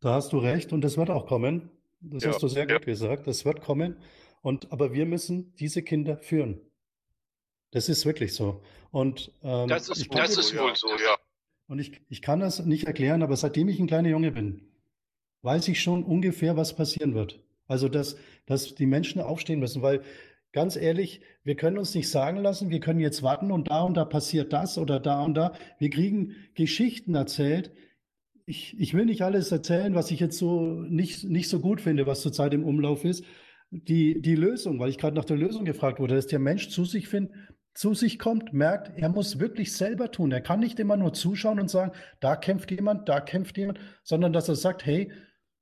Da 0.00 0.14
hast 0.14 0.32
du 0.32 0.38
recht 0.38 0.72
und 0.72 0.80
das 0.80 0.96
wird 0.96 1.10
auch 1.10 1.26
kommen. 1.26 1.70
Das 2.00 2.24
ja, 2.24 2.30
hast 2.30 2.42
du 2.42 2.48
sehr 2.48 2.66
ja. 2.66 2.76
gut 2.76 2.86
gesagt. 2.86 3.26
Das 3.26 3.44
wird 3.44 3.60
kommen. 3.60 3.96
Und 4.40 4.72
aber 4.72 4.94
wir 4.94 5.04
müssen 5.04 5.54
diese 5.56 5.82
Kinder 5.82 6.16
führen. 6.16 6.60
Das 7.72 7.88
ist 7.88 8.06
wirklich 8.06 8.34
so. 8.34 8.62
Und 8.90 9.30
ähm, 9.42 9.68
das 9.68 9.88
ist, 9.90 10.12
das 10.12 10.36
ist 10.36 10.56
wohl 10.56 10.74
so, 10.74 10.88
ja. 10.88 11.16
Und 11.70 11.78
ich, 11.78 11.92
ich 12.08 12.20
kann 12.20 12.40
das 12.40 12.66
nicht 12.66 12.88
erklären, 12.88 13.22
aber 13.22 13.36
seitdem 13.36 13.68
ich 13.68 13.78
ein 13.78 13.86
kleiner 13.86 14.08
Junge 14.08 14.32
bin, 14.32 14.62
weiß 15.42 15.68
ich 15.68 15.80
schon 15.80 16.02
ungefähr, 16.02 16.56
was 16.56 16.74
passieren 16.74 17.14
wird. 17.14 17.38
Also, 17.68 17.88
dass, 17.88 18.16
dass 18.44 18.74
die 18.74 18.86
Menschen 18.86 19.20
aufstehen 19.20 19.60
müssen, 19.60 19.80
weil 19.80 20.02
ganz 20.50 20.74
ehrlich, 20.74 21.20
wir 21.44 21.54
können 21.54 21.78
uns 21.78 21.94
nicht 21.94 22.10
sagen 22.10 22.38
lassen, 22.38 22.70
wir 22.70 22.80
können 22.80 22.98
jetzt 22.98 23.22
warten 23.22 23.52
und 23.52 23.70
da 23.70 23.82
und 23.82 23.96
da 23.96 24.04
passiert 24.04 24.52
das 24.52 24.78
oder 24.78 24.98
da 24.98 25.22
und 25.22 25.34
da. 25.34 25.52
Wir 25.78 25.90
kriegen 25.90 26.34
Geschichten 26.56 27.14
erzählt. 27.14 27.70
Ich, 28.46 28.76
ich 28.80 28.92
will 28.92 29.04
nicht 29.04 29.22
alles 29.22 29.52
erzählen, 29.52 29.94
was 29.94 30.10
ich 30.10 30.18
jetzt 30.18 30.38
so 30.38 30.82
nicht, 30.88 31.22
nicht 31.22 31.48
so 31.48 31.60
gut 31.60 31.80
finde, 31.80 32.04
was 32.04 32.20
zurzeit 32.20 32.52
im 32.52 32.64
Umlauf 32.64 33.04
ist. 33.04 33.24
Die, 33.70 34.20
die 34.20 34.34
Lösung, 34.34 34.80
weil 34.80 34.90
ich 34.90 34.98
gerade 34.98 35.14
nach 35.14 35.24
der 35.24 35.36
Lösung 35.36 35.64
gefragt 35.64 36.00
wurde, 36.00 36.16
dass 36.16 36.26
der 36.26 36.40
Mensch 36.40 36.68
zu 36.70 36.84
sich 36.84 37.06
findet, 37.06 37.32
zu 37.74 37.94
sich 37.94 38.18
kommt, 38.18 38.52
merkt, 38.52 38.98
er 38.98 39.08
muss 39.08 39.38
wirklich 39.38 39.72
selber 39.72 40.10
tun. 40.10 40.32
Er 40.32 40.40
kann 40.40 40.60
nicht 40.60 40.78
immer 40.80 40.96
nur 40.96 41.12
zuschauen 41.12 41.60
und 41.60 41.70
sagen, 41.70 41.92
da 42.20 42.36
kämpft 42.36 42.70
jemand, 42.70 43.08
da 43.08 43.20
kämpft 43.20 43.56
jemand, 43.56 43.78
sondern 44.02 44.32
dass 44.32 44.48
er 44.48 44.56
sagt, 44.56 44.84
hey, 44.84 45.12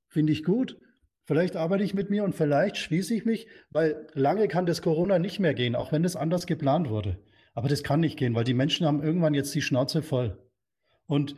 finde 0.07 0.33
ich 0.33 0.43
gut, 0.43 0.77
vielleicht 1.25 1.55
arbeite 1.55 1.83
ich 1.83 1.93
mit 1.93 2.09
mir 2.09 2.23
und 2.23 2.35
vielleicht 2.35 2.77
schließe 2.77 3.13
ich 3.13 3.25
mich, 3.25 3.47
weil 3.69 4.07
lange 4.13 4.47
kann 4.47 4.65
das 4.65 4.81
Corona 4.81 5.19
nicht 5.19 5.39
mehr 5.39 5.53
gehen, 5.53 5.75
auch 5.75 5.91
wenn 5.91 6.03
es 6.03 6.15
anders 6.15 6.47
geplant 6.47 6.89
wurde. 6.89 7.19
Aber 7.53 7.69
das 7.69 7.83
kann 7.83 7.99
nicht 7.99 8.17
gehen, 8.17 8.35
weil 8.35 8.43
die 8.43 8.53
Menschen 8.53 8.87
haben 8.87 9.03
irgendwann 9.03 9.33
jetzt 9.33 9.53
die 9.53 9.61
Schnauze 9.61 10.01
voll. 10.01 10.37
Und 11.05 11.35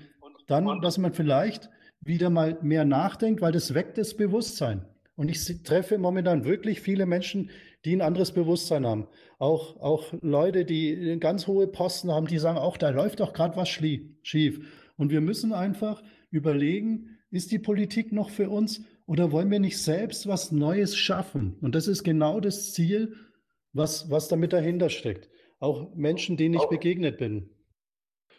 dann, 0.48 0.82
dass 0.82 0.98
man 0.98 1.14
vielleicht 1.14 1.70
wieder 2.02 2.30
mal 2.30 2.58
mehr 2.62 2.86
nachdenkt, 2.86 3.42
weil 3.42 3.52
das 3.52 3.74
weckt 3.74 3.98
das 3.98 4.16
Bewusstsein. 4.16 4.86
Und 5.16 5.30
ich 5.30 5.64
treffe 5.64 5.98
momentan 5.98 6.46
wirklich 6.46 6.82
viele 6.82 7.06
Menschen, 7.06 7.50
die 7.86 7.96
ein 7.96 8.02
anderes 8.02 8.32
Bewusstsein 8.32 8.86
haben. 8.86 9.08
Auch, 9.40 9.78
auch 9.82 10.14
Leute, 10.22 10.66
die 10.66 11.18
ganz 11.20 11.48
hohe 11.48 11.68
Posten 11.68 12.12
haben, 12.12 12.28
die 12.28 12.38
sagen, 12.38 12.58
auch 12.58 12.78
da 12.78 12.90
läuft 12.90 13.20
doch 13.20 13.34
gerade 13.34 13.56
was 13.56 13.70
schief. 13.70 14.60
Und 14.98 15.10
wir 15.10 15.22
müssen 15.22 15.54
einfach 15.54 16.04
überlegen, 16.30 17.18
ist 17.32 17.52
die 17.52 17.60
Politik 17.60 18.12
noch 18.12 18.30
für 18.30 18.50
uns 18.50 18.84
oder 19.08 19.32
wollen 19.32 19.50
wir 19.50 19.60
nicht 19.60 19.82
selbst 19.82 20.28
was 20.28 20.52
Neues 20.52 20.96
schaffen? 20.96 21.58
Und 21.62 21.76
das 21.76 21.88
ist 21.88 22.04
genau 22.04 22.40
das 22.40 22.74
Ziel, 22.74 23.16
was, 23.74 24.12
was 24.12 24.28
damit 24.28 24.54
dahinter 24.54 24.90
steckt. 24.90 25.30
Auch 25.60 25.94
Menschen, 25.96 26.38
denen 26.38 26.56
ich 26.56 26.66
begegnet 26.66 27.18
bin. 27.18 27.50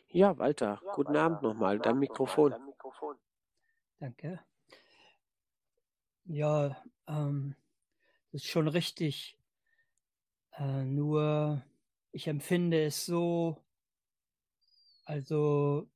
Ja, 0.08 0.38
Walter, 0.38 0.80
guten 0.94 1.16
Abend 1.16 1.42
nochmal, 1.42 1.78
dein 1.78 1.98
Mikrofon. 1.98 2.54
Danke. 3.98 4.40
Ja, 6.24 6.76
ähm, 7.08 7.54
ist 8.32 8.46
schon 8.46 8.68
richtig. 8.68 9.38
Äh, 10.58 10.84
nur 10.84 11.64
ich 12.12 12.26
empfinde 12.28 12.84
es 12.84 13.06
so, 13.06 13.58
also 15.04 15.88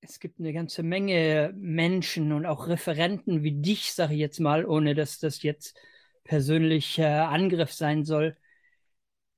es 0.00 0.20
gibt 0.20 0.38
eine 0.40 0.52
ganze 0.52 0.82
Menge 0.82 1.52
Menschen 1.56 2.32
und 2.32 2.46
auch 2.46 2.68
Referenten 2.68 3.42
wie 3.42 3.60
dich, 3.60 3.92
sage 3.94 4.14
ich 4.14 4.20
jetzt 4.20 4.40
mal, 4.40 4.64
ohne 4.64 4.94
dass 4.94 5.18
das 5.18 5.42
jetzt 5.42 5.76
persönlicher 6.24 7.28
Angriff 7.28 7.72
sein 7.72 8.04
soll, 8.04 8.36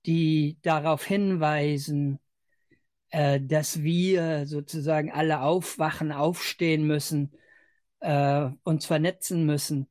die 0.06 0.58
darauf 0.62 1.04
hinweisen, 1.04 2.18
äh, 3.10 3.40
dass 3.40 3.82
wir 3.82 4.46
sozusagen 4.46 5.12
alle 5.12 5.40
aufwachen, 5.42 6.12
aufstehen 6.12 6.86
müssen, 6.86 7.32
äh, 8.00 8.50
uns 8.64 8.86
vernetzen 8.86 9.46
müssen. 9.46 9.88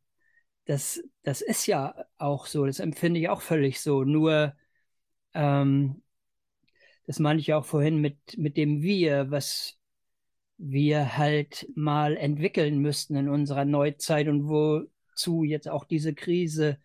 Das, 0.70 1.02
das 1.24 1.42
ist 1.42 1.66
ja 1.66 1.96
auch 2.20 2.46
so, 2.46 2.68
das 2.68 2.80
empfinde 2.80 3.20
ich 3.20 3.28
auch 3.28 3.42
völlig 3.42 3.82
so. 3.82 4.04
Nur, 4.04 4.56
ähm, 5.34 6.04
das 7.08 7.18
meine 7.18 7.40
ich 7.40 7.56
auch 7.56 7.66
vorhin 7.66 8.00
mit, 8.00 8.38
mit 8.38 8.56
dem 8.56 8.84
Wir, 8.84 9.32
was 9.32 9.80
wir 10.60 11.18
halt 11.18 11.68
mal 11.74 12.16
entwickeln 12.18 12.78
müssten 12.84 13.16
in 13.16 13.30
unserer 13.30 13.66
Neuzeit 13.66 14.28
und 14.28 14.48
wozu 14.48 15.44
jetzt 15.44 15.68
auch 15.68 15.86
diese 15.86 16.14
Krise 16.14 16.78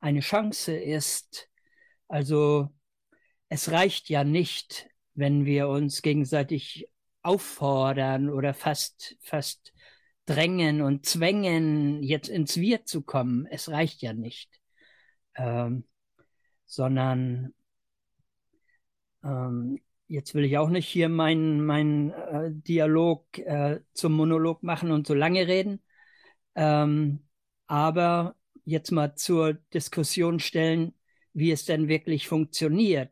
eine 0.00 0.18
Chance 0.18 0.74
ist. 0.74 1.48
Also 2.08 2.70
es 3.48 3.70
reicht 3.70 4.08
ja 4.08 4.24
nicht, 4.24 4.88
wenn 5.14 5.44
wir 5.44 5.68
uns 5.68 6.02
gegenseitig 6.02 6.88
auffordern 7.22 8.30
oder 8.30 8.52
fast, 8.52 9.16
fast 9.20 9.72
drängen 10.26 10.82
und 10.82 11.06
zwängen, 11.06 12.02
jetzt 12.02 12.28
ins 12.28 12.56
Wir 12.56 12.84
zu 12.84 13.02
kommen. 13.02 13.46
Es 13.46 13.68
reicht 13.68 14.02
ja 14.02 14.12
nicht. 14.12 14.60
Ähm, 15.34 15.84
sondern 16.66 17.54
ähm, 19.24 19.80
jetzt 20.08 20.34
will 20.34 20.44
ich 20.44 20.58
auch 20.58 20.68
nicht 20.68 20.88
hier 20.88 21.08
meinen 21.08 21.64
mein, 21.64 22.10
äh, 22.10 22.50
Dialog 22.52 23.38
äh, 23.38 23.80
zum 23.94 24.12
Monolog 24.14 24.62
machen 24.62 24.90
und 24.90 25.06
so 25.06 25.14
lange 25.14 25.46
reden. 25.48 25.82
Ähm, 26.54 27.26
aber 27.66 28.36
jetzt 28.64 28.90
mal 28.90 29.14
zur 29.16 29.54
Diskussion 29.74 30.40
stellen, 30.40 30.94
wie 31.32 31.50
es 31.50 31.64
denn 31.64 31.88
wirklich 31.88 32.28
funktioniert. 32.28 33.10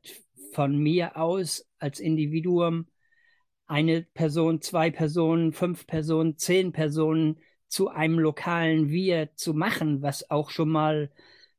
Von 0.53 0.77
mir 0.77 1.17
aus 1.17 1.67
als 1.79 2.01
Individuum 2.01 2.87
eine 3.71 4.03
Person, 4.03 4.61
zwei 4.61 4.91
Personen, 4.91 5.53
fünf 5.53 5.87
Personen, 5.87 6.37
zehn 6.37 6.73
Personen 6.73 7.39
zu 7.69 7.89
einem 7.89 8.19
lokalen 8.19 8.91
Wir 8.91 9.31
zu 9.37 9.55
machen, 9.55 10.03
was 10.03 10.29
auch 10.31 10.51
schon 10.51 10.71
mal 10.71 11.11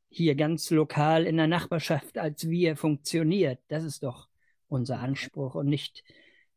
hier 0.09 0.35
ganz 0.35 0.69
lokal 0.71 1.25
in 1.25 1.37
der 1.37 1.47
Nachbarschaft 1.47 2.17
als 2.17 2.49
Wir 2.49 2.75
funktioniert. 2.75 3.59
Das 3.69 3.85
ist 3.85 4.03
doch 4.03 4.27
unser 4.67 4.99
Anspruch 4.99 5.55
und 5.55 5.67
nicht 5.67 6.03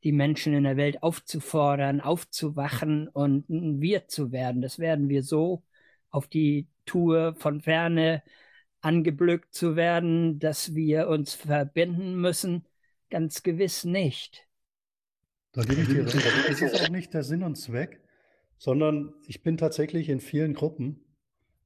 die 0.03 0.13
Menschen 0.13 0.55
in 0.55 0.65
der 0.65 0.77
Welt 0.77 1.03
aufzufordern, 1.05 2.01
aufzuwachen 2.01 3.09
und 3.09 3.49
ein 3.49 3.81
Wir 3.81 4.09
zu 4.09 4.33
werden. 4.33 4.61
Das 4.61 4.81
werden 4.81 5.09
wir 5.09 5.23
so 5.23 5.63
auf 6.11 6.27
die 6.27 6.67
Tour 6.85 7.37
von 7.37 7.61
ferne 7.61 8.25
angeblückt 8.81 9.55
zu 9.55 9.77
werden, 9.77 10.41
dass 10.41 10.75
wir 10.75 11.09
uns 11.09 11.35
verbinden 11.35 12.17
müssen. 12.17 12.67
Ganz 13.09 13.45
gewiss 13.45 13.85
nicht. 13.85 14.49
Da 15.55 15.63
gebe 15.63 15.83
ich 15.83 15.89
dir 15.89 16.05
recht. 16.05 16.51
Es 16.51 16.61
ist 16.61 16.83
auch 16.83 16.89
nicht 16.91 17.15
der 17.15 17.23
Sinn 17.23 17.45
und 17.45 17.57
Zweck, 17.57 18.01
sondern 18.59 19.15
ich 19.27 19.43
bin 19.43 19.57
tatsächlich 19.57 20.09
in 20.09 20.19
vielen 20.19 20.53
Gruppen 20.53 21.01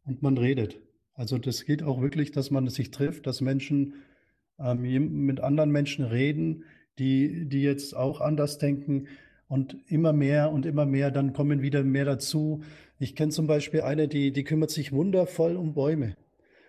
und 0.05 0.23
man 0.23 0.36
redet. 0.36 0.78
Also 1.15 1.39
das 1.39 1.65
geht 1.65 1.82
auch 1.82 2.01
wirklich, 2.01 2.31
dass 2.31 2.51
man 2.51 2.69
sich 2.69 2.90
trifft, 2.90 3.27
dass 3.27 3.40
Menschen 3.40 3.94
ähm, 4.59 4.82
mit 5.24 5.40
anderen 5.40 5.70
Menschen 5.70 6.05
reden, 6.05 6.65
die, 6.98 7.48
die 7.48 7.62
jetzt 7.62 7.97
auch 7.97 8.20
anders 8.20 8.59
denken 8.59 9.09
und 9.48 9.78
immer 9.86 10.12
mehr 10.12 10.52
und 10.52 10.66
immer 10.66 10.85
mehr, 10.85 11.10
dann 11.10 11.32
kommen 11.32 11.62
wieder 11.62 11.82
mehr 11.82 12.05
dazu. 12.05 12.62
Ich 12.98 13.16
kenne 13.16 13.32
zum 13.32 13.47
Beispiel 13.47 13.81
eine, 13.81 14.06
die, 14.06 14.32
die 14.32 14.44
kümmert 14.44 14.70
sich 14.70 14.93
wundervoll 14.93 15.56
um 15.56 15.73
Bäume. 15.73 16.15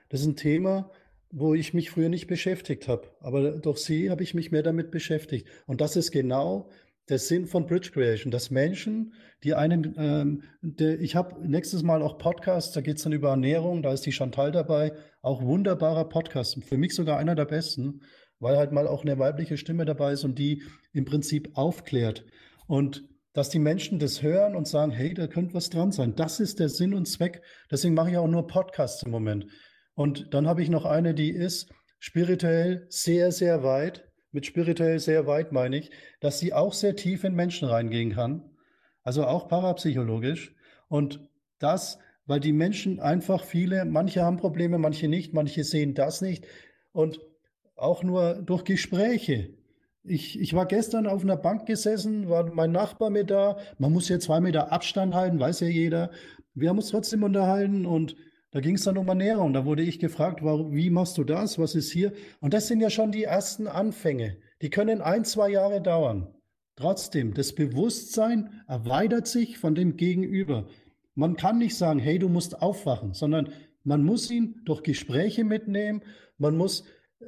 Das 0.08 0.22
ist 0.22 0.28
ein 0.28 0.36
Thema, 0.38 0.90
wo 1.32 1.54
ich 1.54 1.74
mich 1.74 1.90
früher 1.90 2.10
nicht 2.10 2.28
beschäftigt 2.28 2.88
habe. 2.88 3.10
Aber 3.20 3.52
durch 3.52 3.80
sie 3.80 4.10
habe 4.10 4.24
ich 4.24 4.34
mich 4.34 4.52
mehr 4.52 4.64
damit 4.64 4.90
beschäftigt. 4.90 5.48
Und 5.68 5.82
das 5.82 5.98
ist 5.98 6.12
genau 6.12 6.70
der 7.10 7.19
Sinn 7.19 7.45
von 7.48 7.65
Bridge 7.65 7.91
Creation, 7.91 8.31
dass 8.31 8.52
Menschen, 8.52 9.14
die 9.44 9.53
einen, 9.56 9.95
ähm, 9.98 10.44
der, 10.61 10.99
ich 10.99 11.15
habe 11.15 11.48
nächstes 11.48 11.84
Mal 11.84 12.02
auch 12.02 12.18
Podcasts, 12.18 12.73
da 12.73 12.81
geht 12.81 12.98
es 12.98 13.03
dann 13.03 13.14
über 13.14 13.30
Ernährung, 13.30 13.81
da 13.81 13.91
ist 13.91 14.06
die 14.06 14.11
Chantal 14.11 14.52
dabei, 14.52 14.94
auch 15.22 15.41
wunderbarer 15.41 16.07
Podcast, 16.07 16.64
für 16.64 16.77
mich 16.77 16.94
sogar 16.95 17.18
einer 17.18 17.36
der 17.36 17.45
besten, 17.45 18.02
weil 18.40 18.57
halt 18.57 18.72
mal 18.72 18.88
auch 18.88 19.03
eine 19.03 19.19
weibliche 19.19 19.57
Stimme 19.57 19.86
dabei 19.86 20.14
ist 20.14 20.23
und 20.23 20.40
die 20.40 20.64
im 20.94 21.06
Prinzip 21.06 21.49
aufklärt. 21.56 22.26
Und 22.68 23.03
dass 23.34 23.49
die 23.49 23.60
Menschen 23.60 23.99
das 23.99 24.22
hören 24.22 24.56
und 24.56 24.68
sagen, 24.68 24.91
hey, 24.91 25.14
da 25.14 25.27
könnte 25.27 25.53
was 25.53 25.69
dran 25.69 25.91
sein. 25.91 26.15
Das 26.15 26.40
ist 26.40 26.60
der 26.60 26.69
Sinn 26.69 26.94
und 26.94 27.07
Zweck. 27.07 27.41
Deswegen 27.72 27.94
mache 27.94 28.11
ich 28.11 28.18
auch 28.18 28.27
nur 28.27 28.48
Podcasts 28.48 29.03
im 29.03 29.11
Moment. 29.11 29.45
Und 29.94 30.34
dann 30.34 30.48
habe 30.48 30.61
ich 30.61 30.69
noch 30.69 30.86
eine, 30.86 31.14
die 31.14 31.30
ist 31.30 31.72
spirituell 31.99 32.86
sehr, 32.90 33.31
sehr 33.31 33.64
weit. 33.64 34.09
Mit 34.31 34.45
spirituell 34.45 34.99
sehr 34.99 35.26
weit 35.26 35.51
meine 35.51 35.77
ich, 35.77 35.91
dass 36.19 36.39
sie 36.39 36.53
auch 36.53 36.73
sehr 36.73 36.95
tief 36.95 37.23
in 37.23 37.34
Menschen 37.34 37.68
reingehen 37.68 38.14
kann. 38.14 38.43
Also 39.03 39.26
auch 39.26 39.47
parapsychologisch. 39.47 40.53
Und 40.88 41.27
das, 41.57 41.99
weil 42.26 42.39
die 42.39 42.53
Menschen 42.53 42.99
einfach 42.99 43.43
viele, 43.43 43.85
manche 43.85 44.22
haben 44.22 44.38
Probleme, 44.38 44.77
manche 44.77 45.07
nicht, 45.07 45.34
manche 45.34 45.64
sehen 45.64 45.95
das 45.95 46.22
nicht. 46.22 46.45
Und 46.91 47.19
auch 47.76 48.03
nur 48.03 48.35
durch 48.35 48.65
Gespräche. 48.65 49.57
Ich, 50.03 50.39
ich 50.39 50.53
war 50.53 50.65
gestern 50.65 51.07
auf 51.07 51.23
einer 51.23 51.38
Bank 51.38 51.65
gesessen, 51.65 52.30
war 52.30 52.53
mein 52.53 52.72
Nachbar 52.72 53.10
mit 53.10 53.30
da. 53.30 53.57
Man 53.77 53.91
muss 53.91 54.10
ja 54.10 54.19
zwei 54.19 54.39
Meter 54.39 54.72
Abstand 54.72 55.14
halten, 55.14 55.39
weiß 55.39 55.61
ja 55.61 55.68
jeder. 55.68 56.11
Wir 56.53 56.69
haben 56.69 56.77
uns 56.77 56.89
trotzdem 56.89 57.23
unterhalten 57.23 57.85
und 57.85 58.15
da 58.52 58.62
ging 58.62 58.76
es 58.76 58.84
dann 58.84 58.98
um 58.98 59.08
Ernährung. 59.08 59.54
Da 59.54 59.66
wurde 59.66 59.84
ich 59.84 60.00
gefragt, 60.00 60.44
warum, 60.44 60.74
wie 60.74 60.90
machst 60.90 61.18
du 61.18 61.24
das? 61.24 61.60
Was 61.60 61.76
ist 61.76 61.92
hier? 61.92 62.14
Und 62.40 62.54
das 62.54 62.68
sind 62.68 62.82
ja 62.82 62.90
schon 62.90 63.12
die 63.12 63.24
ersten 63.24 63.68
Anfänge. 63.68 64.38
Die 64.62 64.70
können 64.70 65.02
ein, 65.02 65.24
zwei 65.24 65.50
Jahre 65.50 65.82
dauern. 65.82 66.34
Trotzdem, 66.76 67.34
das 67.34 67.54
Bewusstsein 67.54 68.64
erweitert 68.68 69.28
sich 69.28 69.60
von 69.60 69.76
dem 69.76 69.98
Gegenüber. 69.98 70.68
Man 71.14 71.36
kann 71.36 71.58
nicht 71.58 71.76
sagen, 71.76 72.00
hey, 72.00 72.18
du 72.18 72.30
musst 72.30 72.62
aufwachen, 72.62 73.14
sondern 73.14 73.50
man 73.84 74.04
muss 74.04 74.32
ihn 74.32 74.62
durch 74.66 74.84
Gespräche 74.84 75.44
mitnehmen. 75.44 76.02
Man 76.38 76.58
muss, 76.58 76.86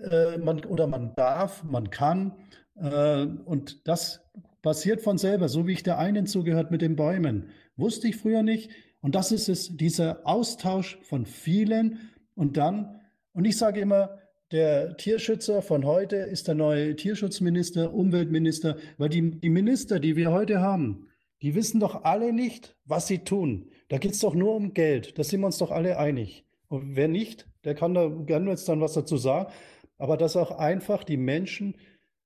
äh, 0.10 0.38
man, 0.38 0.64
oder 0.66 0.88
man 0.88 1.14
darf, 1.16 1.64
man 1.64 1.90
kann. 1.90 2.34
Äh, 2.76 3.26
und 3.46 3.88
das 3.88 4.22
passiert 4.62 5.02
von 5.02 5.18
selber, 5.18 5.50
so 5.50 5.68
wie 5.68 5.74
ich 5.74 5.84
der 5.84 5.98
einen 5.98 6.26
zugehört 6.26 6.72
mit 6.72 6.82
den 6.82 6.96
Bäumen. 6.96 7.50
Wusste 7.76 8.08
ich 8.08 8.18
früher 8.18 8.44
nicht. 8.44 8.72
Und 9.02 9.16
das 9.16 9.32
ist 9.32 9.50
es, 9.50 9.76
dieser 9.76 10.26
Austausch 10.26 11.00
von 11.02 11.26
vielen. 11.26 12.12
Und 12.36 12.58
dann, 12.58 13.02
und 13.34 13.46
ich 13.46 13.58
sage 13.58 13.82
immer, 13.82 14.20
der 14.52 14.98
Tierschützer 14.98 15.62
von 15.62 15.86
heute 15.86 16.18
ist 16.18 16.48
der 16.48 16.56
neue 16.56 16.96
Tierschutzminister, 16.96 17.94
Umweltminister, 17.94 18.78
weil 18.98 19.10
die, 19.10 19.40
die 19.40 19.50
Minister, 19.50 20.00
die 20.00 20.16
wir 20.16 20.32
heute 20.32 20.60
haben, 20.60 21.08
die 21.42 21.56
wissen 21.56 21.80
doch 21.80 22.04
alle 22.04 22.34
nicht, 22.34 22.76
was 22.86 23.08
sie 23.08 23.20
tun. 23.20 23.72
Da 23.88 23.98
geht 23.98 24.12
es 24.12 24.20
doch 24.20 24.36
nur 24.36 24.56
um 24.56 24.74
Geld. 24.74 25.18
Da 25.18 25.24
sind 25.24 25.40
wir 25.40 25.48
uns 25.48 25.58
doch 25.58 25.72
alle 25.72 25.98
einig. 25.98 26.46
Und 26.68 26.96
wer 26.96 27.08
nicht, 27.08 27.48
der 27.64 27.76
kann 27.76 27.94
da 27.94 28.08
gerne 28.08 28.52
jetzt 28.52 28.70
dann 28.70 28.82
was 28.82 28.94
dazu 28.94 29.18
sagen. 29.18 29.52
Aber 29.98 30.18
dass 30.18 30.36
auch 30.36 30.52
einfach 30.52 31.04
die 31.04 31.18
Menschen 31.18 31.76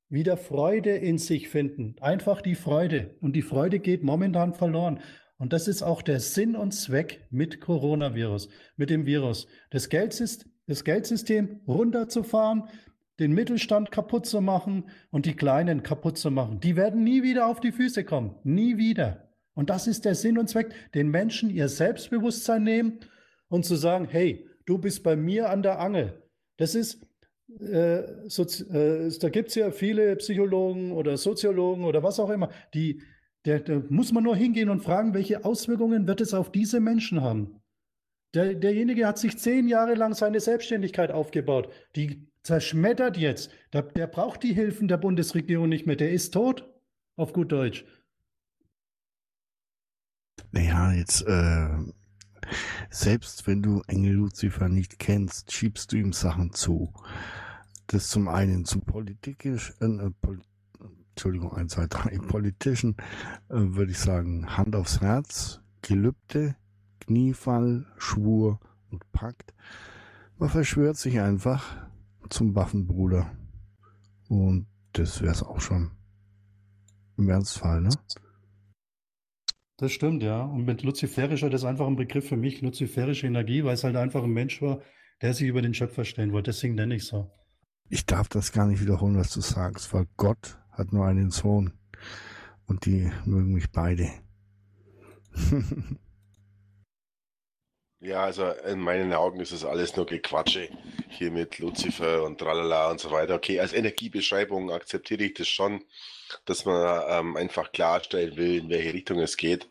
wieder 0.09 0.37
Freude 0.37 0.95
in 0.95 1.17
sich 1.17 1.49
finden. 1.49 1.95
Einfach 2.01 2.41
die 2.41 2.55
Freude. 2.55 3.15
Und 3.21 3.35
die 3.35 3.41
Freude 3.41 3.79
geht 3.79 4.03
momentan 4.03 4.53
verloren. 4.53 4.99
Und 5.37 5.51
das 5.51 5.67
ist 5.67 5.83
auch 5.83 6.01
der 6.01 6.19
Sinn 6.19 6.55
und 6.55 6.71
Zweck 6.71 7.27
mit 7.29 7.59
Coronavirus, 7.59 8.47
mit 8.77 8.89
dem 8.89 9.05
Virus. 9.05 9.47
Das, 9.69 9.89
Geldsystem, 9.89 10.51
das 10.67 10.83
Geldsystem 10.83 11.61
runterzufahren, 11.67 12.63
den 13.19 13.33
Mittelstand 13.33 13.91
kaputt 13.91 14.25
zu 14.25 14.41
machen 14.41 14.89
und 15.11 15.25
die 15.25 15.35
Kleinen 15.35 15.83
kaputt 15.83 16.17
zu 16.17 16.31
machen. 16.31 16.59
Die 16.59 16.75
werden 16.75 17.03
nie 17.03 17.23
wieder 17.23 17.47
auf 17.47 17.59
die 17.59 17.71
Füße 17.71 18.03
kommen. 18.03 18.35
Nie 18.43 18.77
wieder. 18.77 19.29
Und 19.53 19.69
das 19.69 19.87
ist 19.87 20.05
der 20.05 20.15
Sinn 20.15 20.37
und 20.37 20.49
Zweck, 20.49 20.73
den 20.93 21.09
Menschen 21.09 21.49
ihr 21.49 21.69
Selbstbewusstsein 21.69 22.63
nehmen 22.63 22.99
und 23.47 23.65
zu 23.65 23.75
sagen, 23.75 24.07
hey, 24.09 24.47
du 24.65 24.77
bist 24.77 25.03
bei 25.03 25.15
mir 25.15 25.49
an 25.49 25.63
der 25.63 25.79
Angel. 25.79 26.21
Das 26.57 26.75
ist, 26.75 27.05
äh, 27.61 27.99
äh, 27.99 29.19
da 29.19 29.29
gibt 29.29 29.49
es 29.49 29.55
ja 29.55 29.71
viele 29.71 30.15
Psychologen 30.17 30.91
oder 30.91 31.15
Soziologen 31.17 31.85
oder 31.85 32.03
was 32.03 32.19
auch 32.19 32.29
immer, 32.29 32.49
die, 32.73 33.01
der, 33.45 33.59
der 33.59 33.83
muss 33.89 34.11
man 34.11 34.23
nur 34.23 34.35
hingehen 34.35 34.69
und 34.69 34.83
fragen, 34.83 35.13
welche 35.13 35.45
Auswirkungen 35.45 36.07
wird 36.07 36.21
es 36.21 36.33
auf 36.33 36.51
diese 36.51 36.79
Menschen 36.79 37.21
haben. 37.21 37.61
Der, 38.33 38.53
derjenige 38.53 39.07
hat 39.07 39.17
sich 39.17 39.37
zehn 39.37 39.67
Jahre 39.67 39.93
lang 39.93 40.13
seine 40.13 40.39
Selbstständigkeit 40.39 41.11
aufgebaut. 41.11 41.71
Die 41.95 42.27
zerschmettert 42.43 43.17
jetzt. 43.17 43.49
Der, 43.71 43.83
der 43.83 44.07
braucht 44.07 44.43
die 44.43 44.53
Hilfen 44.53 44.87
der 44.87 44.97
Bundesregierung 44.97 45.69
nicht 45.69 45.85
mehr. 45.85 45.95
Der 45.95 46.11
ist 46.11 46.33
tot, 46.33 46.67
auf 47.15 47.33
gut 47.33 47.51
Deutsch. 47.51 47.85
Naja, 50.51 50.91
jetzt, 50.91 51.21
äh, 51.21 51.69
selbst 52.89 53.47
wenn 53.47 53.61
du 53.61 53.81
Engel 53.87 54.13
Lucifer 54.13 54.69
nicht 54.69 54.99
kennst, 54.99 55.51
schiebst 55.51 55.91
du 55.91 55.97
ihm 55.97 56.13
Sachen 56.13 56.51
zu. 56.51 56.93
Das 57.87 58.09
zum 58.09 58.27
einen 58.27 58.65
zum 58.65 58.81
politisch, 58.81 59.73
äh, 59.79 60.09
Entschuldigung, 61.15 61.53
ein, 61.53 61.69
zwei, 61.69 61.87
drei 61.87 62.17
politischen, 62.27 62.97
äh, 63.49 63.55
würde 63.55 63.91
ich 63.91 63.99
sagen, 63.99 64.57
Hand 64.57 64.75
aufs 64.75 64.99
Herz, 64.99 65.61
Gelübde, 65.81 66.57
Kniefall, 66.99 67.85
Schwur 67.97 68.59
und 68.91 69.09
Pakt. 69.13 69.53
Man 70.37 70.49
verschwört 70.49 70.97
sich 70.97 71.21
einfach 71.21 71.77
zum 72.29 72.53
Waffenbruder. 72.53 73.31
Und 74.27 74.67
das 74.91 75.21
wäre 75.21 75.31
es 75.31 75.41
auch 75.41 75.61
schon. 75.61 75.91
Im 77.17 77.29
Ernstfall, 77.29 77.79
ne? 77.79 77.89
Das 79.77 79.93
stimmt, 79.93 80.21
ja. 80.21 80.41
Und 80.41 80.65
mit 80.65 80.83
luziferischer, 80.83 81.49
das 81.49 81.61
ist 81.61 81.65
einfach 81.65 81.87
ein 81.87 81.95
Begriff 81.95 82.27
für 82.27 82.35
mich, 82.35 82.61
luziferische 82.61 83.27
Energie, 83.27 83.63
weil 83.63 83.75
es 83.75 83.85
halt 83.85 83.95
einfach 83.95 84.23
ein 84.23 84.31
Mensch 84.31 84.61
war, 84.61 84.81
der 85.21 85.33
sich 85.33 85.47
über 85.47 85.61
den 85.61 85.73
Schöpfer 85.73 86.03
stellen 86.03 86.33
wollte. 86.33 86.51
Deswegen 86.51 86.75
nenne 86.75 86.95
ich 86.95 87.05
so. 87.05 87.31
Ich 87.89 88.05
darf 88.05 88.27
das 88.27 88.51
gar 88.51 88.67
nicht 88.67 88.81
wiederholen, 88.81 89.17
was 89.17 89.31
du 89.33 89.39
sagst, 89.39 89.93
weil 89.93 90.07
Gott 90.17 90.57
hat 90.77 90.93
nur 90.93 91.05
einen 91.05 91.31
Sohn 91.31 91.73
und 92.67 92.85
die 92.85 93.11
mögen 93.25 93.53
mich 93.53 93.71
beide. 93.71 94.11
ja, 97.99 98.23
also 98.23 98.49
in 98.67 98.79
meinen 98.79 99.13
Augen 99.13 99.39
ist 99.39 99.51
das 99.51 99.65
alles 99.65 99.95
nur 99.95 100.05
Gequatsche 100.05 100.69
hier 101.09 101.31
mit 101.31 101.59
Lucifer 101.59 102.23
und 102.23 102.39
tralala 102.39 102.91
und 102.91 102.99
so 102.99 103.11
weiter. 103.11 103.35
Okay, 103.35 103.59
als 103.59 103.73
Energiebeschreibung 103.73 104.71
akzeptiere 104.71 105.23
ich 105.23 105.33
das 105.33 105.47
schon, 105.47 105.83
dass 106.45 106.65
man 106.65 107.03
ähm, 107.09 107.37
einfach 107.37 107.71
klarstellen 107.71 108.35
will, 108.37 108.55
in 108.57 108.69
welche 108.69 108.93
Richtung 108.93 109.19
es 109.19 109.37
geht. 109.37 109.69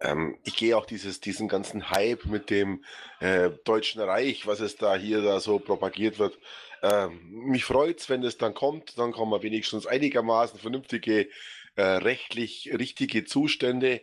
Ähm, 0.00 0.38
ich 0.44 0.56
gehe 0.56 0.76
auch 0.76 0.86
dieses, 0.86 1.20
diesen 1.20 1.48
ganzen 1.48 1.90
Hype 1.90 2.26
mit 2.26 2.50
dem 2.50 2.84
äh, 3.20 3.50
Deutschen 3.64 4.00
Reich, 4.00 4.46
was 4.46 4.60
es 4.60 4.76
da 4.76 4.96
hier 4.96 5.22
da 5.22 5.40
so 5.40 5.58
propagiert 5.58 6.18
wird. 6.18 6.38
Ähm, 6.82 7.20
mich 7.30 7.64
freut's, 7.64 8.08
wenn 8.08 8.22
es 8.22 8.38
dann 8.38 8.54
kommt, 8.54 8.98
dann 8.98 9.12
kommen 9.12 9.32
wir 9.32 9.42
wenigstens 9.42 9.86
einigermaßen 9.86 10.60
vernünftige 10.60 11.28
äh, 11.74 11.82
rechtlich 11.82 12.70
richtige 12.76 13.24
Zustände. 13.24 14.00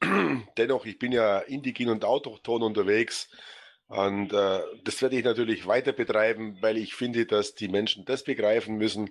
Dennoch, 0.56 0.86
ich 0.86 0.98
bin 0.98 1.12
ja 1.12 1.38
indigen 1.38 1.88
und 1.88 2.04
autochton 2.04 2.62
unterwegs. 2.62 3.28
Und 3.88 4.32
äh, 4.32 4.60
das 4.84 5.02
werde 5.02 5.16
ich 5.16 5.24
natürlich 5.24 5.66
weiter 5.66 5.92
betreiben, 5.92 6.56
weil 6.60 6.76
ich 6.78 6.94
finde, 6.94 7.26
dass 7.26 7.54
die 7.54 7.68
Menschen 7.68 8.04
das 8.04 8.24
begreifen 8.24 8.76
müssen. 8.76 9.10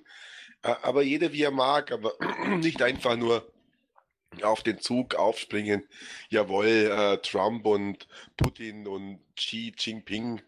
Äh, 0.64 0.76
aber 0.82 1.04
jeder 1.04 1.34
wie 1.34 1.44
er 1.44 1.52
mag, 1.52 1.92
aber 1.92 2.14
nicht 2.60 2.82
einfach 2.82 3.16
nur 3.16 3.50
auf 4.42 4.64
den 4.64 4.80
Zug 4.80 5.16
aufspringen. 5.16 5.84
Jawohl, 6.30 6.66
äh, 6.68 7.18
Trump 7.18 7.66
und 7.66 8.08
Putin 8.38 8.88
und 8.88 9.20
Xi 9.36 9.74
Jinping, 9.78 10.42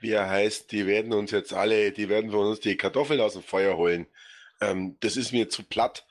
wie 0.00 0.12
er 0.12 0.28
heißt, 0.28 0.72
die 0.72 0.86
werden 0.86 1.12
uns 1.12 1.30
jetzt 1.30 1.52
alle, 1.52 1.92
die 1.92 2.08
werden 2.08 2.30
von 2.30 2.46
uns 2.46 2.60
die 2.60 2.76
Kartoffeln 2.76 3.20
aus 3.20 3.34
dem 3.34 3.42
Feuer 3.42 3.76
holen. 3.76 4.06
Ähm, 4.60 4.96
das 5.00 5.16
ist 5.16 5.32
mir 5.32 5.48
zu 5.48 5.62
platt. 5.62 6.06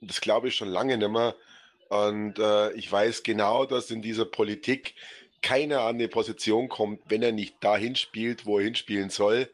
Das 0.00 0.20
glaube 0.20 0.48
ich 0.48 0.56
schon 0.56 0.68
lange 0.68 0.96
nicht 0.96 1.10
mehr. 1.10 1.34
Und 1.88 2.38
äh, 2.38 2.72
ich 2.72 2.90
weiß 2.90 3.24
genau, 3.24 3.66
dass 3.66 3.90
in 3.90 4.00
dieser 4.00 4.24
Politik 4.24 4.94
keiner 5.42 5.80
an 5.80 5.96
eine 5.96 6.08
Position 6.08 6.68
kommt, 6.68 7.00
wenn 7.08 7.22
er 7.22 7.32
nicht 7.32 7.56
dahin 7.60 7.96
spielt, 7.96 8.46
wo 8.46 8.58
er 8.58 8.64
hinspielen 8.64 9.10
soll. 9.10 9.50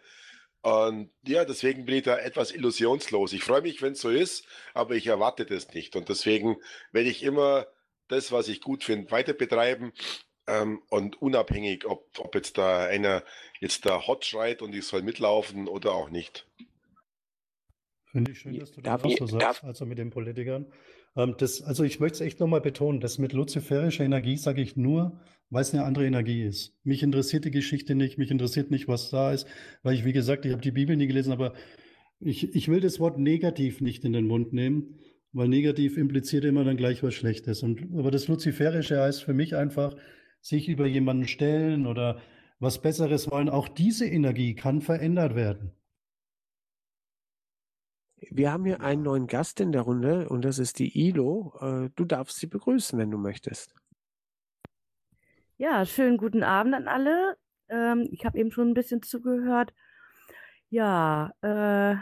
Und 0.66 1.10
ja, 1.24 1.44
deswegen 1.44 1.84
bin 1.84 1.94
ich 1.94 2.02
da 2.02 2.18
etwas 2.18 2.50
illusionslos. 2.50 3.32
Ich 3.32 3.44
freue 3.44 3.62
mich, 3.62 3.82
wenn 3.82 3.92
es 3.92 4.00
so 4.00 4.10
ist, 4.10 4.48
aber 4.74 4.96
ich 4.96 5.06
erwarte 5.06 5.46
das 5.46 5.72
nicht. 5.72 5.94
Und 5.94 6.08
deswegen 6.08 6.56
werde 6.90 7.08
ich 7.08 7.22
immer 7.22 7.68
das, 8.08 8.32
was 8.32 8.48
ich 8.48 8.60
gut 8.62 8.82
finde, 8.82 9.12
weiter 9.12 9.32
betreiben. 9.32 9.92
Ähm, 10.48 10.82
und 10.88 11.22
unabhängig, 11.22 11.86
ob, 11.86 12.08
ob 12.18 12.34
jetzt 12.34 12.58
da 12.58 12.84
einer 12.86 13.22
jetzt 13.60 13.86
da 13.86 14.08
hot 14.08 14.24
schreit 14.24 14.60
und 14.60 14.74
ich 14.74 14.84
soll 14.84 15.02
mitlaufen 15.02 15.68
oder 15.68 15.92
auch 15.92 16.10
nicht. 16.10 16.48
Finde 18.10 18.32
ich 18.32 18.40
schön, 18.40 18.58
dass 18.58 18.72
du 18.72 18.80
das 18.80 19.04
auch 19.04 19.18
so 19.18 19.26
sagst, 19.38 19.62
also 19.62 19.86
mit 19.86 19.98
den 19.98 20.10
Politikern. 20.10 20.72
Ähm, 21.14 21.36
das, 21.38 21.62
also 21.62 21.84
ich 21.84 22.00
möchte 22.00 22.16
es 22.16 22.20
echt 22.22 22.40
nochmal 22.40 22.60
betonen, 22.60 22.98
das 22.98 23.18
mit 23.18 23.32
luziferischer 23.32 24.02
Energie 24.02 24.36
sage 24.36 24.62
ich 24.62 24.74
nur, 24.74 25.20
weil 25.50 25.62
es 25.62 25.72
eine 25.72 25.84
andere 25.84 26.06
Energie 26.06 26.42
ist. 26.42 26.74
Mich 26.84 27.02
interessiert 27.02 27.44
die 27.44 27.50
Geschichte 27.50 27.94
nicht, 27.94 28.18
mich 28.18 28.30
interessiert 28.30 28.70
nicht, 28.70 28.88
was 28.88 29.10
da 29.10 29.32
ist, 29.32 29.46
weil 29.82 29.94
ich, 29.94 30.04
wie 30.04 30.12
gesagt, 30.12 30.44
ich 30.44 30.52
habe 30.52 30.62
die 30.62 30.72
Bibel 30.72 30.96
nie 30.96 31.06
gelesen, 31.06 31.32
aber 31.32 31.54
ich, 32.20 32.54
ich 32.54 32.68
will 32.68 32.80
das 32.80 32.98
Wort 32.98 33.18
negativ 33.18 33.80
nicht 33.80 34.04
in 34.04 34.12
den 34.12 34.26
Mund 34.26 34.52
nehmen, 34.52 34.98
weil 35.32 35.48
negativ 35.48 35.96
impliziert 35.96 36.44
immer 36.44 36.64
dann 36.64 36.76
gleich 36.76 37.02
was 37.02 37.14
Schlechtes. 37.14 37.62
Und, 37.62 37.94
aber 37.96 38.10
das 38.10 38.26
Luziferische 38.26 39.00
heißt 39.00 39.22
für 39.22 39.34
mich 39.34 39.54
einfach, 39.54 39.96
sich 40.40 40.68
über 40.68 40.86
jemanden 40.86 41.26
stellen 41.26 41.86
oder 41.86 42.20
was 42.58 42.80
Besseres 42.80 43.30
wollen. 43.30 43.48
Auch 43.48 43.68
diese 43.68 44.06
Energie 44.06 44.54
kann 44.54 44.80
verändert 44.80 45.34
werden. 45.34 45.72
Wir 48.30 48.50
haben 48.50 48.64
hier 48.64 48.80
einen 48.80 49.02
neuen 49.02 49.26
Gast 49.26 49.60
in 49.60 49.72
der 49.72 49.82
Runde 49.82 50.28
und 50.28 50.44
das 50.44 50.58
ist 50.58 50.78
die 50.78 51.08
Ilo. 51.08 51.52
Äh, 51.60 51.90
du 51.94 52.04
darfst 52.04 52.38
sie 52.38 52.46
begrüßen, 52.46 52.98
wenn 52.98 53.10
du 53.10 53.18
möchtest. 53.18 53.74
Ja, 55.58 55.86
schönen 55.86 56.18
guten 56.18 56.42
Abend 56.42 56.74
an 56.74 56.86
alle. 56.86 57.38
Ähm, 57.70 58.08
ich 58.10 58.26
habe 58.26 58.38
eben 58.38 58.50
schon 58.50 58.68
ein 58.68 58.74
bisschen 58.74 59.00
zugehört. 59.02 59.72
Ja, 60.68 61.32
äh, 61.40 61.96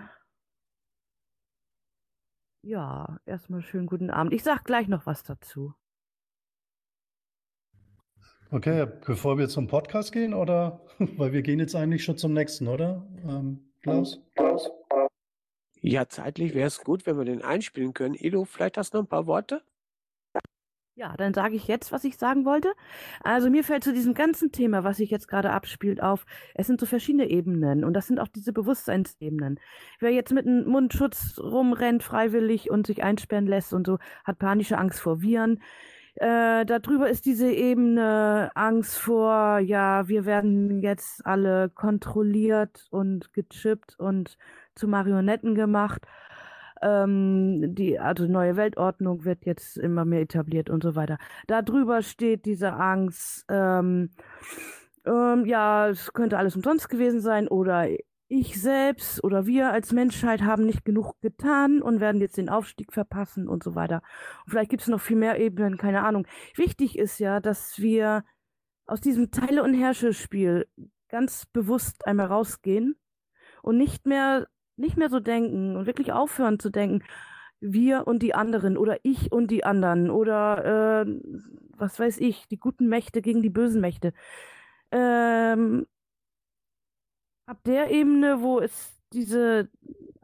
ja, 2.62 3.20
erstmal 3.26 3.62
schönen 3.62 3.86
guten 3.86 4.10
Abend. 4.10 4.32
Ich 4.32 4.42
sag 4.42 4.64
gleich 4.64 4.88
noch 4.88 5.06
was 5.06 5.22
dazu. 5.22 5.72
Okay, 8.50 8.88
bevor 9.06 9.38
wir 9.38 9.48
zum 9.48 9.68
Podcast 9.68 10.12
gehen, 10.12 10.34
oder? 10.34 10.80
Weil 10.98 11.32
wir 11.32 11.42
gehen 11.42 11.60
jetzt 11.60 11.76
eigentlich 11.76 12.02
schon 12.02 12.18
zum 12.18 12.32
nächsten, 12.32 12.66
oder? 12.66 13.06
Ähm, 13.22 13.72
Klaus? 13.82 14.20
Klaus? 14.34 14.68
Ja, 15.80 16.08
zeitlich 16.08 16.54
wäre 16.54 16.66
es 16.66 16.82
gut, 16.82 17.06
wenn 17.06 17.18
wir 17.18 17.24
den 17.24 17.42
einspielen 17.42 17.94
können. 17.94 18.14
Ilo, 18.14 18.46
vielleicht 18.46 18.78
hast 18.78 18.94
du 18.94 18.98
noch 18.98 19.04
ein 19.04 19.08
paar 19.08 19.26
Worte? 19.28 19.62
Ja, 20.96 21.16
dann 21.16 21.34
sage 21.34 21.56
ich 21.56 21.66
jetzt, 21.66 21.90
was 21.90 22.04
ich 22.04 22.16
sagen 22.18 22.44
wollte. 22.44 22.72
Also 23.24 23.50
mir 23.50 23.64
fällt 23.64 23.82
zu 23.82 23.92
diesem 23.92 24.14
ganzen 24.14 24.52
Thema, 24.52 24.84
was 24.84 24.98
sich 24.98 25.10
jetzt 25.10 25.26
gerade 25.26 25.50
abspielt, 25.50 26.00
auf, 26.00 26.24
es 26.54 26.68
sind 26.68 26.78
so 26.78 26.86
verschiedene 26.86 27.28
Ebenen 27.28 27.84
und 27.84 27.94
das 27.94 28.06
sind 28.06 28.20
auch 28.20 28.28
diese 28.28 28.52
Bewusstseinsebenen. 28.52 29.58
Wer 29.98 30.10
jetzt 30.12 30.32
mit 30.32 30.46
einem 30.46 30.68
Mundschutz 30.68 31.36
rumrennt 31.40 32.04
freiwillig 32.04 32.70
und 32.70 32.86
sich 32.86 33.02
einsperren 33.02 33.48
lässt 33.48 33.72
und 33.74 33.88
so, 33.88 33.98
hat 34.24 34.38
panische 34.38 34.78
Angst 34.78 35.00
vor 35.00 35.20
Viren. 35.20 35.60
Äh, 36.16 36.64
darüber 36.64 37.10
ist 37.10 37.26
diese 37.26 37.50
Ebene 37.50 38.52
Angst 38.54 38.96
vor, 38.96 39.58
ja, 39.58 40.06
wir 40.06 40.24
werden 40.26 40.80
jetzt 40.80 41.26
alle 41.26 41.70
kontrolliert 41.70 42.86
und 42.90 43.32
gechippt 43.32 43.98
und 43.98 44.38
zu 44.76 44.86
Marionetten 44.86 45.56
gemacht. 45.56 46.06
Ähm, 46.82 47.74
die 47.74 47.98
also 47.98 48.26
neue 48.26 48.56
Weltordnung 48.56 49.24
wird 49.24 49.46
jetzt 49.46 49.78
immer 49.78 50.04
mehr 50.04 50.22
etabliert 50.22 50.70
und 50.70 50.82
so 50.82 50.94
weiter. 50.94 51.18
Darüber 51.46 52.02
steht 52.02 52.44
diese 52.46 52.74
Angst, 52.74 53.44
ähm, 53.48 54.10
ähm, 55.06 55.44
ja, 55.46 55.88
es 55.88 56.12
könnte 56.12 56.38
alles 56.38 56.56
umsonst 56.56 56.88
gewesen 56.88 57.20
sein 57.20 57.48
oder 57.48 57.88
ich 58.28 58.60
selbst 58.60 59.22
oder 59.22 59.46
wir 59.46 59.70
als 59.70 59.92
Menschheit 59.92 60.42
haben 60.42 60.64
nicht 60.64 60.84
genug 60.84 61.20
getan 61.20 61.82
und 61.82 62.00
werden 62.00 62.20
jetzt 62.20 62.36
den 62.36 62.48
Aufstieg 62.48 62.92
verpassen 62.92 63.48
und 63.48 63.62
so 63.62 63.74
weiter. 63.74 64.02
Und 64.44 64.50
vielleicht 64.50 64.70
gibt 64.70 64.82
es 64.82 64.88
noch 64.88 65.00
viel 65.00 65.16
mehr 65.16 65.38
Ebenen, 65.38 65.76
keine 65.76 66.02
Ahnung. 66.04 66.26
Wichtig 66.56 66.98
ist 66.98 67.18
ja, 67.18 67.40
dass 67.40 67.78
wir 67.78 68.24
aus 68.86 69.00
diesem 69.00 69.30
Teile- 69.30 69.62
und 69.62 69.74
Herrsche-Spiel 69.74 70.66
ganz 71.08 71.46
bewusst 71.46 72.06
einmal 72.06 72.26
rausgehen 72.26 72.96
und 73.62 73.76
nicht 73.76 74.06
mehr 74.06 74.48
nicht 74.76 74.96
mehr 74.96 75.10
so 75.10 75.20
denken 75.20 75.76
und 75.76 75.86
wirklich 75.86 76.12
aufhören 76.12 76.58
zu 76.58 76.70
denken, 76.70 77.02
wir 77.60 78.06
und 78.06 78.22
die 78.22 78.34
anderen 78.34 78.76
oder 78.76 78.98
ich 79.02 79.32
und 79.32 79.50
die 79.50 79.64
anderen 79.64 80.10
oder 80.10 81.04
äh, 81.06 81.20
was 81.76 81.98
weiß 81.98 82.18
ich, 82.18 82.46
die 82.48 82.58
guten 82.58 82.88
Mächte 82.88 83.22
gegen 83.22 83.42
die 83.42 83.50
bösen 83.50 83.80
Mächte. 83.80 84.12
Ähm, 84.92 85.86
ab 87.46 87.58
der 87.64 87.90
Ebene, 87.90 88.42
wo 88.42 88.60
es 88.60 88.96
diese 89.12 89.68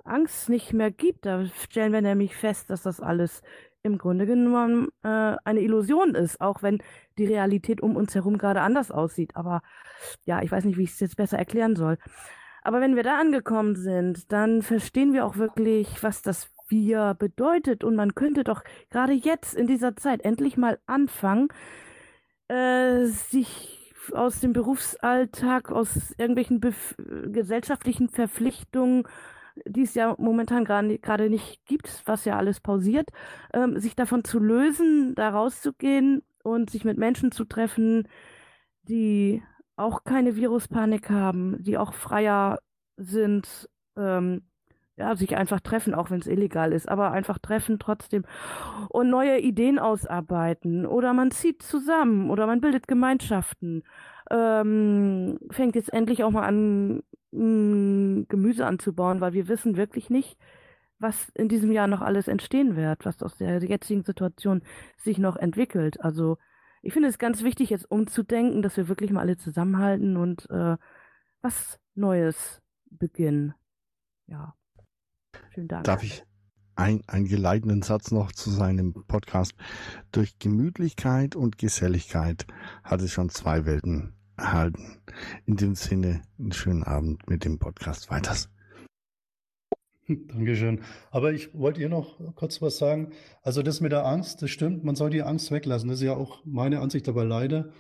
Angst 0.05 0.48
nicht 0.48 0.72
mehr 0.72 0.90
gibt, 0.90 1.27
da 1.27 1.47
stellen 1.47 1.93
wir 1.93 2.02
nämlich 2.02 2.36
fest, 2.36 2.70
dass 2.70 2.82
das 2.82 3.01
alles 3.01 3.43
im 3.82 3.98
Grunde 3.98 4.27
genommen 4.27 4.89
äh, 5.02 5.36
eine 5.44 5.60
Illusion 5.60 6.14
ist, 6.14 6.40
auch 6.40 6.62
wenn 6.62 6.82
die 7.18 7.27
Realität 7.27 7.81
um 7.81 7.97
uns 7.97 8.14
herum 8.14 8.36
gerade 8.36 8.60
anders 8.60 8.90
aussieht. 8.90 9.36
Aber 9.36 9.62
ja, 10.27 10.43
ich 10.43 10.52
weiß 10.52 10.64
nicht, 10.64 10.77
wie 10.77 10.85
ich 10.85 10.90
es 10.90 11.01
jetzt 11.01 11.16
besser 11.16 11.39
erklären 11.39 11.77
soll. 11.77 11.97
Aber 12.62 12.81
wenn 12.81 12.97
wir 12.97 13.03
da 13.03 13.19
angekommen 13.19 13.77
sind, 13.77 14.31
dann 14.32 14.62
verstehen 14.62 15.12
wir 15.12 15.24
auch 15.24 15.37
wirklich, 15.37 16.03
was 16.03 16.23
das 16.23 16.51
Wir 16.69 17.15
bedeutet. 17.19 17.85
Und 17.85 17.97
man 17.97 18.15
könnte 18.15 18.45
doch 18.45 18.62
gerade 18.91 19.12
jetzt 19.12 19.55
in 19.55 19.66
dieser 19.66 19.97
Zeit 19.97 20.24
endlich 20.24 20.57
mal 20.57 20.78
anfangen, 20.87 21.49
äh, 22.49 23.07
sich 23.07 23.93
aus 24.12 24.41
dem 24.41 24.53
Berufsalltag, 24.53 25.70
aus 25.70 26.15
irgendwelchen 26.19 26.61
Bef 26.61 26.97
gesellschaftlichen 27.27 28.09
Verpflichtungen, 28.09 29.05
die 29.66 29.82
es 29.82 29.95
ja 29.95 30.15
momentan 30.19 30.65
gerade 30.65 31.31
nicht 31.31 31.65
gibt, 31.66 32.03
was 32.07 32.24
ja 32.24 32.37
alles 32.37 32.61
pausiert, 32.61 33.11
ähm, 33.53 33.78
sich 33.78 33.95
davon 33.95 34.24
zu 34.24 34.39
lösen, 34.39 35.15
da 35.15 35.31
rauszugehen 35.31 36.23
und 36.43 36.70
sich 36.70 36.85
mit 36.85 36.99
Menschen 36.99 37.32
zu 37.32 37.45
treffen, 37.45 38.09
die 38.82 39.43
auch 39.81 40.05
keine 40.05 40.36
Viruspanik 40.36 41.11
haben, 41.11 41.57
die 41.62 41.78
auch 41.78 41.94
freier 41.94 42.59
sind, 42.97 43.69
ähm, 43.97 44.43
ja, 44.97 45.16
sich 45.16 45.36
einfach 45.36 45.61
treffen, 45.61 45.94
auch 45.94 46.11
wenn 46.11 46.20
es 46.20 46.27
illegal 46.27 46.73
ist, 46.73 46.89
aber 46.89 47.12
einfach 47.12 47.39
treffen 47.39 47.78
trotzdem 47.78 48.24
und 48.90 49.09
neue 49.09 49.40
Ideen 49.40 49.78
ausarbeiten 49.78 50.85
oder 50.86 51.15
man 51.15 51.31
zieht 51.31 51.62
zusammen 51.62 52.31
oder 52.31 52.47
man 52.47 52.61
bildet 52.61 52.86
Gemeinschaften, 52.86 53.82
ähm, 54.31 55.39
fängt 55.51 55.74
jetzt 55.74 55.93
endlich 55.93 56.23
auch 56.23 56.31
mal 56.31 56.44
an, 56.47 57.02
mh, 57.32 57.43
mm, 57.43 58.27
Gemüse 58.28 58.66
anzubauen, 58.66 59.20
weil 59.20 59.32
wir 59.32 59.48
wissen 59.48 59.77
wirklich 59.77 60.11
nicht, 60.11 60.36
was 60.98 61.31
in 61.35 61.48
diesem 61.48 61.73
Jahr 61.73 61.86
noch 61.86 62.02
alles 62.02 62.28
entstehen 62.28 62.77
wird, 62.77 63.07
was 63.07 63.23
aus 63.23 63.39
der 63.39 63.59
jetzigen 63.61 64.05
Situation 64.05 64.62
sich 64.98 65.19
noch 65.19 65.36
entwickelt. 65.36 66.01
Also 66.01 66.36
ich 66.82 66.93
finde 66.93 67.09
es 67.09 67.19
ganz 67.19 67.43
wichtig, 67.43 67.70
jetzt 67.70 67.90
umzudenken, 67.90 68.62
dass 68.62 68.77
wir 68.77 68.89
wirklich 68.89 69.11
mal 69.11 69.20
alle 69.20 69.36
zusammenhalten 69.36 70.16
und 70.16 70.48
äh, 70.51 70.77
was 71.43 71.78
Neues 71.94 72.61
beginnen. 72.90 73.55
Ja. 74.27 74.55
Vielen 75.51 75.69
Dank. 75.69 75.85
Darf 75.85 76.02
ich 76.02 76.24
ein, 76.77 77.02
einen 77.07 77.27
geleitenden 77.27 77.82
Satz 77.82 78.11
noch 78.11 78.32
zu 78.32 78.51
seinem 78.51 78.93
Podcast? 78.93 79.55
Durch 80.12 80.39
Gemütlichkeit 80.39 81.36
und 81.36 81.59
Geselligkeit 81.59 82.47
hat 82.82 83.02
es 83.02 83.12
schon 83.12 83.28
zwei 83.28 83.66
Welten 83.66 84.15
erhalten. 84.36 85.02
In 85.44 85.57
dem 85.57 85.74
Sinne, 85.74 86.23
einen 86.39 86.52
schönen 86.52 86.85
Abend 86.85 87.28
mit 87.28 87.44
dem 87.44 87.59
Podcast 87.59 88.11
weiters. 88.11 88.48
Dankeschön. 90.28 90.81
Aber 91.11 91.32
ich 91.32 91.55
wollte 91.55 91.81
ihr 91.81 91.89
noch 91.89 92.35
kurz 92.35 92.61
was 92.62 92.78
sagen. 92.78 93.12
Also 93.43 93.62
das 93.62 93.81
mit 93.81 93.93
der 93.93 94.07
Angst, 94.07 94.43
das 94.43 94.51
stimmt, 94.51 94.85
man 94.85 94.95
soll 94.95 95.11
die 95.11 95.23
Angst 95.23 95.51
weglassen. 95.51 95.89
Das 95.89 95.99
ist 95.99 96.05
ja 96.05 96.16
auch 96.16 96.45
meine 96.45 96.81
Ansicht, 96.81 97.09
aber 97.09 97.24
leider 97.24 97.70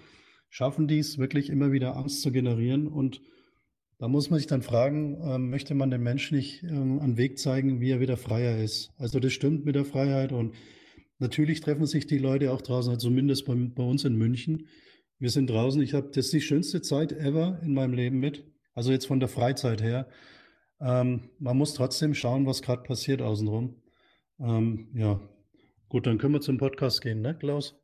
schaffen 0.48 0.88
die 0.88 0.98
es 0.98 1.18
wirklich 1.18 1.50
immer 1.50 1.72
wieder 1.72 1.96
Angst 1.96 2.22
zu 2.22 2.32
generieren. 2.32 2.88
Und 2.88 3.20
da 3.98 4.08
muss 4.08 4.30
man 4.30 4.38
sich 4.38 4.48
dann 4.48 4.62
fragen, 4.62 5.20
äh, 5.20 5.38
möchte 5.38 5.74
man 5.74 5.90
dem 5.90 6.02
Menschen 6.02 6.36
nicht 6.36 6.62
ähm, 6.62 6.98
einen 7.00 7.16
Weg 7.16 7.38
zeigen, 7.38 7.80
wie 7.80 7.90
er 7.90 8.00
wieder 8.00 8.16
freier 8.16 8.58
ist? 8.62 8.90
Also 8.98 9.20
das 9.20 9.32
stimmt 9.32 9.64
mit 9.64 9.74
der 9.74 9.84
Freiheit 9.84 10.32
und 10.32 10.54
natürlich 11.18 11.60
treffen 11.60 11.86
sich 11.86 12.06
die 12.06 12.18
Leute 12.18 12.52
auch 12.52 12.62
draußen, 12.62 12.92
also 12.92 13.08
zumindest 13.08 13.46
bei, 13.46 13.54
bei 13.54 13.82
uns 13.82 14.04
in 14.04 14.16
München. 14.16 14.66
Wir 15.18 15.30
sind 15.30 15.50
draußen, 15.50 15.82
ich 15.82 15.92
habe, 15.92 16.08
das 16.08 16.26
ist 16.26 16.32
die 16.32 16.40
schönste 16.40 16.80
Zeit 16.80 17.12
ever 17.12 17.60
in 17.62 17.74
meinem 17.74 17.92
Leben 17.92 18.18
mit. 18.18 18.44
Also 18.74 18.90
jetzt 18.90 19.06
von 19.06 19.20
der 19.20 19.28
Freizeit 19.28 19.82
her. 19.82 20.08
Ähm, 20.80 21.30
man 21.38 21.58
muss 21.58 21.74
trotzdem 21.74 22.14
schauen, 22.14 22.46
was 22.46 22.62
gerade 22.62 22.82
passiert 22.82 23.20
außenrum. 23.20 23.80
Ähm, 24.38 24.88
ja, 24.94 25.20
gut, 25.88 26.06
dann 26.06 26.18
können 26.18 26.34
wir 26.34 26.40
zum 26.40 26.58
Podcast 26.58 27.02
gehen, 27.02 27.20
ne, 27.20 27.36
Klaus? 27.36 27.76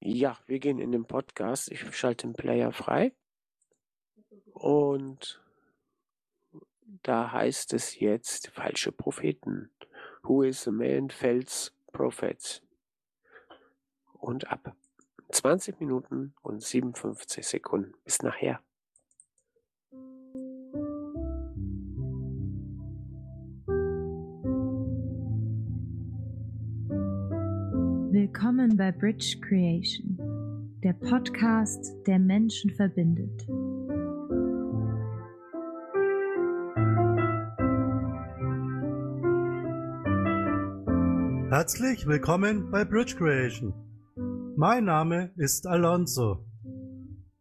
Ja, 0.00 0.36
wir 0.46 0.58
gehen 0.58 0.80
in 0.80 0.90
den 0.90 1.04
Podcast. 1.04 1.70
Ich 1.70 1.94
schalte 1.96 2.26
den 2.26 2.34
Player 2.34 2.72
frei. 2.72 3.12
Und 4.52 5.40
da 7.04 7.30
heißt 7.30 7.72
es 7.72 8.00
jetzt 8.00 8.48
falsche 8.48 8.90
Propheten. 8.90 9.70
Who 10.24 10.42
is 10.42 10.66
a 10.66 10.72
man 10.72 11.08
false 11.10 11.70
prophets? 11.92 12.62
Und 14.14 14.48
ab 14.48 14.74
20 15.30 15.78
Minuten 15.78 16.34
und 16.42 16.62
57 16.62 17.46
Sekunden. 17.46 17.94
Bis 18.04 18.22
nachher. 18.22 18.60
Willkommen 28.34 28.78
bei 28.78 28.90
Bridge 28.90 29.36
Creation, 29.42 30.16
der 30.82 30.94
Podcast, 30.94 31.94
der 32.06 32.18
Menschen 32.18 32.70
verbindet. 32.70 33.46
Herzlich 41.50 42.06
willkommen 42.06 42.70
bei 42.70 42.86
Bridge 42.86 43.16
Creation. 43.18 43.74
Mein 44.56 44.86
Name 44.86 45.30
ist 45.36 45.66
Alonso. 45.66 46.42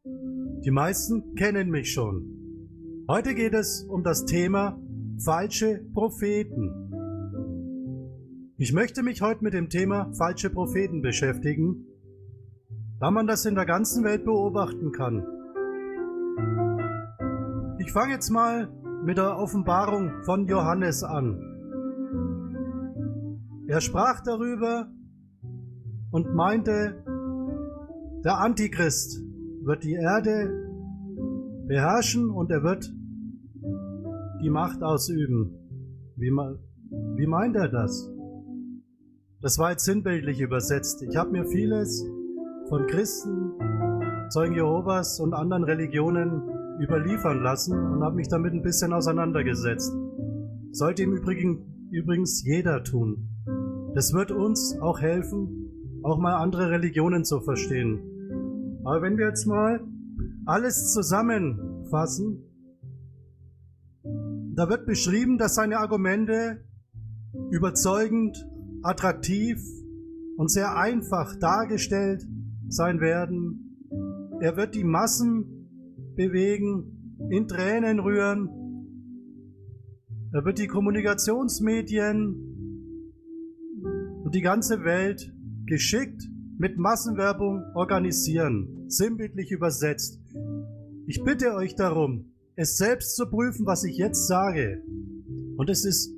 Die 0.03 0.72
meisten 0.72 1.35
kennen 1.35 1.69
mich 1.69 1.93
schon. 1.93 3.05
Heute 3.07 3.34
geht 3.34 3.53
es 3.53 3.85
um 3.85 4.03
das 4.03 4.26
Thema 4.26 4.77
falsche 5.23 5.85
Propheten. 5.93 6.80
Ich 8.61 8.73
möchte 8.73 9.01
mich 9.01 9.23
heute 9.23 9.43
mit 9.43 9.55
dem 9.55 9.69
Thema 9.69 10.13
falsche 10.13 10.51
Propheten 10.51 11.01
beschäftigen, 11.01 11.88
da 12.99 13.09
man 13.09 13.25
das 13.25 13.43
in 13.47 13.55
der 13.55 13.65
ganzen 13.65 14.03
Welt 14.03 14.23
beobachten 14.23 14.91
kann. 14.91 15.25
Ich 17.79 17.91
fange 17.91 18.13
jetzt 18.13 18.29
mal 18.29 18.69
mit 19.03 19.17
der 19.17 19.39
Offenbarung 19.39 20.11
von 20.25 20.45
Johannes 20.45 21.03
an. 21.03 21.41
Er 23.67 23.81
sprach 23.81 24.21
darüber 24.21 24.91
und 26.11 26.35
meinte, 26.35 27.03
der 28.23 28.38
Antichrist 28.38 29.23
wird 29.63 29.83
die 29.83 29.93
Erde 29.93 30.51
beherrschen 31.65 32.29
und 32.29 32.51
er 32.51 32.61
wird 32.61 32.93
die 34.43 34.51
Macht 34.51 34.83
ausüben. 34.83 35.55
Wie, 36.15 36.29
wie 36.29 37.25
meint 37.25 37.55
er 37.55 37.67
das? 37.67 38.07
Das 39.41 39.57
war 39.57 39.72
jetzt 39.72 39.85
sinnbildlich 39.85 40.39
übersetzt. 40.39 41.01
Ich 41.01 41.18
habe 41.18 41.31
mir 41.31 41.45
vieles 41.45 42.05
von 42.69 42.85
Christen, 42.85 43.53
Zeugen 44.30 44.53
Jehovas 44.53 45.19
und 45.19 45.34
anderen 45.34 45.63
Religionen 45.63 46.43
überliefern 46.80 47.41
lassen 47.41 47.73
und 47.76 48.03
habe 48.03 48.18
mich 48.18 48.27
damit 48.27 48.53
ein 48.53 48.61
bisschen 48.61 48.93
auseinandergesetzt. 48.93 49.91
Sollte 50.72 51.03
im 51.03 51.13
Übrigen 51.13 51.89
übrigens 51.89 52.43
jeder 52.45 52.84
tun. 52.84 53.30
Das 53.95 54.13
wird 54.13 54.31
uns 54.31 54.77
auch 54.80 55.01
helfen, 55.01 55.99
auch 56.03 56.19
mal 56.19 56.35
andere 56.35 56.69
Religionen 56.69 57.26
zu 57.26 57.41
verstehen. 57.41 58.80
Aber 58.84 59.01
wenn 59.01 59.18
wir 59.18 59.27
jetzt 59.27 59.47
mal 59.47 59.84
alles 60.45 60.93
zusammenfassen, 60.93 62.43
da 64.55 64.69
wird 64.69 64.85
beschrieben, 64.85 65.39
dass 65.39 65.55
seine 65.55 65.80
Argumente 65.80 66.63
überzeugend, 67.49 68.47
attraktiv 68.83 69.59
und 70.37 70.49
sehr 70.49 70.75
einfach 70.75 71.35
dargestellt 71.39 72.27
sein 72.67 72.99
werden. 72.99 73.87
Er 74.41 74.57
wird 74.57 74.75
die 74.75 74.83
Massen 74.83 76.15
bewegen, 76.15 77.17
in 77.29 77.47
Tränen 77.47 77.99
rühren. 77.99 78.49
Er 80.33 80.45
wird 80.45 80.59
die 80.59 80.67
Kommunikationsmedien 80.67 82.35
und 84.23 84.33
die 84.33 84.41
ganze 84.41 84.83
Welt 84.83 85.33
geschickt 85.65 86.23
mit 86.57 86.77
Massenwerbung 86.77 87.63
organisieren, 87.75 88.85
sinnbildlich 88.87 89.51
übersetzt. 89.51 90.21
Ich 91.07 91.23
bitte 91.23 91.53
euch 91.55 91.75
darum, 91.75 92.33
es 92.55 92.77
selbst 92.77 93.15
zu 93.15 93.29
prüfen, 93.29 93.65
was 93.65 93.83
ich 93.83 93.97
jetzt 93.97 94.27
sage. 94.27 94.83
Und 95.57 95.69
es 95.69 95.85
ist, 95.85 96.13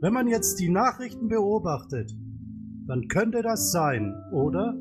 wenn 0.00 0.12
man 0.12 0.28
jetzt 0.28 0.60
die 0.60 0.68
Nachrichten 0.68 1.28
beobachtet, 1.28 2.14
dann 2.86 3.08
könnte 3.08 3.42
das 3.42 3.72
sein, 3.72 4.14
oder? 4.32 4.78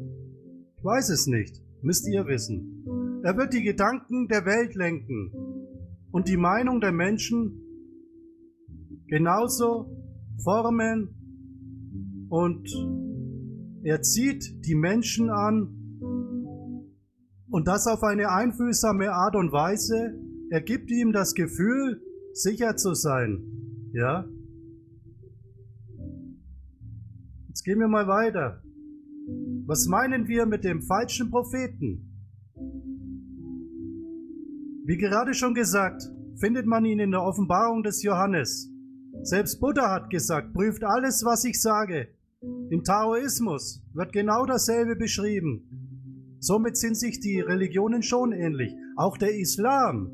Ich 0.77 0.83
weiß 0.83 1.09
es 1.09 1.27
nicht, 1.27 1.61
müsst 1.81 2.07
ihr 2.07 2.25
wissen. 2.27 3.21
Er 3.23 3.37
wird 3.37 3.53
die 3.53 3.63
Gedanken 3.63 4.27
der 4.27 4.45
Welt 4.45 4.75
lenken 4.75 5.31
und 6.11 6.27
die 6.27 6.37
Meinung 6.37 6.81
der 6.81 6.91
Menschen 6.91 7.61
genauso 9.07 9.89
formen 10.43 12.27
und 12.29 12.67
er 13.83 14.01
zieht 14.01 14.65
die 14.65 14.75
Menschen 14.75 15.29
an 15.29 15.75
und 17.49 17.67
das 17.67 17.87
auf 17.87 18.03
eine 18.03 18.31
einfühlsame 18.31 19.11
Art 19.11 19.35
und 19.35 19.51
Weise. 19.51 20.19
Er 20.49 20.61
gibt 20.61 20.91
ihm 20.91 21.13
das 21.13 21.33
Gefühl, 21.33 22.01
sicher 22.33 22.75
zu 22.75 22.93
sein. 22.93 23.43
Ja? 23.93 24.27
Gehen 27.65 27.79
wir 27.79 27.87
mal 27.87 28.07
weiter. 28.07 28.61
Was 29.65 29.87
meinen 29.87 30.27
wir 30.27 30.45
mit 30.45 30.63
dem 30.63 30.83
falschen 30.83 31.31
Propheten? 31.31 32.11
Wie 34.85 34.97
gerade 34.97 35.33
schon 35.33 35.55
gesagt, 35.55 36.03
findet 36.35 36.67
man 36.67 36.85
ihn 36.85 36.99
in 36.99 37.09
der 37.09 37.23
Offenbarung 37.23 37.81
des 37.81 38.03
Johannes. 38.03 38.71
Selbst 39.23 39.59
Buddha 39.59 39.91
hat 39.91 40.11
gesagt, 40.11 40.53
prüft 40.53 40.83
alles, 40.83 41.25
was 41.25 41.43
ich 41.43 41.59
sage. 41.59 42.09
Im 42.69 42.83
Taoismus 42.83 43.83
wird 43.93 44.13
genau 44.13 44.45
dasselbe 44.45 44.95
beschrieben. 44.95 46.37
Somit 46.39 46.77
sind 46.77 46.95
sich 46.95 47.19
die 47.19 47.39
Religionen 47.39 48.03
schon 48.03 48.31
ähnlich. 48.31 48.75
Auch 48.95 49.17
der 49.17 49.35
Islam, 49.35 50.11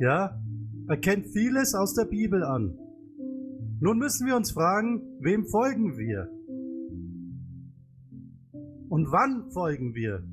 ja, 0.00 0.40
erkennt 0.88 1.26
vieles 1.26 1.74
aus 1.74 1.92
der 1.92 2.06
Bibel 2.06 2.42
an. 2.42 2.78
Nun 3.80 3.98
müssen 3.98 4.26
wir 4.26 4.34
uns 4.34 4.50
fragen, 4.50 5.02
wem 5.20 5.46
folgen 5.46 5.96
wir? 5.96 6.28
Und 8.88 9.12
wann 9.12 9.50
folgen 9.52 9.94
wir? 9.94 10.24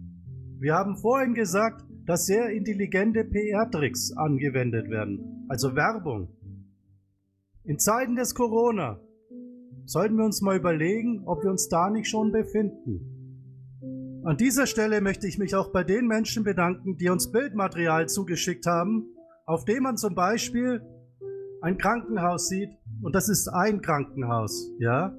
Wir 0.60 0.74
haben 0.74 0.98
vorhin 0.98 1.36
gesagt, 1.36 1.86
dass 2.06 2.26
sehr 2.26 2.50
intelligente 2.50 3.24
PR-Tricks 3.24 4.14
angewendet 4.18 4.90
werden, 4.90 5.46
also 5.48 5.76
Werbung. 5.76 6.30
In 7.66 7.78
Zeiten 7.78 8.16
des 8.16 8.34
Corona 8.34 9.00
sollten 9.86 10.18
wir 10.18 10.26
uns 10.26 10.42
mal 10.42 10.58
überlegen, 10.58 11.24
ob 11.26 11.44
wir 11.44 11.52
uns 11.52 11.70
da 11.70 11.92
nicht 11.92 12.10
schon 12.10 12.32
befinden. 12.32 14.22
An 14.24 14.38
dieser 14.38 14.66
Stelle 14.66 15.02
möchte 15.02 15.28
ich 15.28 15.38
mich 15.38 15.54
auch 15.56 15.72
bei 15.72 15.84
den 15.84 16.08
Menschen 16.08 16.44
bedanken, 16.44 16.98
die 16.98 17.10
uns 17.10 17.32
Bildmaterial 17.32 18.08
zugeschickt 18.10 18.66
haben, 18.66 19.06
auf 19.46 19.66
dem 19.66 19.84
man 19.84 19.98
zum 19.98 20.16
Beispiel 20.16 20.82
ein 21.66 21.80
Krankenhaus 21.80 22.48
sieht, 22.48 22.70
und 23.02 23.16
das 23.16 23.28
ist 23.28 23.48
ein 23.48 23.82
Krankenhaus, 23.82 24.72
ja. 24.78 25.18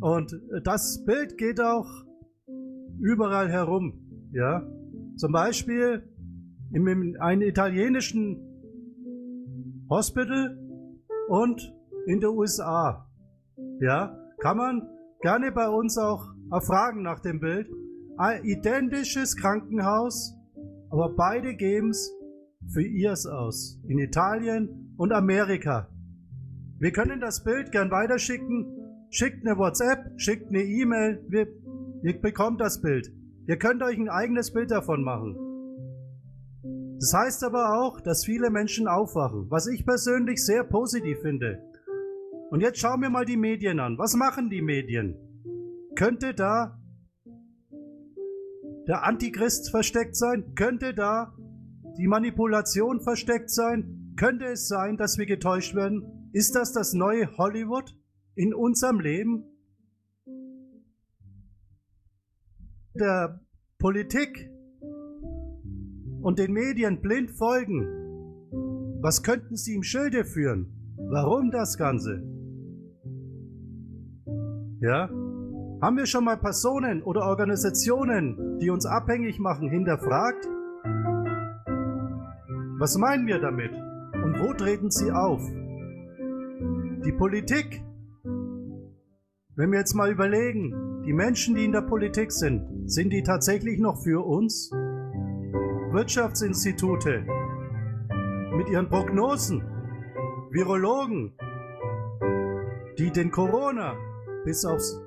Und 0.00 0.40
das 0.62 1.04
Bild 1.04 1.36
geht 1.36 1.60
auch 1.60 1.88
überall 3.00 3.50
herum, 3.50 4.30
ja. 4.32 4.64
Zum 5.16 5.32
Beispiel 5.32 6.04
in 6.72 7.16
einem 7.18 7.42
italienischen 7.42 8.38
Hospital 9.90 10.56
und 11.28 11.74
in 12.06 12.20
den 12.20 12.30
USA. 12.30 13.10
Ja, 13.80 14.16
kann 14.38 14.58
man 14.58 14.88
gerne 15.22 15.50
bei 15.50 15.68
uns 15.68 15.98
auch 15.98 16.24
erfragen 16.52 17.02
nach 17.02 17.18
dem 17.18 17.40
Bild. 17.40 17.68
Ein 18.16 18.44
identisches 18.44 19.36
Krankenhaus, 19.36 20.36
aber 20.88 21.16
beide 21.16 21.56
geben 21.56 21.90
es 21.90 22.12
für 22.72 22.82
ihrs 22.82 23.26
aus. 23.26 23.80
In 23.88 23.98
Italien 23.98 24.89
und 25.00 25.14
Amerika. 25.14 25.88
Wir 26.78 26.92
können 26.92 27.20
das 27.20 27.42
Bild 27.42 27.72
gern 27.72 27.90
weiterschicken. 27.90 28.66
Schickt 29.08 29.46
eine 29.46 29.56
WhatsApp, 29.56 30.20
schickt 30.20 30.48
eine 30.50 30.62
E-Mail. 30.62 31.24
ihr 32.02 32.20
bekommt 32.20 32.60
das 32.60 32.82
Bild. 32.82 33.10
Ihr 33.46 33.56
könnt 33.56 33.82
euch 33.82 33.96
ein 33.96 34.10
eigenes 34.10 34.52
Bild 34.52 34.70
davon 34.70 35.02
machen. 35.02 35.36
Das 36.98 37.14
heißt 37.14 37.44
aber 37.44 37.80
auch, 37.80 38.02
dass 38.02 38.26
viele 38.26 38.50
Menschen 38.50 38.88
aufwachen, 38.88 39.46
was 39.48 39.68
ich 39.68 39.86
persönlich 39.86 40.44
sehr 40.44 40.64
positiv 40.64 41.16
finde. 41.22 41.62
Und 42.50 42.60
jetzt 42.60 42.78
schauen 42.78 43.00
wir 43.00 43.08
mal 43.08 43.24
die 43.24 43.38
Medien 43.38 43.80
an. 43.80 43.96
Was 43.96 44.14
machen 44.14 44.50
die 44.50 44.60
Medien? 44.60 45.16
Könnte 45.96 46.34
da 46.34 46.78
der 48.86 49.04
Antichrist 49.04 49.70
versteckt 49.70 50.14
sein? 50.14 50.54
Könnte 50.54 50.92
da 50.92 51.34
die 51.96 52.06
Manipulation 52.06 53.00
versteckt 53.00 53.48
sein? 53.48 53.99
Könnte 54.20 54.44
es 54.52 54.68
sein, 54.68 54.96
dass 54.96 55.18
wir 55.18 55.26
getäuscht 55.26 55.74
werden? 55.74 56.30
Ist 56.32 56.54
das 56.54 56.72
das 56.72 56.92
neue 56.92 57.36
Hollywood 57.38 57.96
in 58.36 58.54
unserem 58.54 59.00
Leben? 59.00 59.50
der 62.94 63.40
Politik 63.78 64.50
und 66.22 66.38
den 66.38 66.52
Medien 66.52 67.00
blind 67.00 67.30
folgen, 67.30 67.86
was 69.00 69.22
könnten 69.22 69.56
sie 69.56 69.74
im 69.74 69.82
Schilde 69.82 70.24
führen? 70.24 70.96
Warum 71.10 71.50
das 71.50 71.78
Ganze? 71.78 72.22
Ja? 74.80 75.08
Haben 75.82 75.96
wir 75.96 76.06
schon 76.06 76.24
mal 76.24 76.36
Personen 76.36 77.02
oder 77.02 77.22
Organisationen, 77.22 78.58
die 78.58 78.68
uns 78.68 78.84
abhängig 78.84 79.38
machen, 79.38 79.70
hinterfragt? 79.70 80.46
Was 82.78 82.98
meinen 82.98 83.26
wir 83.26 83.40
damit? 83.40 83.72
Und 84.24 84.38
wo 84.40 84.52
treten 84.52 84.90
sie 84.90 85.10
auf? 85.10 85.40
Die 87.04 87.12
Politik. 87.12 87.82
Wenn 89.56 89.72
wir 89.72 89.78
jetzt 89.78 89.94
mal 89.94 90.10
überlegen, 90.10 91.02
die 91.04 91.12
Menschen, 91.12 91.54
die 91.54 91.64
in 91.64 91.72
der 91.72 91.82
Politik 91.82 92.32
sind, 92.32 92.90
sind 92.90 93.12
die 93.12 93.22
tatsächlich 93.22 93.78
noch 93.78 94.02
für 94.02 94.24
uns? 94.24 94.70
Wirtschaftsinstitute 95.92 97.24
mit 98.56 98.68
ihren 98.68 98.88
Prognosen, 98.88 99.62
Virologen, 100.50 101.32
die 102.98 103.10
den 103.10 103.30
Corona 103.30 103.96
bis 104.44 104.64
aufs 104.64 105.00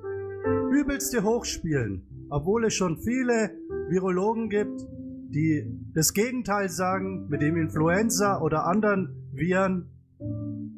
übelste 0.70 1.22
hochspielen, 1.22 2.06
obwohl 2.30 2.64
es 2.66 2.74
schon 2.74 2.98
viele 2.98 3.50
Virologen 3.88 4.48
gibt, 4.50 4.86
die 5.34 5.90
das 5.92 6.14
Gegenteil 6.14 6.68
sagen 6.68 7.28
mit 7.28 7.42
dem 7.42 7.56
Influenza 7.56 8.40
oder 8.40 8.66
anderen 8.66 9.28
Viren. 9.32 9.90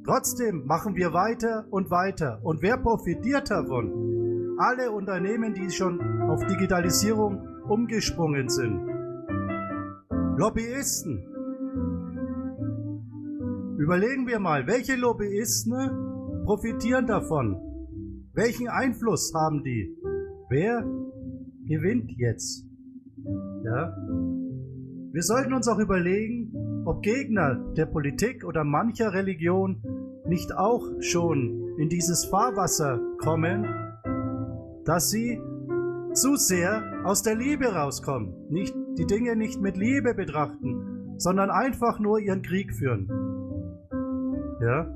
Trotzdem 0.04 0.64
machen 0.66 0.96
wir 0.96 1.12
weiter 1.12 1.66
und 1.70 1.90
weiter. 1.90 2.40
Und 2.42 2.62
wer 2.62 2.78
profitiert 2.78 3.50
davon? 3.50 4.06
alle 4.58 4.90
Unternehmen, 4.90 5.54
die 5.54 5.70
schon 5.70 6.00
auf 6.22 6.44
Digitalisierung 6.46 7.46
umgesprungen 7.68 8.48
sind. 8.48 8.80
Lobbyisten. 10.36 11.24
Überlegen 13.78 14.26
wir 14.26 14.38
mal, 14.38 14.66
welche 14.66 14.96
Lobbyisten 14.96 16.42
profitieren 16.44 17.06
davon? 17.06 17.56
Welchen 18.32 18.68
Einfluss 18.68 19.32
haben 19.34 19.62
die? 19.62 19.96
Wer 20.48 20.84
gewinnt 21.66 22.10
jetzt? 22.16 22.64
Ja? 23.64 23.96
Wir 25.16 25.22
sollten 25.22 25.54
uns 25.54 25.66
auch 25.66 25.78
überlegen, 25.78 26.84
ob 26.84 27.00
Gegner 27.00 27.54
der 27.74 27.86
Politik 27.86 28.44
oder 28.44 28.64
mancher 28.64 29.14
Religion 29.14 29.82
nicht 30.26 30.54
auch 30.54 30.84
schon 31.00 31.74
in 31.78 31.88
dieses 31.88 32.26
Fahrwasser 32.26 33.00
kommen, 33.16 33.64
dass 34.84 35.08
sie 35.08 35.40
zu 36.12 36.36
sehr 36.36 37.00
aus 37.06 37.22
der 37.22 37.34
Liebe 37.34 37.64
rauskommen, 37.64 38.34
nicht 38.50 38.74
die 38.98 39.06
Dinge 39.06 39.36
nicht 39.36 39.58
mit 39.58 39.78
Liebe 39.78 40.12
betrachten, 40.12 41.14
sondern 41.16 41.48
einfach 41.48 41.98
nur 41.98 42.18
ihren 42.18 42.42
Krieg 42.42 42.74
führen. 42.74 43.08
Ja? 44.60 44.94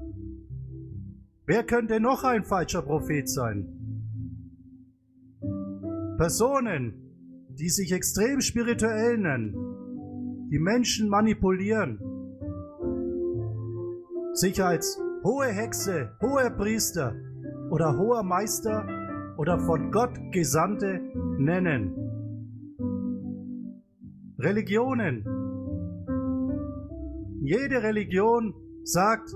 Wer 1.46 1.64
könnte 1.64 1.98
noch 1.98 2.24
ein 2.24 2.44
falscher 2.44 2.82
Prophet 2.82 3.26
sein? 3.26 3.68
Personen, 6.18 6.92
die 7.58 7.70
sich 7.70 7.90
extrem 7.92 8.42
spirituell 8.42 9.16
nennen, 9.16 9.69
die 10.50 10.58
Menschen 10.58 11.08
manipulieren, 11.08 12.00
sich 14.34 14.62
als 14.62 15.00
hohe 15.22 15.46
Hexe, 15.46 16.10
hoher 16.20 16.50
Priester 16.50 17.14
oder 17.70 17.96
hoher 17.96 18.22
Meister 18.24 18.86
oder 19.36 19.58
von 19.60 19.92
Gott 19.92 20.18
Gesandte 20.32 21.00
nennen. 21.38 21.94
Religionen. 24.38 25.24
Jede 27.42 27.82
Religion 27.82 28.54
sagt, 28.82 29.34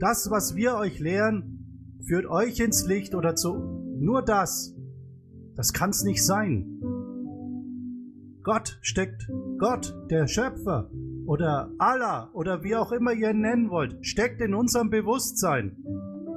das, 0.00 0.30
was 0.30 0.56
wir 0.56 0.76
euch 0.76 0.98
lehren, 0.98 1.96
führt 2.06 2.26
euch 2.26 2.60
ins 2.60 2.86
Licht 2.86 3.14
oder 3.14 3.34
zu 3.34 3.54
nur 3.98 4.22
das. 4.22 4.74
Das 5.54 5.72
kann's 5.72 6.04
nicht 6.04 6.24
sein. 6.24 6.75
Gott 8.46 8.78
steckt, 8.80 9.28
Gott, 9.58 9.92
der 10.08 10.28
Schöpfer 10.28 10.88
oder 11.26 11.72
Allah 11.78 12.30
oder 12.32 12.62
wie 12.62 12.76
auch 12.76 12.92
immer 12.92 13.12
ihr 13.12 13.30
ihn 13.30 13.40
nennen 13.40 13.70
wollt, 13.70 14.06
steckt 14.06 14.40
in 14.40 14.54
unserem 14.54 14.88
Bewusstsein. 14.88 15.76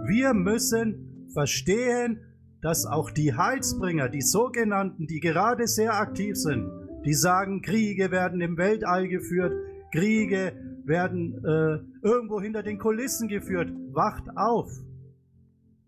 Wir 0.07 0.33
müssen 0.33 1.27
verstehen, 1.31 2.19
dass 2.63 2.87
auch 2.87 3.11
die 3.11 3.35
Heilsbringer, 3.35 4.09
die 4.09 4.23
sogenannten, 4.23 5.05
die 5.05 5.19
gerade 5.19 5.67
sehr 5.67 5.99
aktiv 5.99 6.35
sind, 6.35 6.67
die 7.05 7.13
sagen, 7.13 7.61
Kriege 7.61 8.09
werden 8.09 8.41
im 8.41 8.57
Weltall 8.57 9.07
geführt, 9.07 9.53
Kriege 9.91 10.53
werden 10.85 11.35
äh, 11.45 12.07
irgendwo 12.07 12.41
hinter 12.41 12.63
den 12.63 12.79
Kulissen 12.79 13.27
geführt. 13.27 13.71
Wacht 13.91 14.35
auf! 14.35 14.71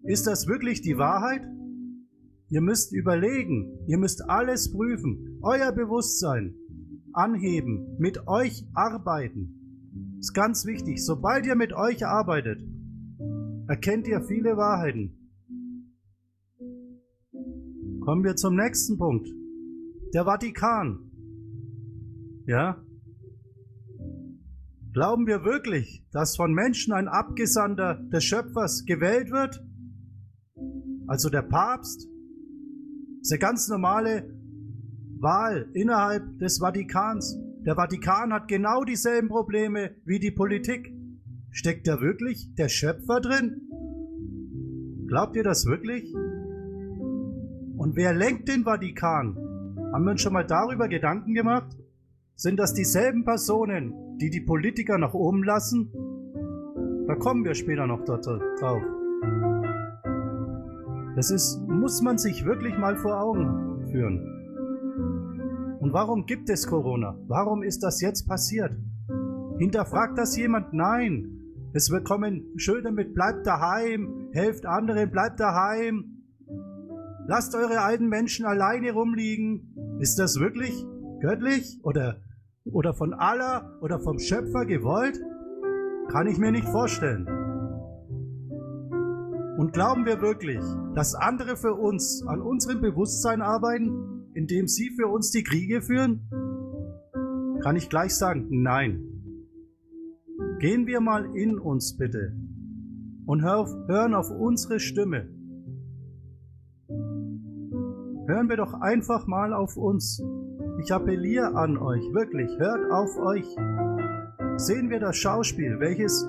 Ist 0.04 0.28
das 0.28 0.46
wirklich 0.46 0.82
die 0.82 1.00
Wahrheit? 1.00 1.42
Ihr 2.52 2.62
müsst 2.62 2.94
überlegen, 2.94 3.80
ihr 3.88 3.98
müsst 3.98 4.30
alles 4.30 4.72
prüfen, 4.72 5.40
euer 5.42 5.72
Bewusstsein 5.72 6.54
anheben, 7.14 7.96
mit 7.98 8.28
euch 8.28 8.68
arbeiten. 8.74 10.18
Ist 10.20 10.34
ganz 10.34 10.66
wichtig. 10.66 11.04
Sobald 11.04 11.46
ihr 11.46 11.56
mit 11.56 11.74
euch 11.74 12.06
arbeitet, 12.06 12.62
erkennt 13.68 14.08
ihr 14.08 14.22
viele 14.22 14.58
Wahrheiten. 14.58 15.18
Kommen 18.02 18.24
wir 18.24 18.36
zum 18.36 18.56
nächsten 18.56 18.98
Punkt. 18.98 19.28
Der 20.14 20.26
Vatikan. 20.26 21.10
Ja? 22.46 22.84
Glauben 24.94 25.26
wir 25.26 25.46
wirklich, 25.46 26.06
dass 26.12 26.36
von 26.36 26.54
Menschen 26.54 26.94
ein 26.94 27.08
Abgesandter 27.08 27.96
des 28.12 28.24
Schöpfers 28.26 28.84
gewählt 28.86 29.32
wird? 29.32 29.64
also 31.12 31.30
der 31.30 31.42
Papst, 31.42 32.08
ist 33.22 33.32
eine 33.32 33.40
ganz 33.40 33.68
normale 33.68 34.30
Wahl 35.20 35.70
innerhalb 35.74 36.40
des 36.40 36.60
Vatikans. 36.60 37.38
Der 37.66 37.76
Vatikan 37.76 38.34
hat 38.34 38.48
genau 38.48 38.84
dieselben 38.84 39.30
Probleme 39.30 39.92
wie 40.04 40.20
die 40.20 40.32
Politik. 40.32 40.92
Steckt 41.52 41.88
da 41.88 42.02
wirklich 42.02 42.56
der 42.56 42.70
Schöpfer 42.70 43.22
drin? 43.22 43.62
Glaubt 45.08 45.36
ihr 45.36 45.44
das 45.44 45.66
wirklich? 45.66 46.14
Und 47.78 47.96
wer 47.96 48.14
lenkt 48.14 48.48
den 48.48 48.64
Vatikan? 48.64 49.38
Haben 49.94 50.06
wir 50.06 50.12
uns 50.12 50.22
schon 50.22 50.34
mal 50.34 50.46
darüber 50.46 50.88
Gedanken 50.88 51.34
gemacht? 51.34 51.78
Sind 52.36 52.58
das 52.58 52.74
dieselben 52.74 53.26
Personen, 53.26 54.18
die 54.18 54.30
die 54.30 54.42
Politiker 54.42 54.98
nach 54.98 55.14
oben 55.14 55.44
lassen? 55.44 55.92
Da 57.08 57.16
kommen 57.16 57.44
wir 57.44 57.54
später 57.54 57.86
noch 57.86 58.04
drauf. 58.04 59.01
Das 61.16 61.30
ist, 61.30 61.60
muss 61.68 62.02
man 62.02 62.18
sich 62.18 62.46
wirklich 62.46 62.78
mal 62.78 62.96
vor 62.96 63.20
Augen 63.20 63.88
führen. 63.92 65.78
Und 65.80 65.94
warum 65.94 66.26
gibt 66.26 66.50
es 66.50 66.68
Corona? 66.68 67.18
Warum 67.28 67.64
ist 67.64 67.84
das 67.84 68.02
jetzt 68.02 68.28
passiert? 68.28 68.72
Hinterfragt 69.58 70.18
das 70.18 70.38
jemand? 70.38 70.74
Nein. 70.74 71.38
Es 71.74 71.92
kommen 72.04 72.44
Schilder 72.58 72.92
mit 72.92 73.14
bleibt 73.14 73.46
daheim, 73.46 74.30
helft 74.32 74.66
anderen, 74.66 75.10
bleibt 75.10 75.40
daheim. 75.40 76.24
Lasst 77.28 77.56
eure 77.56 77.82
alten 77.82 78.08
Menschen 78.08 78.46
alleine 78.46 78.92
rumliegen. 78.92 79.98
Ist 80.00 80.20
das 80.20 80.40
wirklich 80.40 80.86
göttlich 81.22 81.80
oder, 81.84 82.18
oder 82.66 82.94
von 82.94 83.14
Allah 83.14 83.78
oder 83.82 84.00
vom 84.00 84.20
Schöpfer 84.20 84.66
gewollt? 84.66 85.20
Kann 86.10 86.28
ich 86.28 86.38
mir 86.38 86.52
nicht 86.52 86.68
vorstellen. 86.68 87.41
Und 89.62 89.74
glauben 89.74 90.08
wir 90.08 90.22
wirklich, 90.22 90.60
dass 90.96 91.14
andere 91.14 91.56
für 91.56 91.76
uns 91.76 92.26
an 92.26 92.42
unserem 92.42 92.82
Bewusstsein 92.82 93.44
arbeiten, 93.44 94.26
indem 94.34 94.68
sie 94.68 94.90
für 94.90 95.06
uns 95.08 95.30
die 95.30 95.44
Kriege 95.44 95.84
führen? 95.84 96.28
Kann 97.62 97.76
ich 97.76 97.88
gleich 97.88 98.16
sagen, 98.16 98.48
nein. 98.50 99.04
Gehen 100.58 100.88
wir 100.88 101.00
mal 101.00 101.36
in 101.36 101.60
uns 101.60 101.96
bitte 101.96 102.36
und 103.28 103.44
hören 103.44 104.16
auf 104.16 104.32
unsere 104.32 104.80
Stimme. 104.80 105.30
Hören 108.26 108.50
wir 108.50 108.58
doch 108.58 108.74
einfach 108.82 109.28
mal 109.28 109.54
auf 109.54 109.78
uns. 109.78 110.24
Ich 110.84 110.92
appelliere 110.92 111.54
an 111.54 111.78
euch, 111.78 112.02
wirklich, 112.16 112.50
hört 112.58 112.92
auf 112.92 113.16
euch. 113.16 113.46
Sehen 114.58 114.90
wir 114.90 115.00
das 115.00 115.18
Schauspiel, 115.18 115.80
welches 115.80 116.28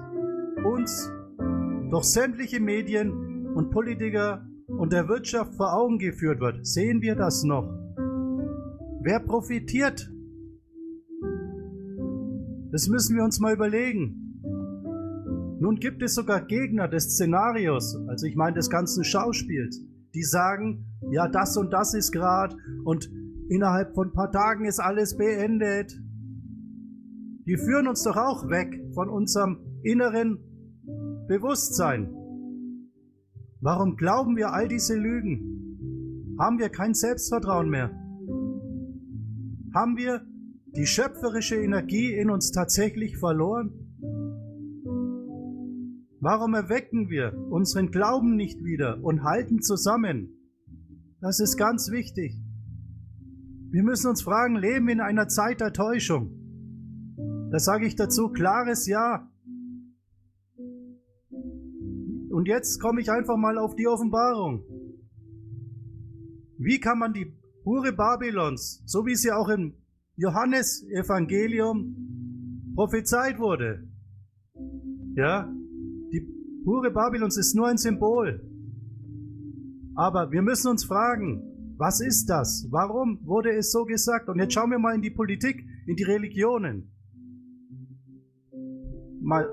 uns 0.62 1.10
durch 1.92 2.04
sämtliche 2.04 2.58
Medien 2.58 3.52
und 3.54 3.70
Politiker 3.70 4.46
und 4.66 4.94
der 4.94 5.08
Wirtschaft 5.08 5.54
vor 5.56 5.74
Augen 5.74 5.98
geführt 5.98 6.40
wird, 6.40 6.66
sehen 6.66 7.02
wir 7.02 7.14
das 7.14 7.44
noch. 7.44 7.68
Wer 9.02 9.20
profitiert? 9.20 10.10
Das 12.70 12.88
müssen 12.88 13.14
wir 13.14 13.24
uns 13.24 13.40
mal 13.40 13.52
überlegen. 13.52 14.40
Nun 15.60 15.76
gibt 15.80 16.02
es 16.02 16.14
sogar 16.14 16.40
Gegner 16.46 16.88
des 16.88 17.10
Szenarios, 17.10 17.94
also 18.08 18.26
ich 18.26 18.36
meine 18.36 18.54
des 18.54 18.70
ganzen 18.70 19.04
Schauspiels, 19.04 19.84
die 20.14 20.22
sagen, 20.22 20.86
ja, 21.10 21.28
das 21.28 21.58
und 21.58 21.74
das 21.74 21.92
ist 21.92 22.10
gerade 22.10 22.56
und 22.84 23.10
innerhalb 23.50 23.94
von 23.94 24.08
ein 24.08 24.14
paar 24.14 24.32
Tagen 24.32 24.64
ist 24.64 24.80
alles 24.80 25.18
beendet. 25.18 25.92
Die 27.46 27.58
führen 27.58 27.86
uns 27.86 28.02
doch 28.02 28.16
auch 28.16 28.48
weg 28.48 28.82
von 28.94 29.10
unserem 29.10 29.58
inneren 29.82 30.51
Bewusstsein. 31.32 32.14
Warum 33.62 33.96
glauben 33.96 34.36
wir 34.36 34.52
all 34.52 34.68
diese 34.68 34.94
Lügen? 34.94 36.36
Haben 36.38 36.58
wir 36.58 36.68
kein 36.68 36.92
Selbstvertrauen 36.92 37.70
mehr? 37.70 37.90
Haben 39.74 39.96
wir 39.96 40.26
die 40.76 40.84
schöpferische 40.84 41.56
Energie 41.56 42.12
in 42.12 42.28
uns 42.28 42.52
tatsächlich 42.52 43.16
verloren? 43.16 43.72
Warum 46.20 46.52
erwecken 46.52 47.08
wir 47.08 47.32
unseren 47.48 47.90
Glauben 47.90 48.36
nicht 48.36 48.62
wieder 48.62 49.02
und 49.02 49.24
halten 49.24 49.62
zusammen? 49.62 50.36
Das 51.22 51.40
ist 51.40 51.56
ganz 51.56 51.90
wichtig. 51.90 52.42
Wir 53.70 53.84
müssen 53.84 54.10
uns 54.10 54.20
fragen, 54.20 54.56
leben 54.56 54.86
wir 54.86 54.92
in 54.92 55.00
einer 55.00 55.28
Zeit 55.28 55.62
der 55.62 55.72
Täuschung? 55.72 56.30
Da 57.50 57.58
sage 57.58 57.86
ich 57.86 57.96
dazu 57.96 58.28
klares 58.28 58.86
Ja. 58.86 59.31
Und 62.32 62.48
jetzt 62.48 62.80
komme 62.80 63.02
ich 63.02 63.10
einfach 63.10 63.36
mal 63.36 63.58
auf 63.58 63.76
die 63.76 63.86
Offenbarung. 63.86 64.64
Wie 66.56 66.80
kann 66.80 66.98
man 66.98 67.12
die 67.12 67.36
Hure 67.66 67.92
Babylons, 67.92 68.82
so 68.86 69.04
wie 69.04 69.16
sie 69.16 69.30
auch 69.30 69.50
im 69.50 69.74
Johannesevangelium 70.16 72.72
prophezeit 72.74 73.38
wurde, 73.38 73.86
ja, 75.14 75.52
die 76.10 76.26
Hure 76.64 76.90
Babylons 76.90 77.36
ist 77.36 77.54
nur 77.54 77.68
ein 77.68 77.76
Symbol. 77.76 78.40
Aber 79.94 80.32
wir 80.32 80.40
müssen 80.40 80.68
uns 80.68 80.84
fragen, 80.84 81.74
was 81.76 82.00
ist 82.00 82.30
das? 82.30 82.66
Warum 82.70 83.20
wurde 83.26 83.54
es 83.54 83.72
so 83.72 83.84
gesagt? 83.84 84.30
Und 84.30 84.38
jetzt 84.38 84.54
schauen 84.54 84.70
wir 84.70 84.78
mal 84.78 84.94
in 84.94 85.02
die 85.02 85.10
Politik, 85.10 85.66
in 85.86 85.96
die 85.96 86.04
Religionen. 86.04 86.90
Mal 89.20 89.50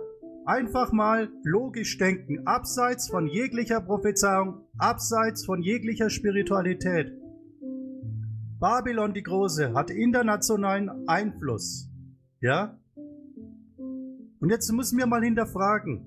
einfach 0.50 0.92
mal 0.92 1.30
logisch 1.44 2.00
denken, 2.00 2.48
abseits 2.48 3.08
von 3.08 3.28
jeglicher 3.28 3.82
Prophezeiung, 3.82 4.66
abseits 4.80 5.46
von 5.46 5.62
jeglicher 5.62 6.10
Spiritualität. 6.10 7.14
Babylon 8.60 9.14
die 9.14 9.22
Große 9.22 9.74
hat 9.76 9.92
internationalen 9.92 11.08
Einfluss. 11.08 11.92
Ja? 12.42 12.80
Und 13.78 14.50
jetzt 14.50 14.72
müssen 14.72 14.98
wir 14.98 15.06
mal 15.06 15.24
hinterfragen, 15.24 16.02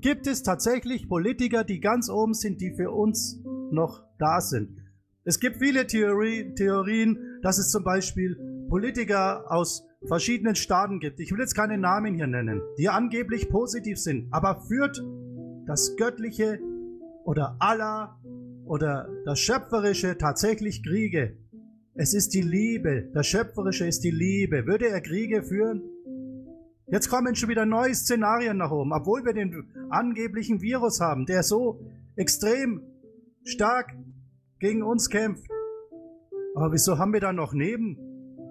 gibt 0.00 0.28
es 0.28 0.44
tatsächlich 0.44 1.08
Politiker, 1.08 1.64
die 1.64 1.80
ganz 1.80 2.08
oben 2.08 2.34
sind, 2.34 2.60
die 2.60 2.74
für 2.76 2.92
uns 2.92 3.42
noch 3.72 4.04
da 4.18 4.40
sind? 4.40 4.78
Es 5.24 5.40
gibt 5.40 5.56
viele 5.56 5.86
Theorie, 5.88 6.54
Theorien, 6.54 7.18
dass 7.42 7.58
es 7.58 7.70
zum 7.70 7.82
Beispiel 7.82 8.36
Politiker 8.68 9.50
aus 9.50 9.87
verschiedenen 10.06 10.54
Staaten 10.54 11.00
gibt. 11.00 11.20
Ich 11.20 11.32
will 11.32 11.40
jetzt 11.40 11.54
keine 11.54 11.78
Namen 11.78 12.14
hier 12.14 12.26
nennen, 12.26 12.62
die 12.78 12.88
angeblich 12.88 13.48
positiv 13.48 13.98
sind. 13.98 14.28
Aber 14.32 14.62
führt 14.62 15.02
das 15.66 15.96
Göttliche 15.96 16.60
oder 17.24 17.56
Allah 17.58 18.20
oder 18.64 19.08
das 19.24 19.40
Schöpferische 19.40 20.16
tatsächlich 20.16 20.82
Kriege? 20.82 21.36
Es 21.94 22.14
ist 22.14 22.32
die 22.34 22.42
Liebe. 22.42 23.10
Das 23.12 23.26
Schöpferische 23.26 23.86
ist 23.86 24.04
die 24.04 24.10
Liebe. 24.10 24.66
Würde 24.66 24.88
er 24.88 25.00
Kriege 25.00 25.42
führen? 25.42 25.82
Jetzt 26.86 27.10
kommen 27.10 27.34
schon 27.34 27.50
wieder 27.50 27.66
neue 27.66 27.94
Szenarien 27.94 28.56
nach 28.56 28.70
oben, 28.70 28.92
obwohl 28.92 29.24
wir 29.24 29.34
den 29.34 29.68
angeblichen 29.90 30.62
Virus 30.62 31.00
haben, 31.00 31.26
der 31.26 31.42
so 31.42 31.80
extrem 32.16 32.82
stark 33.44 33.94
gegen 34.58 34.82
uns 34.82 35.10
kämpft. 35.10 35.50
Aber 36.54 36.72
wieso 36.72 36.98
haben 36.98 37.12
wir 37.12 37.20
da 37.20 37.32
noch 37.32 37.52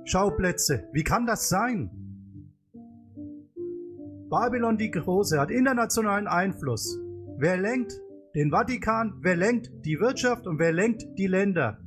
Nebenschauplätze? 0.08 0.88
Wie 0.94 1.04
kann 1.04 1.26
das 1.26 1.50
sein? 1.50 1.92
Babylon 4.30 4.78
die 4.78 4.92
Große 4.92 5.40
hat 5.40 5.52
internationalen 5.52 6.28
Einfluss. 6.28 6.98
Wer 7.38 7.58
lenkt 7.58 7.94
den 8.34 8.52
Vatikan? 8.52 9.20
Wer 9.22 9.36
lenkt 9.36 9.86
die 9.86 10.00
Wirtschaft 10.00 10.48
und 10.48 10.60
wer 10.60 10.72
lenkt 10.72 11.06
die 11.18 11.28
Länder? 11.28 11.80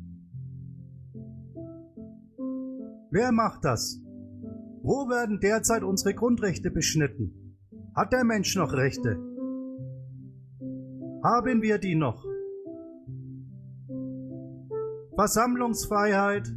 Wer 3.11 3.33
macht 3.33 3.65
das? 3.65 4.01
Wo 4.83 5.09
werden 5.09 5.41
derzeit 5.41 5.83
unsere 5.83 6.15
Grundrechte 6.15 6.71
beschnitten? 6.71 7.57
Hat 7.95 8.13
der 8.13 8.25
Mensch 8.25 8.55
noch 8.55 8.73
Rechte? 8.75 9.19
Haben 11.25 11.63
wir 11.63 11.79
die 11.79 11.95
noch? 11.95 12.25
Versammlungsfreiheit, 15.17 16.51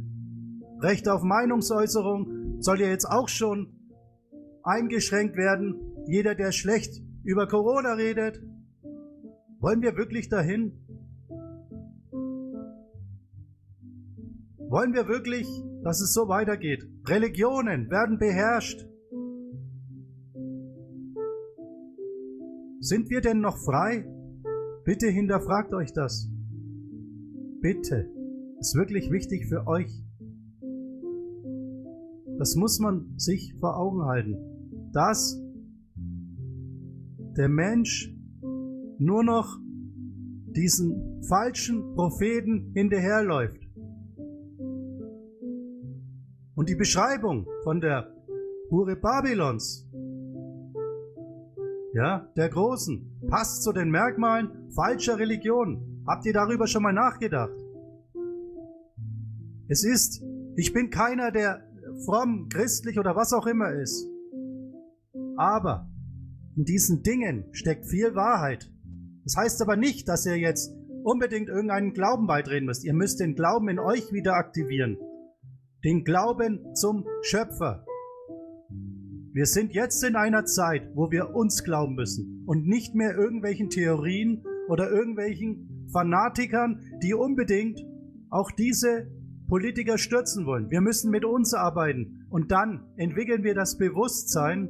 Recht 0.84 1.08
auf 1.08 1.22
Meinungsäußerung 1.22 2.60
soll 2.60 2.78
ja 2.78 2.88
jetzt 2.88 3.06
auch 3.06 3.28
schon 3.28 3.72
eingeschränkt 4.62 5.34
werden. 5.34 5.80
Jeder, 6.06 6.34
der 6.34 6.52
schlecht 6.52 7.02
über 7.22 7.48
Corona 7.48 7.94
redet. 7.94 8.42
Wollen 9.60 9.80
wir 9.80 9.96
wirklich 9.96 10.28
dahin? 10.28 10.72
Wollen 14.68 14.92
wir 14.92 15.08
wirklich, 15.08 15.48
dass 15.82 16.02
es 16.02 16.12
so 16.12 16.28
weitergeht? 16.28 16.86
Religionen 17.06 17.90
werden 17.90 18.18
beherrscht. 18.18 18.86
Sind 22.80 23.08
wir 23.08 23.22
denn 23.22 23.40
noch 23.40 23.56
frei? 23.56 24.06
Bitte 24.84 25.06
hinterfragt 25.06 25.72
euch 25.72 25.94
das. 25.94 26.28
Bitte. 27.62 28.10
Ist 28.60 28.74
wirklich 28.74 29.10
wichtig 29.10 29.46
für 29.46 29.66
euch. 29.66 30.03
Das 32.38 32.56
muss 32.56 32.78
man 32.80 33.14
sich 33.16 33.54
vor 33.60 33.76
Augen 33.76 34.02
halten. 34.04 34.36
Dass 34.92 35.40
der 37.36 37.48
Mensch 37.48 38.12
nur 38.98 39.24
noch 39.24 39.58
diesen 40.54 41.22
falschen 41.28 41.94
Propheten 41.94 42.72
hinterherläuft. 42.74 43.60
Und 46.54 46.68
die 46.68 46.76
Beschreibung 46.76 47.46
von 47.64 47.80
der 47.80 48.14
Hure 48.70 48.96
Babylons, 48.96 49.88
ja, 51.92 52.28
der 52.36 52.48
Großen, 52.48 53.20
passt 53.28 53.62
zu 53.62 53.72
den 53.72 53.90
Merkmalen 53.90 54.70
falscher 54.70 55.18
Religion. 55.18 56.02
Habt 56.06 56.26
ihr 56.26 56.32
darüber 56.32 56.66
schon 56.66 56.82
mal 56.82 56.92
nachgedacht? 56.92 57.54
Es 59.68 59.84
ist, 59.84 60.22
ich 60.56 60.72
bin 60.72 60.90
keiner, 60.90 61.30
der 61.30 61.62
fromm, 62.04 62.48
christlich 62.48 62.98
oder 62.98 63.16
was 63.16 63.32
auch 63.32 63.46
immer 63.46 63.72
ist. 63.72 64.08
Aber 65.36 65.88
in 66.56 66.64
diesen 66.64 67.02
Dingen 67.02 67.46
steckt 67.52 67.86
viel 67.86 68.14
Wahrheit. 68.14 68.70
Das 69.24 69.36
heißt 69.36 69.62
aber 69.62 69.76
nicht, 69.76 70.08
dass 70.08 70.26
ihr 70.26 70.38
jetzt 70.38 70.72
unbedingt 71.02 71.48
irgendeinen 71.48 71.92
Glauben 71.92 72.26
beitreten 72.26 72.66
müsst. 72.66 72.84
Ihr 72.84 72.94
müsst 72.94 73.20
den 73.20 73.34
Glauben 73.34 73.68
in 73.68 73.78
euch 73.78 74.12
wieder 74.12 74.34
aktivieren 74.34 74.96
den 75.84 76.02
Glauben 76.02 76.74
zum 76.74 77.06
Schöpfer. 77.20 77.84
Wir 79.32 79.46
sind 79.46 79.74
jetzt 79.74 80.02
in 80.02 80.16
einer 80.16 80.46
Zeit, 80.46 80.90
wo 80.94 81.10
wir 81.10 81.34
uns 81.34 81.62
glauben 81.62 81.94
müssen 81.94 82.44
und 82.46 82.66
nicht 82.66 82.94
mehr 82.94 83.14
irgendwelchen 83.14 83.68
Theorien 83.68 84.44
oder 84.68 84.90
irgendwelchen 84.90 85.88
Fanatikern, 85.92 86.80
die 87.02 87.12
unbedingt 87.12 87.84
auch 88.30 88.50
diese 88.50 89.08
Politiker 89.48 89.98
stürzen 89.98 90.46
wollen. 90.46 90.70
Wir 90.70 90.80
müssen 90.80 91.10
mit 91.10 91.24
uns 91.24 91.54
arbeiten 91.54 92.26
und 92.30 92.50
dann 92.50 92.84
entwickeln 92.96 93.44
wir 93.44 93.54
das 93.54 93.76
Bewusstsein, 93.76 94.68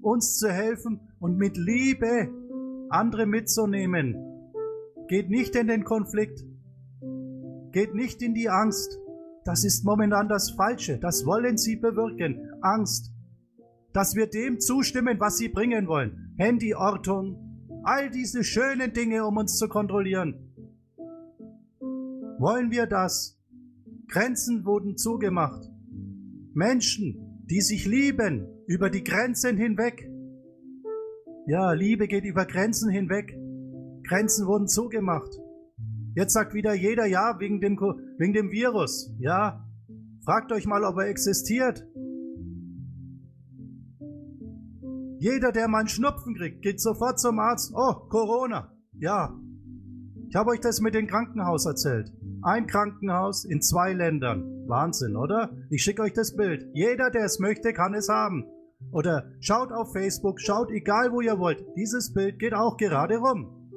uns 0.00 0.38
zu 0.38 0.48
helfen 0.48 1.00
und 1.20 1.36
mit 1.36 1.56
Liebe 1.56 2.30
andere 2.90 3.26
mitzunehmen. 3.26 4.16
Geht 5.08 5.30
nicht 5.30 5.54
in 5.56 5.68
den 5.68 5.84
Konflikt, 5.84 6.44
geht 7.72 7.94
nicht 7.94 8.22
in 8.22 8.34
die 8.34 8.48
Angst, 8.48 8.98
das 9.44 9.64
ist 9.64 9.84
momentan 9.84 10.28
das 10.28 10.50
Falsche. 10.50 10.98
Das 10.98 11.26
wollen 11.26 11.58
sie 11.58 11.76
bewirken. 11.76 12.52
Angst. 12.60 13.12
Dass 13.92 14.14
wir 14.14 14.26
dem 14.26 14.60
zustimmen, 14.60 15.18
was 15.20 15.36
sie 15.36 15.48
bringen 15.48 15.86
wollen. 15.88 16.34
Handyortung. 16.38 17.80
All 17.84 18.10
diese 18.10 18.44
schönen 18.44 18.92
Dinge, 18.92 19.26
um 19.26 19.36
uns 19.36 19.58
zu 19.58 19.68
kontrollieren. 19.68 20.54
Wollen 22.38 22.70
wir 22.70 22.86
das? 22.86 23.38
Grenzen 24.12 24.66
wurden 24.66 24.98
zugemacht. 24.98 25.70
Menschen, 26.52 27.40
die 27.48 27.62
sich 27.62 27.86
lieben, 27.86 28.46
über 28.66 28.90
die 28.90 29.02
Grenzen 29.02 29.56
hinweg. 29.56 30.06
Ja, 31.46 31.72
Liebe 31.72 32.06
geht 32.08 32.24
über 32.26 32.44
Grenzen 32.44 32.90
hinweg. 32.90 33.34
Grenzen 34.06 34.46
wurden 34.46 34.68
zugemacht. 34.68 35.30
Jetzt 36.14 36.34
sagt 36.34 36.52
wieder 36.52 36.74
jeder 36.74 37.06
ja 37.06 37.40
wegen 37.40 37.62
dem, 37.62 37.78
wegen 38.18 38.34
dem 38.34 38.50
Virus. 38.50 39.14
Ja, 39.18 39.66
fragt 40.26 40.52
euch 40.52 40.66
mal, 40.66 40.84
ob 40.84 40.98
er 40.98 41.08
existiert. 41.08 41.86
Jeder, 45.18 45.52
der 45.52 45.68
mal 45.68 45.78
einen 45.78 45.88
Schnupfen 45.88 46.34
kriegt, 46.34 46.60
geht 46.60 46.82
sofort 46.82 47.18
zum 47.18 47.38
Arzt. 47.38 47.72
Oh, 47.74 47.94
Corona. 48.10 48.76
Ja. 48.92 49.40
Ich 50.32 50.36
habe 50.36 50.52
euch 50.52 50.60
das 50.60 50.80
mit 50.80 50.94
dem 50.94 51.08
Krankenhaus 51.08 51.66
erzählt. 51.66 52.10
Ein 52.40 52.66
Krankenhaus 52.66 53.44
in 53.44 53.60
zwei 53.60 53.92
Ländern. 53.92 54.66
Wahnsinn, 54.66 55.14
oder? 55.14 55.54
Ich 55.68 55.82
schicke 55.82 56.00
euch 56.00 56.14
das 56.14 56.34
Bild. 56.34 56.70
Jeder, 56.72 57.10
der 57.10 57.26
es 57.26 57.38
möchte, 57.38 57.74
kann 57.74 57.92
es 57.92 58.08
haben. 58.08 58.46
Oder 58.92 59.30
schaut 59.40 59.72
auf 59.72 59.92
Facebook, 59.92 60.40
schaut 60.40 60.70
egal 60.70 61.12
wo 61.12 61.20
ihr 61.20 61.38
wollt. 61.38 61.62
Dieses 61.76 62.14
Bild 62.14 62.38
geht 62.38 62.54
auch 62.54 62.78
gerade 62.78 63.18
rum. 63.18 63.68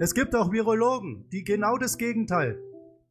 Es 0.00 0.14
gibt 0.14 0.34
auch 0.34 0.50
Virologen, 0.50 1.28
die 1.30 1.44
genau 1.44 1.76
das 1.76 1.96
Gegenteil 1.96 2.58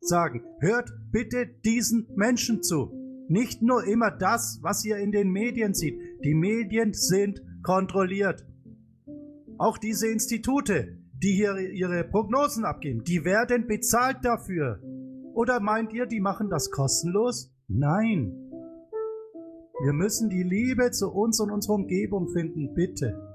sagen. 0.01 0.43
Hört 0.59 0.91
bitte 1.09 1.47
diesen 1.47 2.09
Menschen 2.17 2.63
zu. 2.63 2.91
Nicht 3.29 3.61
nur 3.61 3.85
immer 3.87 4.11
das, 4.11 4.59
was 4.61 4.83
ihr 4.83 4.97
in 4.97 5.13
den 5.13 5.29
Medien 5.29 5.73
seht. 5.73 5.97
Die 6.25 6.33
Medien 6.33 6.93
sind 6.93 7.41
kontrolliert. 7.63 8.45
Auch 9.57 9.77
diese 9.77 10.09
Institute, 10.09 10.97
die 11.21 11.33
hier 11.33 11.57
ihre 11.57 12.03
Prognosen 12.03 12.65
abgeben, 12.65 13.03
die 13.03 13.23
werden 13.23 13.67
bezahlt 13.67 14.17
dafür. 14.23 14.81
Oder 15.33 15.59
meint 15.59 15.93
ihr, 15.93 16.05
die 16.05 16.19
machen 16.19 16.49
das 16.49 16.71
kostenlos? 16.71 17.53
Nein. 17.67 18.33
Wir 19.83 19.93
müssen 19.93 20.29
die 20.29 20.43
Liebe 20.43 20.91
zu 20.91 21.11
uns 21.11 21.39
und 21.39 21.51
unserer 21.51 21.75
Umgebung 21.75 22.27
finden, 22.29 22.73
bitte 22.73 23.31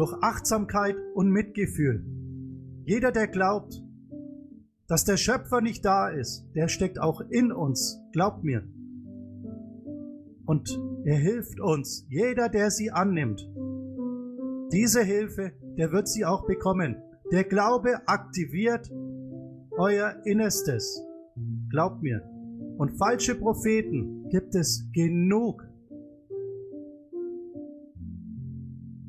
durch 0.00 0.14
Achtsamkeit 0.22 0.96
und 1.14 1.30
Mitgefühl. 1.30 2.02
Jeder, 2.84 3.12
der 3.12 3.28
glaubt, 3.28 3.82
dass 4.88 5.04
der 5.04 5.18
Schöpfer 5.18 5.60
nicht 5.60 5.84
da 5.84 6.08
ist, 6.08 6.46
der 6.54 6.68
steckt 6.68 6.98
auch 6.98 7.20
in 7.28 7.52
uns, 7.52 8.00
glaubt 8.12 8.42
mir. 8.42 8.62
Und 10.46 10.80
er 11.04 11.16
hilft 11.18 11.60
uns, 11.60 12.06
jeder, 12.08 12.48
der 12.48 12.70
sie 12.70 12.90
annimmt. 12.90 13.46
Diese 14.72 15.02
Hilfe, 15.02 15.52
der 15.76 15.92
wird 15.92 16.08
sie 16.08 16.24
auch 16.24 16.46
bekommen. 16.46 16.96
Der 17.32 17.44
Glaube 17.44 18.06
aktiviert 18.06 18.90
euer 19.78 20.16
Innerstes. 20.24 21.02
Glaubt 21.70 22.02
mir. 22.02 22.22
Und 22.78 22.96
falsche 22.98 23.34
Propheten 23.34 24.28
gibt 24.30 24.54
es 24.54 24.88
genug. 24.92 25.62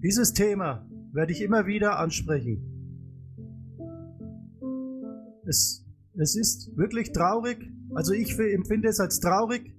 Dieses 0.04 0.34
Thema 0.34 0.88
werde 1.14 1.32
ich 1.32 1.42
immer 1.42 1.66
wieder 1.66 2.00
ansprechen. 2.00 2.68
Es, 5.46 5.86
es 6.18 6.36
ist 6.36 6.76
wirklich 6.78 7.12
traurig, 7.12 7.58
also 7.94 8.14
ich 8.14 8.38
empfinde 8.40 8.88
es 8.88 9.00
als 9.00 9.20
traurig, 9.20 9.76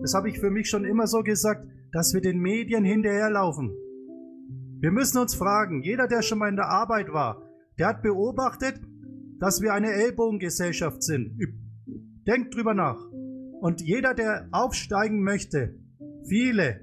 das 0.00 0.14
habe 0.14 0.28
ich 0.30 0.38
für 0.38 0.50
mich 0.50 0.68
schon 0.68 0.84
immer 0.84 1.06
so 1.06 1.22
gesagt, 1.22 1.66
dass 1.92 2.14
wir 2.14 2.20
den 2.20 2.38
Medien 2.38 2.84
hinterherlaufen. 2.84 3.72
Wir 4.80 4.92
müssen 4.92 5.18
uns 5.18 5.34
fragen, 5.34 5.82
jeder, 5.82 6.08
der 6.08 6.22
schon 6.22 6.38
mal 6.38 6.48
in 6.48 6.56
der 6.56 6.70
Arbeit 6.70 7.12
war, 7.12 7.42
der 7.78 7.88
hat 7.88 8.02
beobachtet, 8.02 8.80
dass 9.38 9.60
wir 9.60 9.74
eine 9.74 9.92
Ellbogengesellschaft 9.92 11.02
sind. 11.02 11.38
Denkt 12.26 12.54
drüber 12.54 12.72
nach. 12.72 12.98
Und 13.60 13.82
jeder, 13.82 14.14
der 14.14 14.48
aufsteigen 14.52 15.22
möchte, 15.22 15.78
viele, 16.26 16.80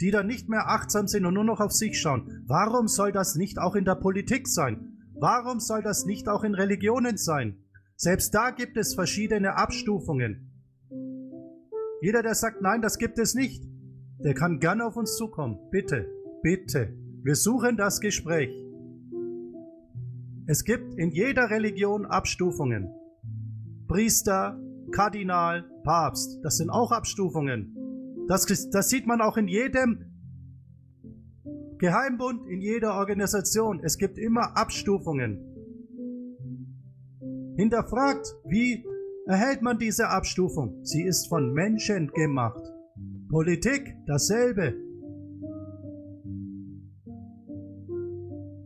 die 0.00 0.10
dann 0.10 0.26
nicht 0.26 0.48
mehr 0.48 0.68
achtsam 0.68 1.06
sind 1.06 1.26
und 1.26 1.34
nur 1.34 1.44
noch 1.44 1.60
auf 1.60 1.70
sich 1.70 2.00
schauen, 2.00 2.44
warum 2.48 2.88
soll 2.88 3.12
das 3.12 3.36
nicht 3.36 3.60
auch 3.60 3.76
in 3.76 3.84
der 3.84 3.94
Politik 3.94 4.48
sein? 4.48 4.98
Warum 5.14 5.60
soll 5.60 5.82
das 5.82 6.06
nicht 6.06 6.28
auch 6.28 6.42
in 6.42 6.54
Religionen 6.54 7.16
sein? 7.18 7.58
Selbst 7.94 8.34
da 8.34 8.50
gibt 8.50 8.76
es 8.76 8.94
verschiedene 8.94 9.56
Abstufungen. 9.56 10.52
Jeder, 12.00 12.22
der 12.22 12.34
sagt, 12.34 12.62
nein, 12.62 12.82
das 12.82 12.98
gibt 12.98 13.18
es 13.18 13.34
nicht, 13.34 13.64
der 14.24 14.34
kann 14.34 14.58
gerne 14.58 14.84
auf 14.86 14.96
uns 14.96 15.16
zukommen. 15.16 15.58
Bitte, 15.70 16.08
bitte. 16.42 17.07
Wir 17.28 17.36
suchen 17.36 17.76
das 17.76 18.00
Gespräch. 18.00 18.48
Es 20.46 20.64
gibt 20.64 20.94
in 20.94 21.10
jeder 21.10 21.50
Religion 21.50 22.06
Abstufungen. 22.06 22.88
Priester, 23.86 24.58
Kardinal, 24.92 25.70
Papst, 25.84 26.38
das 26.42 26.56
sind 26.56 26.70
auch 26.70 26.90
Abstufungen. 26.90 27.76
Das, 28.28 28.46
das 28.70 28.88
sieht 28.88 29.06
man 29.06 29.20
auch 29.20 29.36
in 29.36 29.46
jedem 29.46 30.06
Geheimbund, 31.76 32.48
in 32.48 32.62
jeder 32.62 32.94
Organisation. 32.94 33.80
Es 33.84 33.98
gibt 33.98 34.16
immer 34.16 34.56
Abstufungen. 34.56 35.38
Hinterfragt, 37.58 38.26
wie 38.46 38.86
erhält 39.26 39.60
man 39.60 39.78
diese 39.78 40.08
Abstufung? 40.08 40.82
Sie 40.82 41.02
ist 41.02 41.28
von 41.28 41.52
Menschen 41.52 42.10
gemacht. 42.10 42.64
Politik 43.28 43.94
dasselbe. 44.06 44.87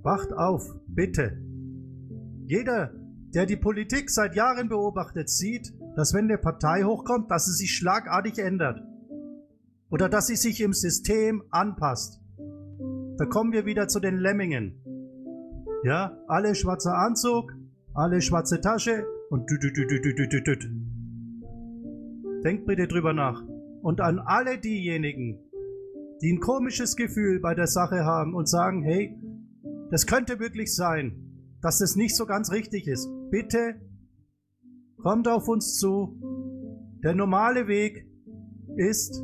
Wacht 0.02 0.32
auf, 0.32 0.74
bitte. 0.86 1.38
Jeder, 2.46 2.92
der 3.34 3.46
die 3.46 3.56
Politik 3.56 4.10
seit 4.10 4.34
Jahren 4.34 4.68
beobachtet, 4.68 5.30
sieht, 5.30 5.72
dass 5.96 6.12
wenn 6.12 6.24
eine 6.24 6.38
Partei 6.38 6.82
hochkommt, 6.82 7.30
dass 7.30 7.46
sie 7.46 7.52
sich 7.52 7.76
schlagartig 7.76 8.38
ändert. 8.38 8.82
Oder 9.90 10.08
dass 10.08 10.26
sie 10.26 10.36
sich 10.36 10.60
im 10.60 10.72
System 10.72 11.44
anpasst. 11.50 12.20
Da 13.18 13.26
kommen 13.26 13.52
wir 13.52 13.64
wieder 13.66 13.88
zu 13.88 14.00
den 14.00 14.16
Lemmingen. 14.16 14.80
Ja, 15.84 16.16
alle 16.28 16.54
schwarzer 16.54 16.94
Anzug, 16.94 17.52
alle 17.94 18.20
schwarze 18.20 18.60
Tasche 18.60 19.04
und 19.30 19.50
dü 19.50 19.58
dü 19.58 19.72
dü 19.72 19.86
dü 19.86 20.14
dü 20.14 20.28
dü 20.28 20.42
dü. 20.42 20.56
Denkt 22.42 22.66
bitte 22.66 22.88
drüber 22.88 23.12
nach. 23.12 23.42
Und 23.82 24.00
an 24.00 24.18
alle 24.18 24.58
diejenigen, 24.58 25.38
die 26.22 26.32
ein 26.32 26.40
komisches 26.40 26.96
Gefühl 26.96 27.40
bei 27.40 27.54
der 27.54 27.66
Sache 27.66 28.04
haben 28.04 28.34
und 28.34 28.48
sagen, 28.48 28.82
hey, 28.82 29.16
das 29.92 30.06
könnte 30.06 30.40
wirklich 30.40 30.74
sein, 30.74 31.58
dass 31.60 31.78
das 31.78 31.96
nicht 31.96 32.16
so 32.16 32.24
ganz 32.24 32.50
richtig 32.50 32.88
ist. 32.88 33.10
Bitte 33.30 33.78
kommt 34.96 35.28
auf 35.28 35.48
uns 35.48 35.76
zu. 35.76 36.18
Der 37.04 37.14
normale 37.14 37.68
Weg 37.68 38.06
ist 38.76 39.22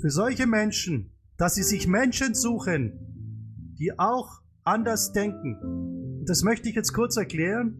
für 0.00 0.10
solche 0.10 0.48
Menschen, 0.48 1.12
dass 1.36 1.54
sie 1.54 1.62
sich 1.62 1.86
Menschen 1.86 2.34
suchen, 2.34 3.74
die 3.78 3.96
auch 3.96 4.40
anders 4.64 5.12
denken. 5.12 6.24
Das 6.26 6.42
möchte 6.42 6.68
ich 6.68 6.74
jetzt 6.74 6.94
kurz 6.94 7.16
erklären. 7.16 7.78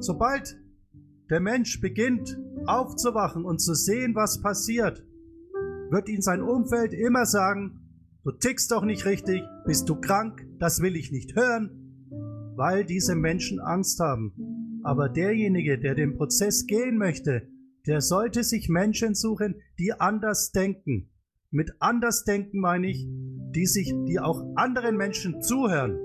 Sobald 0.00 0.58
der 1.28 1.40
Mensch 1.40 1.78
beginnt 1.78 2.40
aufzuwachen 2.64 3.44
und 3.44 3.58
zu 3.60 3.74
sehen, 3.74 4.14
was 4.14 4.40
passiert, 4.40 5.04
wird 5.90 6.08
ihn 6.08 6.22
sein 6.22 6.40
Umfeld 6.40 6.94
immer 6.94 7.26
sagen, 7.26 7.80
du 8.24 8.32
tickst 8.32 8.70
doch 8.70 8.84
nicht 8.84 9.04
richtig, 9.04 9.42
bist 9.66 9.88
du 9.88 10.00
krank, 10.00 10.46
das 10.58 10.80
will 10.80 10.96
ich 10.96 11.12
nicht 11.12 11.36
hören, 11.36 11.70
weil 12.56 12.84
diese 12.84 13.14
Menschen 13.14 13.60
Angst 13.60 14.00
haben. 14.00 14.80
Aber 14.84 15.08
derjenige, 15.08 15.78
der 15.78 15.94
den 15.94 16.16
Prozess 16.16 16.66
gehen 16.66 16.98
möchte, 16.98 17.48
der 17.86 18.00
sollte 18.00 18.44
sich 18.44 18.68
Menschen 18.68 19.14
suchen, 19.14 19.56
die 19.78 19.92
anders 19.92 20.52
denken. 20.52 21.10
Mit 21.50 21.72
anders 21.80 22.24
denken 22.24 22.60
meine 22.60 22.88
ich, 22.88 23.06
die 23.54 23.66
sich, 23.66 23.92
die 24.08 24.18
auch 24.18 24.42
anderen 24.54 24.96
Menschen 24.96 25.42
zuhören. 25.42 25.98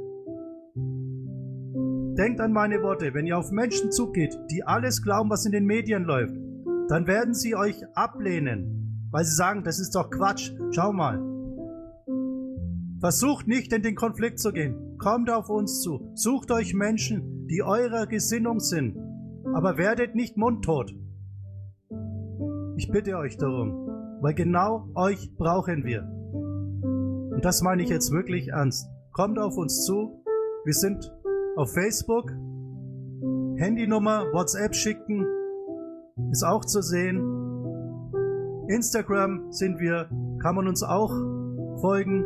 Denkt 2.17 2.41
an 2.41 2.51
meine 2.51 2.81
Worte, 2.81 3.13
wenn 3.13 3.27
ihr 3.27 3.37
auf 3.37 3.51
Menschen 3.51 3.91
zugeht, 3.91 4.37
die 4.51 4.63
alles 4.63 5.03
glauben, 5.03 5.29
was 5.29 5.45
in 5.45 5.51
den 5.51 5.65
Medien 5.65 6.03
läuft, 6.03 6.35
dann 6.89 7.05
werden 7.05 7.33
sie 7.33 7.55
euch 7.55 7.77
ablehnen, 7.95 9.07
weil 9.11 9.23
sie 9.23 9.35
sagen, 9.35 9.63
das 9.63 9.79
ist 9.79 9.93
doch 9.93 10.09
Quatsch. 10.09 10.51
Schau 10.71 10.91
mal. 10.91 11.36
Versucht 12.99 13.47
nicht 13.47 13.73
in 13.73 13.83
den 13.83 13.95
Konflikt 13.95 14.39
zu 14.39 14.51
gehen. 14.51 14.97
Kommt 14.97 15.29
auf 15.29 15.49
uns 15.49 15.81
zu. 15.81 16.11
Sucht 16.15 16.51
euch 16.51 16.73
Menschen, 16.73 17.47
die 17.47 17.61
eurer 17.61 18.07
Gesinnung 18.07 18.59
sind. 18.59 18.97
Aber 19.53 19.77
werdet 19.77 20.15
nicht 20.15 20.37
mundtot. 20.37 20.93
Ich 22.77 22.91
bitte 22.91 23.17
euch 23.17 23.37
darum, 23.37 23.87
weil 24.21 24.33
genau 24.33 24.89
euch 24.95 25.35
brauchen 25.35 25.83
wir. 25.83 26.03
Und 26.03 27.45
das 27.45 27.61
meine 27.61 27.83
ich 27.83 27.89
jetzt 27.89 28.11
wirklich 28.11 28.49
ernst. 28.49 28.87
Kommt 29.13 29.39
auf 29.39 29.57
uns 29.57 29.85
zu. 29.85 30.23
Wir 30.65 30.73
sind 30.73 31.11
auf 31.55 31.73
Facebook. 31.73 32.31
Handynummer, 33.57 34.25
WhatsApp 34.33 34.75
schicken, 34.75 35.25
ist 36.31 36.43
auch 36.43 36.63
zu 36.63 36.81
sehen. 36.81 37.17
Instagram 38.67 39.51
sind 39.51 39.79
wir, 39.79 40.09
kann 40.41 40.55
man 40.55 40.67
uns 40.67 40.83
auch 40.83 41.11
folgen. 41.81 42.23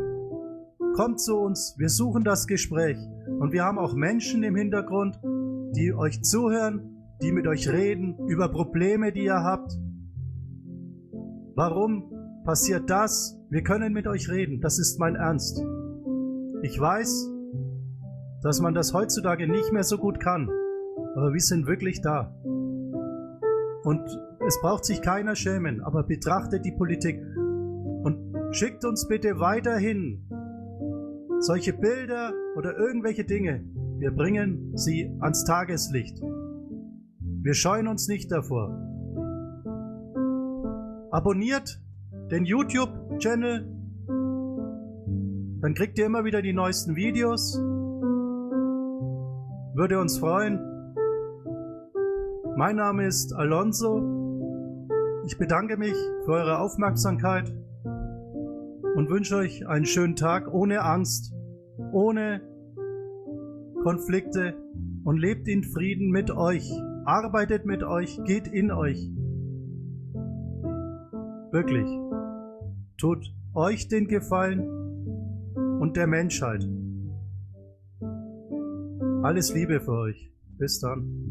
Kommt 0.94 1.20
zu 1.20 1.38
uns, 1.38 1.74
wir 1.78 1.88
suchen 1.88 2.24
das 2.24 2.46
Gespräch. 2.46 2.98
Und 3.40 3.52
wir 3.52 3.64
haben 3.64 3.78
auch 3.78 3.94
Menschen 3.94 4.42
im 4.42 4.56
Hintergrund, 4.56 5.18
die 5.74 5.94
euch 5.94 6.22
zuhören, 6.22 6.92
die 7.22 7.32
mit 7.32 7.46
euch 7.46 7.68
reden 7.68 8.16
über 8.28 8.48
Probleme, 8.50 9.12
die 9.12 9.24
ihr 9.24 9.42
habt. 9.42 9.72
Warum 11.54 12.12
passiert 12.44 12.90
das? 12.90 13.38
Wir 13.50 13.62
können 13.62 13.92
mit 13.92 14.06
euch 14.06 14.28
reden, 14.30 14.60
das 14.60 14.78
ist 14.78 14.98
mein 14.98 15.14
Ernst. 15.14 15.62
Ich 16.62 16.78
weiß, 16.78 17.30
dass 18.42 18.60
man 18.60 18.74
das 18.74 18.92
heutzutage 18.92 19.48
nicht 19.48 19.72
mehr 19.72 19.84
so 19.84 19.98
gut 19.98 20.20
kann, 20.20 20.48
aber 21.14 21.32
wir 21.32 21.40
sind 21.40 21.66
wirklich 21.66 22.00
da. 22.00 22.34
Und 23.84 24.00
es 24.46 24.60
braucht 24.60 24.84
sich 24.84 25.02
keiner 25.02 25.36
schämen, 25.36 25.82
aber 25.82 26.02
betrachtet 26.02 26.64
die 26.64 26.72
Politik 26.72 27.20
und 28.04 28.34
schickt 28.52 28.84
uns 28.84 29.06
bitte 29.06 29.38
weiterhin 29.38 30.28
solche 31.42 31.72
Bilder 31.72 32.32
oder 32.56 32.78
irgendwelche 32.78 33.24
Dinge. 33.24 33.64
Wir 33.98 34.12
bringen 34.12 34.76
sie 34.76 35.10
ans 35.20 35.44
Tageslicht. 35.44 36.20
Wir 37.20 37.54
scheuen 37.54 37.88
uns 37.88 38.06
nicht 38.08 38.30
davor. 38.30 38.70
Abonniert 41.10 41.80
den 42.30 42.44
YouTube-Channel, 42.44 43.68
dann 45.60 45.74
kriegt 45.74 45.98
ihr 45.98 46.06
immer 46.06 46.24
wieder 46.24 46.42
die 46.42 46.52
neuesten 46.52 46.94
Videos. 46.96 47.56
Würde 49.74 50.00
uns 50.00 50.18
freuen. 50.18 50.60
Mein 52.56 52.76
Name 52.76 53.06
ist 53.06 53.32
Alonso. 53.34 54.00
Ich 55.26 55.38
bedanke 55.38 55.76
mich 55.76 55.94
für 56.24 56.32
eure 56.32 56.58
Aufmerksamkeit 56.58 57.52
und 58.94 59.08
wünsche 59.08 59.36
euch 59.36 59.66
einen 59.66 59.86
schönen 59.86 60.16
Tag 60.16 60.52
ohne 60.52 60.82
Angst, 60.82 61.31
ohne 61.92 62.40
Konflikte 63.82 64.54
und 65.04 65.18
lebt 65.18 65.48
in 65.48 65.64
Frieden 65.64 66.10
mit 66.10 66.30
euch. 66.30 66.70
Arbeitet 67.04 67.66
mit 67.66 67.82
euch, 67.82 68.18
geht 68.24 68.46
in 68.46 68.70
euch. 68.70 69.10
Wirklich. 71.50 71.88
Tut 72.96 73.34
euch 73.54 73.88
den 73.88 74.06
Gefallen 74.06 74.60
und 75.80 75.96
der 75.96 76.06
Menschheit. 76.06 76.66
Alles 79.22 79.52
Liebe 79.52 79.80
für 79.80 79.92
euch. 79.92 80.32
Bis 80.58 80.80
dann. 80.80 81.21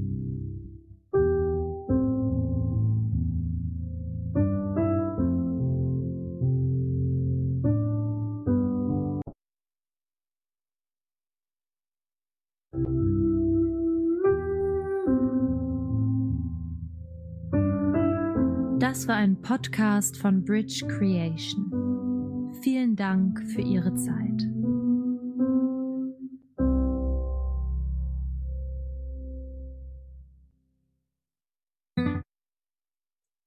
Ein 19.41 19.47
Podcast 19.47 20.17
von 20.17 20.43
Bridge 20.43 20.85
Creation. 20.87 22.51
Vielen 22.61 22.61
Vielen 22.61 22.95
Dank 22.95 23.41
für 23.51 23.61
Ihre 23.61 23.93
Zeit. 23.95 24.47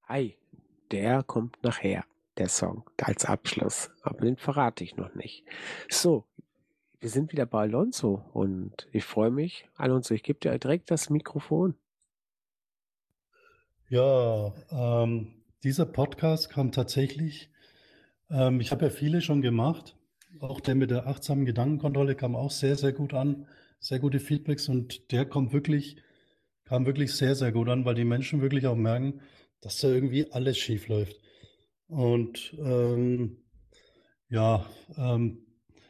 Hi, 0.08 0.36
der 0.90 1.22
kommt 1.22 1.62
nachher, 1.62 2.04
der 2.38 2.48
Song, 2.48 2.84
als 3.00 3.24
Abschluss. 3.24 3.90
Aber 4.02 4.20
den 4.20 4.36
verrate 4.36 4.82
ich 4.82 4.96
noch 4.96 5.14
nicht. 5.14 5.44
So, 5.88 6.24
wir 7.00 7.08
sind 7.08 7.32
wieder 7.32 7.46
bei 7.46 7.62
Alonso 7.62 8.24
und 8.32 8.88
ich 8.90 9.04
freue 9.04 9.30
mich. 9.30 9.68
Alonso, 9.76 10.14
ich 10.14 10.22
gebe 10.22 10.40
dir 10.40 10.58
direkt 10.58 10.90
das 10.90 11.08
Mikrofon. 11.08 11.74
Ja, 13.88 14.52
ähm, 14.70 15.43
dieser 15.64 15.86
Podcast 15.86 16.50
kam 16.50 16.72
tatsächlich, 16.72 17.50
ähm, 18.30 18.60
ich 18.60 18.70
habe 18.70 18.84
ja 18.84 18.90
viele 18.90 19.22
schon 19.22 19.40
gemacht. 19.40 19.96
Auch 20.40 20.60
der 20.60 20.74
mit 20.74 20.90
der 20.90 21.06
achtsamen 21.06 21.46
Gedankenkontrolle 21.46 22.14
kam 22.14 22.36
auch 22.36 22.50
sehr, 22.50 22.76
sehr 22.76 22.92
gut 22.92 23.14
an. 23.14 23.46
Sehr 23.80 23.98
gute 23.98 24.20
Feedbacks 24.20 24.68
und 24.68 25.10
der 25.10 25.26
kommt 25.26 25.52
wirklich, 25.52 25.96
kam 26.64 26.86
wirklich 26.86 27.12
sehr, 27.12 27.34
sehr 27.34 27.52
gut 27.52 27.68
an, 27.68 27.84
weil 27.84 27.94
die 27.94 28.04
Menschen 28.04 28.40
wirklich 28.40 28.66
auch 28.66 28.76
merken, 28.76 29.20
dass 29.60 29.78
da 29.80 29.88
irgendwie 29.88 30.30
alles 30.32 30.58
schief 30.58 30.88
läuft. 30.88 31.20
Und 31.88 32.54
ähm, 32.58 33.38
ja, 34.28 34.66
ähm, 34.96 35.46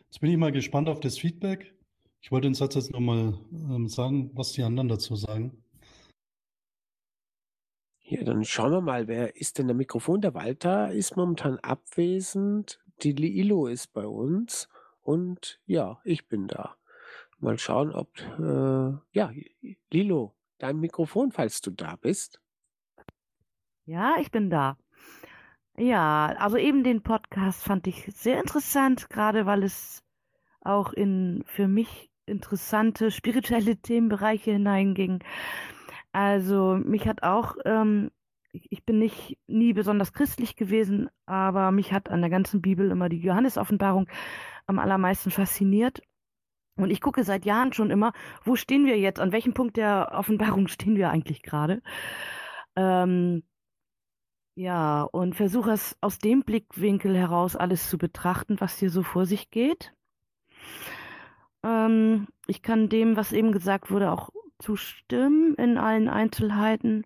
jetzt 0.07 0.21
bin 0.21 0.31
ich 0.31 0.37
mal 0.37 0.53
gespannt 0.53 0.89
auf 0.89 1.01
das 1.01 1.19
Feedback. 1.19 1.75
Ich 2.21 2.31
wollte 2.33 2.49
den 2.49 2.55
Satz 2.55 2.75
jetzt 2.75 2.93
nochmal 2.93 3.39
ähm, 3.53 3.89
sagen, 3.89 4.31
was 4.35 4.53
die 4.53 4.63
anderen 4.63 4.89
dazu 4.89 5.15
sagen. 5.17 5.64
Ja, 8.15 8.23
dann 8.23 8.45
schauen 8.45 8.71
wir 8.71 8.81
mal, 8.81 9.09
wer 9.09 9.35
ist 9.35 9.59
denn 9.59 9.67
der 9.67 9.75
Mikrofon? 9.75 10.21
Der 10.21 10.35
Walter 10.35 10.93
ist 10.93 11.17
momentan 11.17 11.59
abwesend. 11.59 12.81
Die 13.03 13.11
Lilo 13.11 13.67
ist 13.67 13.93
bei 13.93 14.07
uns. 14.07 14.69
Und 15.03 15.61
ja, 15.67 16.01
ich 16.05 16.29
bin 16.29 16.47
da. 16.47 16.77
Mal 17.41 17.59
schauen, 17.59 17.93
ob, 17.93 18.09
äh, 18.39 19.19
ja, 19.19 19.33
Lilo, 19.91 20.33
dein 20.59 20.79
Mikrofon, 20.79 21.33
falls 21.33 21.61
du 21.61 21.73
da 21.73 21.97
bist. 21.97 22.41
Ja, 23.85 24.15
ich 24.21 24.31
bin 24.31 24.49
da. 24.49 24.79
Ja, 25.77 26.37
also 26.39 26.57
eben 26.57 26.85
den 26.85 27.03
Podcast 27.03 27.65
fand 27.65 27.89
ich 27.89 28.07
sehr 28.15 28.39
interessant, 28.39 29.11
gerade 29.11 29.45
weil 29.45 29.65
es 29.65 30.05
auch 30.61 30.93
in 30.93 31.43
für 31.47 31.67
mich 31.67 32.13
interessante 32.27 33.11
spirituelle 33.11 33.77
Themenbereiche 33.77 34.53
hineinging. 34.53 35.25
Also 36.15 36.79
mich 36.81 37.09
hat 37.09 37.25
auch, 37.25 37.57
ähm, 37.65 38.13
ich, 38.53 38.85
bin 38.85 39.01
nicht 39.01 39.37
nie 39.49 39.73
besonders 39.73 40.13
christlich 40.13 40.55
gewesen, 40.55 41.11
aber 41.27 41.73
mich 41.73 41.93
hat 41.93 42.09
an 42.09 42.21
der 42.21 42.31
ganzen 42.31 42.63
Bibel 42.63 42.93
immer 42.93 43.09
die 43.09 43.19
Johannes-Offenbarung 43.19 44.09
am 44.69 44.79
allermeisten 44.79 45.33
fasziniert. 45.33 46.03
Und 46.77 46.91
ich 46.91 47.01
gucke 47.01 47.25
seit 47.25 47.45
Jahren 47.45 47.73
schon 47.73 47.91
immer, 47.91 48.13
wo 48.45 48.55
stehen 48.55 48.87
wir 48.87 48.97
jetzt, 48.97 49.19
an 49.19 49.33
welchem 49.33 49.55
Punkt 49.55 49.77
der 49.77 50.13
Offenbarung 50.13 50.69
stehen 50.69 50.95
wir 50.95 51.11
eigentlich 51.11 51.43
gerade. 51.43 51.83
Ähm, 52.77 53.43
ja, 54.55 55.03
und 55.03 55.35
versuche 55.35 55.73
es 55.73 55.99
aus 56.01 56.19
dem 56.19 56.45
Blickwinkel 56.45 57.17
heraus 57.17 57.57
alles 57.57 57.91
zu 57.91 57.99
betrachten, 57.99 58.61
was 58.61 58.79
hier 58.79 58.91
so 58.91 59.03
vor 59.03 59.27
sich 59.27 59.51
geht. 59.51 59.93
Ähm, 61.65 62.29
ich 62.47 62.63
kann 62.63 62.89
dem, 62.89 63.17
was 63.17 63.33
eben 63.33 63.51
gesagt 63.51 63.91
wurde, 63.91 64.13
auch 64.13 64.31
zustimmen 64.59 65.55
in 65.55 65.79
allen 65.79 66.09
Einzelheiten. 66.09 67.05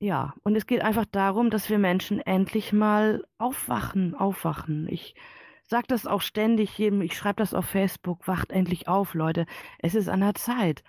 Ja, 0.00 0.34
und 0.42 0.56
es 0.56 0.66
geht 0.66 0.82
einfach 0.82 1.06
darum, 1.06 1.50
dass 1.50 1.70
wir 1.70 1.78
Menschen 1.78 2.20
endlich 2.20 2.72
mal 2.72 3.24
aufwachen, 3.38 4.14
aufwachen. 4.14 4.86
Ich 4.90 5.14
sage 5.62 5.86
das 5.88 6.06
auch 6.06 6.20
ständig 6.20 6.76
jedem, 6.76 7.00
ich 7.00 7.16
schreibe 7.16 7.36
das 7.36 7.54
auf 7.54 7.64
Facebook, 7.66 8.28
wacht 8.28 8.50
endlich 8.52 8.86
auf, 8.88 9.14
Leute. 9.14 9.46
Es 9.78 9.94
ist 9.94 10.08
an 10.08 10.20
der 10.20 10.34
Zeit. 10.34 10.82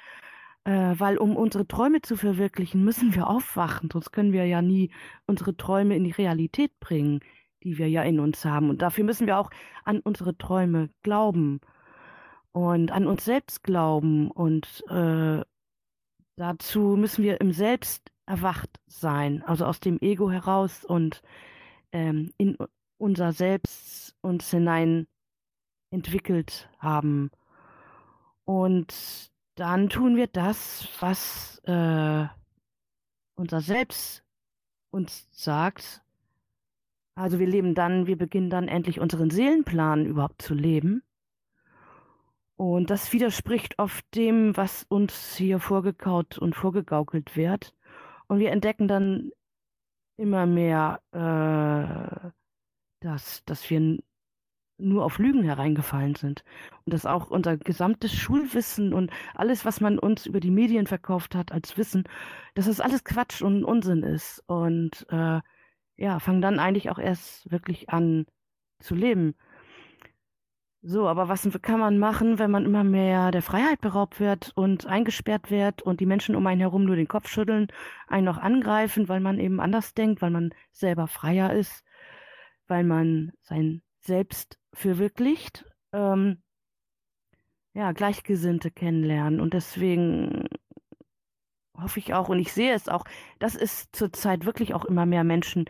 Äh, 0.65 0.95
weil 0.97 1.17
um 1.17 1.37
unsere 1.37 1.67
Träume 1.67 2.01
zu 2.01 2.17
verwirklichen, 2.17 2.83
müssen 2.83 3.13
wir 3.15 3.27
aufwachen, 3.27 3.89
sonst 3.91 4.11
können 4.11 4.33
wir 4.33 4.45
ja 4.47 4.61
nie 4.61 4.91
unsere 5.27 5.55
Träume 5.55 5.95
in 5.95 6.03
die 6.03 6.11
Realität 6.11 6.71
bringen, 6.79 7.19
die 7.63 7.77
wir 7.77 7.87
ja 7.87 8.01
in 8.03 8.19
uns 8.19 8.43
haben. 8.45 8.69
Und 8.69 8.81
dafür 8.81 9.03
müssen 9.03 9.27
wir 9.27 9.37
auch 9.37 9.51
an 9.83 9.99
unsere 9.99 10.37
Träume 10.37 10.89
glauben 11.03 11.61
und 12.55 12.89
an 12.93 13.05
uns 13.05 13.25
selbst 13.25 13.63
glauben. 13.63 14.31
Und 14.31 14.81
äh, 14.87 15.43
dazu 16.37 16.95
müssen 16.95 17.21
wir 17.21 17.41
im 17.41 17.51
Selbst 17.51 18.13
erwacht 18.25 18.69
sein, 18.87 19.43
also 19.43 19.65
aus 19.65 19.81
dem 19.81 19.99
Ego 19.99 20.31
heraus 20.31 20.85
und 20.85 21.21
ähm, 21.91 22.31
in 22.37 22.57
unser 22.97 23.33
Selbst 23.33 24.15
uns 24.21 24.49
hinein 24.51 25.05
entwickelt 25.91 26.69
haben. 26.79 27.29
Und 28.45 28.93
dann 29.55 29.89
tun 29.89 30.15
wir 30.15 30.27
das, 30.27 30.87
was 31.01 31.57
äh, 31.65 32.25
unser 33.35 33.59
Selbst 33.59 34.23
uns 34.91 35.27
sagt. 35.31 36.01
Also 37.15 37.37
wir 37.37 37.47
leben 37.47 37.75
dann, 37.75 38.07
wir 38.07 38.17
beginnen 38.17 38.49
dann 38.49 38.69
endlich 38.69 39.01
unseren 39.01 39.29
Seelenplan 39.29 40.05
überhaupt 40.05 40.41
zu 40.41 40.53
leben. 40.53 41.03
Und 42.57 42.89
das 42.89 43.11
widerspricht 43.11 43.79
oft 43.79 44.05
dem, 44.15 44.55
was 44.55 44.85
uns 44.87 45.35
hier 45.35 45.59
vorgekaut 45.59 46.37
und 46.37 46.55
vorgegaukelt 46.55 47.35
wird. 47.35 47.73
Und 48.27 48.39
wir 48.39 48.51
entdecken 48.51 48.87
dann 48.87 49.31
immer 50.17 50.45
mehr, 50.45 51.01
äh, 51.11 52.29
dass, 53.01 53.43
dass 53.45 53.69
wir 53.69 53.99
nur 54.77 55.05
auf 55.05 55.19
Lügen 55.19 55.43
hereingefallen 55.43 56.15
sind. 56.15 56.43
Und 56.85 56.93
dass 56.93 57.05
auch 57.05 57.29
unser 57.29 57.57
gesamtes 57.57 58.13
Schulwissen 58.13 58.93
und 58.93 59.11
alles, 59.33 59.65
was 59.65 59.81
man 59.81 59.99
uns 59.99 60.25
über 60.25 60.39
die 60.39 60.51
Medien 60.51 60.87
verkauft 60.87 61.35
hat 61.35 61.51
als 61.51 61.77
Wissen, 61.77 62.03
dass 62.53 62.65
das 62.65 62.79
alles 62.79 63.03
Quatsch 63.03 63.41
und 63.41 63.65
Unsinn 63.65 64.03
ist. 64.03 64.43
Und 64.47 65.05
äh, 65.09 65.41
ja, 65.97 66.19
fangen 66.19 66.41
dann 66.41 66.59
eigentlich 66.59 66.89
auch 66.89 66.99
erst 66.99 67.51
wirklich 67.51 67.89
an 67.89 68.25
zu 68.79 68.95
leben. 68.95 69.35
So, 70.87 71.07
aber 71.07 71.27
was 71.29 71.49
kann 71.63 71.79
man 71.79 71.97
machen, 71.97 72.37
wenn 72.37 72.51
man 72.51 72.63
immer 72.63 72.83
mehr 72.83 73.31
der 73.31 73.41
Freiheit 73.41 73.81
beraubt 73.81 74.19
wird 74.19 74.51
und 74.55 74.85
eingesperrt 74.85 75.49
wird 75.49 75.81
und 75.81 75.99
die 75.99 76.05
Menschen 76.05 76.35
um 76.35 76.45
einen 76.45 76.61
herum 76.61 76.85
nur 76.85 76.95
den 76.95 77.07
Kopf 77.07 77.27
schütteln, 77.27 77.69
einen 78.07 78.25
noch 78.25 78.37
angreifen, 78.37 79.09
weil 79.09 79.19
man 79.19 79.39
eben 79.39 79.59
anders 79.59 79.95
denkt, 79.95 80.21
weil 80.21 80.29
man 80.29 80.53
selber 80.71 81.07
freier 81.07 81.51
ist, 81.53 81.83
weil 82.67 82.83
man 82.83 83.31
sein 83.41 83.81
Selbst 84.01 84.59
verwirklicht, 84.73 85.65
ähm, 85.91 86.43
ja, 87.73 87.91
Gleichgesinnte 87.91 88.69
kennenlernen. 88.69 89.41
Und 89.41 89.55
deswegen 89.55 90.47
hoffe 91.75 91.97
ich 91.97 92.13
auch 92.13 92.29
und 92.29 92.37
ich 92.37 92.53
sehe 92.53 92.75
es 92.75 92.89
auch, 92.89 93.05
dass 93.39 93.55
es 93.55 93.89
zurzeit 93.91 94.45
wirklich 94.45 94.75
auch 94.75 94.85
immer 94.85 95.07
mehr 95.07 95.23
Menschen 95.23 95.65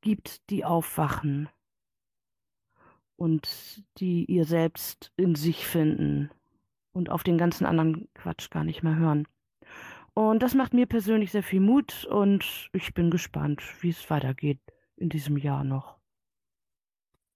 gibt, 0.00 0.48
die 0.48 0.64
aufwachen 0.64 1.48
und 3.20 3.84
die 3.98 4.24
ihr 4.24 4.46
selbst 4.46 5.12
in 5.18 5.34
sich 5.34 5.66
finden 5.66 6.30
und 6.92 7.10
auf 7.10 7.22
den 7.22 7.36
ganzen 7.36 7.66
anderen 7.66 8.08
Quatsch 8.14 8.48
gar 8.48 8.64
nicht 8.64 8.82
mehr 8.82 8.96
hören. 8.96 9.28
Und 10.14 10.42
das 10.42 10.54
macht 10.54 10.72
mir 10.72 10.86
persönlich 10.86 11.30
sehr 11.30 11.42
viel 11.42 11.60
Mut 11.60 12.06
und 12.06 12.70
ich 12.72 12.94
bin 12.94 13.10
gespannt, 13.10 13.62
wie 13.82 13.90
es 13.90 14.08
weitergeht 14.08 14.58
in 14.96 15.10
diesem 15.10 15.36
Jahr 15.36 15.64
noch. 15.64 15.98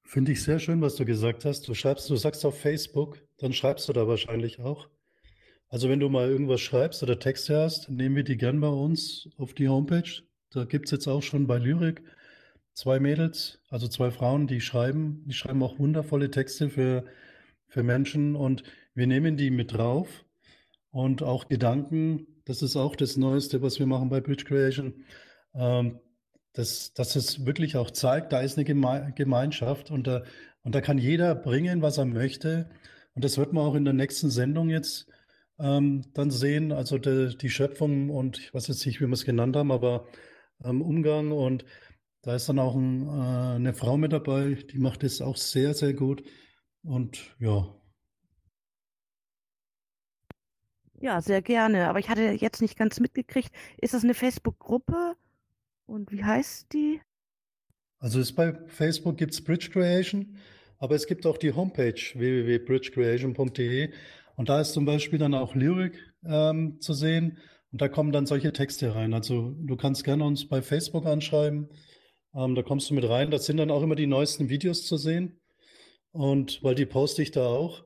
Finde 0.04 0.32
ich 0.32 0.42
sehr 0.42 0.58
schön, 0.58 0.80
was 0.80 0.96
du 0.96 1.04
gesagt 1.04 1.44
hast. 1.44 1.68
Du 1.68 1.74
schreibst, 1.74 2.08
du 2.08 2.16
sagst 2.16 2.46
auf 2.46 2.58
Facebook, 2.58 3.18
dann 3.36 3.52
schreibst 3.52 3.86
du 3.86 3.92
da 3.92 4.08
wahrscheinlich 4.08 4.60
auch. 4.60 4.88
Also 5.68 5.90
wenn 5.90 6.00
du 6.00 6.08
mal 6.08 6.30
irgendwas 6.30 6.62
schreibst 6.62 7.02
oder 7.02 7.18
Texte 7.18 7.58
hast, 7.58 7.90
nehmen 7.90 8.16
wir 8.16 8.24
die 8.24 8.38
gern 8.38 8.58
bei 8.58 8.68
uns 8.68 9.28
auf 9.36 9.52
die 9.52 9.68
Homepage. 9.68 10.22
Da 10.48 10.64
gibt 10.64 10.86
es 10.86 10.92
jetzt 10.92 11.08
auch 11.08 11.22
schon 11.22 11.46
bei 11.46 11.58
Lyrik 11.58 12.02
zwei 12.74 13.00
Mädels, 13.00 13.60
also 13.70 13.88
zwei 13.88 14.10
Frauen, 14.10 14.46
die 14.46 14.60
schreiben, 14.60 15.24
die 15.26 15.34
schreiben 15.34 15.62
auch 15.62 15.78
wundervolle 15.78 16.30
Texte 16.30 16.68
für, 16.68 17.04
für 17.68 17.82
Menschen 17.82 18.36
und 18.36 18.62
wir 18.94 19.06
nehmen 19.06 19.36
die 19.36 19.50
mit 19.50 19.72
drauf 19.72 20.24
und 20.90 21.22
auch 21.22 21.48
Gedanken, 21.48 22.26
das 22.44 22.62
ist 22.62 22.76
auch 22.76 22.94
das 22.96 23.16
Neueste, 23.16 23.62
was 23.62 23.78
wir 23.78 23.86
machen 23.86 24.10
bei 24.10 24.20
Bridge 24.20 24.44
Creation. 24.44 25.04
Ähm, 25.54 26.00
dass, 26.54 26.94
dass 26.94 27.16
es 27.16 27.44
wirklich 27.44 27.76
auch 27.76 27.90
zeigt, 27.90 28.32
da 28.32 28.40
ist 28.40 28.56
eine 28.56 28.64
Geme 28.64 29.12
Gemeinschaft 29.16 29.90
und 29.90 30.06
da, 30.06 30.22
und 30.62 30.74
da 30.74 30.80
kann 30.80 30.98
jeder 30.98 31.34
bringen, 31.34 31.82
was 31.82 31.98
er 31.98 32.04
möchte. 32.06 32.70
Und 33.14 33.24
das 33.24 33.38
wird 33.38 33.52
man 33.52 33.64
auch 33.64 33.74
in 33.74 33.84
der 33.84 33.94
nächsten 33.94 34.30
Sendung 34.30 34.70
jetzt 34.70 35.06
ähm, 35.58 36.04
dann 36.14 36.30
sehen. 36.30 36.72
Also 36.72 36.98
de, 36.98 37.36
die 37.36 37.50
Schöpfung 37.50 38.08
und 38.10 38.38
ich 38.38 38.54
weiß 38.54 38.68
jetzt 38.68 38.86
nicht, 38.86 39.00
wie 39.00 39.06
wir 39.06 39.12
es 39.12 39.24
genannt 39.24 39.56
haben, 39.56 39.72
aber 39.72 40.06
ähm, 40.64 40.80
Umgang. 40.80 41.32
Und 41.32 41.64
da 42.24 42.34
ist 42.34 42.48
dann 42.48 42.58
auch 42.58 42.74
ein, 42.74 43.06
äh, 43.06 43.56
eine 43.56 43.74
Frau 43.74 43.96
mit 43.98 44.12
dabei, 44.12 44.54
die 44.54 44.78
macht 44.78 45.02
das 45.02 45.20
auch 45.20 45.36
sehr, 45.36 45.74
sehr 45.74 45.92
gut. 45.92 46.24
Und 46.82 47.36
ja. 47.38 47.74
Ja, 51.00 51.20
sehr 51.20 51.42
gerne. 51.42 51.88
Aber 51.88 51.98
ich 51.98 52.08
hatte 52.08 52.22
jetzt 52.22 52.62
nicht 52.62 52.78
ganz 52.78 52.98
mitgekriegt, 52.98 53.50
ist 53.78 53.92
das 53.92 54.04
eine 54.04 54.14
Facebook-Gruppe? 54.14 55.16
Und 55.86 56.10
wie 56.12 56.24
heißt 56.24 56.72
die? 56.72 57.00
Also 57.98 58.20
ist 58.20 58.32
bei 58.32 58.54
Facebook 58.68 59.18
gibt 59.18 59.34
es 59.34 59.44
Bridge 59.44 59.68
Creation, 59.70 60.38
aber 60.78 60.94
es 60.94 61.06
gibt 61.06 61.26
auch 61.26 61.36
die 61.36 61.52
Homepage 61.52 61.94
www.bridgecreation.de 61.94 63.92
und 64.36 64.48
da 64.48 64.60
ist 64.60 64.72
zum 64.72 64.86
Beispiel 64.86 65.18
dann 65.18 65.34
auch 65.34 65.54
Lyrik 65.54 65.98
ähm, 66.24 66.80
zu 66.80 66.94
sehen 66.94 67.38
und 67.72 67.80
da 67.80 67.88
kommen 67.88 68.12
dann 68.12 68.26
solche 68.26 68.52
Texte 68.52 68.94
rein. 68.94 69.14
Also 69.14 69.54
du 69.58 69.76
kannst 69.76 70.04
gerne 70.04 70.24
uns 70.24 70.48
bei 70.48 70.62
Facebook 70.62 71.06
anschreiben, 71.06 71.68
ähm, 72.34 72.54
da 72.54 72.62
kommst 72.62 72.90
du 72.90 72.94
mit 72.94 73.08
rein. 73.08 73.30
Da 73.30 73.38
sind 73.38 73.56
dann 73.56 73.70
auch 73.70 73.82
immer 73.82 73.94
die 73.94 74.06
neuesten 74.06 74.48
Videos 74.48 74.86
zu 74.86 74.96
sehen 74.96 75.40
und 76.12 76.62
weil 76.62 76.74
die 76.74 76.86
poste 76.86 77.22
ich 77.22 77.30
da 77.30 77.46
auch. 77.46 77.84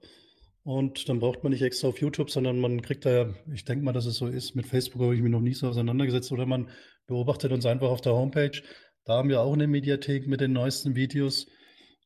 Und 0.63 1.09
dann 1.09 1.19
braucht 1.19 1.43
man 1.43 1.53
nicht 1.53 1.63
extra 1.63 1.89
auf 1.89 1.99
YouTube, 1.99 2.31
sondern 2.31 2.59
man 2.59 2.83
kriegt 2.83 3.07
da 3.07 3.11
ja, 3.11 3.35
ich 3.55 3.65
denke 3.65 3.85
mal, 3.85 3.93
dass 3.93 4.05
es 4.05 4.17
so 4.17 4.27
ist. 4.27 4.55
Mit 4.55 4.67
Facebook 4.67 5.01
habe 5.01 5.15
ich 5.15 5.23
mich 5.23 5.33
noch 5.33 5.41
nie 5.41 5.55
so 5.55 5.69
auseinandergesetzt. 5.69 6.31
Oder 6.31 6.45
man 6.45 6.69
beobachtet 7.07 7.53
uns 7.53 7.65
einfach 7.65 7.89
auf 7.89 8.03
der 8.03 8.13
Homepage. 8.13 8.61
Da 9.07 9.15
haben 9.15 9.31
wir 9.31 9.41
auch 9.41 9.55
eine 9.55 9.67
Mediathek 9.67 10.27
mit 10.27 10.43
den 10.43 10.53
neuesten 10.53 10.95
Videos. 10.95 11.47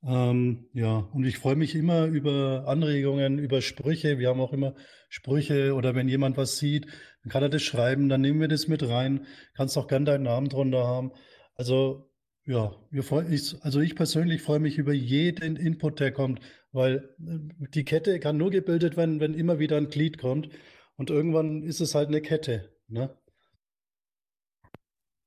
Ähm, 0.05 0.69
ja, 0.75 1.09
und 1.13 1.25
ich 1.25 1.39
freue 1.39 1.57
mich 1.57 1.75
immer 1.75 2.07
über 2.07 2.65
Anregungen, 2.69 3.39
über 3.41 3.61
Sprüche. 3.63 4.21
Wir 4.21 4.29
haben 4.29 4.41
auch 4.41 4.53
immer 4.53 4.75
Sprüche 5.09 5.75
oder 5.75 5.97
wenn 5.97 6.09
jemand 6.09 6.37
was 6.37 6.59
sieht, 6.59 6.87
dann 7.23 7.31
kann 7.31 7.43
er 7.43 7.49
das 7.49 7.63
schreiben, 7.63 8.09
dann 8.09 8.21
nehmen 8.21 8.41
wir 8.41 8.49
das 8.49 8.69
mit 8.69 8.89
rein. 8.89 9.27
Kannst 9.55 9.77
auch 9.77 9.89
gern 9.89 10.05
deinen 10.05 10.23
Namen 10.23 10.49
drunter 10.49 10.87
haben. 10.87 11.11
Also 11.57 12.12
ja, 12.45 12.75
wir 12.91 13.03
freu, 13.05 13.25
ich, 13.29 13.63
also 13.63 13.81
ich 13.81 13.95
persönlich 13.95 14.43
freue 14.43 14.59
mich 14.59 14.79
über 14.79 14.93
jeden 14.93 15.57
Input, 15.57 16.01
der 16.01 16.13
kommt, 16.13 16.41
weil 16.73 17.15
äh, 17.21 17.69
die 17.69 17.85
Kette 17.85 18.19
kann 18.21 18.37
nur 18.37 18.51
gebildet 18.51 18.97
werden, 18.97 19.21
wenn 19.21 19.35
immer 19.35 19.59
wieder 19.59 19.77
ein 19.77 19.89
Glied 19.89 20.19
kommt. 20.19 20.49
Und 20.97 21.11
irgendwann 21.11 21.63
ist 21.63 21.81
es 21.81 21.95
halt 21.95 22.09
eine 22.09 22.21
Kette. 22.21 22.77
Ne? 22.89 23.17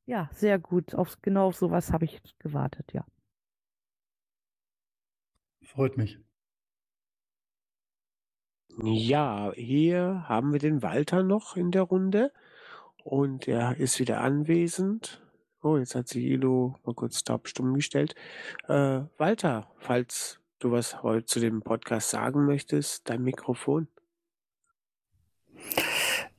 Ja, 0.06 0.30
sehr 0.34 0.60
gut. 0.60 0.94
Auf, 0.94 1.22
genau 1.22 1.48
auf 1.48 1.56
sowas 1.56 1.92
habe 1.92 2.06
ich 2.06 2.22
gewartet, 2.40 2.94
ja. 2.94 3.06
Freut 5.64 5.98
mich. 5.98 6.20
Ja, 8.84 9.54
hier 9.56 10.26
haben 10.28 10.52
wir 10.52 10.60
den 10.60 10.82
Walter 10.82 11.24
noch 11.24 11.56
in 11.56 11.72
der 11.72 11.84
Runde 11.84 12.32
und 13.04 13.48
er 13.48 13.78
ist 13.78 14.00
wieder 14.00 14.22
anwesend. 14.22 15.25
Oh, 15.66 15.80
jetzt 15.80 15.96
hat 15.96 16.08
sich 16.08 16.24
Ilo 16.26 16.76
mal 16.84 16.94
kurz 16.94 17.24
taubstumm 17.24 17.74
gestellt. 17.74 18.14
Äh, 18.68 19.02
Walter, 19.18 19.68
falls 19.80 20.40
du 20.60 20.70
was 20.72 21.02
heute 21.02 21.26
zu 21.26 21.40
dem 21.40 21.64
Podcast 21.64 22.12
sagen 22.12 22.46
möchtest, 22.46 23.10
dein 23.10 23.24
Mikrofon. 23.24 23.88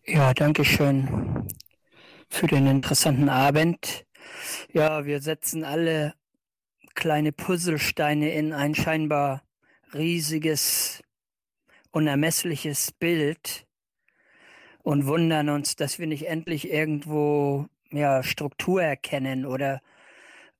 Ja, 0.04 0.32
danke 0.32 0.64
schön 0.64 1.44
für 2.28 2.46
den 2.46 2.68
interessanten 2.68 3.28
Abend. 3.28 4.06
Ja, 4.72 5.06
wir 5.06 5.20
setzen 5.20 5.64
alle 5.64 6.14
kleine 6.94 7.32
Puzzlesteine 7.32 8.32
in 8.32 8.52
ein 8.52 8.76
scheinbar 8.76 9.42
riesiges, 9.92 11.02
unermessliches 11.90 12.92
Bild 12.92 13.66
und 14.84 15.06
wundern 15.06 15.48
uns, 15.48 15.74
dass 15.74 15.98
wir 15.98 16.06
nicht 16.06 16.28
endlich 16.28 16.70
irgendwo 16.70 17.66
ja, 17.90 18.22
Struktur 18.22 18.82
erkennen 18.82 19.46
oder, 19.46 19.82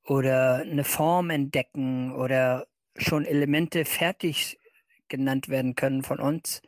oder 0.03 0.57
eine 0.57 0.83
Form 0.83 1.29
entdecken 1.29 2.13
oder 2.13 2.67
schon 2.97 3.25
Elemente 3.25 3.85
fertig 3.85 4.59
genannt 5.07 5.49
werden 5.49 5.75
können 5.75 6.03
von 6.03 6.19
uns. 6.19 6.61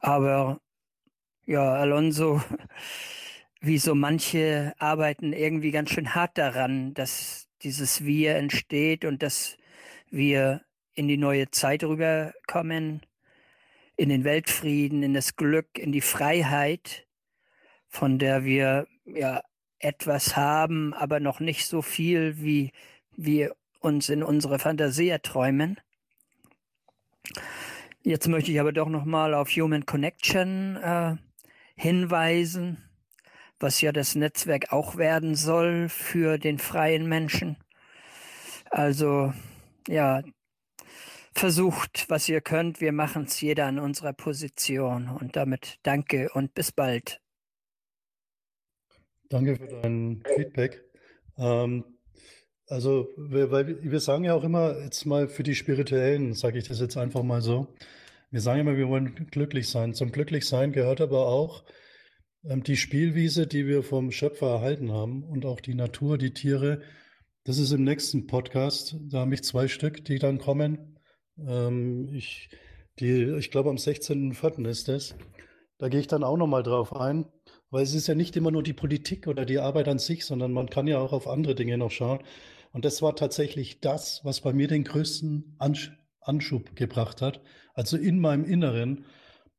Aber 0.00 0.60
ja, 1.46 1.74
Alonso, 1.74 2.42
wie 3.60 3.78
so 3.78 3.94
manche 3.94 4.74
arbeiten 4.78 5.32
irgendwie 5.32 5.70
ganz 5.70 5.90
schön 5.90 6.14
hart 6.14 6.36
daran, 6.38 6.94
dass 6.94 7.48
dieses 7.62 8.04
Wir 8.04 8.36
entsteht 8.36 9.04
und 9.04 9.22
dass 9.22 9.56
wir 10.10 10.62
in 10.94 11.08
die 11.08 11.16
neue 11.16 11.50
Zeit 11.50 11.82
rüberkommen, 11.82 13.00
in 13.96 14.08
den 14.08 14.24
Weltfrieden, 14.24 15.02
in 15.02 15.14
das 15.14 15.36
Glück, 15.36 15.78
in 15.78 15.92
die 15.92 16.00
Freiheit, 16.00 17.06
von 17.88 18.18
der 18.18 18.44
wir 18.44 18.86
ja 19.04 19.42
etwas 19.78 20.36
haben, 20.36 20.94
aber 20.94 21.20
noch 21.20 21.40
nicht 21.40 21.66
so 21.66 21.82
viel, 21.82 22.38
wie 22.38 22.72
wir 23.16 23.54
uns 23.80 24.08
in 24.08 24.22
unsere 24.22 24.58
Fantasie 24.58 25.08
erträumen. 25.08 25.78
Jetzt 28.02 28.28
möchte 28.28 28.50
ich 28.50 28.60
aber 28.60 28.72
doch 28.72 28.88
noch 28.88 29.04
mal 29.04 29.34
auf 29.34 29.50
Human 29.50 29.86
Connection 29.86 30.76
äh, 30.76 31.16
hinweisen, 31.76 32.82
was 33.60 33.80
ja 33.80 33.92
das 33.92 34.14
Netzwerk 34.14 34.72
auch 34.72 34.96
werden 34.96 35.34
soll 35.34 35.88
für 35.88 36.38
den 36.38 36.58
freien 36.58 37.08
Menschen. 37.08 37.56
Also 38.70 39.32
ja, 39.88 40.22
versucht, 41.34 42.06
was 42.08 42.28
ihr 42.28 42.40
könnt. 42.40 42.80
Wir 42.80 42.92
machen 42.92 43.24
es 43.24 43.40
jeder 43.40 43.66
an 43.66 43.78
unserer 43.78 44.12
Position. 44.12 45.08
Und 45.08 45.36
damit 45.36 45.78
danke 45.82 46.30
und 46.32 46.54
bis 46.54 46.72
bald. 46.72 47.23
Danke 49.34 49.56
für 49.56 49.66
dein 49.66 50.22
Feedback. 50.36 50.84
Ähm, 51.36 51.82
also, 52.68 53.08
weil 53.16 53.82
wir 53.82 53.98
sagen 53.98 54.22
ja 54.22 54.32
auch 54.32 54.44
immer, 54.44 54.80
jetzt 54.84 55.06
mal 55.06 55.26
für 55.26 55.42
die 55.42 55.56
Spirituellen, 55.56 56.34
sage 56.34 56.56
ich 56.56 56.68
das 56.68 56.78
jetzt 56.78 56.96
einfach 56.96 57.24
mal 57.24 57.42
so. 57.42 57.66
Wir 58.30 58.40
sagen 58.40 58.60
immer, 58.60 58.76
wir 58.76 58.86
wollen 58.86 59.26
glücklich 59.32 59.68
sein. 59.68 59.92
Zum 59.92 60.12
Glücklichsein 60.12 60.70
gehört 60.70 61.00
aber 61.00 61.26
auch 61.26 61.64
ähm, 62.44 62.62
die 62.62 62.76
Spielwiese, 62.76 63.48
die 63.48 63.66
wir 63.66 63.82
vom 63.82 64.12
Schöpfer 64.12 64.50
erhalten 64.50 64.92
haben 64.92 65.24
und 65.24 65.46
auch 65.46 65.60
die 65.60 65.74
Natur, 65.74 66.16
die 66.16 66.32
Tiere. 66.32 66.82
Das 67.42 67.58
ist 67.58 67.72
im 67.72 67.82
nächsten 67.82 68.28
Podcast. 68.28 68.94
Da 69.10 69.18
habe 69.22 69.34
ich 69.34 69.42
zwei 69.42 69.66
Stück, 69.66 70.04
die 70.04 70.20
dann 70.20 70.38
kommen. 70.38 71.00
Ähm, 71.44 72.08
ich, 72.12 72.50
ich 73.00 73.50
glaube, 73.50 73.70
am 73.70 73.78
16.04. 73.78 74.68
ist 74.68 74.86
das. 74.86 75.16
Da 75.78 75.88
gehe 75.88 75.98
ich 75.98 76.06
dann 76.06 76.22
auch 76.22 76.36
nochmal 76.36 76.62
drauf 76.62 76.94
ein. 76.94 77.26
Weil 77.74 77.82
es 77.82 77.92
ist 77.92 78.06
ja 78.06 78.14
nicht 78.14 78.36
immer 78.36 78.52
nur 78.52 78.62
die 78.62 78.72
Politik 78.72 79.26
oder 79.26 79.44
die 79.44 79.58
Arbeit 79.58 79.88
an 79.88 79.98
sich, 79.98 80.24
sondern 80.24 80.52
man 80.52 80.70
kann 80.70 80.86
ja 80.86 80.98
auch 80.98 81.12
auf 81.12 81.26
andere 81.26 81.56
Dinge 81.56 81.76
noch 81.76 81.90
schauen. 81.90 82.20
Und 82.72 82.84
das 82.84 83.02
war 83.02 83.16
tatsächlich 83.16 83.80
das, 83.80 84.20
was 84.22 84.42
bei 84.42 84.52
mir 84.52 84.68
den 84.68 84.84
größten 84.84 85.56
Ansch 85.58 85.90
Anschub 86.20 86.76
gebracht 86.76 87.20
hat. 87.20 87.40
Also 87.74 87.96
in 87.96 88.20
meinem 88.20 88.44
Inneren 88.44 89.06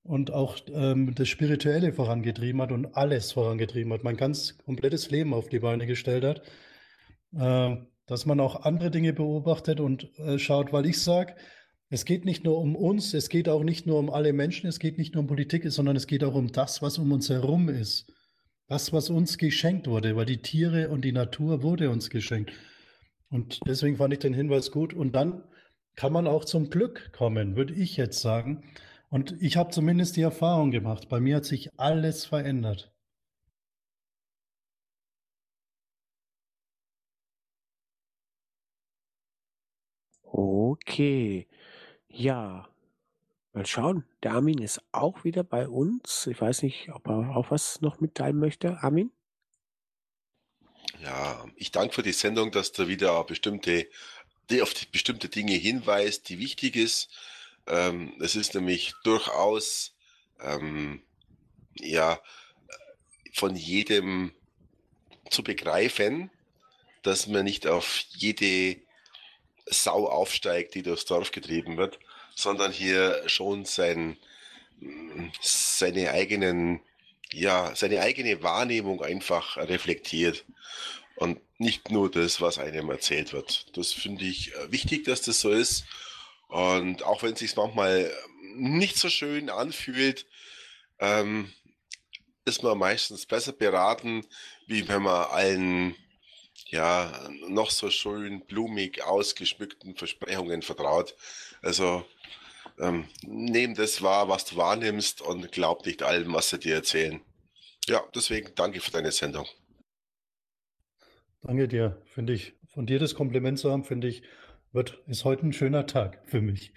und 0.02 0.32
auch 0.32 0.56
ähm, 0.74 1.14
das 1.14 1.28
Spirituelle 1.28 1.92
vorangetrieben 1.92 2.62
hat 2.62 2.72
und 2.72 2.96
alles 2.96 3.34
vorangetrieben 3.34 3.92
hat, 3.92 4.06
mein 4.06 4.16
ganz 4.16 4.60
komplettes 4.60 5.12
Leben 5.12 5.34
auf 5.34 5.50
die 5.50 5.60
Beine 5.60 5.86
gestellt 5.86 6.24
hat. 6.24 6.42
Äh, 7.38 7.76
dass 8.08 8.26
man 8.26 8.40
auch 8.40 8.64
andere 8.64 8.92
Dinge 8.92 9.12
beobachtet 9.12 9.82
und 9.82 10.18
äh, 10.20 10.40
schaut, 10.40 10.72
weil 10.72 10.86
ich 10.86 11.02
sage, 11.02 11.36
es 11.90 12.06
geht 12.06 12.26
nicht 12.26 12.44
nur 12.44 12.58
um 12.58 12.76
uns, 12.76 13.14
es 13.14 13.30
geht 13.30 13.48
auch 13.48 13.64
nicht 13.64 13.86
nur 13.86 14.00
um 14.00 14.10
alle 14.10 14.34
Menschen, 14.34 14.68
es 14.68 14.80
geht 14.80 14.98
nicht 14.98 15.14
nur 15.14 15.22
um 15.22 15.28
Politik, 15.28 15.64
sondern 15.72 15.96
es 15.96 16.08
geht 16.08 16.24
auch 16.24 16.34
um 16.36 16.52
das, 16.52 16.82
was 16.82 16.98
um 16.98 17.12
uns 17.12 17.30
herum 17.30 17.70
ist. 17.70 18.12
Das, 18.68 18.92
was 18.92 19.10
uns 19.10 19.38
geschenkt 19.38 19.88
wurde, 19.88 20.16
weil 20.16 20.26
die 20.26 20.42
Tiere 20.42 20.90
und 20.90 21.06
die 21.06 21.12
Natur 21.12 21.62
wurde 21.62 21.92
uns 21.92 22.10
geschenkt. 22.10 22.52
Und 23.30 23.60
deswegen 23.68 23.98
fand 23.98 24.14
ich 24.14 24.20
den 24.20 24.34
Hinweis 24.34 24.72
gut. 24.72 24.94
Und 24.94 25.14
dann 25.16 25.44
kann 25.96 26.14
man 26.14 26.28
auch 26.28 26.46
zum 26.46 26.70
Glück 26.70 27.12
kommen, 27.14 27.56
würde 27.56 27.74
ich 27.74 27.98
jetzt 27.98 28.22
sagen. 28.22 28.64
Und 29.10 29.36
ich 29.42 29.58
habe 29.58 29.72
zumindest 29.72 30.16
die 30.18 30.22
Erfahrung 30.22 30.72
gemacht. 30.72 31.10
Bei 31.10 31.20
mir 31.20 31.38
hat 31.38 31.46
sich 31.46 31.70
alles 31.80 32.26
verändert. 32.26 32.92
Okay. 40.34 41.48
Ja, 42.18 42.70
mal 43.52 43.66
schauen. 43.66 44.06
Der 44.24 44.32
Armin 44.32 44.60
ist 44.60 44.82
auch 44.94 45.26
wieder 45.26 45.44
bei 45.44 45.68
uns. 45.68 46.28
Ich 46.28 46.40
weiß 46.40 46.64
nicht, 46.64 46.90
ob 46.94 47.08
er 47.08 47.36
auch 47.36 47.52
was 47.52 47.82
noch 47.82 48.00
mitteilen 48.00 48.40
möchte. 48.40 48.82
Armin? 48.82 49.12
Ja, 51.02 51.46
ich 51.58 51.72
danke 51.72 51.94
für 51.94 52.04
die 52.04 52.14
Sendung, 52.14 52.52
dass 52.52 52.72
du 52.72 52.88
wieder 52.88 53.22
bestimmte, 53.26 53.90
auf 54.62 54.74
bestimmte 54.94 55.28
Dinge 55.28 55.56
hinweist, 55.56 56.30
die 56.30 56.40
wichtig 56.40 56.78
ist. 56.78 57.10
Ähm, 57.68 58.14
es 58.22 58.38
ist 58.38 58.56
nämlich 58.56 58.94
durchaus 59.04 59.94
ähm, 60.40 61.04
ja 61.78 62.18
von 63.34 63.58
jedem 63.58 64.32
zu 65.30 65.44
begreifen, 65.44 66.32
dass 67.04 67.28
man 67.28 67.44
nicht 67.44 67.68
auf 67.68 68.06
jede 68.16 68.78
Sau 69.66 70.08
aufsteigt, 70.08 70.76
die 70.76 70.84
durchs 70.84 71.06
Dorf 71.06 71.32
getrieben 71.32 71.76
wird, 71.78 72.00
sondern 72.36 72.72
hier 72.72 73.24
schon 73.28 73.66
sein, 73.66 74.18
seine 75.42 76.12
eigenen, 76.12 76.82
ja, 77.32 77.76
seine 77.76 78.02
eigene 78.02 78.44
Wahrnehmung 78.44 79.02
einfach 79.02 79.58
reflektiert 79.58 80.46
und 81.16 81.40
nicht 81.58 81.90
nur 81.92 82.12
das, 82.12 82.42
was 82.42 82.60
einem 82.60 82.90
erzählt 82.90 83.34
wird. 83.34 83.78
Das 83.78 83.94
finde 83.94 84.26
ich 84.26 84.54
äh, 84.54 84.72
wichtig, 84.72 85.06
dass 85.06 85.22
das 85.22 85.40
so 85.40 85.52
ist. 85.52 85.86
Und 86.50 87.04
auch 87.04 87.24
wenn 87.24 87.34
es 87.34 87.40
sich 87.40 87.56
manchmal 87.56 88.12
nicht 88.56 88.98
so 88.98 89.10
schön 89.10 89.50
anfühlt, 89.50 90.26
ähm, 91.00 91.52
ist 92.46 92.62
man 92.62 92.78
meistens 92.78 93.26
besser 93.26 93.54
beraten, 93.54 94.26
wie 94.68 94.88
wenn 94.88 95.02
man 95.02 95.26
allen 95.32 95.96
ja, 96.68 97.30
noch 97.48 97.70
so 97.70 97.90
schön 97.90 98.46
blumig 98.46 99.04
ausgeschmückten 99.04 99.96
Versprechungen 99.96 100.62
vertraut. 100.62 101.16
Also 101.62 102.06
ähm, 102.80 103.06
nehm 103.24 103.76
das 103.76 104.02
wahr, 104.02 104.28
was 104.30 104.46
du 104.46 104.58
wahrnimmst 104.58 105.22
und 105.22 105.52
glaub 105.52 105.86
nicht 105.86 106.04
allem, 106.04 106.34
was 106.34 106.50
sie 106.50 106.60
dir 106.60 106.76
erzählen. 106.76 107.22
Ja, 107.88 108.04
deswegen 108.14 108.54
danke 108.56 108.82
für 108.82 108.92
deine 108.92 109.12
Sendung. 109.12 109.46
Danke 111.42 111.68
dir. 111.68 112.02
Finde 112.06 112.34
ich, 112.34 112.56
von 112.74 112.86
dir 112.86 113.00
das 113.00 113.14
Kompliment 113.14 113.60
zu 113.60 113.72
haben, 113.72 113.84
finde 113.84 114.08
ich, 114.08 114.24
wird, 114.72 115.02
ist 115.08 115.24
heute 115.24 115.46
ein 115.46 115.54
schöner 115.54 115.86
Tag 115.86 116.22
für 116.26 116.42
mich. 116.42 116.74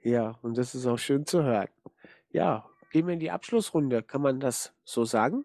Ja, 0.00 0.38
und 0.42 0.56
das 0.56 0.74
ist 0.74 0.86
auch 0.86 0.98
schön 0.98 1.26
zu 1.26 1.42
hören. 1.42 1.68
Ja, 2.30 2.68
gehen 2.90 3.06
wir 3.06 3.14
in 3.14 3.20
die 3.20 3.30
Abschlussrunde. 3.30 4.02
Kann 4.02 4.22
man 4.22 4.40
das 4.40 4.74
so 4.84 5.04
sagen? 5.04 5.44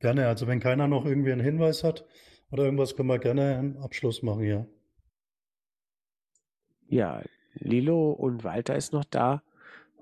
Gerne. 0.00 0.28
Also 0.28 0.46
wenn 0.46 0.60
keiner 0.60 0.86
noch 0.86 1.04
irgendwie 1.04 1.32
einen 1.32 1.40
Hinweis 1.40 1.82
hat 1.82 2.06
oder 2.50 2.64
irgendwas, 2.64 2.94
können 2.94 3.08
wir 3.08 3.18
gerne 3.18 3.58
einen 3.58 3.78
Abschluss 3.78 4.22
machen, 4.22 4.44
ja. 4.44 4.66
Ja, 6.88 7.22
Lilo 7.54 8.12
und 8.12 8.44
Walter 8.44 8.74
ist 8.74 8.92
noch 8.94 9.04
da. 9.04 9.42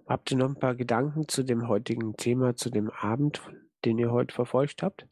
Habt 0.06 0.30
ihr 0.30 0.36
noch 0.36 0.48
ein 0.48 0.58
paar 0.58 0.76
Gedanken 0.76 1.26
zu 1.26 1.42
dem 1.42 1.66
heutigen 1.66 2.16
Thema, 2.16 2.54
zu 2.54 2.70
dem 2.70 2.90
Abend, 2.90 3.42
den 3.84 3.98
ihr 3.98 4.12
heute 4.12 4.32
verfolgt 4.32 4.84
habt? 4.84 5.06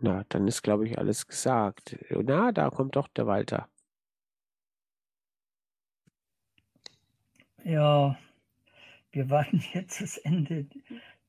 Na, 0.00 0.24
dann 0.28 0.48
ist, 0.48 0.62
glaube 0.62 0.88
ich, 0.88 0.98
alles 0.98 1.28
gesagt. 1.28 1.96
Na, 2.10 2.50
da 2.50 2.70
kommt 2.70 2.96
doch 2.96 3.06
der 3.06 3.28
Walter. 3.28 3.68
Ja, 7.62 8.18
wir 9.12 9.30
warten 9.30 9.62
jetzt 9.72 10.00
das 10.00 10.18
Ende 10.18 10.66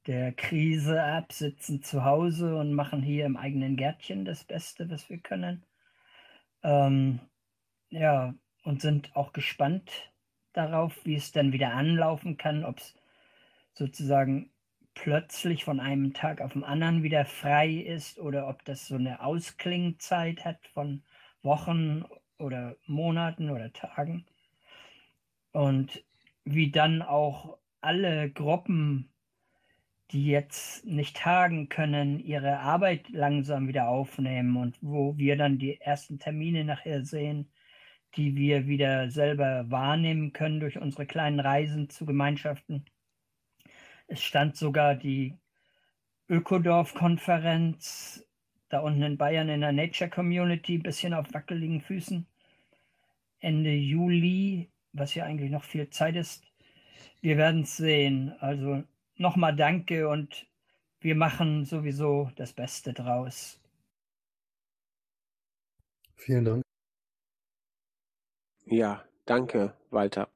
der 0.07 0.33
Krise 0.33 1.03
ab, 1.03 1.31
sitzen 1.31 1.83
zu 1.83 2.03
Hause 2.03 2.57
und 2.57 2.73
machen 2.73 3.03
hier 3.03 3.27
im 3.27 3.37
eigenen 3.37 3.75
Gärtchen 3.77 4.25
das 4.25 4.43
Beste, 4.43 4.89
was 4.89 5.07
wir 5.09 5.19
können. 5.19 5.63
Ähm, 6.63 7.19
ja, 7.89 8.33
und 8.63 8.81
sind 8.81 9.15
auch 9.15 9.33
gespannt 9.33 10.11
darauf, 10.53 10.93
wie 11.05 11.15
es 11.15 11.31
dann 11.31 11.51
wieder 11.51 11.73
anlaufen 11.73 12.37
kann, 12.37 12.63
ob 12.63 12.79
es 12.79 12.95
sozusagen 13.73 14.51
plötzlich 14.93 15.63
von 15.63 15.79
einem 15.79 16.13
Tag 16.13 16.41
auf 16.41 16.53
den 16.53 16.63
anderen 16.63 17.03
wieder 17.03 17.25
frei 17.25 17.73
ist 17.73 18.19
oder 18.19 18.47
ob 18.47 18.63
das 18.65 18.87
so 18.87 18.95
eine 18.95 19.21
Ausklingzeit 19.21 20.45
hat 20.45 20.65
von 20.67 21.03
Wochen 21.41 22.05
oder 22.37 22.75
Monaten 22.85 23.49
oder 23.49 23.73
Tagen. 23.73 24.25
Und 25.51 26.03
wie 26.45 26.71
dann 26.71 27.01
auch 27.01 27.57
alle 27.81 28.29
Gruppen, 28.29 29.09
die 30.13 30.27
jetzt 30.27 30.85
nicht 30.85 31.17
tagen 31.17 31.69
können, 31.69 32.19
ihre 32.19 32.59
Arbeit 32.59 33.09
langsam 33.09 33.67
wieder 33.67 33.89
aufnehmen 33.89 34.55
und 34.57 34.77
wo 34.81 35.17
wir 35.17 35.35
dann 35.35 35.57
die 35.57 35.81
ersten 35.81 36.19
Termine 36.19 36.63
nachher 36.63 37.03
sehen, 37.03 37.51
die 38.15 38.35
wir 38.35 38.67
wieder 38.67 39.09
selber 39.09 39.69
wahrnehmen 39.71 40.31
können 40.31 40.59
durch 40.59 40.77
unsere 40.79 41.07
kleinen 41.07 41.39
Reisen 41.39 41.89
zu 41.89 42.05
Gemeinschaften. 42.05 42.85
Es 44.07 44.21
stand 44.21 44.55
sogar 44.55 44.95
die 44.95 45.35
Ökodorf-Konferenz 46.29 48.23
da 48.69 48.79
unten 48.79 49.03
in 49.03 49.17
Bayern 49.17 49.49
in 49.49 49.61
der 49.61 49.71
Nature 49.71 50.09
Community, 50.09 50.79
bisschen 50.79 51.13
auf 51.13 51.31
wackeligen 51.33 51.81
Füßen. 51.81 52.25
Ende 53.39 53.73
Juli, 53.73 54.71
was 54.93 55.13
ja 55.15 55.25
eigentlich 55.25 55.51
noch 55.51 55.63
viel 55.63 55.89
Zeit 55.89 56.15
ist. 56.15 56.43
Wir 57.21 57.37
werden 57.37 57.61
es 57.61 57.77
sehen. 57.77 58.33
Also 58.39 58.83
nochmal 59.15 59.55
danke 59.55 60.07
und 60.07 60.47
wir 60.99 61.15
machen 61.15 61.65
sowieso 61.65 62.31
das 62.35 62.53
Beste 62.53 62.93
draus. 62.93 63.59
Vielen 66.15 66.45
Dank. 66.45 66.63
Ja, 68.65 69.03
danke, 69.25 69.73
Walter. 69.89 70.29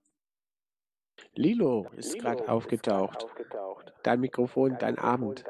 Lilo 1.33 1.89
ist 1.95 2.19
gerade 2.19 2.49
aufgetaucht. 2.49 3.25
Dein 4.03 4.19
Mikrofon, 4.19 4.77
dein 4.79 4.97
Abend. 4.97 5.45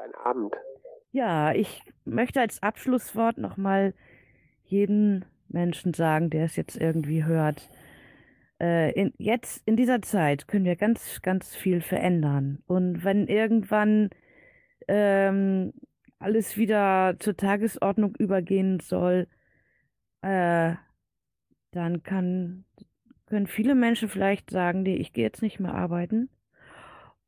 Ja, 1.10 1.52
ich 1.52 1.82
möchte 2.04 2.40
als 2.40 2.62
Abschlusswort 2.62 3.38
nochmal 3.38 3.94
jeden 4.62 5.24
Menschen 5.48 5.94
sagen, 5.94 6.30
der 6.30 6.44
es 6.44 6.56
jetzt 6.56 6.76
irgendwie 6.76 7.24
hört. 7.24 7.68
Äh, 8.60 8.92
in, 8.92 9.12
jetzt 9.18 9.62
in 9.66 9.76
dieser 9.76 10.02
Zeit 10.02 10.48
können 10.48 10.64
wir 10.64 10.76
ganz, 10.76 11.22
ganz 11.22 11.54
viel 11.54 11.80
verändern. 11.80 12.62
Und 12.66 13.04
wenn 13.04 13.26
irgendwann 13.26 14.10
ähm, 14.88 15.72
alles 16.18 16.56
wieder 16.56 17.16
zur 17.18 17.36
Tagesordnung 17.36 18.14
übergehen 18.16 18.80
soll, 18.80 19.28
äh, 20.22 20.74
dann 21.70 22.02
kann 22.02 22.64
können 23.28 23.46
viele 23.46 23.74
Menschen 23.74 24.08
vielleicht 24.08 24.50
sagen, 24.50 24.82
nee, 24.82 24.96
ich 24.96 25.12
gehe 25.12 25.24
jetzt 25.24 25.42
nicht 25.42 25.60
mehr 25.60 25.74
arbeiten. 25.74 26.30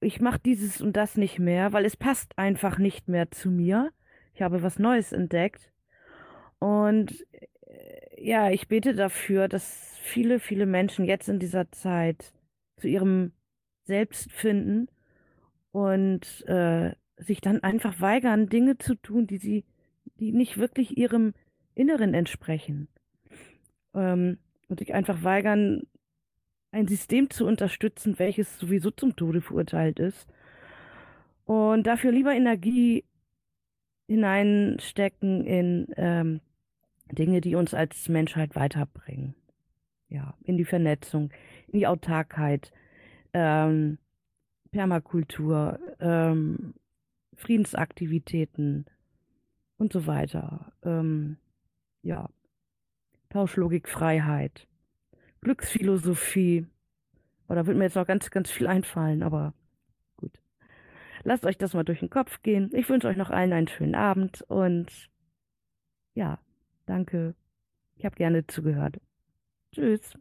Ich 0.00 0.20
mache 0.20 0.38
dieses 0.38 0.80
und 0.80 0.96
das 0.96 1.16
nicht 1.16 1.38
mehr, 1.38 1.72
weil 1.72 1.84
es 1.84 1.96
passt 1.96 2.38
einfach 2.38 2.78
nicht 2.78 3.06
mehr 3.06 3.30
zu 3.30 3.50
mir. 3.50 3.90
Ich 4.32 4.40
habe 4.40 4.62
was 4.62 4.78
Neues 4.78 5.12
entdeckt. 5.12 5.70
Und 6.58 7.26
ja, 8.18 8.50
ich 8.50 8.68
bete 8.68 8.94
dafür, 8.94 9.48
dass 9.48 9.96
viele, 10.02 10.40
viele 10.40 10.66
Menschen 10.66 11.04
jetzt 11.04 11.28
in 11.28 11.38
dieser 11.38 11.70
Zeit 11.72 12.32
zu 12.76 12.88
ihrem 12.88 13.32
Selbst 13.84 14.30
finden 14.30 14.88
und 15.72 16.44
äh, 16.46 16.92
sich 17.16 17.40
dann 17.40 17.62
einfach 17.62 18.00
weigern, 18.00 18.48
Dinge 18.48 18.78
zu 18.78 18.94
tun, 18.94 19.26
die 19.26 19.38
sie, 19.38 19.64
die 20.18 20.32
nicht 20.32 20.58
wirklich 20.58 20.96
ihrem 20.96 21.34
Inneren 21.74 22.14
entsprechen. 22.14 22.88
Ähm, 23.94 24.38
und 24.68 24.78
sich 24.78 24.94
einfach 24.94 25.24
weigern, 25.24 25.82
ein 26.72 26.86
System 26.86 27.30
zu 27.30 27.46
unterstützen, 27.46 28.18
welches 28.18 28.58
sowieso 28.58 28.90
zum 28.90 29.16
Tode 29.16 29.40
verurteilt 29.40 29.98
ist. 29.98 30.28
Und 31.44 31.86
dafür 31.86 32.12
lieber 32.12 32.32
Energie 32.32 33.04
hineinstecken 34.06 35.44
in 35.44 35.88
ähm, 35.96 36.40
Dinge, 37.12 37.40
die 37.40 37.54
uns 37.54 37.74
als 37.74 38.08
Menschheit 38.08 38.54
weiterbringen. 38.56 39.34
Ja, 40.08 40.34
in 40.42 40.56
die 40.56 40.64
Vernetzung, 40.64 41.30
in 41.68 41.78
die 41.78 41.86
Autarkheit, 41.86 42.72
ähm, 43.32 43.98
Permakultur, 44.72 45.78
ähm, 46.00 46.74
Friedensaktivitäten 47.36 48.86
und 49.78 49.92
so 49.92 50.06
weiter. 50.06 50.72
Ähm, 50.82 51.36
ja, 52.02 52.28
Tauschlogik, 53.30 53.88
Freiheit. 53.88 54.66
Glücksphilosophie. 55.40 56.66
Oh, 57.48 57.54
da 57.54 57.66
wird 57.66 57.76
mir 57.76 57.84
jetzt 57.84 57.96
noch 57.96 58.06
ganz, 58.06 58.30
ganz 58.30 58.50
viel 58.50 58.66
einfallen, 58.66 59.22
aber 59.22 59.54
gut. 60.16 60.40
Lasst 61.22 61.46
euch 61.46 61.56
das 61.56 61.74
mal 61.74 61.84
durch 61.84 62.00
den 62.00 62.10
Kopf 62.10 62.42
gehen. 62.42 62.70
Ich 62.74 62.88
wünsche 62.88 63.08
euch 63.08 63.16
noch 63.16 63.30
allen 63.30 63.52
einen 63.52 63.68
schönen 63.68 63.94
Abend 63.94 64.42
und 64.42 65.10
ja, 66.14 66.38
danke. 66.90 67.34
Ich 67.96 68.04
habe 68.04 68.16
gerne 68.16 68.46
zugehört. 68.46 69.00
Tschüss. 69.72 70.18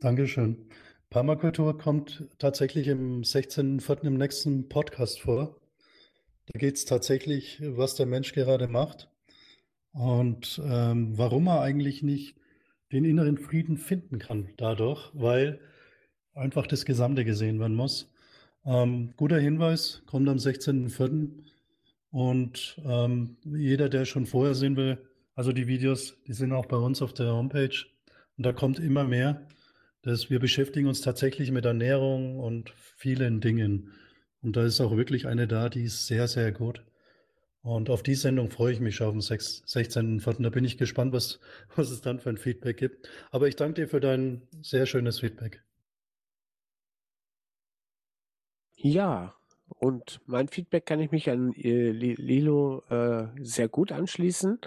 Dankeschön. 0.00 0.68
Permakultur 1.08 1.78
kommt 1.78 2.28
tatsächlich 2.38 2.88
im 2.88 3.22
16.04. 3.22 4.02
im 4.02 4.14
nächsten 4.14 4.68
Podcast 4.68 5.20
vor. 5.20 5.60
Da 6.46 6.58
geht 6.58 6.74
es 6.74 6.84
tatsächlich, 6.84 7.62
was 7.64 7.94
der 7.94 8.06
Mensch 8.06 8.32
gerade 8.32 8.66
macht 8.66 9.08
und 9.92 10.60
ähm, 10.64 11.16
warum 11.16 11.46
er 11.46 11.60
eigentlich 11.60 12.02
nicht 12.02 12.36
den 12.92 13.04
inneren 13.04 13.38
Frieden 13.38 13.76
finden 13.76 14.18
kann 14.18 14.50
dadurch, 14.56 15.10
weil 15.14 15.60
einfach 16.34 16.66
das 16.66 16.84
Gesamte 16.84 17.24
gesehen 17.24 17.60
werden 17.60 17.76
muss. 17.76 18.12
Ähm, 18.66 19.14
guter 19.16 19.38
Hinweis, 19.38 20.02
kommt 20.06 20.28
am 20.28 20.38
16.04. 20.38 21.44
Und 22.14 22.80
ähm, 22.84 23.38
jeder, 23.44 23.88
der 23.88 24.04
schon 24.04 24.26
vorher 24.26 24.54
sehen 24.54 24.76
will, 24.76 24.98
also 25.34 25.50
die 25.50 25.66
Videos, 25.66 26.16
die 26.28 26.32
sind 26.32 26.52
auch 26.52 26.66
bei 26.66 26.76
uns 26.76 27.02
auf 27.02 27.12
der 27.12 27.32
Homepage. 27.32 27.74
Und 28.36 28.46
da 28.46 28.52
kommt 28.52 28.78
immer 28.78 29.02
mehr. 29.02 29.48
dass 30.02 30.30
wir 30.30 30.38
beschäftigen 30.38 30.86
uns 30.86 31.00
tatsächlich 31.00 31.50
mit 31.50 31.64
Ernährung 31.64 32.38
und 32.38 32.70
vielen 32.70 33.40
Dingen. 33.40 33.90
Und 34.42 34.56
da 34.56 34.64
ist 34.64 34.80
auch 34.80 34.96
wirklich 34.96 35.26
eine 35.26 35.48
da, 35.48 35.68
die 35.68 35.84
ist 35.84 36.06
sehr, 36.06 36.28
sehr 36.28 36.52
gut. 36.52 36.84
Und 37.62 37.90
auf 37.90 38.02
die 38.04 38.14
Sendung 38.14 38.50
freue 38.50 38.74
ich 38.74 38.80
mich 38.80 38.96
schon 38.96 39.08
auf 39.08 39.14
den 39.14 39.22
16.04. 39.22 40.42
Da 40.42 40.50
bin 40.50 40.64
ich 40.64 40.78
gespannt, 40.78 41.12
was, 41.12 41.40
was 41.74 41.90
es 41.90 42.00
dann 42.02 42.20
für 42.20 42.30
ein 42.30 42.36
Feedback 42.38 42.76
gibt. 42.76 43.08
Aber 43.32 43.48
ich 43.48 43.56
danke 43.56 43.82
dir 43.82 43.88
für 43.88 44.00
dein 44.00 44.42
sehr 44.62 44.86
schönes 44.86 45.20
Feedback. 45.20 45.64
Ja, 48.76 49.34
Und 49.68 50.20
mein 50.26 50.48
Feedback 50.48 50.86
kann 50.86 51.00
ich 51.00 51.10
mich 51.10 51.30
an 51.30 51.52
äh, 51.54 51.90
Lilo 51.90 52.82
äh, 52.90 53.26
sehr 53.42 53.68
gut 53.68 53.92
anschließen. 53.92 54.60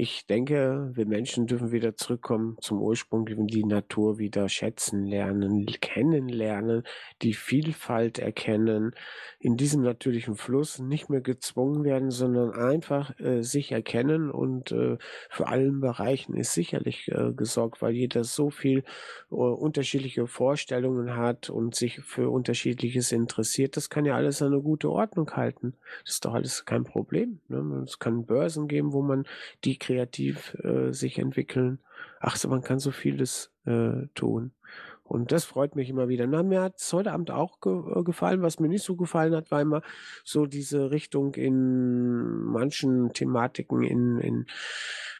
Ich 0.00 0.26
denke, 0.26 0.92
wir 0.94 1.06
Menschen 1.06 1.48
dürfen 1.48 1.72
wieder 1.72 1.96
zurückkommen 1.96 2.56
zum 2.60 2.80
Ursprung, 2.80 3.26
die 3.48 3.64
Natur 3.64 4.16
wieder 4.18 4.48
schätzen 4.48 5.04
lernen, 5.04 5.66
kennenlernen, 5.66 6.84
die 7.20 7.34
Vielfalt 7.34 8.20
erkennen, 8.20 8.92
in 9.40 9.56
diesem 9.56 9.82
natürlichen 9.82 10.36
Fluss 10.36 10.78
nicht 10.78 11.10
mehr 11.10 11.20
gezwungen 11.20 11.82
werden, 11.82 12.12
sondern 12.12 12.52
einfach 12.52 13.18
äh, 13.18 13.42
sich 13.42 13.72
erkennen 13.72 14.30
und 14.30 14.70
äh, 14.70 14.98
für 15.30 15.48
allen 15.48 15.80
Bereichen 15.80 16.36
ist 16.36 16.54
sicherlich 16.54 17.08
äh, 17.08 17.32
gesorgt, 17.32 17.82
weil 17.82 17.94
jeder 17.94 18.22
so 18.22 18.50
viel 18.50 18.84
äh, 19.32 19.34
unterschiedliche 19.34 20.28
Vorstellungen 20.28 21.16
hat 21.16 21.50
und 21.50 21.74
sich 21.74 21.98
für 22.02 22.30
unterschiedliches 22.30 23.10
interessiert. 23.10 23.76
Das 23.76 23.90
kann 23.90 24.04
ja 24.04 24.14
alles 24.14 24.42
eine 24.42 24.60
gute 24.60 24.92
Ordnung 24.92 25.28
halten. 25.32 25.74
Das 26.04 26.14
ist 26.14 26.24
doch 26.24 26.34
alles 26.34 26.64
kein 26.66 26.84
Problem. 26.84 27.40
Ne? 27.48 27.82
Es 27.84 27.98
kann 27.98 28.26
Börsen 28.26 28.68
geben, 28.68 28.92
wo 28.92 29.02
man 29.02 29.26
die 29.64 29.76
kreativ 29.88 30.54
äh, 30.62 30.92
sich 30.92 31.18
entwickeln. 31.18 31.78
Ach 32.20 32.36
so, 32.36 32.48
man 32.48 32.60
kann 32.60 32.78
so 32.78 32.90
vieles 32.90 33.50
äh, 33.64 34.06
tun. 34.14 34.52
Und 35.08 35.32
das 35.32 35.44
freut 35.44 35.74
mich 35.74 35.88
immer 35.88 36.08
wieder. 36.08 36.26
Na, 36.26 36.42
mir 36.42 36.60
hat 36.60 36.76
es 36.76 36.92
heute 36.92 37.12
Abend 37.12 37.30
auch 37.30 37.60
ge 37.60 37.72
äh, 37.72 38.02
gefallen. 38.02 38.42
Was 38.42 38.60
mir 38.60 38.68
nicht 38.68 38.84
so 38.84 38.94
gefallen 38.94 39.34
hat, 39.34 39.50
war 39.50 39.62
immer 39.62 39.82
so 40.22 40.44
diese 40.44 40.90
Richtung 40.90 41.34
in 41.34 42.42
manchen 42.44 43.12
Thematiken 43.14 43.82
in, 43.82 44.18
in 44.18 44.46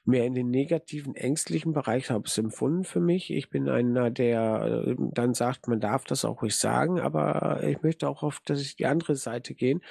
mehr 0.04 0.24
in 0.24 0.34
den 0.34 0.50
negativen, 0.50 1.14
ängstlichen 1.14 1.72
Bereich 1.72 2.10
habe 2.10 2.24
es 2.26 2.36
empfunden 2.38 2.84
für 2.84 3.00
mich. 3.00 3.30
Ich 3.30 3.50
bin 3.50 3.68
einer, 3.68 4.10
der 4.10 4.84
äh, 4.86 4.96
dann 4.98 5.34
sagt, 5.34 5.68
man 5.68 5.80
darf 5.80 6.04
das 6.04 6.24
auch 6.24 6.42
ruhig 6.42 6.56
sagen, 6.56 7.00
aber 7.00 7.62
ich 7.62 7.82
möchte 7.82 8.08
auch 8.08 8.22
auf 8.22 8.40
dass 8.44 8.60
ich 8.60 8.76
die 8.76 8.86
andere 8.86 9.16
Seite 9.16 9.54
gehen 9.54 9.82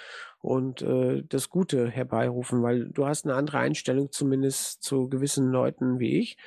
und 0.41 0.81
äh, 0.81 1.23
das 1.27 1.49
Gute 1.49 1.89
herbeirufen, 1.89 2.61
weil 2.61 2.89
du 2.89 3.05
hast 3.05 3.25
eine 3.25 3.35
andere 3.35 3.59
Einstellung 3.59 4.11
zumindest 4.11 4.83
zu 4.83 5.09
gewissen 5.09 5.51
Leuten 5.51 5.99
wie 5.99 6.19
ich. 6.19 6.37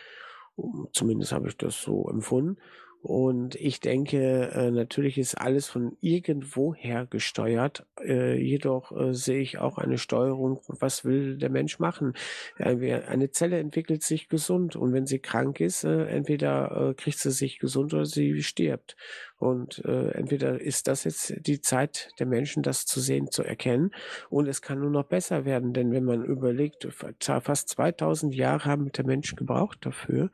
Zumindest 0.93 1.33
habe 1.33 1.49
ich 1.49 1.57
das 1.57 1.81
so 1.81 2.09
empfunden. 2.09 2.59
Und 3.03 3.55
ich 3.55 3.81
denke, 3.81 4.51
äh, 4.53 4.71
natürlich 4.71 5.17
ist 5.17 5.35
alles 5.35 5.69
von 5.69 5.97
irgendwoher 6.03 7.07
gesteuert. 7.07 7.87
Äh, 7.99 8.39
jedoch 8.39 8.93
äh, 8.93 9.15
sehe 9.15 9.41
ich 9.41 9.59
auch 9.59 9.79
eine 9.79 9.97
Steuerung, 9.97 10.61
was 10.67 11.05
will 11.07 11.39
der 11.39 11.49
Mensch 11.49 11.79
machen? 11.79 12.13
Eine 12.59 13.31
Zelle 13.31 13.59
entwickelt 13.59 14.03
sich 14.03 14.29
gesund 14.29 14.77
und 14.77 14.93
wenn 14.93 15.07
sie 15.07 15.19
krank 15.19 15.61
ist, 15.61 15.85
entweder 15.85 16.95
kriegt 16.97 17.19
sie 17.19 17.31
sich 17.31 17.59
gesund 17.59 17.95
oder 17.95 18.05
sie 18.05 18.43
stirbt. 18.43 18.97
Und 19.41 19.83
äh, 19.87 20.11
entweder 20.11 20.61
ist 20.61 20.87
das 20.87 21.05
jetzt 21.05 21.35
die 21.47 21.63
Zeit 21.63 22.11
der 22.19 22.27
Menschen, 22.27 22.63
das 22.63 22.85
zu 22.85 23.01
sehen, 23.01 23.31
zu 23.31 23.43
erkennen, 23.43 23.91
und 24.29 24.47
es 24.47 24.61
kann 24.61 24.81
nur 24.81 24.91
noch 24.91 25.05
besser 25.05 25.47
werden, 25.47 25.73
denn 25.73 25.93
wenn 25.93 26.05
man 26.05 26.23
überlegt, 26.23 26.87
fast 26.93 27.71
2000 27.71 28.35
Jahre 28.35 28.67
haben 28.67 28.93
der 28.93 29.07
Mensch 29.07 29.35
gebraucht 29.37 29.79
dafür, 29.81 30.31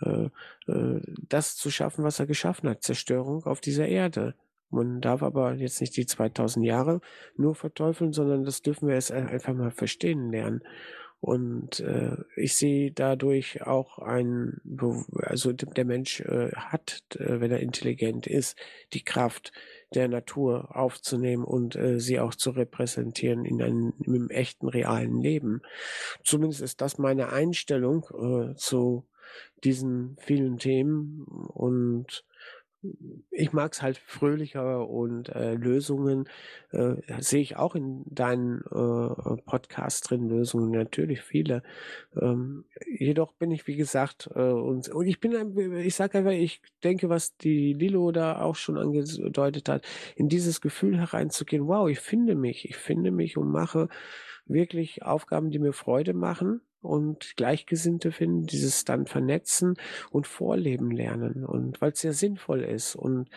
äh, 0.00 0.30
äh, 0.66 1.00
das 1.28 1.54
zu 1.54 1.70
schaffen, 1.70 2.02
was 2.02 2.18
er 2.18 2.26
geschaffen 2.26 2.68
hat, 2.68 2.82
Zerstörung 2.82 3.44
auf 3.44 3.60
dieser 3.60 3.86
Erde. 3.86 4.34
Man 4.68 5.00
darf 5.00 5.22
aber 5.22 5.54
jetzt 5.54 5.80
nicht 5.80 5.96
die 5.96 6.06
2000 6.06 6.66
Jahre 6.66 7.00
nur 7.36 7.54
verteufeln, 7.54 8.12
sondern 8.12 8.42
das 8.42 8.62
dürfen 8.62 8.88
wir 8.88 8.96
jetzt 8.96 9.12
einfach 9.12 9.54
mal 9.54 9.70
verstehen 9.70 10.32
lernen. 10.32 10.62
Und 11.20 11.80
äh, 11.80 12.16
ich 12.34 12.56
sehe 12.56 12.92
dadurch 12.92 13.66
auch 13.66 13.98
ein, 13.98 14.60
also 15.18 15.52
der 15.52 15.84
Mensch 15.84 16.20
äh, 16.20 16.50
hat, 16.54 17.02
äh, 17.14 17.40
wenn 17.40 17.50
er 17.50 17.60
intelligent 17.60 18.26
ist, 18.26 18.56
die 18.94 19.04
Kraft 19.04 19.52
der 19.94 20.08
Natur 20.08 20.74
aufzunehmen 20.74 21.44
und 21.44 21.76
äh, 21.76 22.00
sie 22.00 22.20
auch 22.20 22.34
zu 22.34 22.50
repräsentieren 22.50 23.44
in 23.44 23.60
einem, 23.60 23.92
in 24.02 24.30
echten, 24.30 24.68
realen 24.68 25.20
Leben. 25.20 25.60
Zumindest 26.24 26.62
ist 26.62 26.80
das 26.80 26.96
meine 26.96 27.30
Einstellung 27.30 28.06
äh, 28.14 28.56
zu 28.56 29.04
diesen 29.62 30.16
vielen 30.20 30.58
Themen 30.58 31.24
und 31.24 32.24
ich 33.30 33.52
mag 33.52 33.72
es 33.72 33.82
halt 33.82 33.98
fröhlicher 33.98 34.88
und 34.88 35.28
äh, 35.30 35.54
Lösungen 35.54 36.28
äh, 36.70 36.94
sehe 37.18 37.42
ich 37.42 37.56
auch 37.56 37.74
in 37.74 38.04
deinen 38.06 38.60
äh, 38.60 39.36
Podcast 39.44 40.08
drin, 40.08 40.28
Lösungen 40.28 40.70
natürlich 40.70 41.20
viele. 41.20 41.62
Ähm, 42.20 42.64
jedoch 42.86 43.32
bin 43.32 43.50
ich, 43.50 43.66
wie 43.66 43.76
gesagt, 43.76 44.30
äh, 44.34 44.40
und, 44.40 44.88
und 44.88 45.06
ich 45.06 45.20
bin, 45.20 45.76
ich 45.78 45.94
sage 45.94 46.18
einfach, 46.18 46.32
ich 46.32 46.62
denke, 46.82 47.08
was 47.08 47.36
die 47.36 47.74
Lilo 47.74 48.12
da 48.12 48.40
auch 48.40 48.56
schon 48.56 48.78
angedeutet 48.78 49.68
hat, 49.68 49.84
in 50.16 50.28
dieses 50.28 50.60
Gefühl 50.60 50.98
hereinzugehen, 50.98 51.66
wow, 51.66 51.88
ich 51.88 52.00
finde 52.00 52.34
mich, 52.34 52.68
ich 52.68 52.76
finde 52.76 53.10
mich 53.10 53.36
und 53.36 53.50
mache 53.50 53.88
wirklich 54.46 55.02
Aufgaben, 55.02 55.50
die 55.50 55.58
mir 55.58 55.72
Freude 55.72 56.14
machen 56.14 56.62
und 56.80 57.36
Gleichgesinnte 57.36 58.12
finden, 58.12 58.46
dieses 58.46 58.84
dann 58.84 59.06
vernetzen 59.06 59.74
und 60.10 60.26
vorleben 60.26 60.90
lernen 60.90 61.44
und 61.44 61.80
weil 61.80 61.92
es 61.92 62.00
sehr 62.00 62.12
sinnvoll 62.12 62.62
ist 62.62 62.96
und 62.96 63.28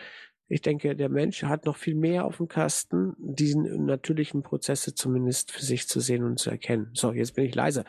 ich 0.46 0.60
denke, 0.60 0.94
der 0.94 1.08
Mensch 1.08 1.42
hat 1.42 1.64
noch 1.64 1.76
viel 1.76 1.94
mehr 1.94 2.26
auf 2.26 2.36
dem 2.36 2.48
Kasten, 2.48 3.14
diesen 3.18 3.86
natürlichen 3.86 4.42
Prozesse 4.42 4.94
zumindest 4.94 5.50
für 5.50 5.64
sich 5.64 5.88
zu 5.88 6.00
sehen 6.00 6.22
und 6.22 6.38
zu 6.38 6.50
erkennen. 6.50 6.90
So, 6.92 7.12
jetzt 7.12 7.34
bin 7.34 7.46
ich 7.46 7.54
leiser. 7.54 7.84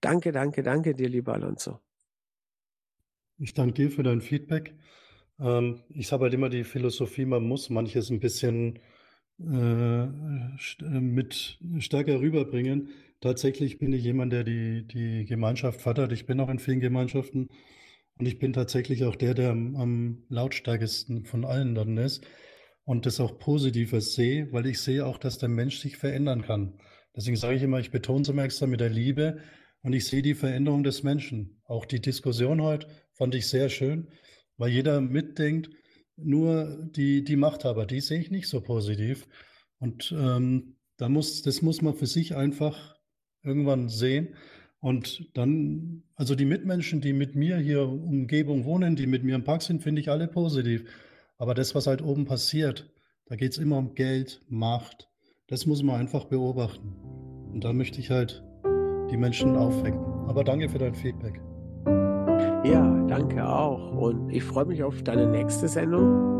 Danke, 0.00 0.32
danke, 0.32 0.62
danke 0.62 0.94
dir, 0.94 1.08
lieber 1.08 1.34
Alonso. 1.34 1.78
Ich 3.38 3.52
danke 3.52 3.74
dir 3.74 3.90
für 3.90 4.02
dein 4.02 4.22
Feedback. 4.22 4.74
Ähm, 5.38 5.82
ich 5.90 6.10
habe 6.12 6.24
halt 6.24 6.34
immer 6.34 6.48
die 6.48 6.64
Philosophie, 6.64 7.26
man 7.26 7.42
muss 7.42 7.68
manches 7.68 8.10
ein 8.10 8.20
bisschen 8.20 8.78
äh, 9.38 10.06
mit 11.00 11.58
stärker 11.78 12.20
rüberbringen, 12.20 12.88
Tatsächlich 13.20 13.78
bin 13.78 13.92
ich 13.92 14.02
jemand, 14.02 14.32
der 14.32 14.44
die, 14.44 14.86
die 14.86 15.26
Gemeinschaft 15.26 15.82
fördert. 15.82 16.12
Ich 16.12 16.24
bin 16.24 16.40
auch 16.40 16.48
in 16.48 16.58
vielen 16.58 16.80
Gemeinschaften 16.80 17.48
und 18.18 18.26
ich 18.26 18.38
bin 18.38 18.54
tatsächlich 18.54 19.04
auch 19.04 19.14
der, 19.14 19.34
der 19.34 19.50
am, 19.50 19.76
am 19.76 20.24
lautstärksten 20.28 21.26
von 21.26 21.44
allen 21.44 21.74
dann 21.74 21.98
ist 21.98 22.26
und 22.84 23.04
das 23.04 23.20
auch 23.20 23.38
Positives 23.38 24.14
sehe, 24.14 24.50
weil 24.52 24.66
ich 24.66 24.80
sehe 24.80 25.04
auch, 25.04 25.18
dass 25.18 25.36
der 25.36 25.50
Mensch 25.50 25.80
sich 25.80 25.98
verändern 25.98 26.42
kann. 26.42 26.78
Deswegen 27.14 27.36
sage 27.36 27.56
ich 27.56 27.62
immer, 27.62 27.78
ich 27.78 27.90
betone 27.90 28.22
es 28.22 28.28
immer 28.28 28.44
extra 28.44 28.66
mit 28.66 28.80
der 28.80 28.88
Liebe 28.88 29.40
und 29.82 29.92
ich 29.92 30.06
sehe 30.06 30.22
die 30.22 30.34
Veränderung 30.34 30.82
des 30.82 31.02
Menschen. 31.02 31.60
Auch 31.64 31.84
die 31.84 32.00
Diskussion 32.00 32.62
heute 32.62 32.88
fand 33.12 33.34
ich 33.34 33.48
sehr 33.48 33.68
schön, 33.68 34.08
weil 34.56 34.70
jeder 34.70 35.00
mitdenkt, 35.02 35.70
nur 36.16 36.88
die, 36.90 37.22
die 37.22 37.36
Machthaber, 37.36 37.84
die 37.84 38.00
sehe 38.00 38.20
ich 38.20 38.30
nicht 38.30 38.48
so 38.48 38.60
positiv. 38.62 39.26
Und 39.78 40.14
ähm, 40.16 40.76
da 40.96 41.08
muss, 41.08 41.42
das 41.42 41.62
muss 41.62 41.82
man 41.82 41.94
für 41.94 42.06
sich 42.06 42.34
einfach 42.34 42.99
irgendwann 43.42 43.88
sehen. 43.88 44.34
Und 44.80 45.28
dann, 45.34 46.02
also 46.14 46.34
die 46.34 46.46
Mitmenschen, 46.46 47.00
die 47.00 47.12
mit 47.12 47.34
mir 47.36 47.58
hier 47.58 47.86
Umgebung 47.86 48.64
wohnen, 48.64 48.96
die 48.96 49.06
mit 49.06 49.24
mir 49.24 49.34
im 49.34 49.44
Park 49.44 49.62
sind, 49.62 49.82
finde 49.82 50.00
ich 50.00 50.10
alle 50.10 50.26
positiv. 50.26 50.84
Aber 51.36 51.54
das, 51.54 51.74
was 51.74 51.86
halt 51.86 52.02
oben 52.02 52.24
passiert, 52.24 52.90
da 53.26 53.36
geht 53.36 53.52
es 53.52 53.58
immer 53.58 53.78
um 53.78 53.94
Geld, 53.94 54.42
Macht. 54.48 55.08
Das 55.48 55.66
muss 55.66 55.82
man 55.82 56.00
einfach 56.00 56.24
beobachten. 56.26 56.96
Und 57.52 57.64
da 57.64 57.72
möchte 57.72 58.00
ich 58.00 58.10
halt 58.10 58.42
die 59.10 59.16
Menschen 59.16 59.56
aufwecken. 59.56 60.00
Aber 60.28 60.44
danke 60.44 60.68
für 60.68 60.78
dein 60.78 60.94
Feedback. 60.94 61.40
Ja, 62.64 63.04
danke 63.08 63.46
auch. 63.46 63.92
Und 63.96 64.30
ich 64.30 64.44
freue 64.44 64.66
mich 64.66 64.82
auf 64.82 65.02
deine 65.02 65.26
nächste 65.26 65.68
Sendung. 65.68 66.39